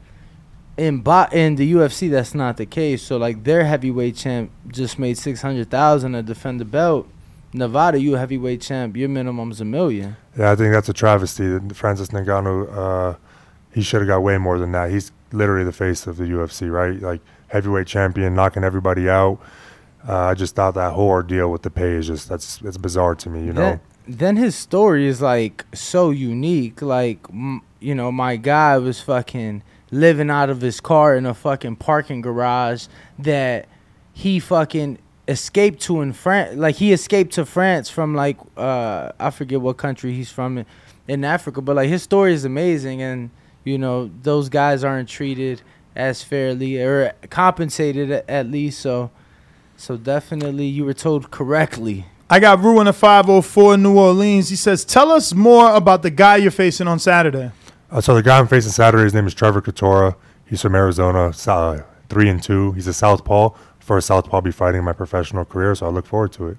[0.80, 3.02] In bo- in the UFC, that's not the case.
[3.04, 7.08] So like their heavyweight champ just made six hundred thousand to defend the belt,
[7.54, 8.96] Nevada, you heavyweight champ.
[8.96, 10.16] Your minimum's a million.
[10.38, 11.60] Yeah, I think that's a travesty.
[11.74, 13.18] Francis Ngannou, uh,
[13.74, 14.90] he should have got way more than that.
[14.92, 17.00] He's literally the face of the UFC, right?
[17.02, 19.40] Like heavyweight champion, knocking everybody out.
[20.08, 23.16] Uh, I just thought that whole ordeal with the pay is just that's it's bizarre
[23.16, 23.46] to me.
[23.46, 26.82] You know, Then, then his story is like so unique.
[26.82, 29.62] Like, m- you know, my guy was fucking
[29.92, 32.88] living out of his car in a fucking parking garage
[33.18, 33.68] that
[34.14, 34.98] he fucking
[35.28, 36.58] escaped to in France.
[36.58, 40.66] Like, he escaped to France from like uh I forget what country he's from in,
[41.08, 43.30] in Africa, but like his story is amazing, and
[43.64, 45.62] you know those guys aren't treated
[45.96, 48.80] as fairly or compensated at, least.
[48.80, 49.12] So,
[49.76, 52.06] so definitely you were told correctly.
[52.30, 54.50] I got Ruin a 504 New Orleans.
[54.50, 57.52] He says, Tell us more about the guy you're facing on Saturday.
[57.92, 60.16] Uh, so the guy I'm facing Saturday, his name is Trevor Katora.
[60.46, 62.72] He's from Arizona, uh, three and two.
[62.74, 63.50] He's a southpaw.
[63.80, 66.58] First southpaw I'll be fighting in my professional career, so I look forward to it.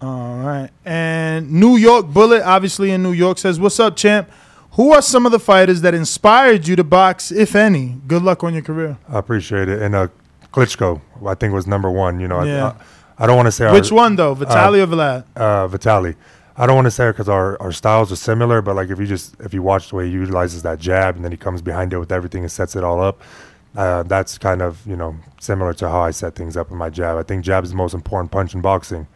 [0.00, 0.70] All right.
[0.84, 4.30] And New York Bullet, obviously in New York, says, What's up, champ?
[4.72, 7.96] Who are some of the fighters that inspired you to box, if any?
[8.06, 8.98] Good luck on your career.
[9.08, 9.80] I appreciate it.
[9.80, 10.08] And uh,
[10.52, 12.20] Klitschko, I think was number one.
[12.20, 12.66] You know, Yeah.
[12.66, 12.74] I, I,
[13.18, 14.34] I don't want to say Which one, though?
[14.34, 15.24] Vitaly or Vlad?
[15.34, 16.14] Uh, Vitaly.
[16.58, 19.06] I don't want to say because our, our styles are similar, but like if you
[19.06, 21.92] just if you watch the way he utilizes that jab and then he comes behind
[21.92, 23.20] it with everything and sets it all up,
[23.76, 26.88] uh, that's kind of you know similar to how I set things up in my
[26.88, 27.18] jab.
[27.18, 29.06] I think jab is the most important punch in boxing.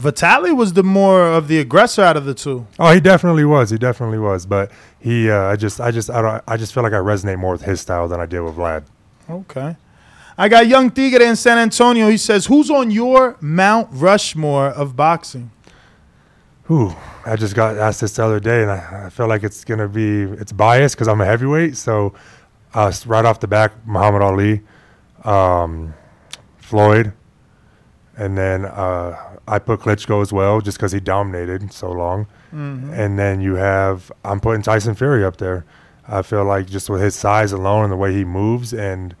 [0.00, 2.66] Vitaly was the more of the aggressor out of the two.
[2.78, 3.70] Oh, he definitely was.
[3.70, 4.46] He definitely was.
[4.46, 4.70] But
[5.00, 7.52] he, uh, I just, I just, I don't, I just feel like I resonate more
[7.52, 8.84] with his style than I did with Vlad.
[9.28, 9.76] Okay.
[10.36, 12.08] I got Young Tigre in San Antonio.
[12.08, 15.50] He says, Who's on your Mount Rushmore of boxing?
[16.68, 19.64] Whew, I just got asked this the other day, and I, I feel like it's
[19.64, 21.76] gonna be it's biased because I'm a heavyweight.
[21.76, 22.12] So,
[22.74, 24.60] uh, right off the back, Muhammad Ali,
[25.24, 25.94] um,
[26.58, 27.14] Floyd,
[28.18, 29.16] and then uh,
[29.48, 32.26] I put Klitschko as well, just because he dominated so long.
[32.52, 32.92] Mhm.
[32.92, 35.64] And then you have I'm putting Tyson Fury up there.
[36.06, 39.14] I feel like just with his size alone and the way he moves, and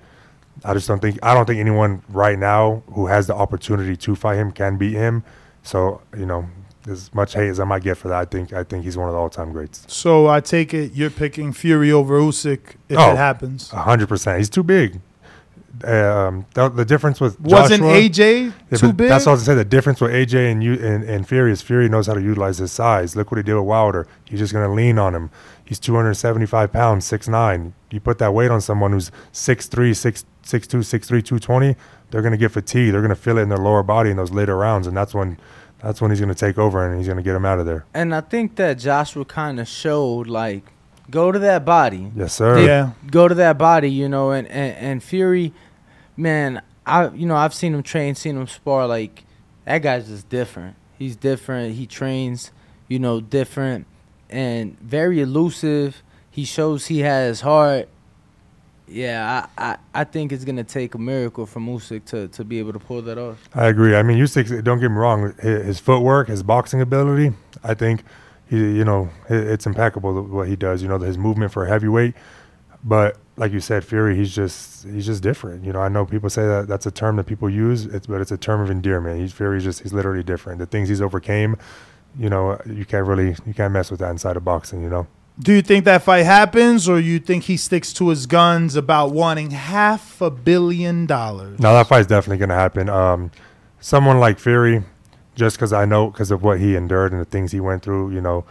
[0.66, 4.14] I just don't think I don't think anyone right now who has the opportunity to
[4.14, 5.24] fight him can beat him.
[5.62, 6.46] So you know,
[6.88, 9.08] as much hate as I might get for that, I think I think he's one
[9.08, 9.84] of the all-time greats.
[9.88, 13.72] So I take it you're picking Fury over Usyk if Oh, it happens.
[13.72, 14.38] A hundred percent.
[14.38, 15.00] He's too big.
[15.84, 19.08] Um, the, the difference with Wasn't Joshua- AJ too big?
[19.08, 19.46] That's what I was.
[19.46, 22.58] The difference with AJ and you and, and Fury is Fury knows how to utilize
[22.58, 23.14] his size.
[23.14, 24.08] Look what he did with Wilder.
[24.24, 25.30] He's just gonna lean on him.
[25.64, 27.72] He's 275 pounds, 6'9".
[27.92, 31.76] You put that weight on someone who's 6'3", 6'2", 6'3", 220,
[32.10, 32.92] they're gonna get fatigued.
[32.94, 35.38] They're gonna feel it in their lower body in those later rounds, and that's when
[35.82, 37.84] that's when he's gonna take over and he's gonna get him out of there.
[37.94, 40.64] And I think that Joshua kind of showed like,
[41.10, 42.10] go to that body.
[42.16, 42.56] Yes, sir.
[42.56, 42.90] They- Yeah.
[43.10, 45.52] Go to that body, you know, and, and and Fury,
[46.16, 48.86] man, I you know I've seen him train, seen him spar.
[48.86, 49.24] Like
[49.64, 50.76] that guy's just different.
[50.98, 51.74] He's different.
[51.76, 52.50] He trains,
[52.88, 53.86] you know, different
[54.30, 56.02] and very elusive.
[56.30, 57.88] He shows he has heart.
[58.90, 62.58] Yeah, I, I, I think it's gonna take a miracle from Usyk to, to be
[62.58, 63.48] able to pull that off.
[63.54, 63.94] I agree.
[63.94, 64.64] I mean, Usyk.
[64.64, 65.34] Don't get me wrong.
[65.40, 67.32] His, his footwork, his boxing ability.
[67.62, 68.02] I think
[68.48, 70.82] he, you know, it's impeccable what he does.
[70.82, 72.14] You know, his movement for a heavyweight.
[72.82, 75.64] But like you said, Fury, he's just he's just different.
[75.64, 78.20] You know, I know people say that that's a term that people use, it's, but
[78.20, 79.20] it's a term of endearment.
[79.20, 80.60] He's Fury's just he's literally different.
[80.60, 81.56] The things he's overcame,
[82.18, 84.82] you know, you can't really you can't mess with that inside of boxing.
[84.82, 85.06] You know.
[85.40, 89.12] Do you think that fight happens, or you think he sticks to his guns about
[89.12, 91.60] wanting half a billion dollars?
[91.60, 92.88] No, that fight's definitely going to happen.
[92.88, 93.30] Um,
[93.78, 94.82] someone like Fury,
[95.36, 98.10] just because I know because of what he endured and the things he went through,
[98.12, 98.44] you know,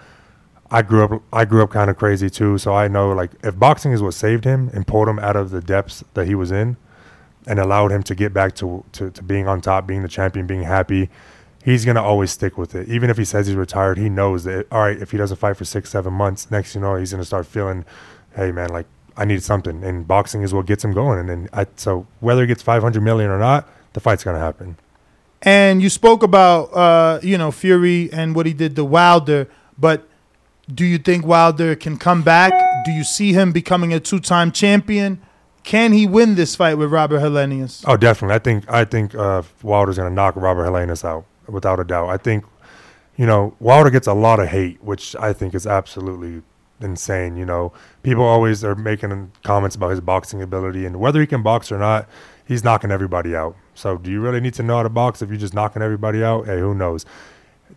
[0.72, 1.22] I grew up.
[1.34, 4.14] I grew up kind of crazy too, so I know like if boxing is what
[4.14, 6.78] saved him and pulled him out of the depths that he was in,
[7.46, 10.48] and allowed him to get back to to, to being on top, being the champion,
[10.48, 11.10] being happy.
[11.68, 13.98] He's gonna always stick with it, even if he says he's retired.
[13.98, 14.68] He knows that.
[14.72, 17.26] All right, if he doesn't fight for six, seven months, next you know he's gonna
[17.26, 17.84] start feeling,
[18.38, 18.86] hey man, like
[19.18, 21.20] I need something, and boxing is what gets him going.
[21.20, 24.40] And then I, so whether he gets five hundred million or not, the fight's gonna
[24.40, 24.78] happen.
[25.42, 30.08] And you spoke about uh, you know Fury and what he did to Wilder, but
[30.74, 32.54] do you think Wilder can come back?
[32.86, 35.22] Do you see him becoming a two-time champion?
[35.66, 37.84] Can he win this fight with Robert Helenius?
[37.86, 38.36] Oh, definitely.
[38.36, 42.10] I think I think uh, Wilder's gonna knock Robert Helenius out without a doubt.
[42.10, 42.46] I think,
[43.16, 46.44] you know, Wilder gets a lot of hate, which I think is absolutely
[46.82, 47.38] insane.
[47.38, 51.44] You know, people always are making comments about his boxing ability and whether he can
[51.44, 52.08] box or not.
[52.46, 53.58] He's knocking everybody out.
[53.74, 56.24] So, do you really need to know how to box if you're just knocking everybody
[56.24, 56.46] out?
[56.46, 57.06] Hey, who knows?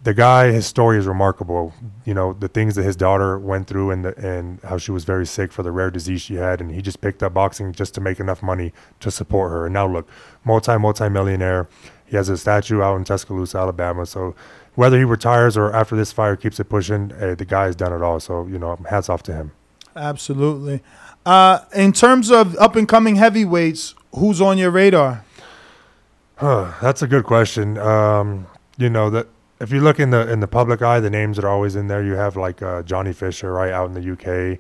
[0.03, 1.75] the guy, his story is remarkable.
[2.05, 5.05] You know, the things that his daughter went through and the, and how she was
[5.05, 7.95] very sick for the rare disease she had, and he just picked up boxing just
[7.95, 9.67] to make enough money to support her.
[9.67, 10.09] And now look,
[10.45, 11.69] multi multi millionaire.
[12.11, 14.05] He has a statue out in Tuscaloosa, Alabama.
[14.05, 14.35] So
[14.75, 17.93] whether he retires or after this fire keeps it pushing, hey, the guy has done
[17.93, 18.19] it all.
[18.19, 19.53] So you know, hats off to him.
[19.95, 20.83] Absolutely.
[21.25, 25.25] Uh, in terms of up and coming heavyweights, who's on your radar?
[26.37, 27.79] Huh, that's a good question.
[27.79, 28.47] Um,
[28.77, 29.29] you know that
[29.61, 31.87] if you look in the in the public eye, the names that are always in
[31.87, 32.03] there.
[32.03, 34.59] You have like uh, Johnny Fisher, right out in the UK.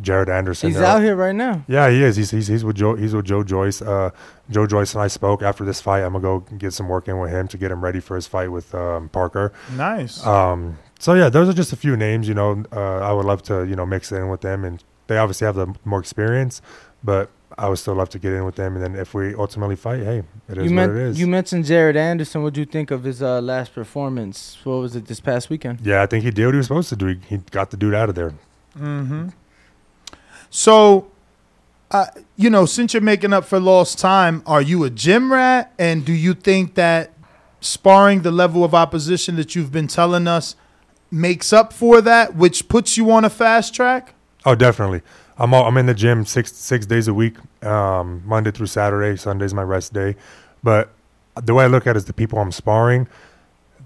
[0.00, 0.70] Jared Anderson.
[0.70, 1.64] He's out here right now.
[1.68, 2.16] Yeah, he is.
[2.16, 2.94] He's he's, he's with Joe.
[2.94, 3.82] He's with Joe Joyce.
[3.82, 4.10] Uh,
[4.50, 6.00] Joe Joyce and I spoke after this fight.
[6.02, 8.26] I'm gonna go get some work in with him to get him ready for his
[8.26, 9.52] fight with um, Parker.
[9.76, 10.24] Nice.
[10.26, 12.26] Um, so yeah, those are just a few names.
[12.28, 15.18] You know, uh, I would love to you know mix in with them, and they
[15.18, 16.62] obviously have the more experience,
[17.04, 17.28] but
[17.58, 18.76] I would still love to get in with them.
[18.76, 21.20] And then if we ultimately fight, hey, it is You, what men- it is.
[21.20, 22.42] you mentioned Jared Anderson.
[22.42, 24.56] What do you think of his uh, last performance?
[24.64, 25.80] What was it this past weekend?
[25.82, 27.06] yeah, I think he did what he was supposed to do.
[27.08, 28.32] He, he got the dude out of there.
[28.78, 29.28] Mm-hmm.
[30.54, 31.10] So,
[31.90, 32.06] uh,
[32.36, 35.72] you know, since you're making up for lost time, are you a gym rat?
[35.78, 37.14] And do you think that
[37.60, 40.54] sparring the level of opposition that you've been telling us
[41.10, 44.14] makes up for that, which puts you on a fast track?
[44.44, 45.00] Oh, definitely.
[45.38, 49.16] I'm all, I'm in the gym six six days a week, um, Monday through Saturday.
[49.16, 50.16] Sunday's my rest day.
[50.62, 50.90] But
[51.42, 53.08] the way I look at it is the people I'm sparring,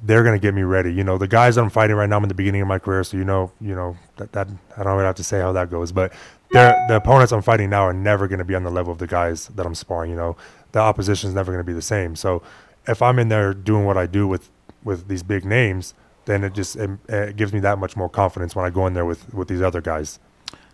[0.03, 0.93] they're gonna get me ready.
[0.93, 2.81] You know, the guys that I'm fighting right now, I'm in the beginning of my
[2.81, 5.53] career, so you know, you know that, that I don't really have to say how
[5.53, 5.93] that goes.
[5.93, 6.13] But
[6.57, 9.07] they're, the opponents I'm fighting now are never gonna be on the level of the
[9.07, 10.11] guys that I'm sparring.
[10.11, 10.37] You know,
[10.73, 12.16] the opposition is never gonna be the same.
[12.16, 12.43] So
[12.87, 14.51] if I'm in there doing what I do with
[14.85, 15.95] with these big names,
[16.27, 18.95] then it just it, it gives me that much more confidence when I go in
[18.95, 20.19] there with with these other guys.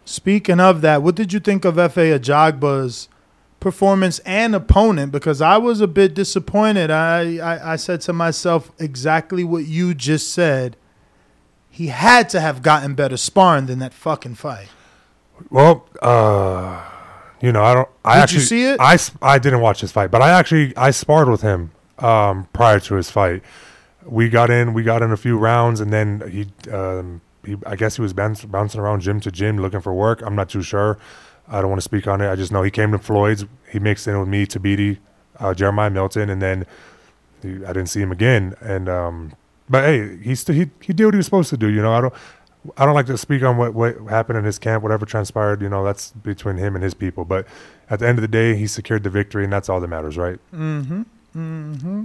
[0.04, 3.08] Speaking of that, what did you think of Efe Ajagba's
[3.60, 5.12] performance and opponent?
[5.12, 6.90] Because I was a bit disappointed.
[6.90, 10.76] I, I, I said to myself exactly what you just said.
[11.70, 14.68] He had to have gotten better sparring than that fucking fight.
[15.50, 16.82] Well, uh,
[17.40, 17.88] you know, I don't.
[18.04, 18.76] I Did you actually see it?
[18.80, 22.80] I I didn't watch his fight, but I actually I sparred with him um, prior
[22.80, 23.42] to his fight.
[24.04, 27.76] We got in, we got in a few rounds, and then he, um, he I
[27.76, 30.22] guess he was bounce, bouncing around gym to gym looking for work.
[30.22, 30.98] I'm not too sure.
[31.48, 32.30] I don't want to speak on it.
[32.30, 33.44] I just know he came to Floyd's.
[33.70, 34.98] He mixed in with me, Tabiti,
[35.38, 36.66] uh, Jeremiah Milton, and then
[37.42, 38.54] he, I didn't see him again.
[38.60, 39.32] And um,
[39.68, 41.68] but hey, he he he did what he was supposed to do.
[41.68, 42.14] You know, I don't.
[42.76, 45.62] I don't like to speak on what, what happened in his camp, whatever transpired.
[45.62, 47.24] You know, that's between him and his people.
[47.24, 47.46] But
[47.90, 50.16] at the end of the day, he secured the victory, and that's all that matters,
[50.16, 50.38] right?
[50.54, 51.02] Mm-hmm.
[51.36, 52.04] Mm-hmm.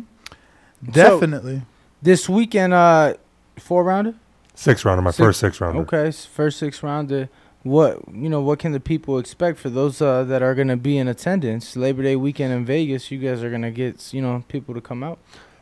[0.92, 1.64] Definitely.
[2.02, 3.16] this weekend, uh,
[3.58, 4.16] four rounder.
[4.56, 5.82] Six rounder, my first six rounder.
[5.82, 7.30] Okay, first six rounder.
[7.62, 8.42] What you know?
[8.42, 12.02] What can the people expect for those uh, that are gonna be in attendance Labor
[12.02, 13.12] Day weekend in Vegas?
[13.12, 15.20] You guys are gonna get you know people to come out.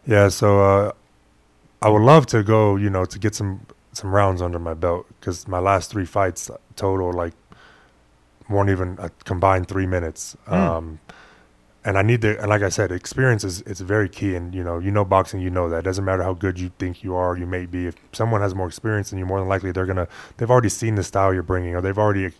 [0.07, 0.91] Yeah, so uh,
[1.81, 3.65] I would love to go, you know, to get some
[3.97, 7.33] some rounds under my belt because my last three fights total like
[8.49, 10.35] weren't even a combined three minutes.
[10.47, 10.53] Mm.
[10.53, 10.99] Um,
[11.83, 14.35] and I need to, and like I said, experience is it's very key.
[14.35, 15.79] And you know, you know boxing, you know that.
[15.79, 17.85] It doesn't matter how good you think you are, you may be.
[17.85, 20.07] If someone has more experience than you, more than likely they're gonna,
[20.37, 22.33] they've already seen the style you're bringing, or they've already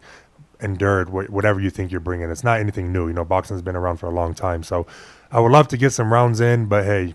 [0.60, 2.32] endured wh- whatever you think you're bringing.
[2.32, 3.08] It's not anything new.
[3.08, 4.64] You know, boxing's been around for a long time.
[4.64, 4.88] So
[5.32, 7.14] I would love to get some rounds in, but hey,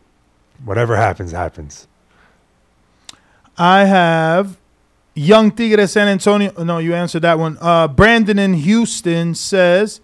[0.64, 1.88] whatever happens, happens.
[3.60, 4.56] I have
[5.14, 6.50] Young Tigre San Antonio.
[6.64, 7.58] No, you answered that one.
[7.60, 10.00] Uh, Brandon in Houston says,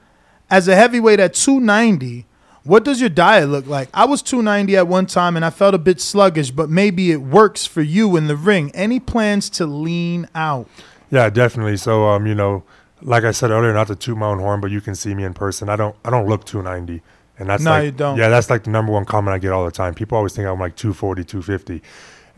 [0.50, 2.26] as a heavyweight at 290,
[2.64, 3.88] what does your diet look like?
[3.94, 7.22] I was 290 at one time and I felt a bit sluggish, but maybe it
[7.22, 8.70] works for you in the ring.
[8.74, 10.68] Any plans to lean out?
[11.10, 11.78] Yeah, definitely.
[11.78, 12.62] So, um, you know,
[13.00, 15.24] like I said earlier, not to toot my own horn, but you can see me
[15.24, 15.70] in person.
[15.70, 17.02] I don't, I don't look 290,
[17.38, 18.18] and that's No, like, you don't.
[18.18, 19.94] Yeah, that's like the number one comment I get all the time.
[19.94, 21.82] People always think I'm like 240, 250,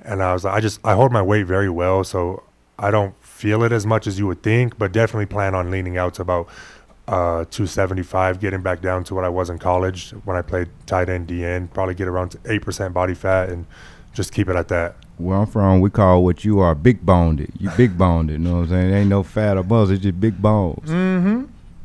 [0.09, 2.43] and I was, like, I just, I hold my weight very well, so
[2.79, 5.97] I don't feel it as much as you would think, but definitely plan on leaning
[5.97, 6.49] out to about
[7.09, 11.09] uh, 275, getting back down to what I was in college when I played tight
[11.09, 11.73] end, DN.
[11.73, 13.67] Probably get around to eight percent body fat and
[14.13, 14.97] just keep it at that.
[15.17, 17.51] Where I'm from, we call what you are big boned.
[17.59, 18.31] You big boned.
[18.31, 18.95] You know what I'm saying?
[18.95, 19.91] Ain't no fat or buzz.
[19.91, 20.89] It's just big bones.
[20.91, 21.45] Mm-hmm.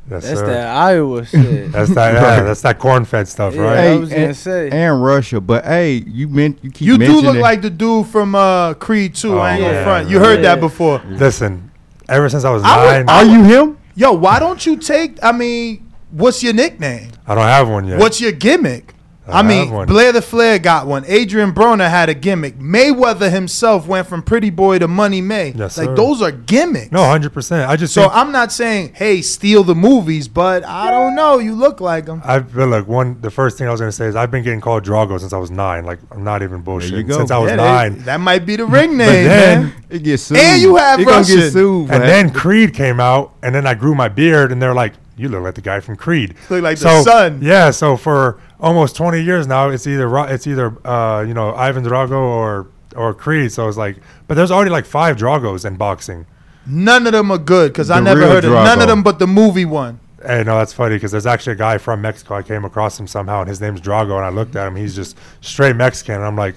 [0.09, 0.45] Yes, That's sir.
[0.47, 1.71] that Iowa shit.
[1.71, 2.13] That's that.
[2.13, 3.77] Yeah, that's that corn fed stuff, Yeah, right?
[3.77, 4.69] I was gonna and, say.
[4.69, 8.07] and Russia, but hey, you meant you keep You do mentioning look like the dude
[8.07, 9.39] from uh, Creed 2.
[9.39, 10.09] I ain't Oh, gonna yeah, front.
[10.09, 10.25] You right.
[10.25, 11.01] heard that before.
[11.07, 11.71] Listen,
[12.09, 13.77] ever since I was I nine, would- Are you him?
[13.95, 15.23] Yo, why don't you take?
[15.23, 17.11] I mean, what's your nickname?
[17.25, 17.97] I don't have one yet.
[17.99, 18.93] What's your gimmick?
[19.25, 19.85] I I mean.
[19.85, 21.05] Blair the Flair got one.
[21.07, 22.59] Adrian Broner had a gimmick.
[22.59, 25.51] Mayweather himself went from Pretty Boy to Money May.
[25.55, 25.95] Yes, like sir.
[25.95, 26.91] those are gimmicks.
[26.91, 27.69] no, hundred percent.
[27.69, 31.39] I just So think I'm not saying, hey, steal the movies, but I don't know.
[31.39, 32.21] You look like them.
[32.25, 33.21] I feel like one.
[33.21, 35.37] The first thing I was gonna say is I've been getting called Drago since I
[35.37, 35.85] was nine.
[35.85, 37.07] Like I'm not even bullshit.
[37.07, 37.17] go.
[37.17, 39.73] Since I was Yeah, nine, they- that might be the ring name, then- man.
[39.89, 40.37] It gets sued.
[40.37, 41.37] And you have it Russian.
[41.37, 41.91] get sued.
[41.91, 45.29] and then Creed came out, and then I grew my beard, and they're like, "You
[45.29, 47.39] look like the guy from Creed." Look like the son.
[47.41, 47.69] Yeah.
[47.71, 49.69] So for almost 20 years now.
[49.69, 53.51] It's either it's either uh, you know Ivan Drago or or Creed.
[53.51, 56.25] So it's like, but there's already like five Dragos in boxing.
[56.65, 59.19] None of them are good because I never real heard of none of them but
[59.19, 59.99] the movie one.
[60.25, 62.35] Hey, no, that's funny because there's actually a guy from Mexico.
[62.35, 64.15] I came across him somehow, and his name's Drago.
[64.15, 66.15] And I looked at him; he's just straight Mexican.
[66.15, 66.55] And I'm like,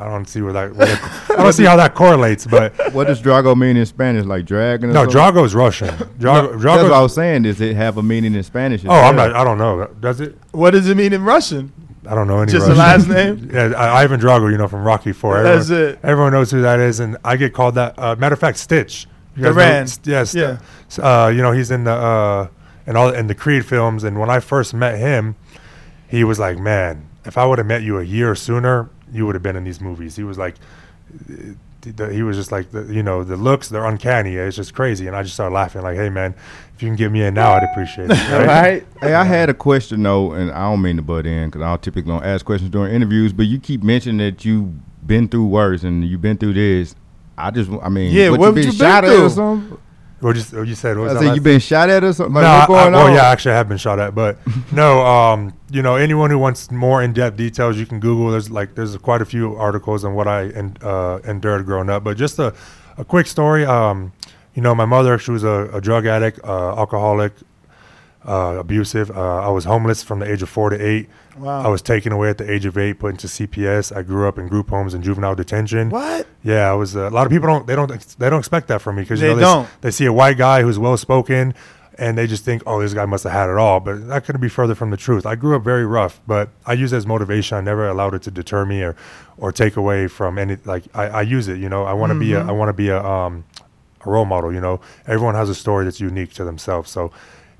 [0.00, 0.76] I don't see where that.
[0.76, 2.46] Where that I don't see how that correlates.
[2.46, 4.24] But What does Drago mean in Spanish?
[4.24, 4.92] Like dragon?
[4.92, 5.20] No, something?
[5.20, 5.88] Drago is Russian.
[6.18, 6.62] Drago, No, Drago.
[6.62, 7.42] That's what I was saying.
[7.42, 8.84] Does it have a meaning in Spanish?
[8.84, 9.34] as Oh, I'm not.
[9.34, 9.86] I don't know.
[10.00, 10.38] Does it?
[10.52, 11.72] What does it mean in Russian?
[12.08, 12.52] I don't know any.
[12.52, 13.50] Just the last name?
[13.54, 14.50] yeah, I, Ivan Drago.
[14.50, 15.42] You know from Rocky Four.
[15.42, 15.98] That's everyone, it.
[16.02, 17.98] Everyone knows who that is, and I get called that.
[17.98, 19.06] Uh, matter of fact, Stitch.
[19.36, 20.34] You guys know- yes.
[20.34, 20.58] Yeah.
[20.98, 22.48] Uh, you know he's in the uh,
[22.86, 25.36] in all in the Creed films, and when I first met him,
[26.08, 29.34] he was like, "Man, if I would have met you a year sooner, you would
[29.34, 30.54] have been in these movies." He was like.
[31.16, 31.56] the-
[32.12, 34.34] He was just like, the, you know, the looks, they're uncanny.
[34.34, 35.06] It's just crazy.
[35.06, 36.34] And I just started laughing, like, hey, man,
[36.74, 38.46] if you can get me in now, I'd appreciate it.
[38.46, 38.84] Right?
[39.00, 41.68] Hey, I had a question though, and I don't mean to butt in because I
[41.70, 44.68] don't typically don't ask questions during interviews, but you keep mentioning that you've
[45.06, 46.94] been through worse and you've been through this.
[47.38, 49.24] I just, I mean, Yeah, what you you been been shot at through?
[49.26, 49.78] or something?
[50.20, 50.96] What you, what you said?
[50.96, 52.34] What was I said last you been shot at or something.
[52.34, 53.14] Like, no, what I- going I, well, on?
[53.14, 54.36] yeah, actually, I have been shot at, but
[54.72, 58.30] no, um, you know, anyone who wants more in-depth details, you can Google.
[58.30, 62.02] There's like, there's quite a few articles on what I en- uh, endured growing up.
[62.02, 62.52] But just a,
[62.96, 63.64] a quick story.
[63.64, 64.12] Um,
[64.54, 67.32] you know, my mother, she was a, a drug addict, uh, alcoholic,
[68.26, 69.10] uh, abusive.
[69.12, 71.08] Uh, I was homeless from the age of four to eight.
[71.38, 71.62] Wow.
[71.62, 73.94] I was taken away at the age of eight, put into CPS.
[73.96, 75.90] I grew up in group homes and juvenile detention.
[75.90, 76.26] What?
[76.42, 76.96] Yeah, I was.
[76.96, 77.66] Uh, a lot of people don't.
[77.66, 77.90] They don't.
[78.18, 79.68] They don't expect that from me because you They know, they, don't.
[79.82, 81.54] they see a white guy who's well spoken,
[81.98, 83.80] and they just think, oh, this guy must have had it all.
[83.80, 85.26] But that couldn't be further from the truth.
[85.26, 87.56] I grew up very rough, but I use it as motivation.
[87.58, 88.96] I never allowed it to deter me or,
[89.36, 90.56] or take away from any.
[90.64, 91.58] Like I, I use it.
[91.58, 92.40] You know, I want to be a.
[92.40, 92.48] Mhm.
[92.48, 93.44] I want to be a um,
[94.04, 94.52] a role model.
[94.52, 96.90] You know, everyone has a story that's unique to themselves.
[96.90, 97.10] So.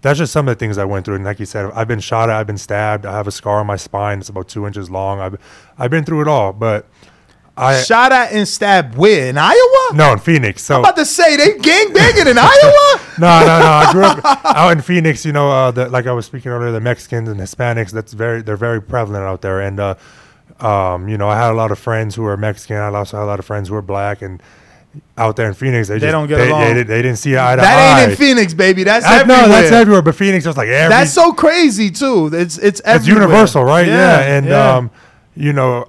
[0.00, 1.16] That's just some of the things I went through.
[1.16, 3.58] And like you said, I've been shot at, I've been stabbed, I have a scar
[3.60, 4.20] on my spine.
[4.20, 5.20] It's about two inches long.
[5.20, 5.36] I've,
[5.76, 6.52] I've been through it all.
[6.52, 6.86] But
[7.58, 9.26] I Shot at and stabbed where?
[9.26, 9.90] In Iowa?
[9.94, 10.62] no in Phoenix.
[10.62, 13.00] So I'm about to say they gang banging in Iowa.
[13.18, 13.66] no, no, no.
[13.66, 15.24] I grew up out in Phoenix.
[15.24, 17.90] You know, uh, the, like I was speaking earlier, the Mexicans and Hispanics.
[17.90, 19.60] That's very, they're very prevalent out there.
[19.60, 19.96] And uh,
[20.60, 22.76] um, you know, I had a lot of friends who were Mexican.
[22.76, 24.22] I also had a lot of friends who were black.
[24.22, 24.40] And
[25.16, 26.74] out there in Phoenix, they, They just, don't get they, along.
[26.74, 28.02] They, they didn't see eye to That eye.
[28.02, 28.84] ain't in Phoenix, baby.
[28.84, 29.42] That's I, everywhere.
[29.42, 30.02] no, that's everywhere.
[30.02, 30.90] But Phoenix was like every.
[30.90, 32.30] That's so crazy too.
[32.32, 33.86] It's it's it's universal, right?
[33.86, 34.76] Yeah, and yeah.
[34.76, 34.90] um,
[35.34, 35.88] you know,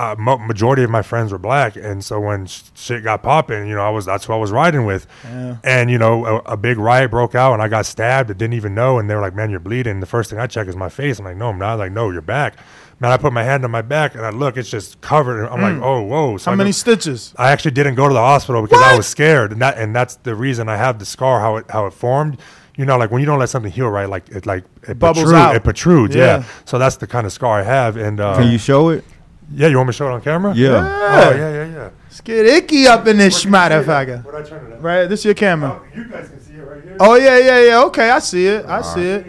[0.00, 3.74] uh, majority of my friends were black, and so when sh- shit got popping, you
[3.74, 5.56] know, I was that's who I was riding with, Yeah.
[5.64, 8.30] and you know, a, a big riot broke out, and I got stabbed.
[8.30, 10.46] I didn't even know, and they were like, "Man, you're bleeding." The first thing I
[10.46, 11.18] check is my face.
[11.18, 12.54] I'm like, "No, I'm not." Like, "No, your back."
[13.02, 15.46] Man, I put my hand on my back, and I look, it's just covered.
[15.46, 15.82] I'm like, Mm.
[15.84, 17.34] "Oh, whoa!" So How I many go- stitches?
[17.38, 20.16] I actually didn't go to the hospital because I was scared, and that and that's
[20.16, 22.38] the reason I have the scar how it how it formed.
[22.76, 25.24] You know, like when you don't let something heal right, like it like it Bubbles
[25.24, 25.56] protrude- out.
[25.56, 26.24] It protrudes, Yeah.
[26.38, 26.42] yeah.
[26.64, 27.96] So that's the kind of scar I have.
[27.96, 29.04] And uh, Can you show it?
[29.52, 30.54] Yeah, you want me to show it on camera?
[30.54, 30.76] Yeah.
[30.76, 31.90] Oh yeah, yeah, yeah.
[32.04, 34.24] Let's get icky up in this motherfucker.
[34.24, 34.82] What I turn it at?
[34.82, 35.80] Right, this is your camera.
[35.94, 36.96] You guys can see it right here.
[37.00, 37.82] Oh yeah, yeah, yeah.
[37.84, 38.64] Okay, I see it.
[38.66, 39.26] I see it.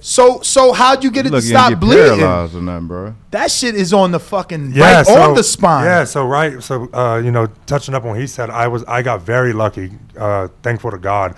[0.00, 2.18] So, so how'd you get it to Look, you stop ain't get bleeding?
[2.18, 3.14] paralyzed or nothing, bro.
[3.32, 5.84] That shit is on the fucking Yeah, right so, on the spine.
[5.84, 8.84] Yeah, so right, so uh, you know, touching up on what he said, I was
[8.84, 11.34] I got very lucky, uh, thankful to God.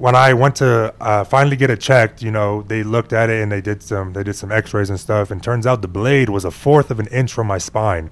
[0.00, 3.42] When I went to uh, finally get it checked, you know, they looked at it
[3.42, 6.30] and they did some they did some X-rays and stuff, and turns out the blade
[6.30, 8.10] was a fourth of an inch from my spine.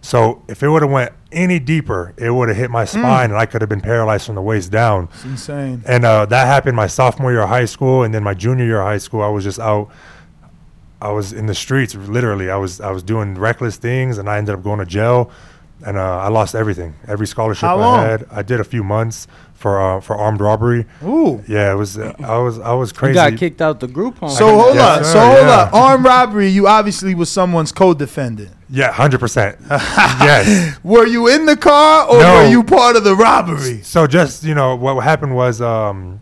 [0.00, 3.38] So if it would have went any deeper, it would have hit my spine, and
[3.38, 5.08] I could have been paralyzed from the waist down.
[5.14, 5.82] It's insane.
[5.84, 8.80] And uh, that happened my sophomore year of high school, and then my junior year
[8.80, 9.90] of high school, I was just out.
[11.02, 12.50] I was in the streets, literally.
[12.50, 15.32] I was I was doing reckless things, and I ended up going to jail,
[15.84, 18.06] and uh, I lost everything, every scholarship How I long?
[18.06, 18.26] had.
[18.30, 19.26] I did a few months
[19.56, 20.84] for uh, for armed robbery.
[21.02, 21.42] Ooh.
[21.48, 21.96] Yeah, it was.
[21.98, 23.14] Uh, I was I was You crazy.
[23.14, 24.28] got kicked out the group home.
[24.30, 25.04] So hold Yes, on.
[25.04, 25.70] sir, So hold yeah.
[25.72, 25.82] on.
[25.82, 26.48] Armed robbery.
[26.48, 28.50] You obviously was someone's co-defendant.
[28.68, 29.58] Yeah, hundred percent.
[29.70, 30.76] Yes.
[30.82, 32.34] Were you in the car or No.
[32.36, 33.80] were you part of the robbery?
[33.82, 36.20] So just you know what happened was um,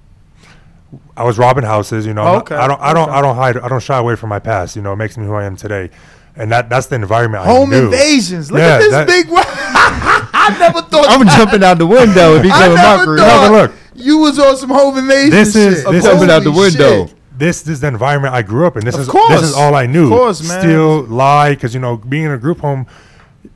[1.16, 2.06] I was robbing houses.
[2.06, 3.19] You know, I'm not- Okay, I don't I don't okay.
[3.19, 4.77] I don't hide I don't shy away from my past.
[4.77, 5.90] You know, it makes me who I am today,
[6.36, 7.44] and that that's the environment.
[7.47, 7.85] Home I knew.
[7.86, 8.51] invasions.
[8.52, 9.27] Look Yeah, at this that- big.
[10.50, 11.06] Wa- I never thought.
[11.08, 13.72] I'm jumping out the window if he I come in my never No, look.
[13.94, 15.90] you was on some home invasion This is shit.
[15.92, 17.06] this jumping is out the window.
[17.06, 17.14] shit.
[17.36, 18.84] This, this is the environment I grew up in.
[18.84, 19.28] This Of is course.
[19.40, 20.04] this is all I knew.
[20.04, 20.60] Of course, man.
[20.60, 22.86] Still lie because you know being in a group home.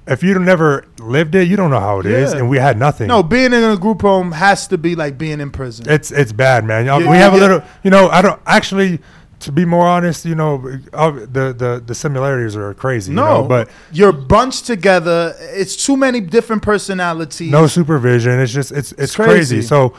[0.06, 2.40] If you never lived it, you don't know how it is, Yeah.
[2.40, 3.08] and we had nothing.
[3.08, 5.84] No, being in a group home has to be like being in prison.
[5.88, 6.86] It's it's bad, man.
[6.86, 7.38] You know, Yeah, we have yeah.
[7.38, 8.08] a little, you know.
[8.08, 9.00] I don't actually,
[9.40, 13.12] to be more honest, you know, the the the similarities are crazy.
[13.12, 15.34] no, you know, but you're bunched together.
[15.38, 17.50] It's too many different personalities.
[17.50, 18.40] no supervision.
[18.40, 19.56] It's just it's it's, crazy.
[19.56, 19.62] crazy.
[19.62, 19.94] So,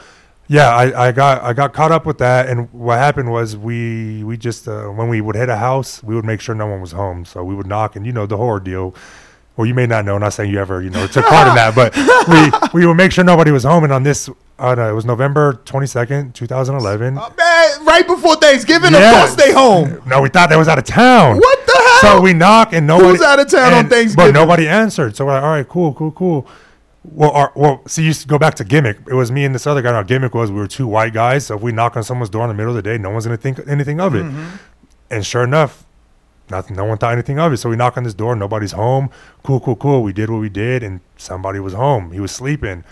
[0.48, 4.24] Yeah, I, I got I got caught up with that, and what happened was we
[4.24, 6.80] we just uh, when we would hit a house, we would make sure no one
[6.80, 7.24] was home.
[7.24, 8.94] So we would knock, and you know the horror deal.
[9.56, 10.16] Well, you may not know.
[10.16, 11.94] Not saying you ever you know took part in that, but
[12.72, 13.84] we we would make sure nobody was home.
[13.84, 17.14] And on this, uh, no, it was November twenty second, two thousand eleven.
[17.14, 20.00] Man, right before Thanksgiving, of course they home.
[20.06, 21.36] No, we thought they was out of town.
[21.36, 21.72] What the
[22.02, 22.16] hell?
[22.16, 23.10] So we knock and nobody.
[23.10, 24.32] Who's out of town on and- Thanksgiving?
[24.32, 25.16] But nobody answered.
[25.16, 26.46] So we're like, all right, cool, cool, cool.
[27.02, 28.98] Well, our, well, see, you go back to gimmick.
[29.08, 29.92] It was me and this other guy.
[29.94, 31.46] Our gimmick was we were two white guys.
[31.46, 33.24] So if we knock on someone's door in the middle of the day, no one's
[33.24, 34.24] gonna think anything of it.
[34.24, 34.56] Mm-hmm.
[35.10, 35.86] And sure enough,
[36.50, 36.76] nothing.
[36.76, 37.56] No one thought anything of it.
[37.58, 38.34] So we knock on this door.
[38.36, 39.10] Nobody's home.
[39.42, 40.02] Cool, cool, cool.
[40.02, 42.12] We did what we did, and somebody was home.
[42.12, 42.84] He was sleeping.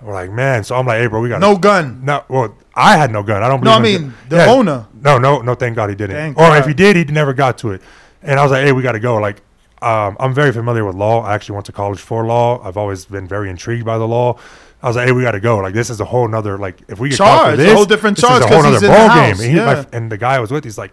[0.00, 0.62] We're like, man.
[0.64, 1.40] So I'm like, hey, bro, we got Mm.
[1.40, 2.04] No gun.
[2.04, 3.42] No, well, I had no gun.
[3.42, 3.60] I don't.
[3.60, 4.86] Believe no, I mean, the owner.
[5.02, 5.54] No, no, no.
[5.54, 6.16] Thank God he didn't.
[6.16, 6.58] Thank or God.
[6.58, 7.82] if he did, he never got to it.
[8.22, 9.16] And I was like, hey, we got to go.
[9.16, 9.42] Like,
[9.82, 11.22] um, I'm very familiar with law.
[11.22, 12.60] I actually went to college for law.
[12.66, 14.38] I've always been very intrigued by the law.
[14.82, 15.58] I was like, hey, we got to go.
[15.58, 17.84] Like, this is a whole nother like if we get caught for Charge, a whole
[17.84, 19.46] different this charge is a whole other he's in the ball house, game.
[19.48, 20.92] And, he, my- and the guy I was with, he's like,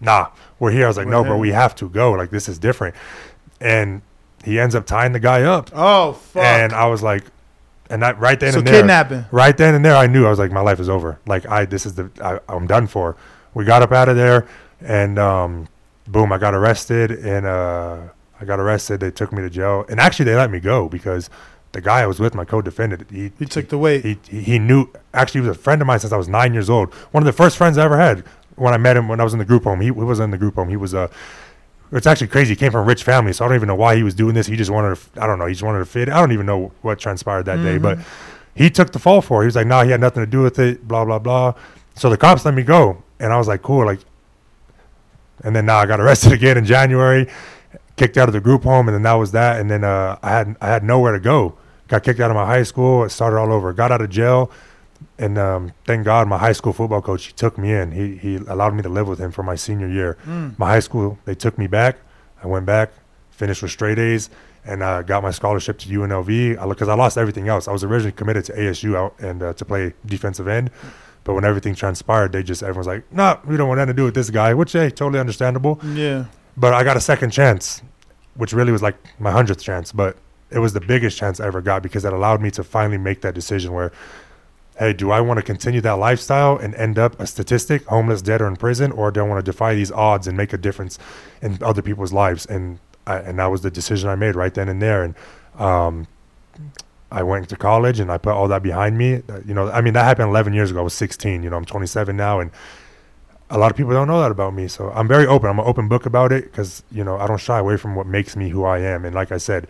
[0.00, 0.84] nah, we're here.
[0.84, 2.12] I was like, no, bro, we have to go.
[2.12, 2.94] Like, this is different.
[3.60, 4.02] And
[4.44, 5.70] he ends up tying the guy up.
[5.74, 6.42] Oh fuck.
[6.44, 7.24] And I was like,
[7.90, 9.24] and that right then So and there, kidnapping.
[9.30, 11.18] right then and there, I knew I was like, my life is over.
[11.26, 13.16] Like I, this is the, I, I'm done for.
[13.54, 14.46] We got up out of there,
[14.80, 15.68] and um,
[16.08, 17.98] boom, I got arrested, and uh,
[18.40, 19.00] I got arrested.
[19.00, 21.30] They took me to jail, and actually they let me go because
[21.72, 24.04] the guy I was with, my co-defendant, he He took the weight.
[24.04, 24.88] he, he he knew.
[25.12, 26.92] Actually, he was a friend of mine since I was nine years old.
[27.12, 28.24] One of the first friends I ever had
[28.56, 29.80] when I met him when I was in the group home.
[29.80, 30.68] He, he was in the group home.
[30.68, 31.08] He was Uh,
[31.92, 32.52] it's actually crazy.
[32.52, 34.34] He came from a rich family, so I don't even know why he was doing
[34.34, 34.46] this.
[34.46, 35.22] He just wanted to.
[35.22, 35.46] I don't know.
[35.46, 36.08] He just wanted to fit.
[36.08, 37.98] I don't even know what transpired that day, but
[38.54, 39.44] he took the fall for it.
[39.44, 41.54] He was like, "Nah, he had nothing to do with it." Blah blah blah.
[41.94, 44.00] So the cops let me go, and I was like, "Cool." Like,
[45.44, 47.28] and then now I got arrested again in January,
[47.96, 49.60] kicked out of the group home, and then that was that.
[49.60, 51.56] And then uh, I had I had nowhere to go.
[51.86, 53.04] Got kicked out of my high school.
[53.04, 53.72] It started all over.
[53.72, 54.50] Got out of jail,
[55.18, 57.92] and um, thank God my high school football coach he took me in.
[57.92, 60.18] He he allowed me to live with him for my senior year.
[60.24, 60.58] Mm.
[60.58, 61.98] My high school they took me back.
[62.42, 62.92] I went back,
[63.30, 64.28] finished with straight A's,
[64.64, 66.68] and uh, got my scholarship to UNLV.
[66.68, 67.68] Because I, lost everything else.
[67.68, 70.70] I was originally committed to ASU out and uh, to play defensive end.
[71.22, 74.04] But when everything transpired, they just everyone's like, "No, we don't want anything to do
[74.04, 75.80] with this guy," which hey, totally understandable.
[75.94, 76.26] Yeah.
[76.56, 77.82] But I got a second chance,
[78.34, 79.90] which really was like my hundredth chance.
[79.90, 80.18] But
[80.50, 83.22] it was the biggest chance I ever got because it allowed me to finally make
[83.22, 83.90] that decision where,
[84.78, 88.42] hey, do I want to continue that lifestyle and end up a statistic, homeless, dead,
[88.42, 90.98] or in prison, or do I want to defy these odds and make a difference
[91.40, 92.46] in other people's lives?
[92.46, 95.04] And I, and that was the decision I made right then and there.
[95.04, 95.14] And
[95.58, 96.06] um,
[97.10, 99.22] I went to college and I put all that behind me.
[99.28, 100.80] Uh, You know, I mean, that happened 11 years ago.
[100.80, 101.42] I was 16.
[101.42, 102.50] You know, I'm 27 now, and
[103.50, 104.66] a lot of people don't know that about me.
[104.66, 105.48] So I'm very open.
[105.48, 108.06] I'm an open book about it because you know I don't shy away from what
[108.06, 109.04] makes me who I am.
[109.04, 109.68] And like I said,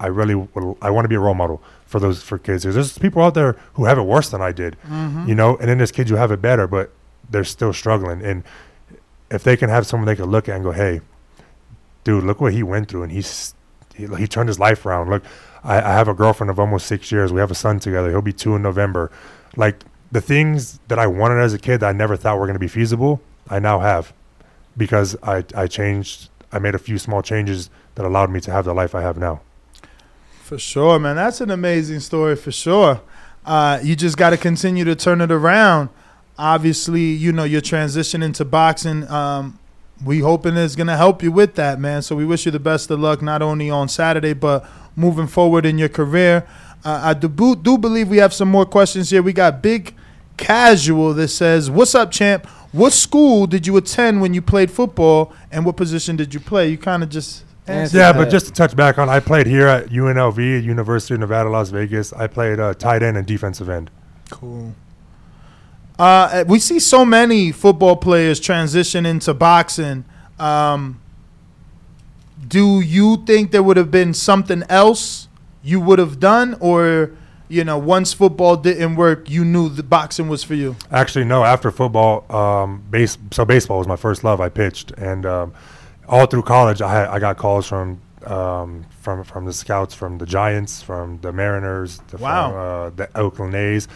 [0.00, 1.62] I really will, I want to be a role model
[1.92, 2.64] for those for kids.
[2.64, 4.76] There's, there's people out there who have it worse than I did.
[4.88, 5.28] Mhm.
[5.28, 6.90] You know, and then there's kids who have it better, but
[7.30, 8.22] they're still struggling.
[8.24, 8.42] And
[9.30, 11.02] if they can have someone they can look at and go, hey,
[12.04, 13.54] dude, look what he went through, and he's
[13.94, 15.10] he, he turned his life around.
[15.10, 15.22] Look,
[15.62, 17.32] I, I have a girlfriend of almost six years.
[17.32, 18.10] We have a son together.
[18.10, 19.10] He'll be two in November.
[19.56, 22.54] Like the things that I wanted as a kid that I never thought were going
[22.54, 24.12] to be feasible, I now have
[24.76, 26.30] because I I changed.
[26.54, 29.16] I made a few small changes that allowed me to have the life I have
[29.18, 29.40] now.
[30.42, 31.14] For sure, man.
[31.16, 33.00] That's an amazing story for sure.
[33.46, 35.88] Uh, you just got to continue to turn it around.
[36.36, 39.58] Obviously, you know, your transition into boxing, um,
[40.04, 42.02] we hoping is going to help you with that, man.
[42.02, 44.66] So we wish you the best of luck, not only on Saturday, but
[44.96, 46.44] moving forward in your career.
[46.84, 49.22] Uh, I do, do believe we have some more questions here.
[49.22, 49.94] We got Big
[50.36, 52.46] Casual that says, What's up, champ?
[52.72, 56.68] What school did you attend when you played football, and what position did you play?
[56.68, 58.18] You kind of just answered Yeah, that.
[58.18, 61.70] but just to touch back on, I played here at UNLV, University of Nevada, Las
[61.70, 62.12] Vegas.
[62.12, 63.90] I played uh, tight end and defensive end.
[64.30, 64.74] Cool.
[65.98, 70.04] Uh, we see so many football players transition into boxing.
[70.38, 71.00] Um,
[72.48, 75.28] do you think there would have been something else
[75.62, 77.12] you would have done, or
[77.48, 80.74] you know, once football didn't work, you knew the boxing was for you?
[80.90, 81.44] Actually, no.
[81.44, 84.40] After football, um, base so baseball was my first love.
[84.40, 85.52] I pitched, and um,
[86.12, 90.18] all through college, I had, I got calls from um, from from the scouts, from
[90.18, 92.50] the Giants, from the Mariners, the, Wow.
[92.50, 93.88] from, uh, the Oakland A's.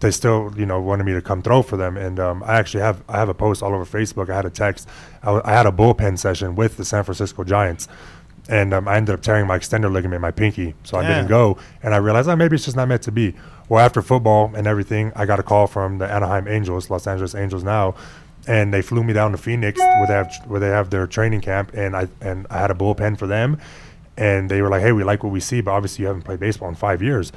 [0.00, 2.82] They still, you know, wanted me to come throw for them, and um, I actually
[2.82, 4.28] have I have a post all over Facebook.
[4.30, 4.88] I had a text.
[5.22, 7.86] I, w- I had a bullpen session with the San Francisco Giants,
[8.48, 11.28] and um, I ended up tearing my extender ligament, in my pinky, so I didn't
[11.28, 11.56] go.
[11.84, 13.36] And I realized, oh, maybe it's just not meant to be.
[13.68, 17.36] Well, after football and everything, I got a call from the Anaheim Angels, Los Angeles
[17.36, 17.94] Angels now,
[18.46, 21.40] and they flew me down to Phoenix where they have where they have their training
[21.40, 23.58] camp, and I and I had a bullpen for them,
[24.16, 26.40] and they were like, hey, we like what we see, but obviously you haven't played
[26.40, 27.32] baseball in five years.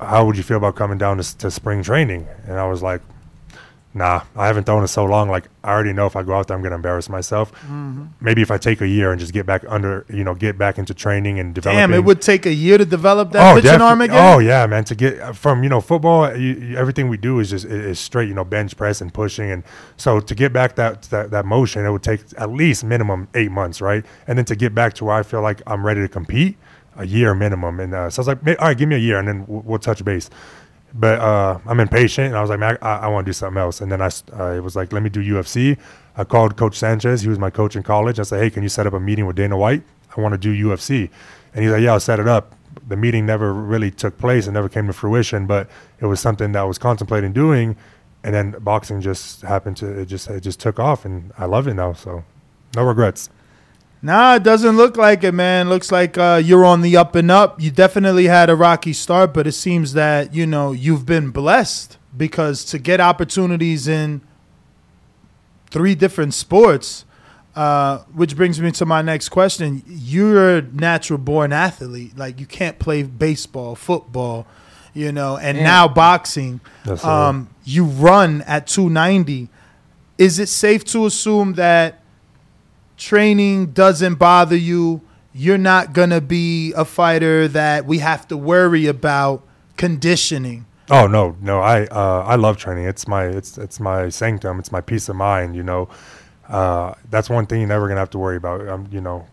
[0.00, 2.26] how would you feel about coming down to, to spring training?
[2.46, 3.00] And I was like,
[3.94, 5.28] nah, I haven't thrown in so long.
[5.28, 7.52] Like, I already know if I go out there, I'm going to embarrass myself.
[7.68, 8.08] Mhm.
[8.20, 10.78] Maybe if I take a year and just get back under, you know, get back
[10.78, 11.78] into training and developing.
[11.80, 14.16] Damn, it would take a year to develop that pitching defi- arm again.
[14.34, 14.84] Oh yeah, man.
[14.84, 17.98] To get uh, from you know football, you, you, everything we do is just is
[18.00, 18.28] straight.
[18.28, 19.62] You know, bench press and pushing, and
[19.96, 23.50] so to get back that, that that motion, it would take at least minimum eight
[23.50, 24.04] months, right?
[24.26, 26.56] And then to get back to where I feel like I'm ready to compete,
[26.96, 27.78] a year minimum.
[27.80, 29.62] And uh, so I was like, all right, give me a year, and then we'll,
[29.62, 30.28] we'll touch base.
[30.94, 33.60] But uh, I'm impatient, and I was like, man, I, I want to do something
[33.60, 33.80] else.
[33.80, 35.78] And then I, I was like, let me do UFC.
[36.16, 37.22] I called Coach Sanchez.
[37.22, 38.18] He was my coach in college.
[38.18, 39.82] I said, hey, can you set up a meeting with Dana White?
[40.16, 41.08] I want to do UFC.
[41.54, 42.54] And he's like, yeah, I'll set it up.
[42.88, 45.68] The meeting never really took place and never came to fruition, but
[46.00, 47.76] it was something that I was contemplating doing.
[48.24, 51.66] And then boxing just happened to it just it just took off, and I love
[51.66, 51.92] it now.
[51.92, 52.24] So
[52.76, 53.30] no regrets.
[54.04, 55.68] Nah, it doesn't look like it, man.
[55.68, 57.60] Looks like uh, you're on the up and up.
[57.60, 61.98] You definitely had a rocky start, but it seems that you know you've been blessed
[62.16, 64.20] because to get opportunities in
[65.70, 67.04] three different sports,
[67.54, 69.82] uh, which brings me to my next question.
[69.86, 72.16] You're a natural born athlete.
[72.18, 74.46] Like you can't play baseball, football,
[74.94, 75.64] you know, and Yeah.
[75.64, 76.60] now boxing.
[76.84, 77.08] Yes, sir.
[77.08, 79.48] um, you run at 290.
[80.18, 82.00] Is it safe to assume that
[82.96, 85.00] training doesn't bother you?
[85.34, 89.42] You're not gonna be a fighter that we have to worry about
[89.76, 90.66] conditioning.
[90.90, 92.84] Oh no, no, I uh, I love training.
[92.84, 94.58] It's my it's it's my sanctum.
[94.58, 95.56] It's my peace of mind.
[95.56, 95.88] You know,
[96.48, 98.68] uh, that's one thing you're never gonna have to worry about.
[98.68, 99.26] Um, you know,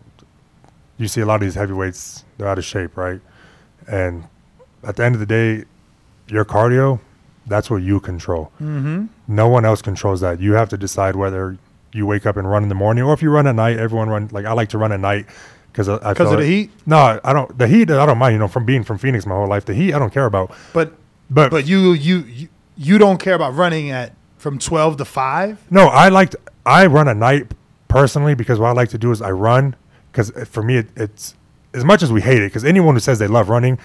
[0.96, 3.20] you see a lot of these heavyweights, they're out of shape, right?
[3.86, 4.24] And
[4.82, 5.64] at the end of the day,
[6.28, 7.00] your cardio,
[7.46, 8.52] that's what you control.
[8.60, 9.08] Mhm.
[9.28, 10.40] No one else controls that.
[10.40, 11.58] You have to decide whether
[11.92, 13.78] you wake up and run in the morning, or if you run at night.
[13.78, 15.26] Everyone run like I like to run at night
[15.72, 16.70] because I, I 'Cause feel of the heat?
[16.86, 17.56] No, I don't.
[17.58, 18.32] The heat, I don't mind.
[18.34, 20.52] You know, from being from Phoenix my whole life, the heat I don't care about.
[20.72, 20.92] But
[21.30, 25.58] But but you you you, you don't care about running at from 12 to 5?
[25.70, 27.52] No, I like to, I run at night
[27.88, 29.76] personally because what I like to do is I run
[30.10, 31.34] because for me it, it's
[31.74, 33.78] as much as we hate it because anyone who says they love running,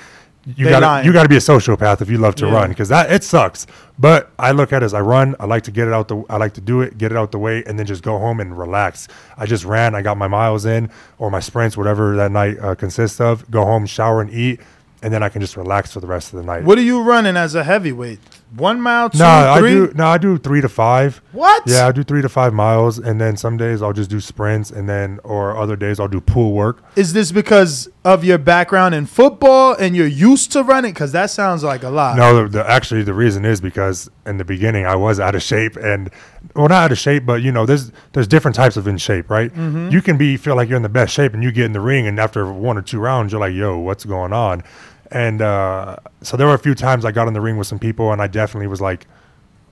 [0.45, 2.53] you got you got to be a sociopath if you love to Yeah.
[2.53, 3.65] run because that it sucks.
[3.97, 5.35] But I look at it as I run.
[5.39, 7.31] I like to get it out the I like to do it, get it out
[7.31, 9.07] the way, and then just go home and relax.
[9.37, 9.95] I just ran.
[9.95, 13.49] I got my miles in or my sprints, whatever that night uh, consists of.
[13.49, 14.59] Go home, shower, and eat.
[15.01, 16.63] And then I can just relax for the rest of the night.
[16.63, 18.19] What are you running as a heavyweight?
[18.55, 19.73] One mile, two, No, I three?
[19.73, 19.91] do.
[19.95, 21.21] No, I do three to five.
[21.33, 21.63] What?
[21.65, 24.71] Yeah, I do three to five miles, and then some days I'll just do sprints,
[24.71, 26.81] and then or other days I'll do pool work.
[26.95, 30.93] Is this because of your background in football and you're used to running?
[30.93, 32.15] Because that sounds like a lot.
[32.17, 35.43] No, the, the actually the reason is because in the beginning I was out of
[35.43, 36.09] shape, and
[36.55, 39.29] well, not out of shape, but you know, there's there's different types of in shape,
[39.29, 39.53] right?
[39.53, 39.91] Mhm.
[39.91, 41.81] You can be feel like you're in the best shape, and you get in the
[41.81, 44.63] ring, and after one or two rounds, you're like, "Yo, what's going on?"
[45.11, 47.79] And uh, so there were a few times I got in the ring with some
[47.79, 49.07] people, and I definitely was like,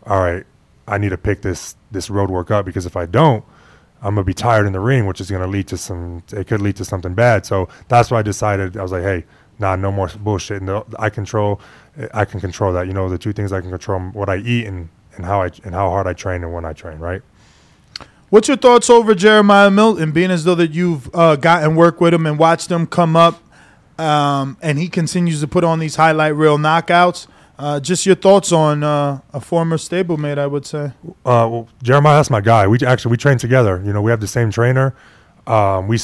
[0.06, 0.46] "All right,
[0.88, 3.44] I need to pick this this road work up because if I don't."
[4.04, 6.24] I'm gonna be tired in the ring, which is gonna lead to some.
[6.34, 7.46] It could lead to something bad.
[7.46, 8.76] So that's why I decided.
[8.76, 9.24] I was like, "Hey,
[9.60, 11.62] nah, no more bullshit." The, I control.
[12.14, 12.86] I can control that.
[12.86, 15.52] You know, the two things I can control: what I eat and and how I
[15.64, 17.00] and how hard I train and when I train.
[17.00, 17.22] Right.
[18.30, 22.14] What's your thoughts over Jeremiah Milton, being as though that you've uh, gotten work with
[22.14, 23.42] him and watched him come up,
[24.00, 27.28] um, and he continues to put on these highlight reel knockouts?
[27.58, 30.92] Uh, just your thoughts on uh, a former stablemate, I would say.
[31.06, 32.68] Uh, well, Jeremiah, that's my guy.
[32.68, 33.82] We actually we train together.
[33.86, 34.96] You know, we have the same trainer.
[35.46, 36.00] Um, we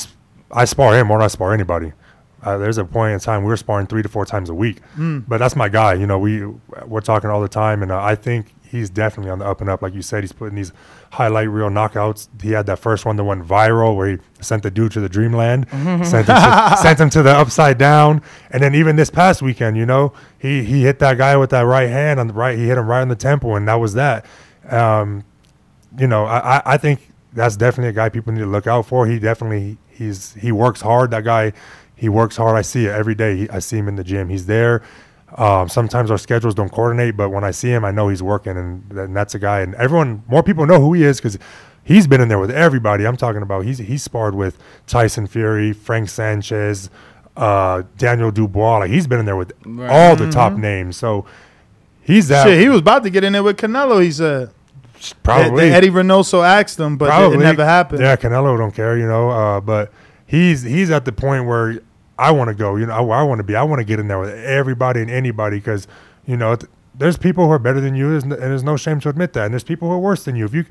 [0.52, 1.94] I spar him more than I spar anybody.
[2.42, 4.80] Uh, there's a point in time we were sparring three to four times a week.
[4.96, 5.26] Mm.
[5.28, 5.96] But that's my guy.
[5.96, 6.46] You know, we
[6.86, 9.70] we're talking all the time, and uh, I think he's definitely on the up and
[9.70, 9.82] up.
[9.82, 10.72] Like you said, he's putting these
[11.12, 12.28] highlight reel knockouts.
[12.42, 15.10] He had that first one that went viral where he sent the dude to the
[15.10, 16.06] dreamland, Mhm.
[16.06, 18.22] sent, him to, sent him to the upside down,
[18.52, 21.62] and then even this past weekend, you know, he he hit that guy with that
[21.62, 22.58] right hand on the right.
[22.58, 24.26] He hit him right in the temple, and that was that.
[24.70, 25.24] Um,
[25.98, 28.86] you know, I, I- I think that's definitely a guy people need to look out
[28.86, 29.06] for.
[29.08, 31.12] He definitely he's he works hard.
[31.12, 31.54] That guy,
[31.96, 32.56] he works hard.
[32.56, 33.36] I see it every day.
[33.38, 34.30] He, I see him in the gym.
[34.30, 34.82] He's there.
[35.38, 38.58] Um, sometimes our schedules don't coordinate, but when I see him, I know he's working,
[38.58, 39.62] and, and that's a guy.
[39.62, 41.38] And everyone, more people know who he is because
[41.84, 43.06] he's been in there with everybody.
[43.06, 44.58] I'm talking about he's he's sparred with
[44.88, 46.90] Tyson Fury, Frank Sanchez,
[47.38, 48.80] uh, Daniel Dubois.
[48.80, 49.90] Like he's been in there with Right.
[49.90, 50.60] all the top Mhm.
[50.60, 50.98] names.
[50.98, 51.26] So
[52.02, 52.46] he's that.
[52.48, 54.02] Shit, he was about to get in there with Canelo.
[54.04, 54.50] He said.
[55.24, 55.66] Probably.
[55.66, 58.02] That- that Eddie Reynoso asked him, but it- it never happened.
[58.02, 59.30] Yeah, Canelo don't care, you know.
[59.30, 59.94] Uh, but
[60.26, 61.80] he's he's at the point where
[62.20, 62.76] I want to go.
[62.76, 63.56] You know, I, I want to be.
[63.56, 65.88] I want to get in there with everybody and anybody because
[66.26, 69.10] you know th- there's people who are better than you, and there's no shame to
[69.10, 69.46] admit that.
[69.46, 70.46] And there's people who are worse than you.
[70.46, 70.66] If you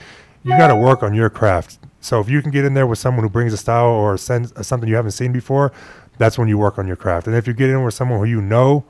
[0.44, 1.78] you got to work on your craft.
[2.00, 4.52] So if you can get in there with someone who brings a style or sends
[4.52, 5.72] uh, something you haven't seen before,
[6.16, 7.26] that's when you work on your craft.
[7.26, 8.84] And if you get in with someone who you know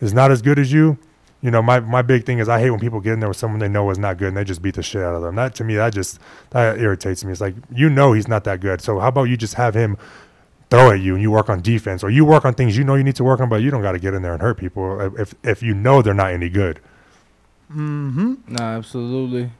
[0.00, 0.98] is not as good as you,
[1.40, 3.36] you know, my, my big thing is I hate when people get in there with
[3.36, 5.34] someone they know is not good and they just beat the shit out of them.
[5.34, 6.18] That to me, that just
[6.50, 7.32] that irritates me.
[7.32, 8.80] It's like you know he's not that good.
[8.80, 9.98] So how about you just have him
[10.74, 12.94] throw at you and you work on defense, or you work on things you know
[12.94, 14.58] you need to work on, but you don't got to get in there and hurt
[14.58, 16.80] people if if you know they're not any good.
[17.70, 18.34] Mm-hmm.
[18.48, 19.50] Nah, absolutely.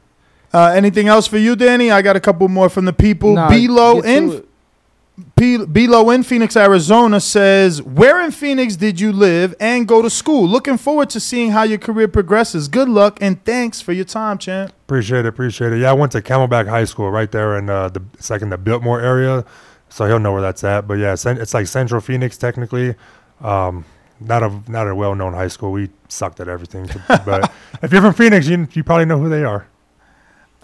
[0.53, 1.91] Uh, anything else for you, Danny?
[1.91, 3.35] I got a couple more from the people.
[3.35, 4.45] Nah, Below in.
[5.37, 10.11] P- Below in Phoenix, Arizona says, "Where in Phoenix did you live and go to
[10.11, 10.49] school?
[10.49, 12.67] Looking forward to seeing how your career progresses.
[12.67, 15.79] Good luck and thanks for your time, champ." Appreciate it, appreciate it.
[15.79, 18.51] Yeah, I went to Camelback High School right there in uh, the it's like in
[18.51, 19.45] the Biltmore area,
[19.95, 20.89] so he'll know where that's at.
[20.89, 22.97] But yeah, it's like Central Phoenix technically.
[23.41, 23.85] Um,
[24.19, 25.71] not a not a well known high school.
[25.71, 26.89] We sucked at everything.
[27.09, 29.69] but if you're from Phoenix, you you probably know who they are.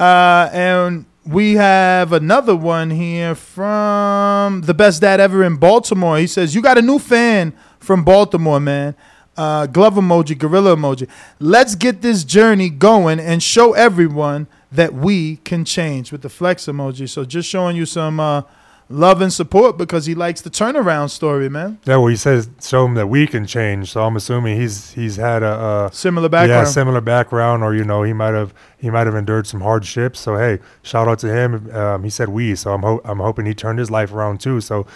[0.01, 6.19] Uh, and we have another one here from the best dad ever in Baltimore.
[6.19, 8.97] He says, You got a new fan from Baltimore, man.
[9.37, 11.09] Uh, glove emoji, gorilla emoji.
[11.39, 16.67] Let's get this journey going and show everyone that we can change with the flex
[16.67, 17.09] emoji.
[17.09, 18.43] So just showing you some uh,
[18.91, 21.79] love and support because he likes the turnaround story, man.
[21.87, 23.93] Yeah, well, he says show him that we can change.
[23.93, 26.67] So I'm assuming he's he's had a, a Similar background.
[26.67, 30.21] Yeah, similar background, or you know, he might have he might have endured some hardships.
[30.21, 31.75] So hey, shout out to him.
[31.75, 34.61] Um, he said we, so I'm ho- I'm hoping he turned his life around too.
[34.61, 34.87] So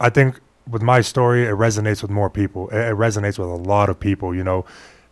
[0.00, 2.68] I think with my story, it resonates with more people.
[2.68, 4.64] It, it resonates with a lot of people, you know.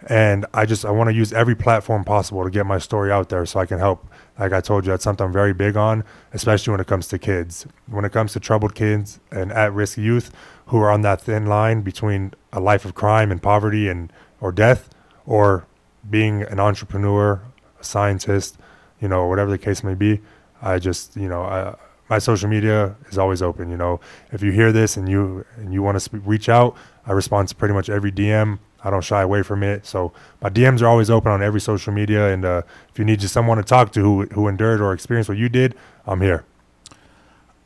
[0.07, 3.31] And I just I want to use every platform possible to get my story out
[3.31, 4.07] there, so I can help.
[4.39, 7.19] Like I told you, that's something I'm very big on, especially when it comes to
[7.19, 7.67] kids.
[7.89, 10.33] When it comes to troubled kids and at-risk youth
[10.67, 14.53] who are on that thin line between a life of crime and poverty and or
[14.53, 14.89] death,
[15.27, 15.67] or
[16.09, 17.41] being an entrepreneur,
[17.81, 18.57] a scientist,
[19.01, 20.21] you know, whatever the case may be.
[20.63, 21.75] I just, you know, I,
[22.09, 23.71] my social media is always open.
[23.71, 24.01] You know,
[24.33, 26.77] if you hear this and you and you want to sp- reach out,
[27.07, 28.59] I respond to pretty much every DM.
[28.85, 29.85] I don't shy away from it.
[29.87, 32.33] So my DMs are always open on every social media.
[32.33, 35.29] And uh, if you need just someone to talk to who who endured or experienced
[35.29, 35.75] what you did,
[36.07, 36.45] I'm here.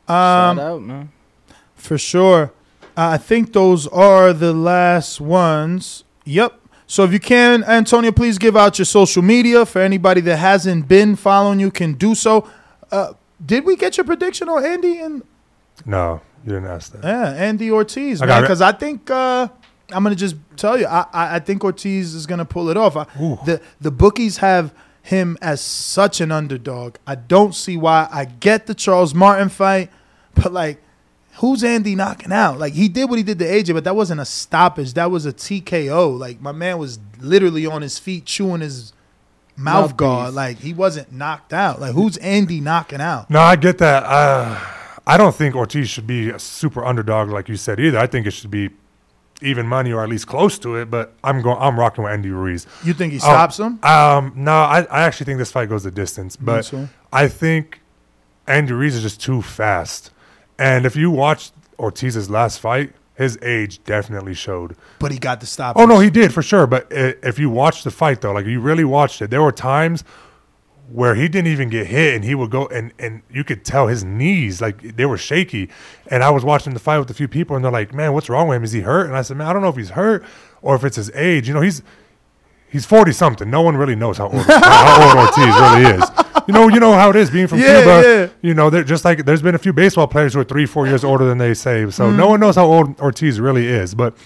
[0.07, 1.11] Um, Shout out, man.
[1.75, 2.51] For sure.
[2.97, 6.03] Uh, I think those are the last ones.
[6.25, 6.59] Yep.
[6.87, 10.87] So if you can, Antonio, please give out your social media for anybody that hasn't
[10.87, 12.47] been following you can do so.
[12.91, 13.13] Uh,
[13.43, 15.23] did we get your prediction on Andy and
[15.85, 17.03] No, you didn't ask that.
[17.03, 18.27] yeah, Andy Ortiz, I man?
[18.35, 18.41] got it.
[18.43, 19.47] Because I think uh,
[19.91, 22.95] I'm gonna just tell you, I, I I think Ortiz is gonna pull it off.
[22.95, 23.03] I,
[23.45, 26.95] the the bookies have him as such an underdog.
[27.05, 28.07] I don't see why.
[28.11, 29.91] I get the Charles Martin fight,
[30.33, 30.81] but like,
[31.35, 32.57] who's Andy knocking out?
[32.59, 34.93] Like he did what he did to AJ, but that wasn't a stoppage.
[34.93, 36.17] That was a TKO.
[36.17, 38.93] Like my man was literally on his feet chewing his
[39.57, 39.95] mouth Mouthpiece.
[39.97, 40.33] guard.
[40.33, 41.81] Like he wasn't knocked out.
[41.81, 43.29] Like who's Andy knocking out?
[43.29, 44.03] No, I get that.
[44.03, 44.59] Uh,
[45.05, 47.99] I don't think Ortiz should be a super underdog like you said either.
[47.99, 48.69] I think it should be
[49.43, 50.89] even money or at least close to it.
[50.89, 51.57] But I'm going.
[51.59, 52.65] I'm rocking with Andy Ruiz.
[52.83, 53.79] You think he Oh, stops him?
[53.83, 56.87] Um, no, I, I actually think this fight goes the distance, but so?
[57.11, 57.81] I think
[58.47, 60.11] Andy Ruiz is just too fast.
[60.59, 64.75] And if you watch Ortiz's last fight, his age definitely showed.
[64.99, 65.75] But he got the stop.
[65.77, 66.65] Oh no, he did for sure.
[66.67, 70.03] But if you watch the fight though, like you really watched it, there were times
[70.91, 73.87] where he didn't even get hit, and he would go and and you could tell
[73.87, 75.69] his knees like they were shaky.
[76.07, 78.29] And I was watching the fight with a few people, and they're like, "Man, what's
[78.29, 78.63] wrong with him?
[78.63, 80.23] Is he hurt?" And I said, "Man, I don't know if he's hurt
[80.61, 81.47] or if it's his age.
[81.47, 81.81] You know, he's."
[82.69, 83.51] He's forty something.
[83.51, 86.03] No one really knows how old, how old Ortiz really is.
[86.47, 88.01] You know, you know how it is being from Yeah, Cuba.
[88.03, 88.27] yeah.
[88.41, 90.87] You know, they're just like there's been a few baseball players who are three, four
[90.87, 91.87] years older than they say.
[91.91, 92.15] So Mm.
[92.15, 93.93] no one knows how old Ortiz really is.
[93.93, 94.17] But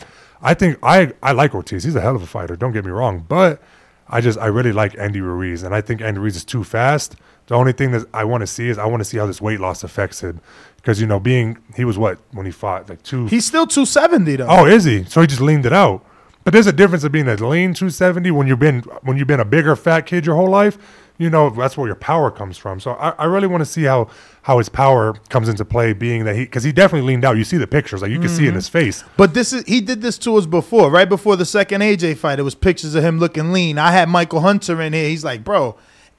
[0.41, 1.83] I think I I like Ortiz.
[1.83, 2.55] He's a hell of a fighter.
[2.55, 3.25] Don't get me wrong.
[3.27, 3.61] But
[4.09, 7.15] I just I really like Andy Ruiz, and I think Andy Ruiz is too fast.
[7.47, 9.41] The only thing that I want to see is I want to see how this
[9.41, 10.41] weight loss affects him,
[10.77, 13.27] because you know, being he was what when he fought like two.
[13.27, 14.47] He's still 270 though.
[14.49, 15.03] Oh, is he?
[15.05, 16.05] So he just leaned it out.
[16.43, 19.41] But there's a difference of being a lean 270 when you've been when you've been
[19.41, 20.77] a bigger fat kid your whole life.
[21.19, 22.79] You know that's where your power comes from.
[22.79, 24.09] So I, I really want to see how
[24.43, 27.37] how his power comes into play, being that he because he definitely leaned out.
[27.37, 28.55] You see the pictures, like you can see in Mhm.
[28.57, 29.03] his face.
[29.17, 32.37] But this is he did this to us before, right before the second AJ fight.
[32.39, 33.77] It was pictures of him looking lean.
[33.79, 35.09] I had Michael Hunter in here.
[35.09, 35.75] He's like, bro,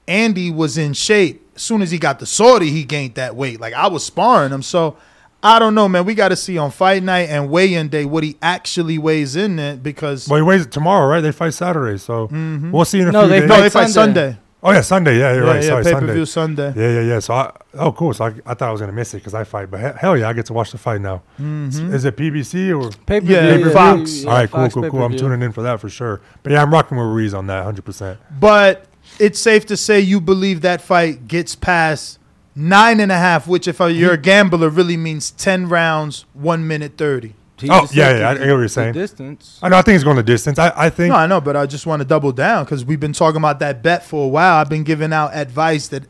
[0.07, 1.45] Andy was in shape.
[1.55, 3.59] As soon as he got the sortie, he gained that weight.
[3.61, 4.61] Like I was sparring him.
[4.63, 4.97] So
[5.41, 6.03] I don't know, man.
[6.03, 9.57] We got to see on fight night and weigh-in day what he actually weighs in
[9.59, 11.21] it because Well, he weighs it tomorrow, right?
[11.21, 12.71] They fight Saturday, so Mhm.
[12.71, 13.49] we'll see in a No, few they days.
[13.49, 14.21] fight No, they fight Sunday.
[14.31, 14.37] Sunday.
[14.61, 15.17] Oh yeah, Sunday.
[15.19, 15.63] Yeah, you're Yeah, right.
[15.63, 16.63] yeah, Sorry, pay-per-view Sunday.
[16.73, 16.81] Sunday.
[16.93, 17.19] Yeah, yeah, yeah.
[17.19, 18.13] So I oh cool.
[18.13, 20.17] So I, I thought I was gonna miss it because I fight, but he- hell
[20.17, 21.21] yeah, I get to watch the fight now.
[21.39, 21.93] Mhm.
[21.93, 24.25] Is it PBC or Pay-per-view, Yeah, yeah, Fox.
[24.25, 24.99] All right, yeah, Fox cool, cool, cool.
[25.03, 25.29] I'm pay-per-view.
[25.29, 26.19] tuning in for that for sure.
[26.43, 27.85] But yeah, I'm rocking with Ruiz on that 100.
[27.85, 28.85] percent But
[29.17, 32.19] it's safe to say you believe that fight gets past
[32.53, 36.93] nine and a half, which if you're a gambler really means ten rounds, one minute
[36.97, 37.33] thirty.
[37.61, 38.93] He oh yeah, yeah, I the- get what you're saying.
[38.93, 39.59] distance.
[39.61, 39.77] I know.
[39.77, 40.57] I think it's going the distance.
[40.59, 41.09] I, I think.
[41.11, 43.59] No, I know, but I just want to double down because we've been talking about
[43.59, 44.55] that bet for a while.
[44.57, 46.03] I've been giving out advice that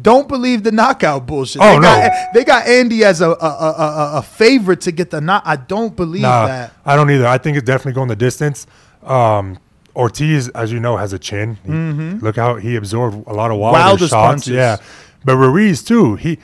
[0.00, 1.60] don't believe the knockout bullshit.
[1.62, 1.82] Oh, they no.
[1.82, 3.38] got, they got Andy as a a, a,
[3.70, 5.42] a a favorite to get the knock.
[5.44, 6.72] I don't believe Nah, that.
[6.84, 7.26] I don't either.
[7.26, 8.66] I think it's definitely going the distance.
[9.02, 9.58] Um,
[9.96, 11.58] Ortiz, as you know, has a chin.
[11.64, 12.22] He- Mhm.
[12.22, 14.28] Look how he absorbed a lot of Wilder Wildest shots.
[14.44, 14.52] punches.
[14.52, 14.76] Yeah,
[15.24, 16.14] but Ruiz too.
[16.14, 16.38] He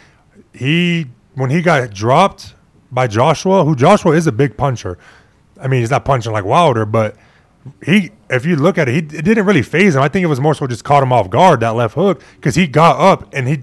[0.52, 2.53] he when he got dropped
[2.94, 4.96] by Joshua, who Joshua is a big puncher.
[5.60, 7.16] I mean, he's not punching like Wilder, but
[7.84, 10.02] he, if you look at it, he it didn't really phase him.
[10.02, 12.54] I think it was more so just caught him off guard that left hook because
[12.54, 13.62] he got up and he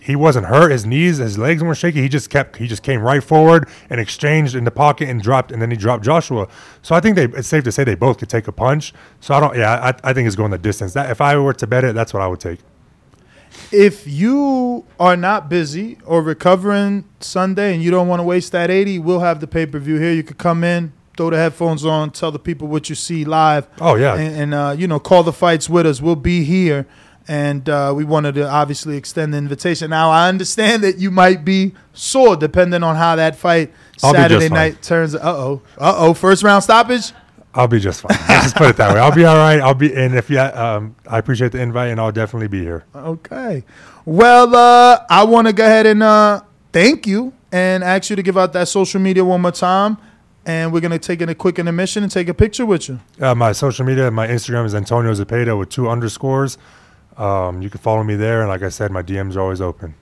[0.00, 0.70] he wasn't hurt.
[0.70, 2.00] His knees, his legs weren't shaky.
[2.00, 2.56] He just kept.
[2.56, 5.76] He just came right forward and exchanged in the pocket and dropped, and then he
[5.76, 6.48] dropped Joshua.
[6.80, 7.24] So I think they.
[7.24, 8.94] It's safe to say they both could take a punch.
[9.20, 9.54] So I don't.
[9.56, 10.94] Yeah, I, I think it's going the distance.
[10.94, 12.60] That if I were to bet it, that's what I would take.
[13.72, 18.70] If you are not busy or recovering Sunday and you don't want to waste that
[18.70, 20.12] 80, we'll have the pay per view here.
[20.12, 23.66] You could come in, throw the headphones on, tell the people what you see live.
[23.80, 24.14] Oh, yeah.
[24.14, 26.00] And, and uh, you know, call the fights with us.
[26.00, 26.86] We'll be here.
[27.26, 29.88] And uh, we wanted to obviously extend the invitation.
[29.90, 33.72] Now, I understand that you might be sore depending on how that fight
[34.02, 35.14] I'll Saturday night turns.
[35.14, 35.62] Uh oh.
[35.78, 36.14] Uh oh.
[36.14, 37.12] First round stoppage?
[37.54, 38.16] I'll be just fine.
[38.28, 39.00] Let's just put it that way.
[39.00, 39.60] I'll be all right.
[39.60, 39.94] I'll be.
[39.94, 42.84] And if you, um, I appreciate the invite, and I'll definitely be here.
[42.94, 43.62] Okay.
[44.04, 48.22] Well, uh, I want to go ahead and uh, thank you and ask you to
[48.22, 49.98] give out that social media one more time.
[50.46, 53.00] And we're going to take in a quick intermission and take a picture with you.
[53.18, 56.58] Uh, my social media, my Instagram is Antonio Zepeda with two underscores.
[57.16, 59.94] Um, you can follow me there, and like I said, my DMs are always open.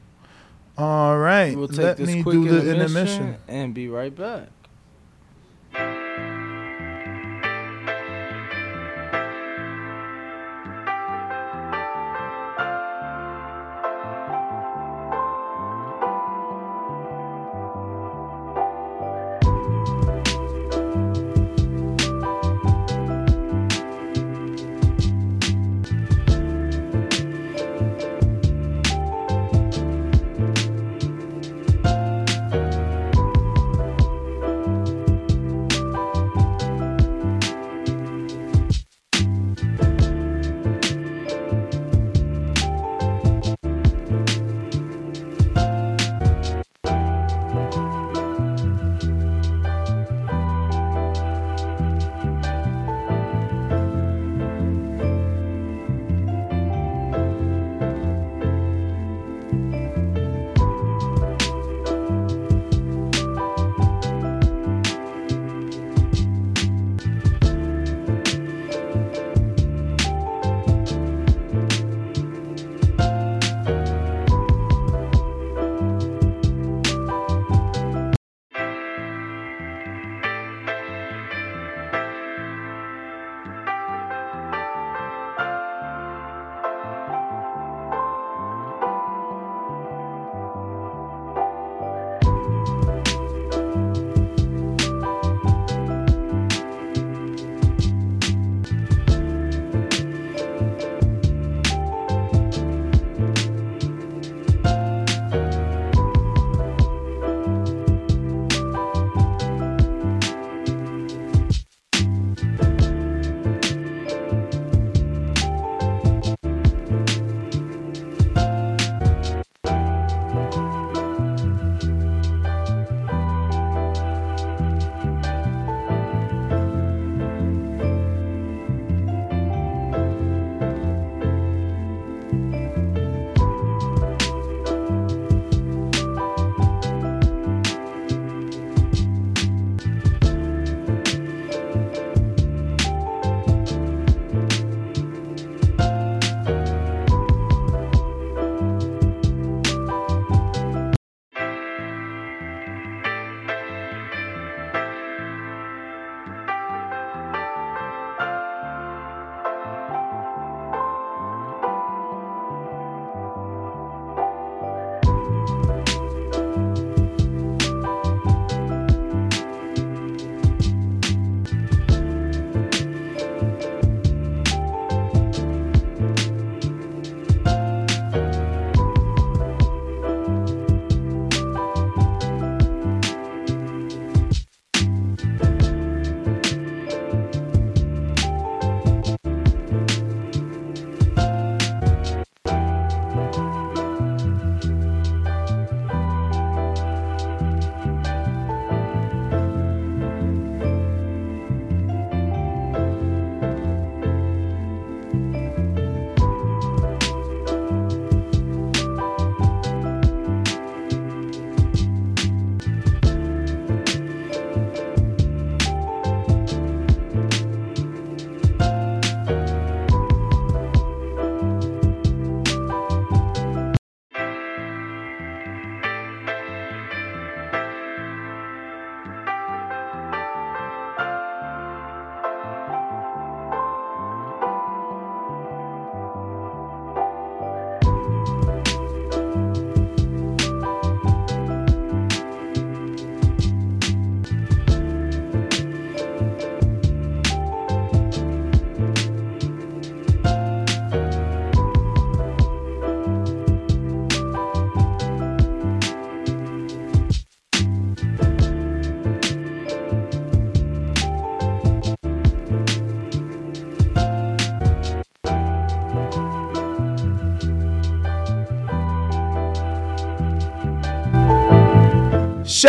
[0.76, 1.54] All right.
[1.56, 3.36] We'll take Let this me quick do the intermission, intermission.
[3.46, 4.48] and be right back.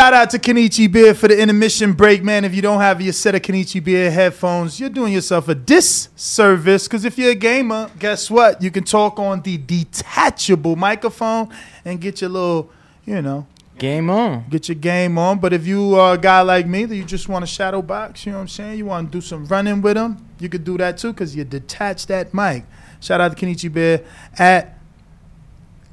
[0.04, 2.44] Shout out to Kenichi Beer for the intermission break, man.
[2.44, 6.90] If you don't have your set of Kenichi Beer headphones, you're doing yourself a disservice.
[6.90, 8.62] Because if you're a gamer, guess what?
[8.62, 12.70] You can talk on the detachable microphone and get your little,
[13.06, 14.44] you know, Game on.
[14.50, 15.40] get your game on.
[15.40, 18.26] But if you are a guy like me that you just want to shadow box,
[18.26, 18.80] you know what I'm saying?
[18.80, 21.46] You want to do some running with them, you could do that too because you
[21.46, 22.66] detach that mic.
[23.00, 24.04] Shout out to Kenichi Beer
[24.38, 24.78] at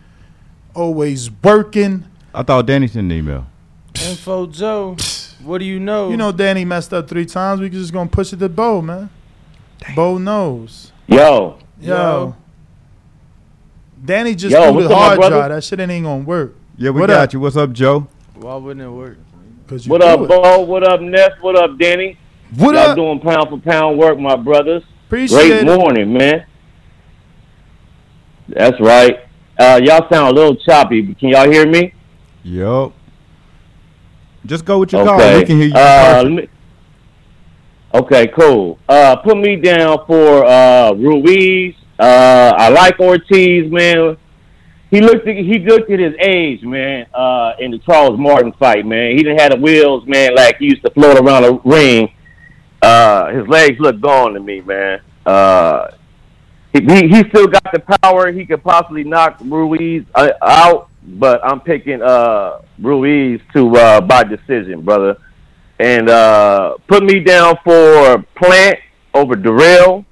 [0.74, 2.06] Always working.
[2.34, 3.45] I thought Danny sent an email.
[4.08, 4.98] Info Joe,
[5.43, 6.10] what do you know?
[6.10, 7.61] You know Danny messed up three times.
[7.61, 9.10] We just gonna push it to Bo, man.
[9.95, 10.92] Bo knows.
[11.08, 11.95] Yo, Yo.
[11.95, 12.35] Yo.
[14.03, 15.50] Danny just Yo, threw the hard drive.
[15.52, 16.56] That shit ain't gonna work.
[16.77, 17.34] Yeah, we What got up?
[17.34, 17.40] you.
[17.40, 18.08] What's up, Joe?
[18.35, 19.18] Why wouldn't it work?
[19.68, 20.27] Cause you what up, it.
[20.27, 20.61] Bo?
[20.61, 21.32] What up, Ness?
[21.42, 22.18] What up, Danny?
[22.58, 22.95] What Y'all up?
[22.95, 24.84] doing pound for pound work, my brothers.
[25.08, 25.77] Appreciate Great it.
[25.77, 26.45] morning, man.
[28.50, 29.19] That's right.
[29.64, 31.93] Uh, y'all sound a little choppy, but can y'all hear me?
[32.43, 32.92] Yup.
[34.45, 35.09] Just go with your okay.
[35.09, 35.40] call.
[35.40, 35.74] We can hear you.
[35.74, 36.50] Uh, me-
[37.93, 38.77] okay, cool.
[38.90, 41.75] Uh, put me down for uh, Ruiz.
[41.98, 44.17] Uh, I like Ortiz, man.
[44.92, 48.85] He looked at, he looked at his age, man, uh, in the Charles Martin fight,
[48.85, 49.16] man.
[49.16, 52.14] He didn't have the wheels, man, like he used to float around the ring.
[52.82, 55.00] Uh, his legs look gone to me, man.
[56.74, 58.32] He, he still got the power.
[58.32, 64.24] He could possibly knock Ruiz uh, out, but I'm picking uh, Ruiz to uh, by
[64.24, 65.18] decision, brother.
[65.80, 68.80] And uh, put me down for Plant
[69.14, 70.06] over Dirrell.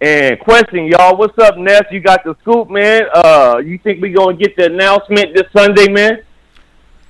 [0.00, 1.82] And question, y'all, what's up, Ness?
[1.90, 3.02] You got the scoop, man.
[3.12, 6.22] Uh, you think we gonna get the announcement this Sunday, man?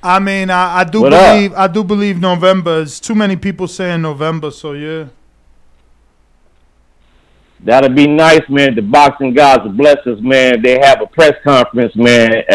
[0.02, 1.34] I mean, I, I do What up?
[1.34, 2.76] believe I do believe November.
[2.76, 5.08] There's too many people saying November, so yeah.
[7.62, 8.74] That'd be nice, man.
[8.74, 10.62] The boxing gods will bless us, man.
[10.62, 12.54] They have a press conference, man, uh,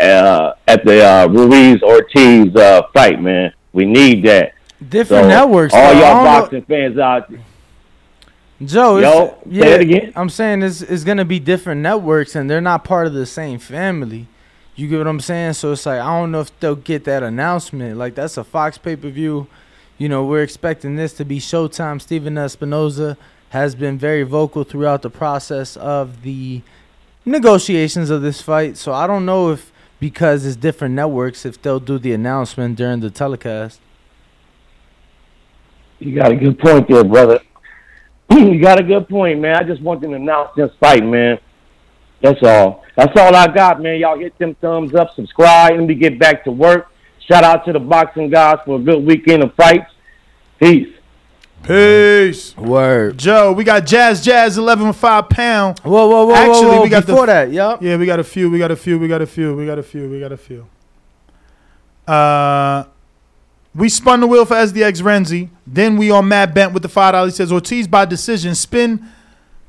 [0.00, 3.52] uh, at the uh, Ruiz Ortiz uh, fight, man.
[3.72, 4.52] We need that.
[4.88, 5.74] Different So, networks.
[5.74, 5.80] All.
[5.92, 7.40] Y'all don't know- boxing fans out there.
[8.64, 10.12] Joe, Yo, say yeah, it again.
[10.14, 13.58] I'm saying it's, it's gonna be different networks, and they're not part of the same
[13.58, 14.28] family.
[14.76, 15.54] You get what I'm saying?
[15.54, 17.96] So it's like I don't know if they'll get that announcement.
[17.98, 19.48] Like that's a Fox pay per view.
[19.98, 22.00] You know, we're expecting this to be Showtime.
[22.00, 23.16] Stephen Espinoza
[23.54, 26.60] has been very vocal throughout the process of the
[27.24, 28.76] negotiations of this fight.
[28.76, 32.98] So I don't know if because it's different networks, if they'll do the announcement during
[32.98, 33.80] the telecast.
[36.00, 37.38] You got a good point there, brother.
[38.30, 39.54] you got a good point, man.
[39.54, 41.38] I just want them to announce this fight, man.
[42.20, 42.82] That's all.
[42.96, 44.00] That's all I got, man.
[44.00, 45.78] Y'all hit them thumbs up, subscribe.
[45.78, 46.90] Let me get back to work.
[47.20, 49.92] Shout out to the boxing guys for a good weekend of fights.
[50.58, 50.92] Peace.
[51.64, 52.54] Peace.
[52.56, 53.18] Word.
[53.18, 55.78] Joe, we got Jazz Jazz 11 with 5 pound.
[55.80, 56.82] Whoa, whoa, whoa, Actually, whoa, whoa.
[56.82, 57.82] we got Before the, that, yup.
[57.82, 58.50] Yeah, we got a few.
[58.50, 58.98] We got a few.
[58.98, 59.54] We got a few.
[59.56, 60.08] We got a few.
[60.10, 60.66] We got a few.
[62.06, 62.84] Uh,
[63.74, 65.48] we spun the wheel for SDX Renzi.
[65.66, 67.32] Then we on Matt Bent with the five dollars.
[67.32, 68.54] He says Ortiz by decision.
[68.54, 69.04] Spin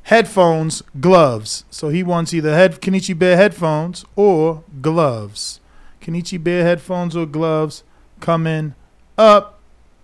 [0.04, 1.64] headphones, gloves.
[1.72, 5.62] So he wants either head Kenichi Bear headphones or gloves.
[6.02, 7.84] Kenichi Bear headphones or gloves
[8.20, 8.76] coming
[9.18, 9.55] up.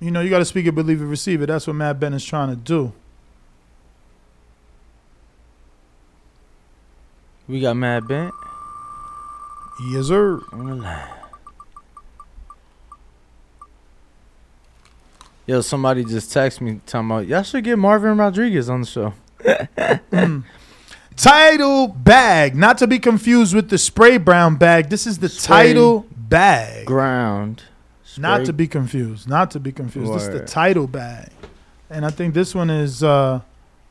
[0.02, 1.46] You know, you got to speak it, believe it, receive it.
[1.46, 2.92] That's what Matt Bent is trying to do.
[7.48, 8.34] We got Mad Bent.
[9.92, 10.42] Yes, sir.
[10.52, 11.08] On the line.
[15.46, 19.14] Yo, somebody just texted me talking about y'all should get Marvin Rodriguez on the show.
[20.12, 20.42] Hmm.
[21.16, 24.90] Title bag, not to be confused with the spray brown bag.
[24.90, 26.86] This is the Spray title bag.
[26.86, 27.64] Ground.
[28.18, 29.28] Not to be confused.
[29.28, 30.14] Not to be confused.
[30.14, 31.30] This is the title bag.
[31.90, 33.42] And I think this one is uh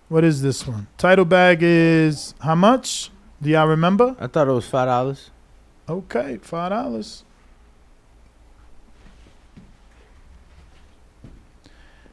[0.08, 0.88] what is this one?
[0.98, 3.10] Title bag is how much?
[3.40, 4.16] Do y'all remember?
[4.18, 5.30] I thought it was five dollars.
[5.88, 7.24] Okay, five dollars.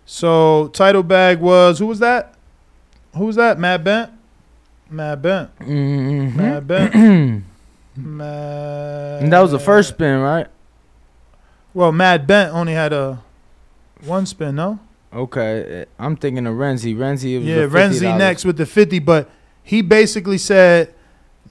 [0.06, 2.36] So title bag was who was that?
[3.16, 3.60] Who was that?
[3.60, 4.12] Matt Bent?
[4.90, 5.60] Matt Bent.
[5.60, 6.38] Mm-hmm.
[6.38, 7.44] Matt Bent.
[7.98, 9.24] Mad.
[9.24, 10.48] And that was the first spin, right?
[11.78, 13.22] Well, Mad Bent only had a
[14.04, 14.80] one spin, no?
[15.14, 16.96] Okay, I'm thinking of Renzi.
[16.96, 19.30] Renzi, was Yeah, Renzi next with the 50, but
[19.62, 20.92] he basically said,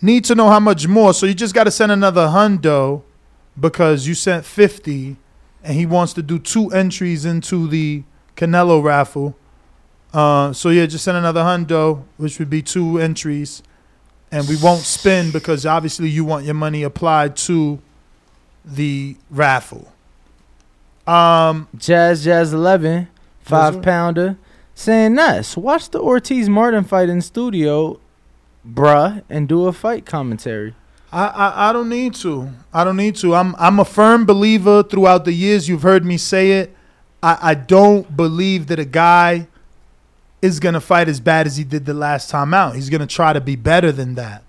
[0.02, 1.14] need to know how much more.
[1.14, 3.05] So you just got to send another hundo
[3.60, 5.16] because you sent 50
[5.62, 8.02] and he wants to do two entries into the
[8.36, 9.36] Canelo raffle.
[10.12, 13.62] Uh, so yeah, just send another hundo, which would be two entries,
[14.32, 17.80] and we won't spin because obviously you want your money applied to
[18.64, 19.92] the raffle.
[21.07, 23.09] Um, Jazz Jazz Eleven,
[23.41, 23.81] five sir.
[23.81, 24.36] pounder,
[24.75, 25.57] saying nuts.
[25.57, 28.01] Watch the Ortiz Martin fight in studio,
[28.68, 30.75] bruh, and do a fight commentary.
[31.12, 32.51] I, I I don't need to.
[32.75, 33.35] I don't need to.
[33.35, 34.83] I'm I'm a firm believer.
[34.83, 36.75] Throughout the years, you've heard me say it.
[37.23, 39.47] I I don't believe that a guy
[40.43, 42.75] is gonna fight as bad as he did the last time out.
[42.75, 44.43] He's gonna try to be better than that,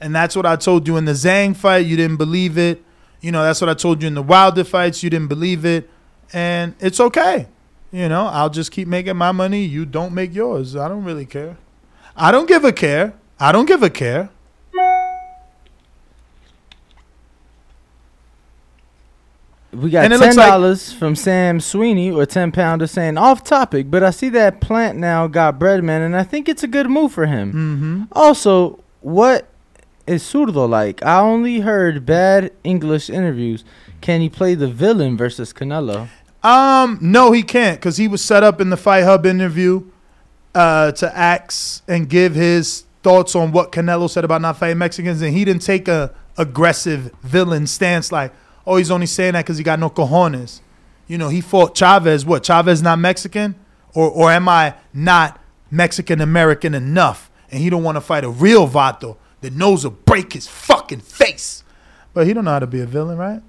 [0.00, 1.86] and that's what I told you in the Zhang fight.
[1.86, 2.82] You didn't believe it.
[3.20, 5.02] You know that's what I told you in the Wilder fights.
[5.04, 5.88] You didn't believe it,
[6.32, 7.46] and it's okay.
[7.92, 9.64] You know I'll just keep making my money.
[9.64, 10.76] You don't make yours.
[10.76, 11.56] I don't really care.
[12.16, 13.14] I don't give a care.
[13.38, 14.30] I don't give a care.
[19.72, 23.88] We got ten looks like- dollars from Sam Sweeney or ten pounder saying off topic,
[23.90, 27.12] but I see that Plant now got Breadman, and I think it's a good move
[27.12, 27.52] for him.
[27.52, 28.02] Mm-hmm.
[28.12, 29.46] Also, what
[30.08, 31.04] is Zurdo like?
[31.04, 33.64] I only heard bad English interviews.
[34.00, 36.08] Can he play the villain versus Canelo?
[36.42, 39.84] Um, no, he can't because he was set up in the Fight Hub interview
[40.54, 45.22] uh, to ask and give his thoughts on what Canelo said about not fighting Mexicans,
[45.22, 48.32] and he didn't take a aggressive villain stance like,
[48.66, 50.60] oh, he's only saying that because he got no cojones.
[51.06, 52.24] You know, he fought Chavez.
[52.24, 52.44] What?
[52.44, 53.54] Chavez not Mexican,
[53.94, 57.30] or or am I not Mexican American enough?
[57.50, 61.00] And he don't want to fight a real vato that knows will break his fucking
[61.00, 61.64] face.
[62.14, 63.42] But he don't know how to be a villain, right?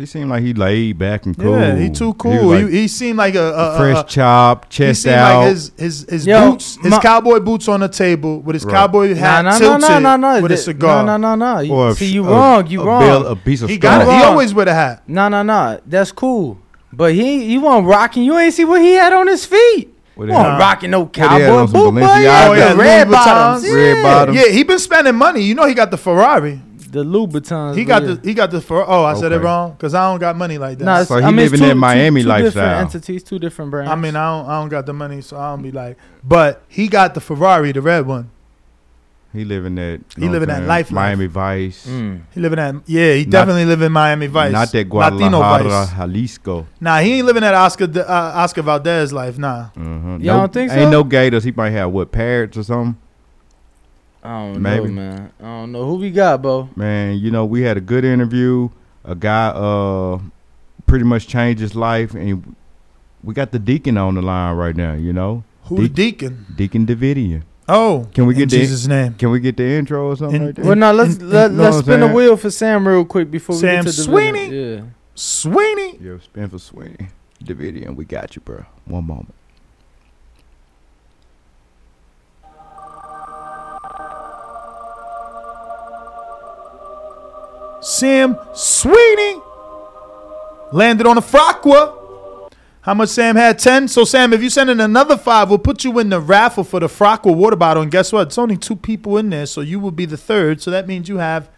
[0.00, 1.58] He seemed like he laid back and cool.
[1.60, 2.46] Yeah, he too was cool.
[2.54, 5.40] like he, he seemed like a, a, a fresh a- chop, He chest seemed out.
[5.40, 8.64] like his his his Yo, boots, his my- cowboy boots on the table with his
[8.64, 8.72] Right.
[8.74, 11.04] cowboy hat Nah, nah, tilted nah, nah, nah, with a cigar.
[11.04, 11.60] No, no, no, no.
[11.60, 12.66] You- Or See, you a- wrong.
[12.66, 13.00] You a wrong.
[13.02, 14.08] bill- a piece of He got it.
[14.10, 15.02] He always wear a hat.
[15.06, 15.78] No, no, no.
[15.86, 16.58] That's cool.
[16.92, 18.22] But he he wasn't rocking.
[18.22, 19.94] You ain't see what he had on his feet.
[20.14, 20.58] What He he had?
[20.58, 22.06] rocking no What he had cowboy on, some boot, boy.
[22.06, 23.64] Oh, yeah, the red Louis bottoms.
[23.64, 23.74] Vuittons.
[23.94, 24.38] Red bottoms.
[24.38, 25.42] Yeah, he been spending money.
[25.42, 26.60] You know, he got the Ferrari.
[26.90, 27.76] The Louboutins.
[27.76, 28.14] He got yeah.
[28.14, 28.86] the he got the Ferrari.
[28.88, 30.84] Oh, I said it wrong because I don't got money like that.
[30.84, 32.50] Nah, So he I mean, it's living that two- Miami two, two lifestyle.
[32.64, 33.90] different entities, two different brands.
[33.90, 35.96] I mean, I don't I don't got the money, so I don't be like.
[36.24, 38.30] But he got the Ferrari, the red one.
[39.32, 40.00] He living that.
[40.18, 40.90] He living that life, life.
[40.90, 41.86] Miami Vice.
[41.86, 42.22] Mm.
[42.34, 42.74] He living that.
[42.86, 43.14] yeah.
[43.14, 44.50] He Not- definitely living Miami Vice.
[44.50, 45.96] Not that Latino Guadalajara, Vice.
[45.96, 46.66] Jalisco.
[46.80, 48.02] Nah, he ain't living that Oscar uh,
[48.42, 49.38] Oscar Valdez life.
[49.38, 49.68] Nah.
[49.76, 50.18] Uh-huh.
[50.20, 50.76] Y'all don't think so?
[50.76, 50.90] Ain't so?
[50.90, 51.44] no Gators.
[51.44, 53.00] He might have what parrots or something.
[54.22, 54.86] I don't Maybe.
[54.88, 55.32] know, man.
[55.40, 56.68] I don't know who we got, Bo.
[56.76, 58.68] Man, you know we had a good interview.
[59.04, 60.18] A guy uh
[60.86, 62.54] pretty much changed his life, and
[63.24, 64.92] we got the deacon on the line right now.
[64.94, 66.46] You know, Who the deacon?
[66.54, 67.42] Deacon Davidian.
[67.68, 69.14] Oh, Can we in get the Jesus' name?
[69.14, 70.64] Can we get the intro or something In- like that?
[70.64, 73.04] Well, now let's in- let, know let's what I'm spin the wheel for Sam real
[73.04, 74.48] quick before we Sam get to the Sweeney?
[74.48, 74.76] video.
[74.76, 74.82] Yeah.
[75.14, 75.98] Sweeney.
[76.00, 77.08] Yo, spin for Sweeney.
[77.44, 78.64] Davidian, we got you, bro.
[78.86, 79.34] One moment.
[87.80, 89.40] Sam Sweeney
[90.72, 91.96] landed on a Fraqua.
[92.82, 93.58] How much Sam had?
[93.58, 93.88] 10.
[93.88, 96.80] So, Sam, if you send in another five, we'll put you in the raffle for
[96.80, 97.82] the Fraqua water bottle.
[97.82, 98.28] And guess what?
[98.28, 100.62] It's only two people in there, so you will be the third.
[100.62, 101.50] So that means you have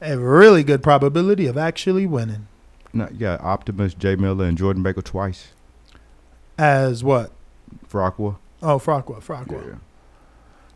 [0.00, 2.48] a really good probability of actually winning.
[2.94, 5.48] No, got Optimus, Jay Miller, and Jordan Baker twice
[6.56, 7.32] As what?
[7.88, 8.36] for Aqua.
[8.62, 9.78] Oh, Fraqua, Fraqua.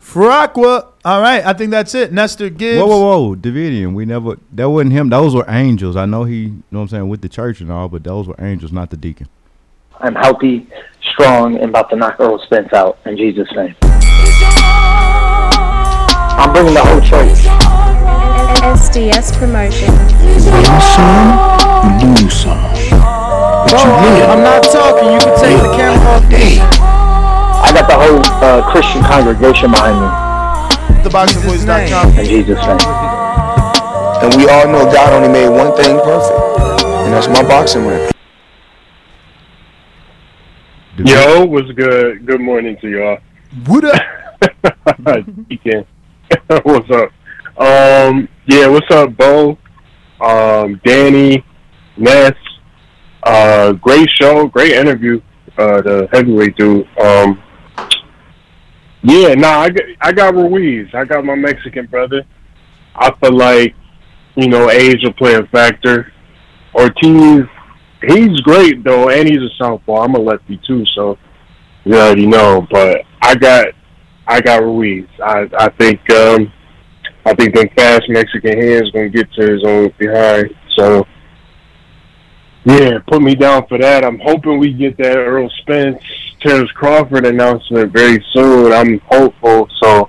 [0.01, 0.87] Fraqua.
[1.05, 2.13] All right, I think that's it.
[2.13, 2.79] Nestor Gibbs.
[2.81, 3.95] Whoa, whoa, whoa, Davidian.
[3.95, 4.37] We never.
[4.53, 5.09] That wasn't him.
[5.11, 5.97] Those were angels.
[5.97, 6.37] I know he.
[6.37, 8.91] You know what I'm saying with the church and all, but those were angels, not
[8.91, 9.29] the deacon.
[10.01, 10.69] I'm healthy,
[11.13, 13.75] strong, and about to knock Errol Spence out in Jesus' name.
[16.41, 17.39] I'm bringing the whole church.
[18.63, 19.93] SDS Promotion.
[22.15, 22.61] Lose some.
[23.69, 25.13] Bro, I'm not talking.
[25.13, 26.78] You can take the camera off.
[27.61, 30.09] I got the whole uh, Christian congregation behind me.
[31.03, 32.19] TheBoxingBoys.com.
[32.19, 32.79] In Jesus' name.
[34.23, 38.11] And we all know God only made one thing perfect, and that's my boxing ring.
[40.99, 42.27] Yo, what's good?
[42.27, 43.19] Good morning to y'all.
[43.67, 45.25] What up?
[45.49, 45.87] Deacon.
[46.65, 47.11] what's up?
[47.59, 49.57] Um, yeah, what's up, Bo?
[50.21, 51.45] Um, Danny,
[51.97, 52.35] Ness.
[53.23, 55.21] Uh, great show, great interview.
[55.57, 56.89] Uh, the heavyweight dude.
[56.99, 57.43] Um,
[59.09, 60.89] yeah, nah, I got, I got Ruiz.
[60.95, 62.25] I got my Mexican brother.
[62.95, 63.75] I feel like,
[64.37, 66.13] you know, age will play a factor.
[66.75, 67.45] Ortiz,
[68.07, 70.03] he's great though, and he's a southpaw.
[70.03, 71.19] I'm a lefty too, so
[71.85, 72.67] you already know.
[72.71, 73.69] But I got,
[74.27, 75.09] I got Ruiz.
[75.25, 76.53] I, I think, um,
[77.25, 80.55] I think them fast Mexican hands gonna get to his own behind.
[80.77, 81.07] So,
[82.65, 84.05] Yeah, put me down for that.
[84.05, 86.03] I'm hoping we get that Errol Spence,
[86.41, 88.73] Terrence Crawford announcement very soon.
[88.73, 90.09] I'm hopeful, so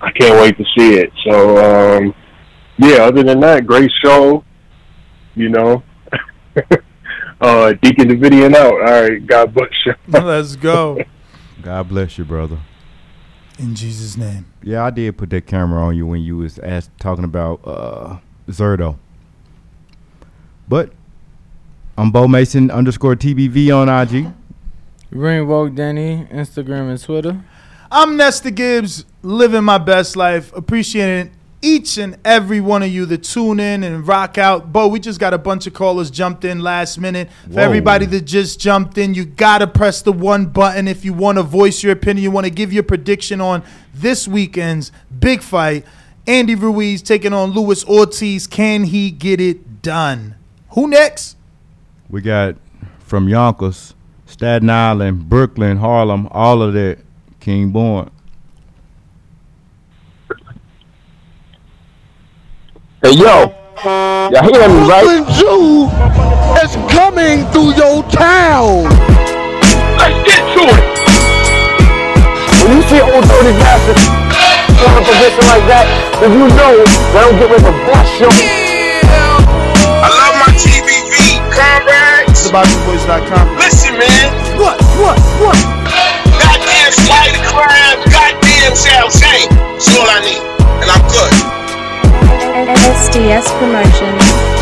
[0.00, 1.12] I can't wait to see it.
[1.28, 1.56] So,
[1.98, 2.14] um,
[2.78, 4.44] yeah, other than that, great show.
[5.34, 5.82] You know,
[7.40, 8.72] uh, Deacon Davidian out.
[8.72, 9.94] All right, God bless you.
[10.08, 11.02] Let's go.
[11.62, 12.58] God bless you, brother.
[13.58, 14.46] In Jesus' name.
[14.62, 18.18] Yeah, I did put that camera on you when you was asked, talking about uh,
[18.48, 18.98] Zurdo.
[20.68, 20.92] But
[21.96, 24.32] I'm Bo Mason underscore TBV on IG.
[25.16, 27.42] Ringwalk Danny, Instagram and Twitter.
[27.90, 33.24] I'm Nesta Gibbs, living my best life, appreciating each and every one of you that
[33.24, 34.72] tune in and rock out.
[34.72, 37.28] Bo, we just got a bunch of callers jumped in last minute.
[37.52, 41.38] For everybody that just jumped in, you gotta press the one button if you want
[41.38, 42.22] to voice your opinion.
[42.22, 43.64] You want to give your prediction on
[43.94, 45.84] this weekend's big fight.
[46.26, 48.46] Andy Ruiz taking on Luis Ortiz.
[48.46, 50.34] Can he get it done?
[50.70, 51.36] Who next?
[52.10, 52.56] We got
[52.98, 53.94] from Yonkers,
[54.26, 56.98] Staten Island, Brooklyn, Harlem, all of that.
[57.46, 58.10] King Born.
[63.00, 65.06] Hey yo, y'all hear me, right?
[65.06, 65.86] Brooklyn Jew
[66.58, 68.90] is coming through your town.
[69.94, 70.82] Let's get to it.
[72.66, 75.86] When you see old dirty bastards in a position like that,
[76.18, 76.82] then you know
[77.14, 78.30] they don't get ready to bust you.
[80.02, 82.50] I love my TBV comrades.
[82.50, 83.54] TheBoxingVoice.com.
[83.54, 84.28] Listen, man.
[84.60, 84.76] What?
[85.00, 85.18] What?
[85.40, 85.58] What?
[86.40, 87.98] Goddamn spider crime.
[88.12, 89.48] Goddamn Sal Shane.
[89.50, 90.42] That's all I need.
[90.84, 91.32] And I'm good.
[92.96, 94.56] SDS Promotions.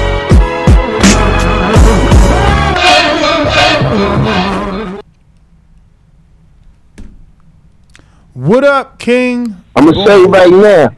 [8.34, 9.56] What up, King?
[9.76, 10.96] I'm gonna say right now.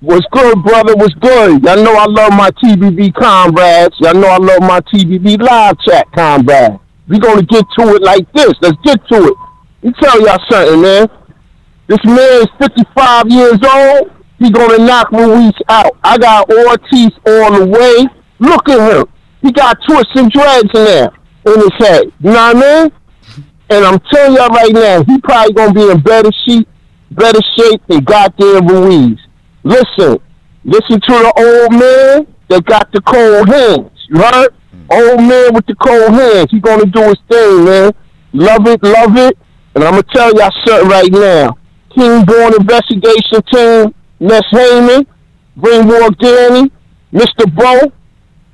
[0.00, 0.94] What's good, brother?
[0.94, 1.62] What's good?
[1.64, 3.94] Y'all know I love my TBV comrades.
[3.98, 6.80] Y'all know I love my TBV live chat comrades.
[7.08, 8.52] We gonna get to it like this.
[8.60, 9.34] Let's get to it.
[9.82, 11.08] Let me tell y'all something, man.
[11.86, 14.10] This man is 55 years old.
[14.38, 15.96] He gonna knock Ruiz out.
[16.02, 18.06] I got Ortiz on the way.
[18.38, 19.06] Look at him.
[19.40, 21.10] He got twists and dreads in there
[21.46, 22.04] in his head.
[22.20, 22.92] You know what I mean?
[23.70, 26.68] And I'm telling y'all right now, he probably gonna be in better shape,
[27.12, 29.18] better shape than goddamn Ruiz.
[29.62, 30.18] Listen,
[30.64, 33.90] listen to the old man that got the cold hands.
[34.08, 34.54] You heard?
[34.90, 36.50] Old man with the cold hands.
[36.50, 37.92] He gonna do his thing, man.
[38.32, 39.36] Love it, love it.
[39.74, 41.56] And I'm gonna tell y'all something right now.
[41.94, 45.06] King Born Investigation Team, Ness Heyman,
[45.58, 46.70] Ringwalk Danny,
[47.12, 47.52] Mr.
[47.54, 47.92] Bo.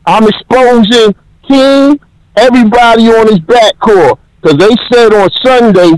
[0.07, 1.15] I'm exposing
[1.49, 2.01] King,
[2.37, 4.19] everybody on his backcourt.
[4.41, 5.93] Because they said on Sunday,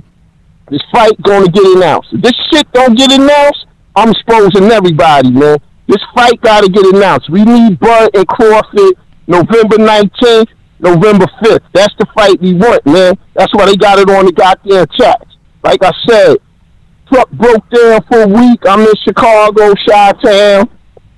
[0.71, 2.09] this fight to get announced.
[2.13, 5.59] If this shit don't get announced, I'm exposing everybody, man.
[5.87, 7.31] This fight got to get announced.
[7.31, 8.95] We need Bud and Crawford
[9.27, 10.49] November 19th,
[10.81, 11.61] November 5th.
[11.73, 13.15] That's the fight we want, man.
[13.35, 15.27] That's why they got it on the goddamn chat.
[15.63, 16.37] Like I said,
[17.09, 18.61] truck broke down for a week.
[18.67, 20.69] I'm in Chicago, Chi-Town,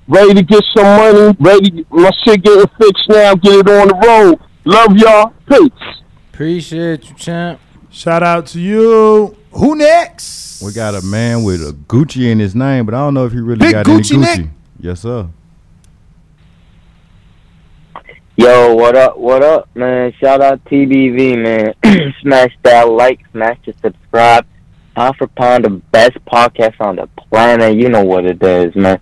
[0.08, 3.88] ready to get some money, ready to, my shit getting fixed now, get it on
[3.88, 4.40] the road.
[4.64, 5.32] Love y'all.
[5.48, 6.02] Peace.
[6.32, 7.60] Appreciate you, champ.
[7.90, 9.36] Shout out to you.
[9.52, 10.62] Who next?
[10.62, 13.32] We got a man with a Gucci in his name, but I don't know if
[13.32, 14.38] he really Big got Gucci any Nick?
[14.40, 14.50] Gucci.
[14.80, 15.28] Yes, sir.
[18.38, 19.16] Yo, what up?
[19.16, 20.12] What up, man?
[20.20, 21.74] Shout out TBV, man.
[22.20, 24.44] smash that like, smash the subscribe.
[24.94, 27.78] Pound for pound, the best podcast on the planet.
[27.78, 29.00] You know what it is, man.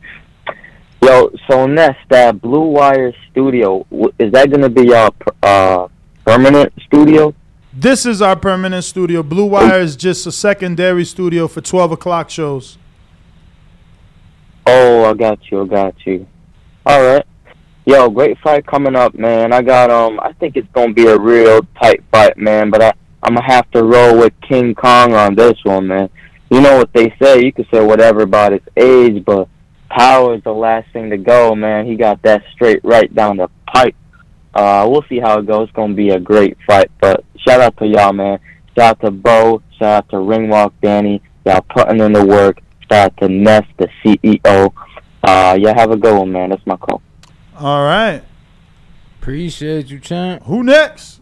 [1.02, 3.84] Yo, so Ness, that Blue Wire studio,
[4.20, 5.10] is that gonna be your
[5.42, 5.88] uh,
[6.24, 7.34] permanent studio?
[7.72, 9.24] This is our permanent studio.
[9.24, 12.78] Blue Wire is just a secondary studio for 12 o'clock shows.
[14.64, 15.62] Oh, I got you.
[15.62, 16.24] I got you.
[16.86, 17.26] All right.
[17.86, 19.52] Yo, great fight coming up, man.
[19.52, 20.18] I got um.
[20.20, 22.70] I think it's gonna be a real tight fight, man.
[22.70, 26.08] But I I'm gonna have to roll with King Kong on this one, man.
[26.50, 27.44] You know what they say.
[27.44, 29.48] You can say whatever about his age, but
[29.90, 31.84] power is the last thing to go, man.
[31.84, 33.94] He got that straight right down the pipe.
[34.54, 35.68] Uh, we'll see how it goes.
[35.68, 36.90] It's gonna be a great fight.
[37.02, 38.38] But shout out to y'all, man.
[38.74, 39.62] Shout out to Bo.
[39.78, 41.20] Shout out to Ringwalk Danny.
[41.44, 42.62] Y'all putting in the work.
[42.90, 44.72] Shout out to Ness, the CEO.
[45.22, 46.48] Uh, y'all have a good one, man.
[46.48, 47.02] That's my call.
[47.56, 48.22] All right.
[49.20, 50.42] Appreciate you, champ.
[50.44, 51.20] Who next?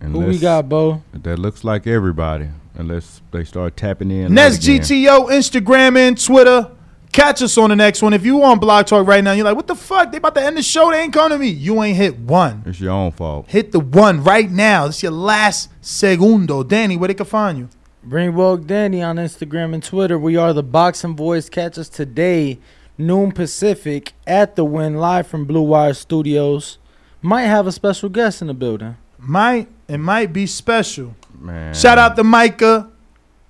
[0.00, 1.02] Who we got, Bo?
[1.12, 4.32] That looks like everybody, unless they start tapping in.
[4.32, 4.80] Next again.
[4.80, 6.70] GTO, Instagram and Twitter.
[7.10, 8.12] Catch us on the next one.
[8.12, 10.12] If you on Blog Talk right now, you're like, what the fuck?
[10.12, 10.90] They about to end the show.
[10.90, 11.48] They ain't coming to me.
[11.48, 12.62] You ain't hit one.
[12.66, 13.48] It's your own fault.
[13.48, 14.86] Hit the one right now.
[14.86, 16.62] It's your last segundo.
[16.62, 17.68] Danny, where they can find you?
[18.04, 20.18] Bring Woke Danny on Instagram and Twitter.
[20.18, 21.50] We are the Boxing Boys.
[21.50, 22.58] Catch us today,
[22.98, 26.78] noon Pacific, at the Win, live from Blue Wire Studios.
[27.22, 28.96] might have a special guest in the building.
[29.18, 31.16] Might it might be special.
[31.38, 31.72] Man.
[31.72, 32.90] Shout out to Micah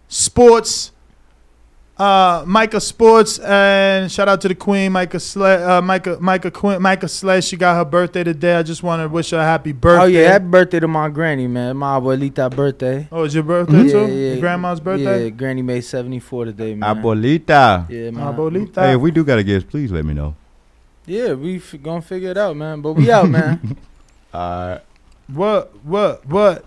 [0.06, 0.92] Sports.
[1.98, 6.80] Uh, Micah Sports and shout out to the Queen, Micah Sle- uh, Micah Micah Queen,
[6.80, 7.44] Micah Sledge.
[7.44, 8.54] She got her birthday today.
[8.54, 10.04] I just want to wish her a happy birthday.
[10.04, 11.76] Oh yeah, happy birthday to my granny, man.
[11.76, 13.08] My abuelita birthday.
[13.10, 14.06] Oh, it's your birthday yeah, too?
[14.06, 15.24] Yeah, Your grandma's birthday?
[15.24, 16.96] Yeah, granny made seventy four today, man.
[16.96, 17.90] Abuelita.
[17.90, 18.32] Yeah, man.
[18.32, 18.76] Abuelita.
[18.76, 20.36] Hey, if we do got a guest, please let me know.
[21.04, 22.80] Yeah, we f- gonna figure it out, man.
[22.80, 23.76] But we out, man.
[24.32, 24.82] Alright.
[25.26, 25.84] What?
[25.84, 26.24] What?
[26.26, 26.64] What?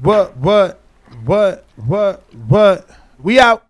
[0.00, 0.36] What?
[0.38, 0.80] What?
[1.16, 1.62] What?
[1.76, 2.24] What?
[2.48, 2.90] What?
[3.22, 3.64] We out.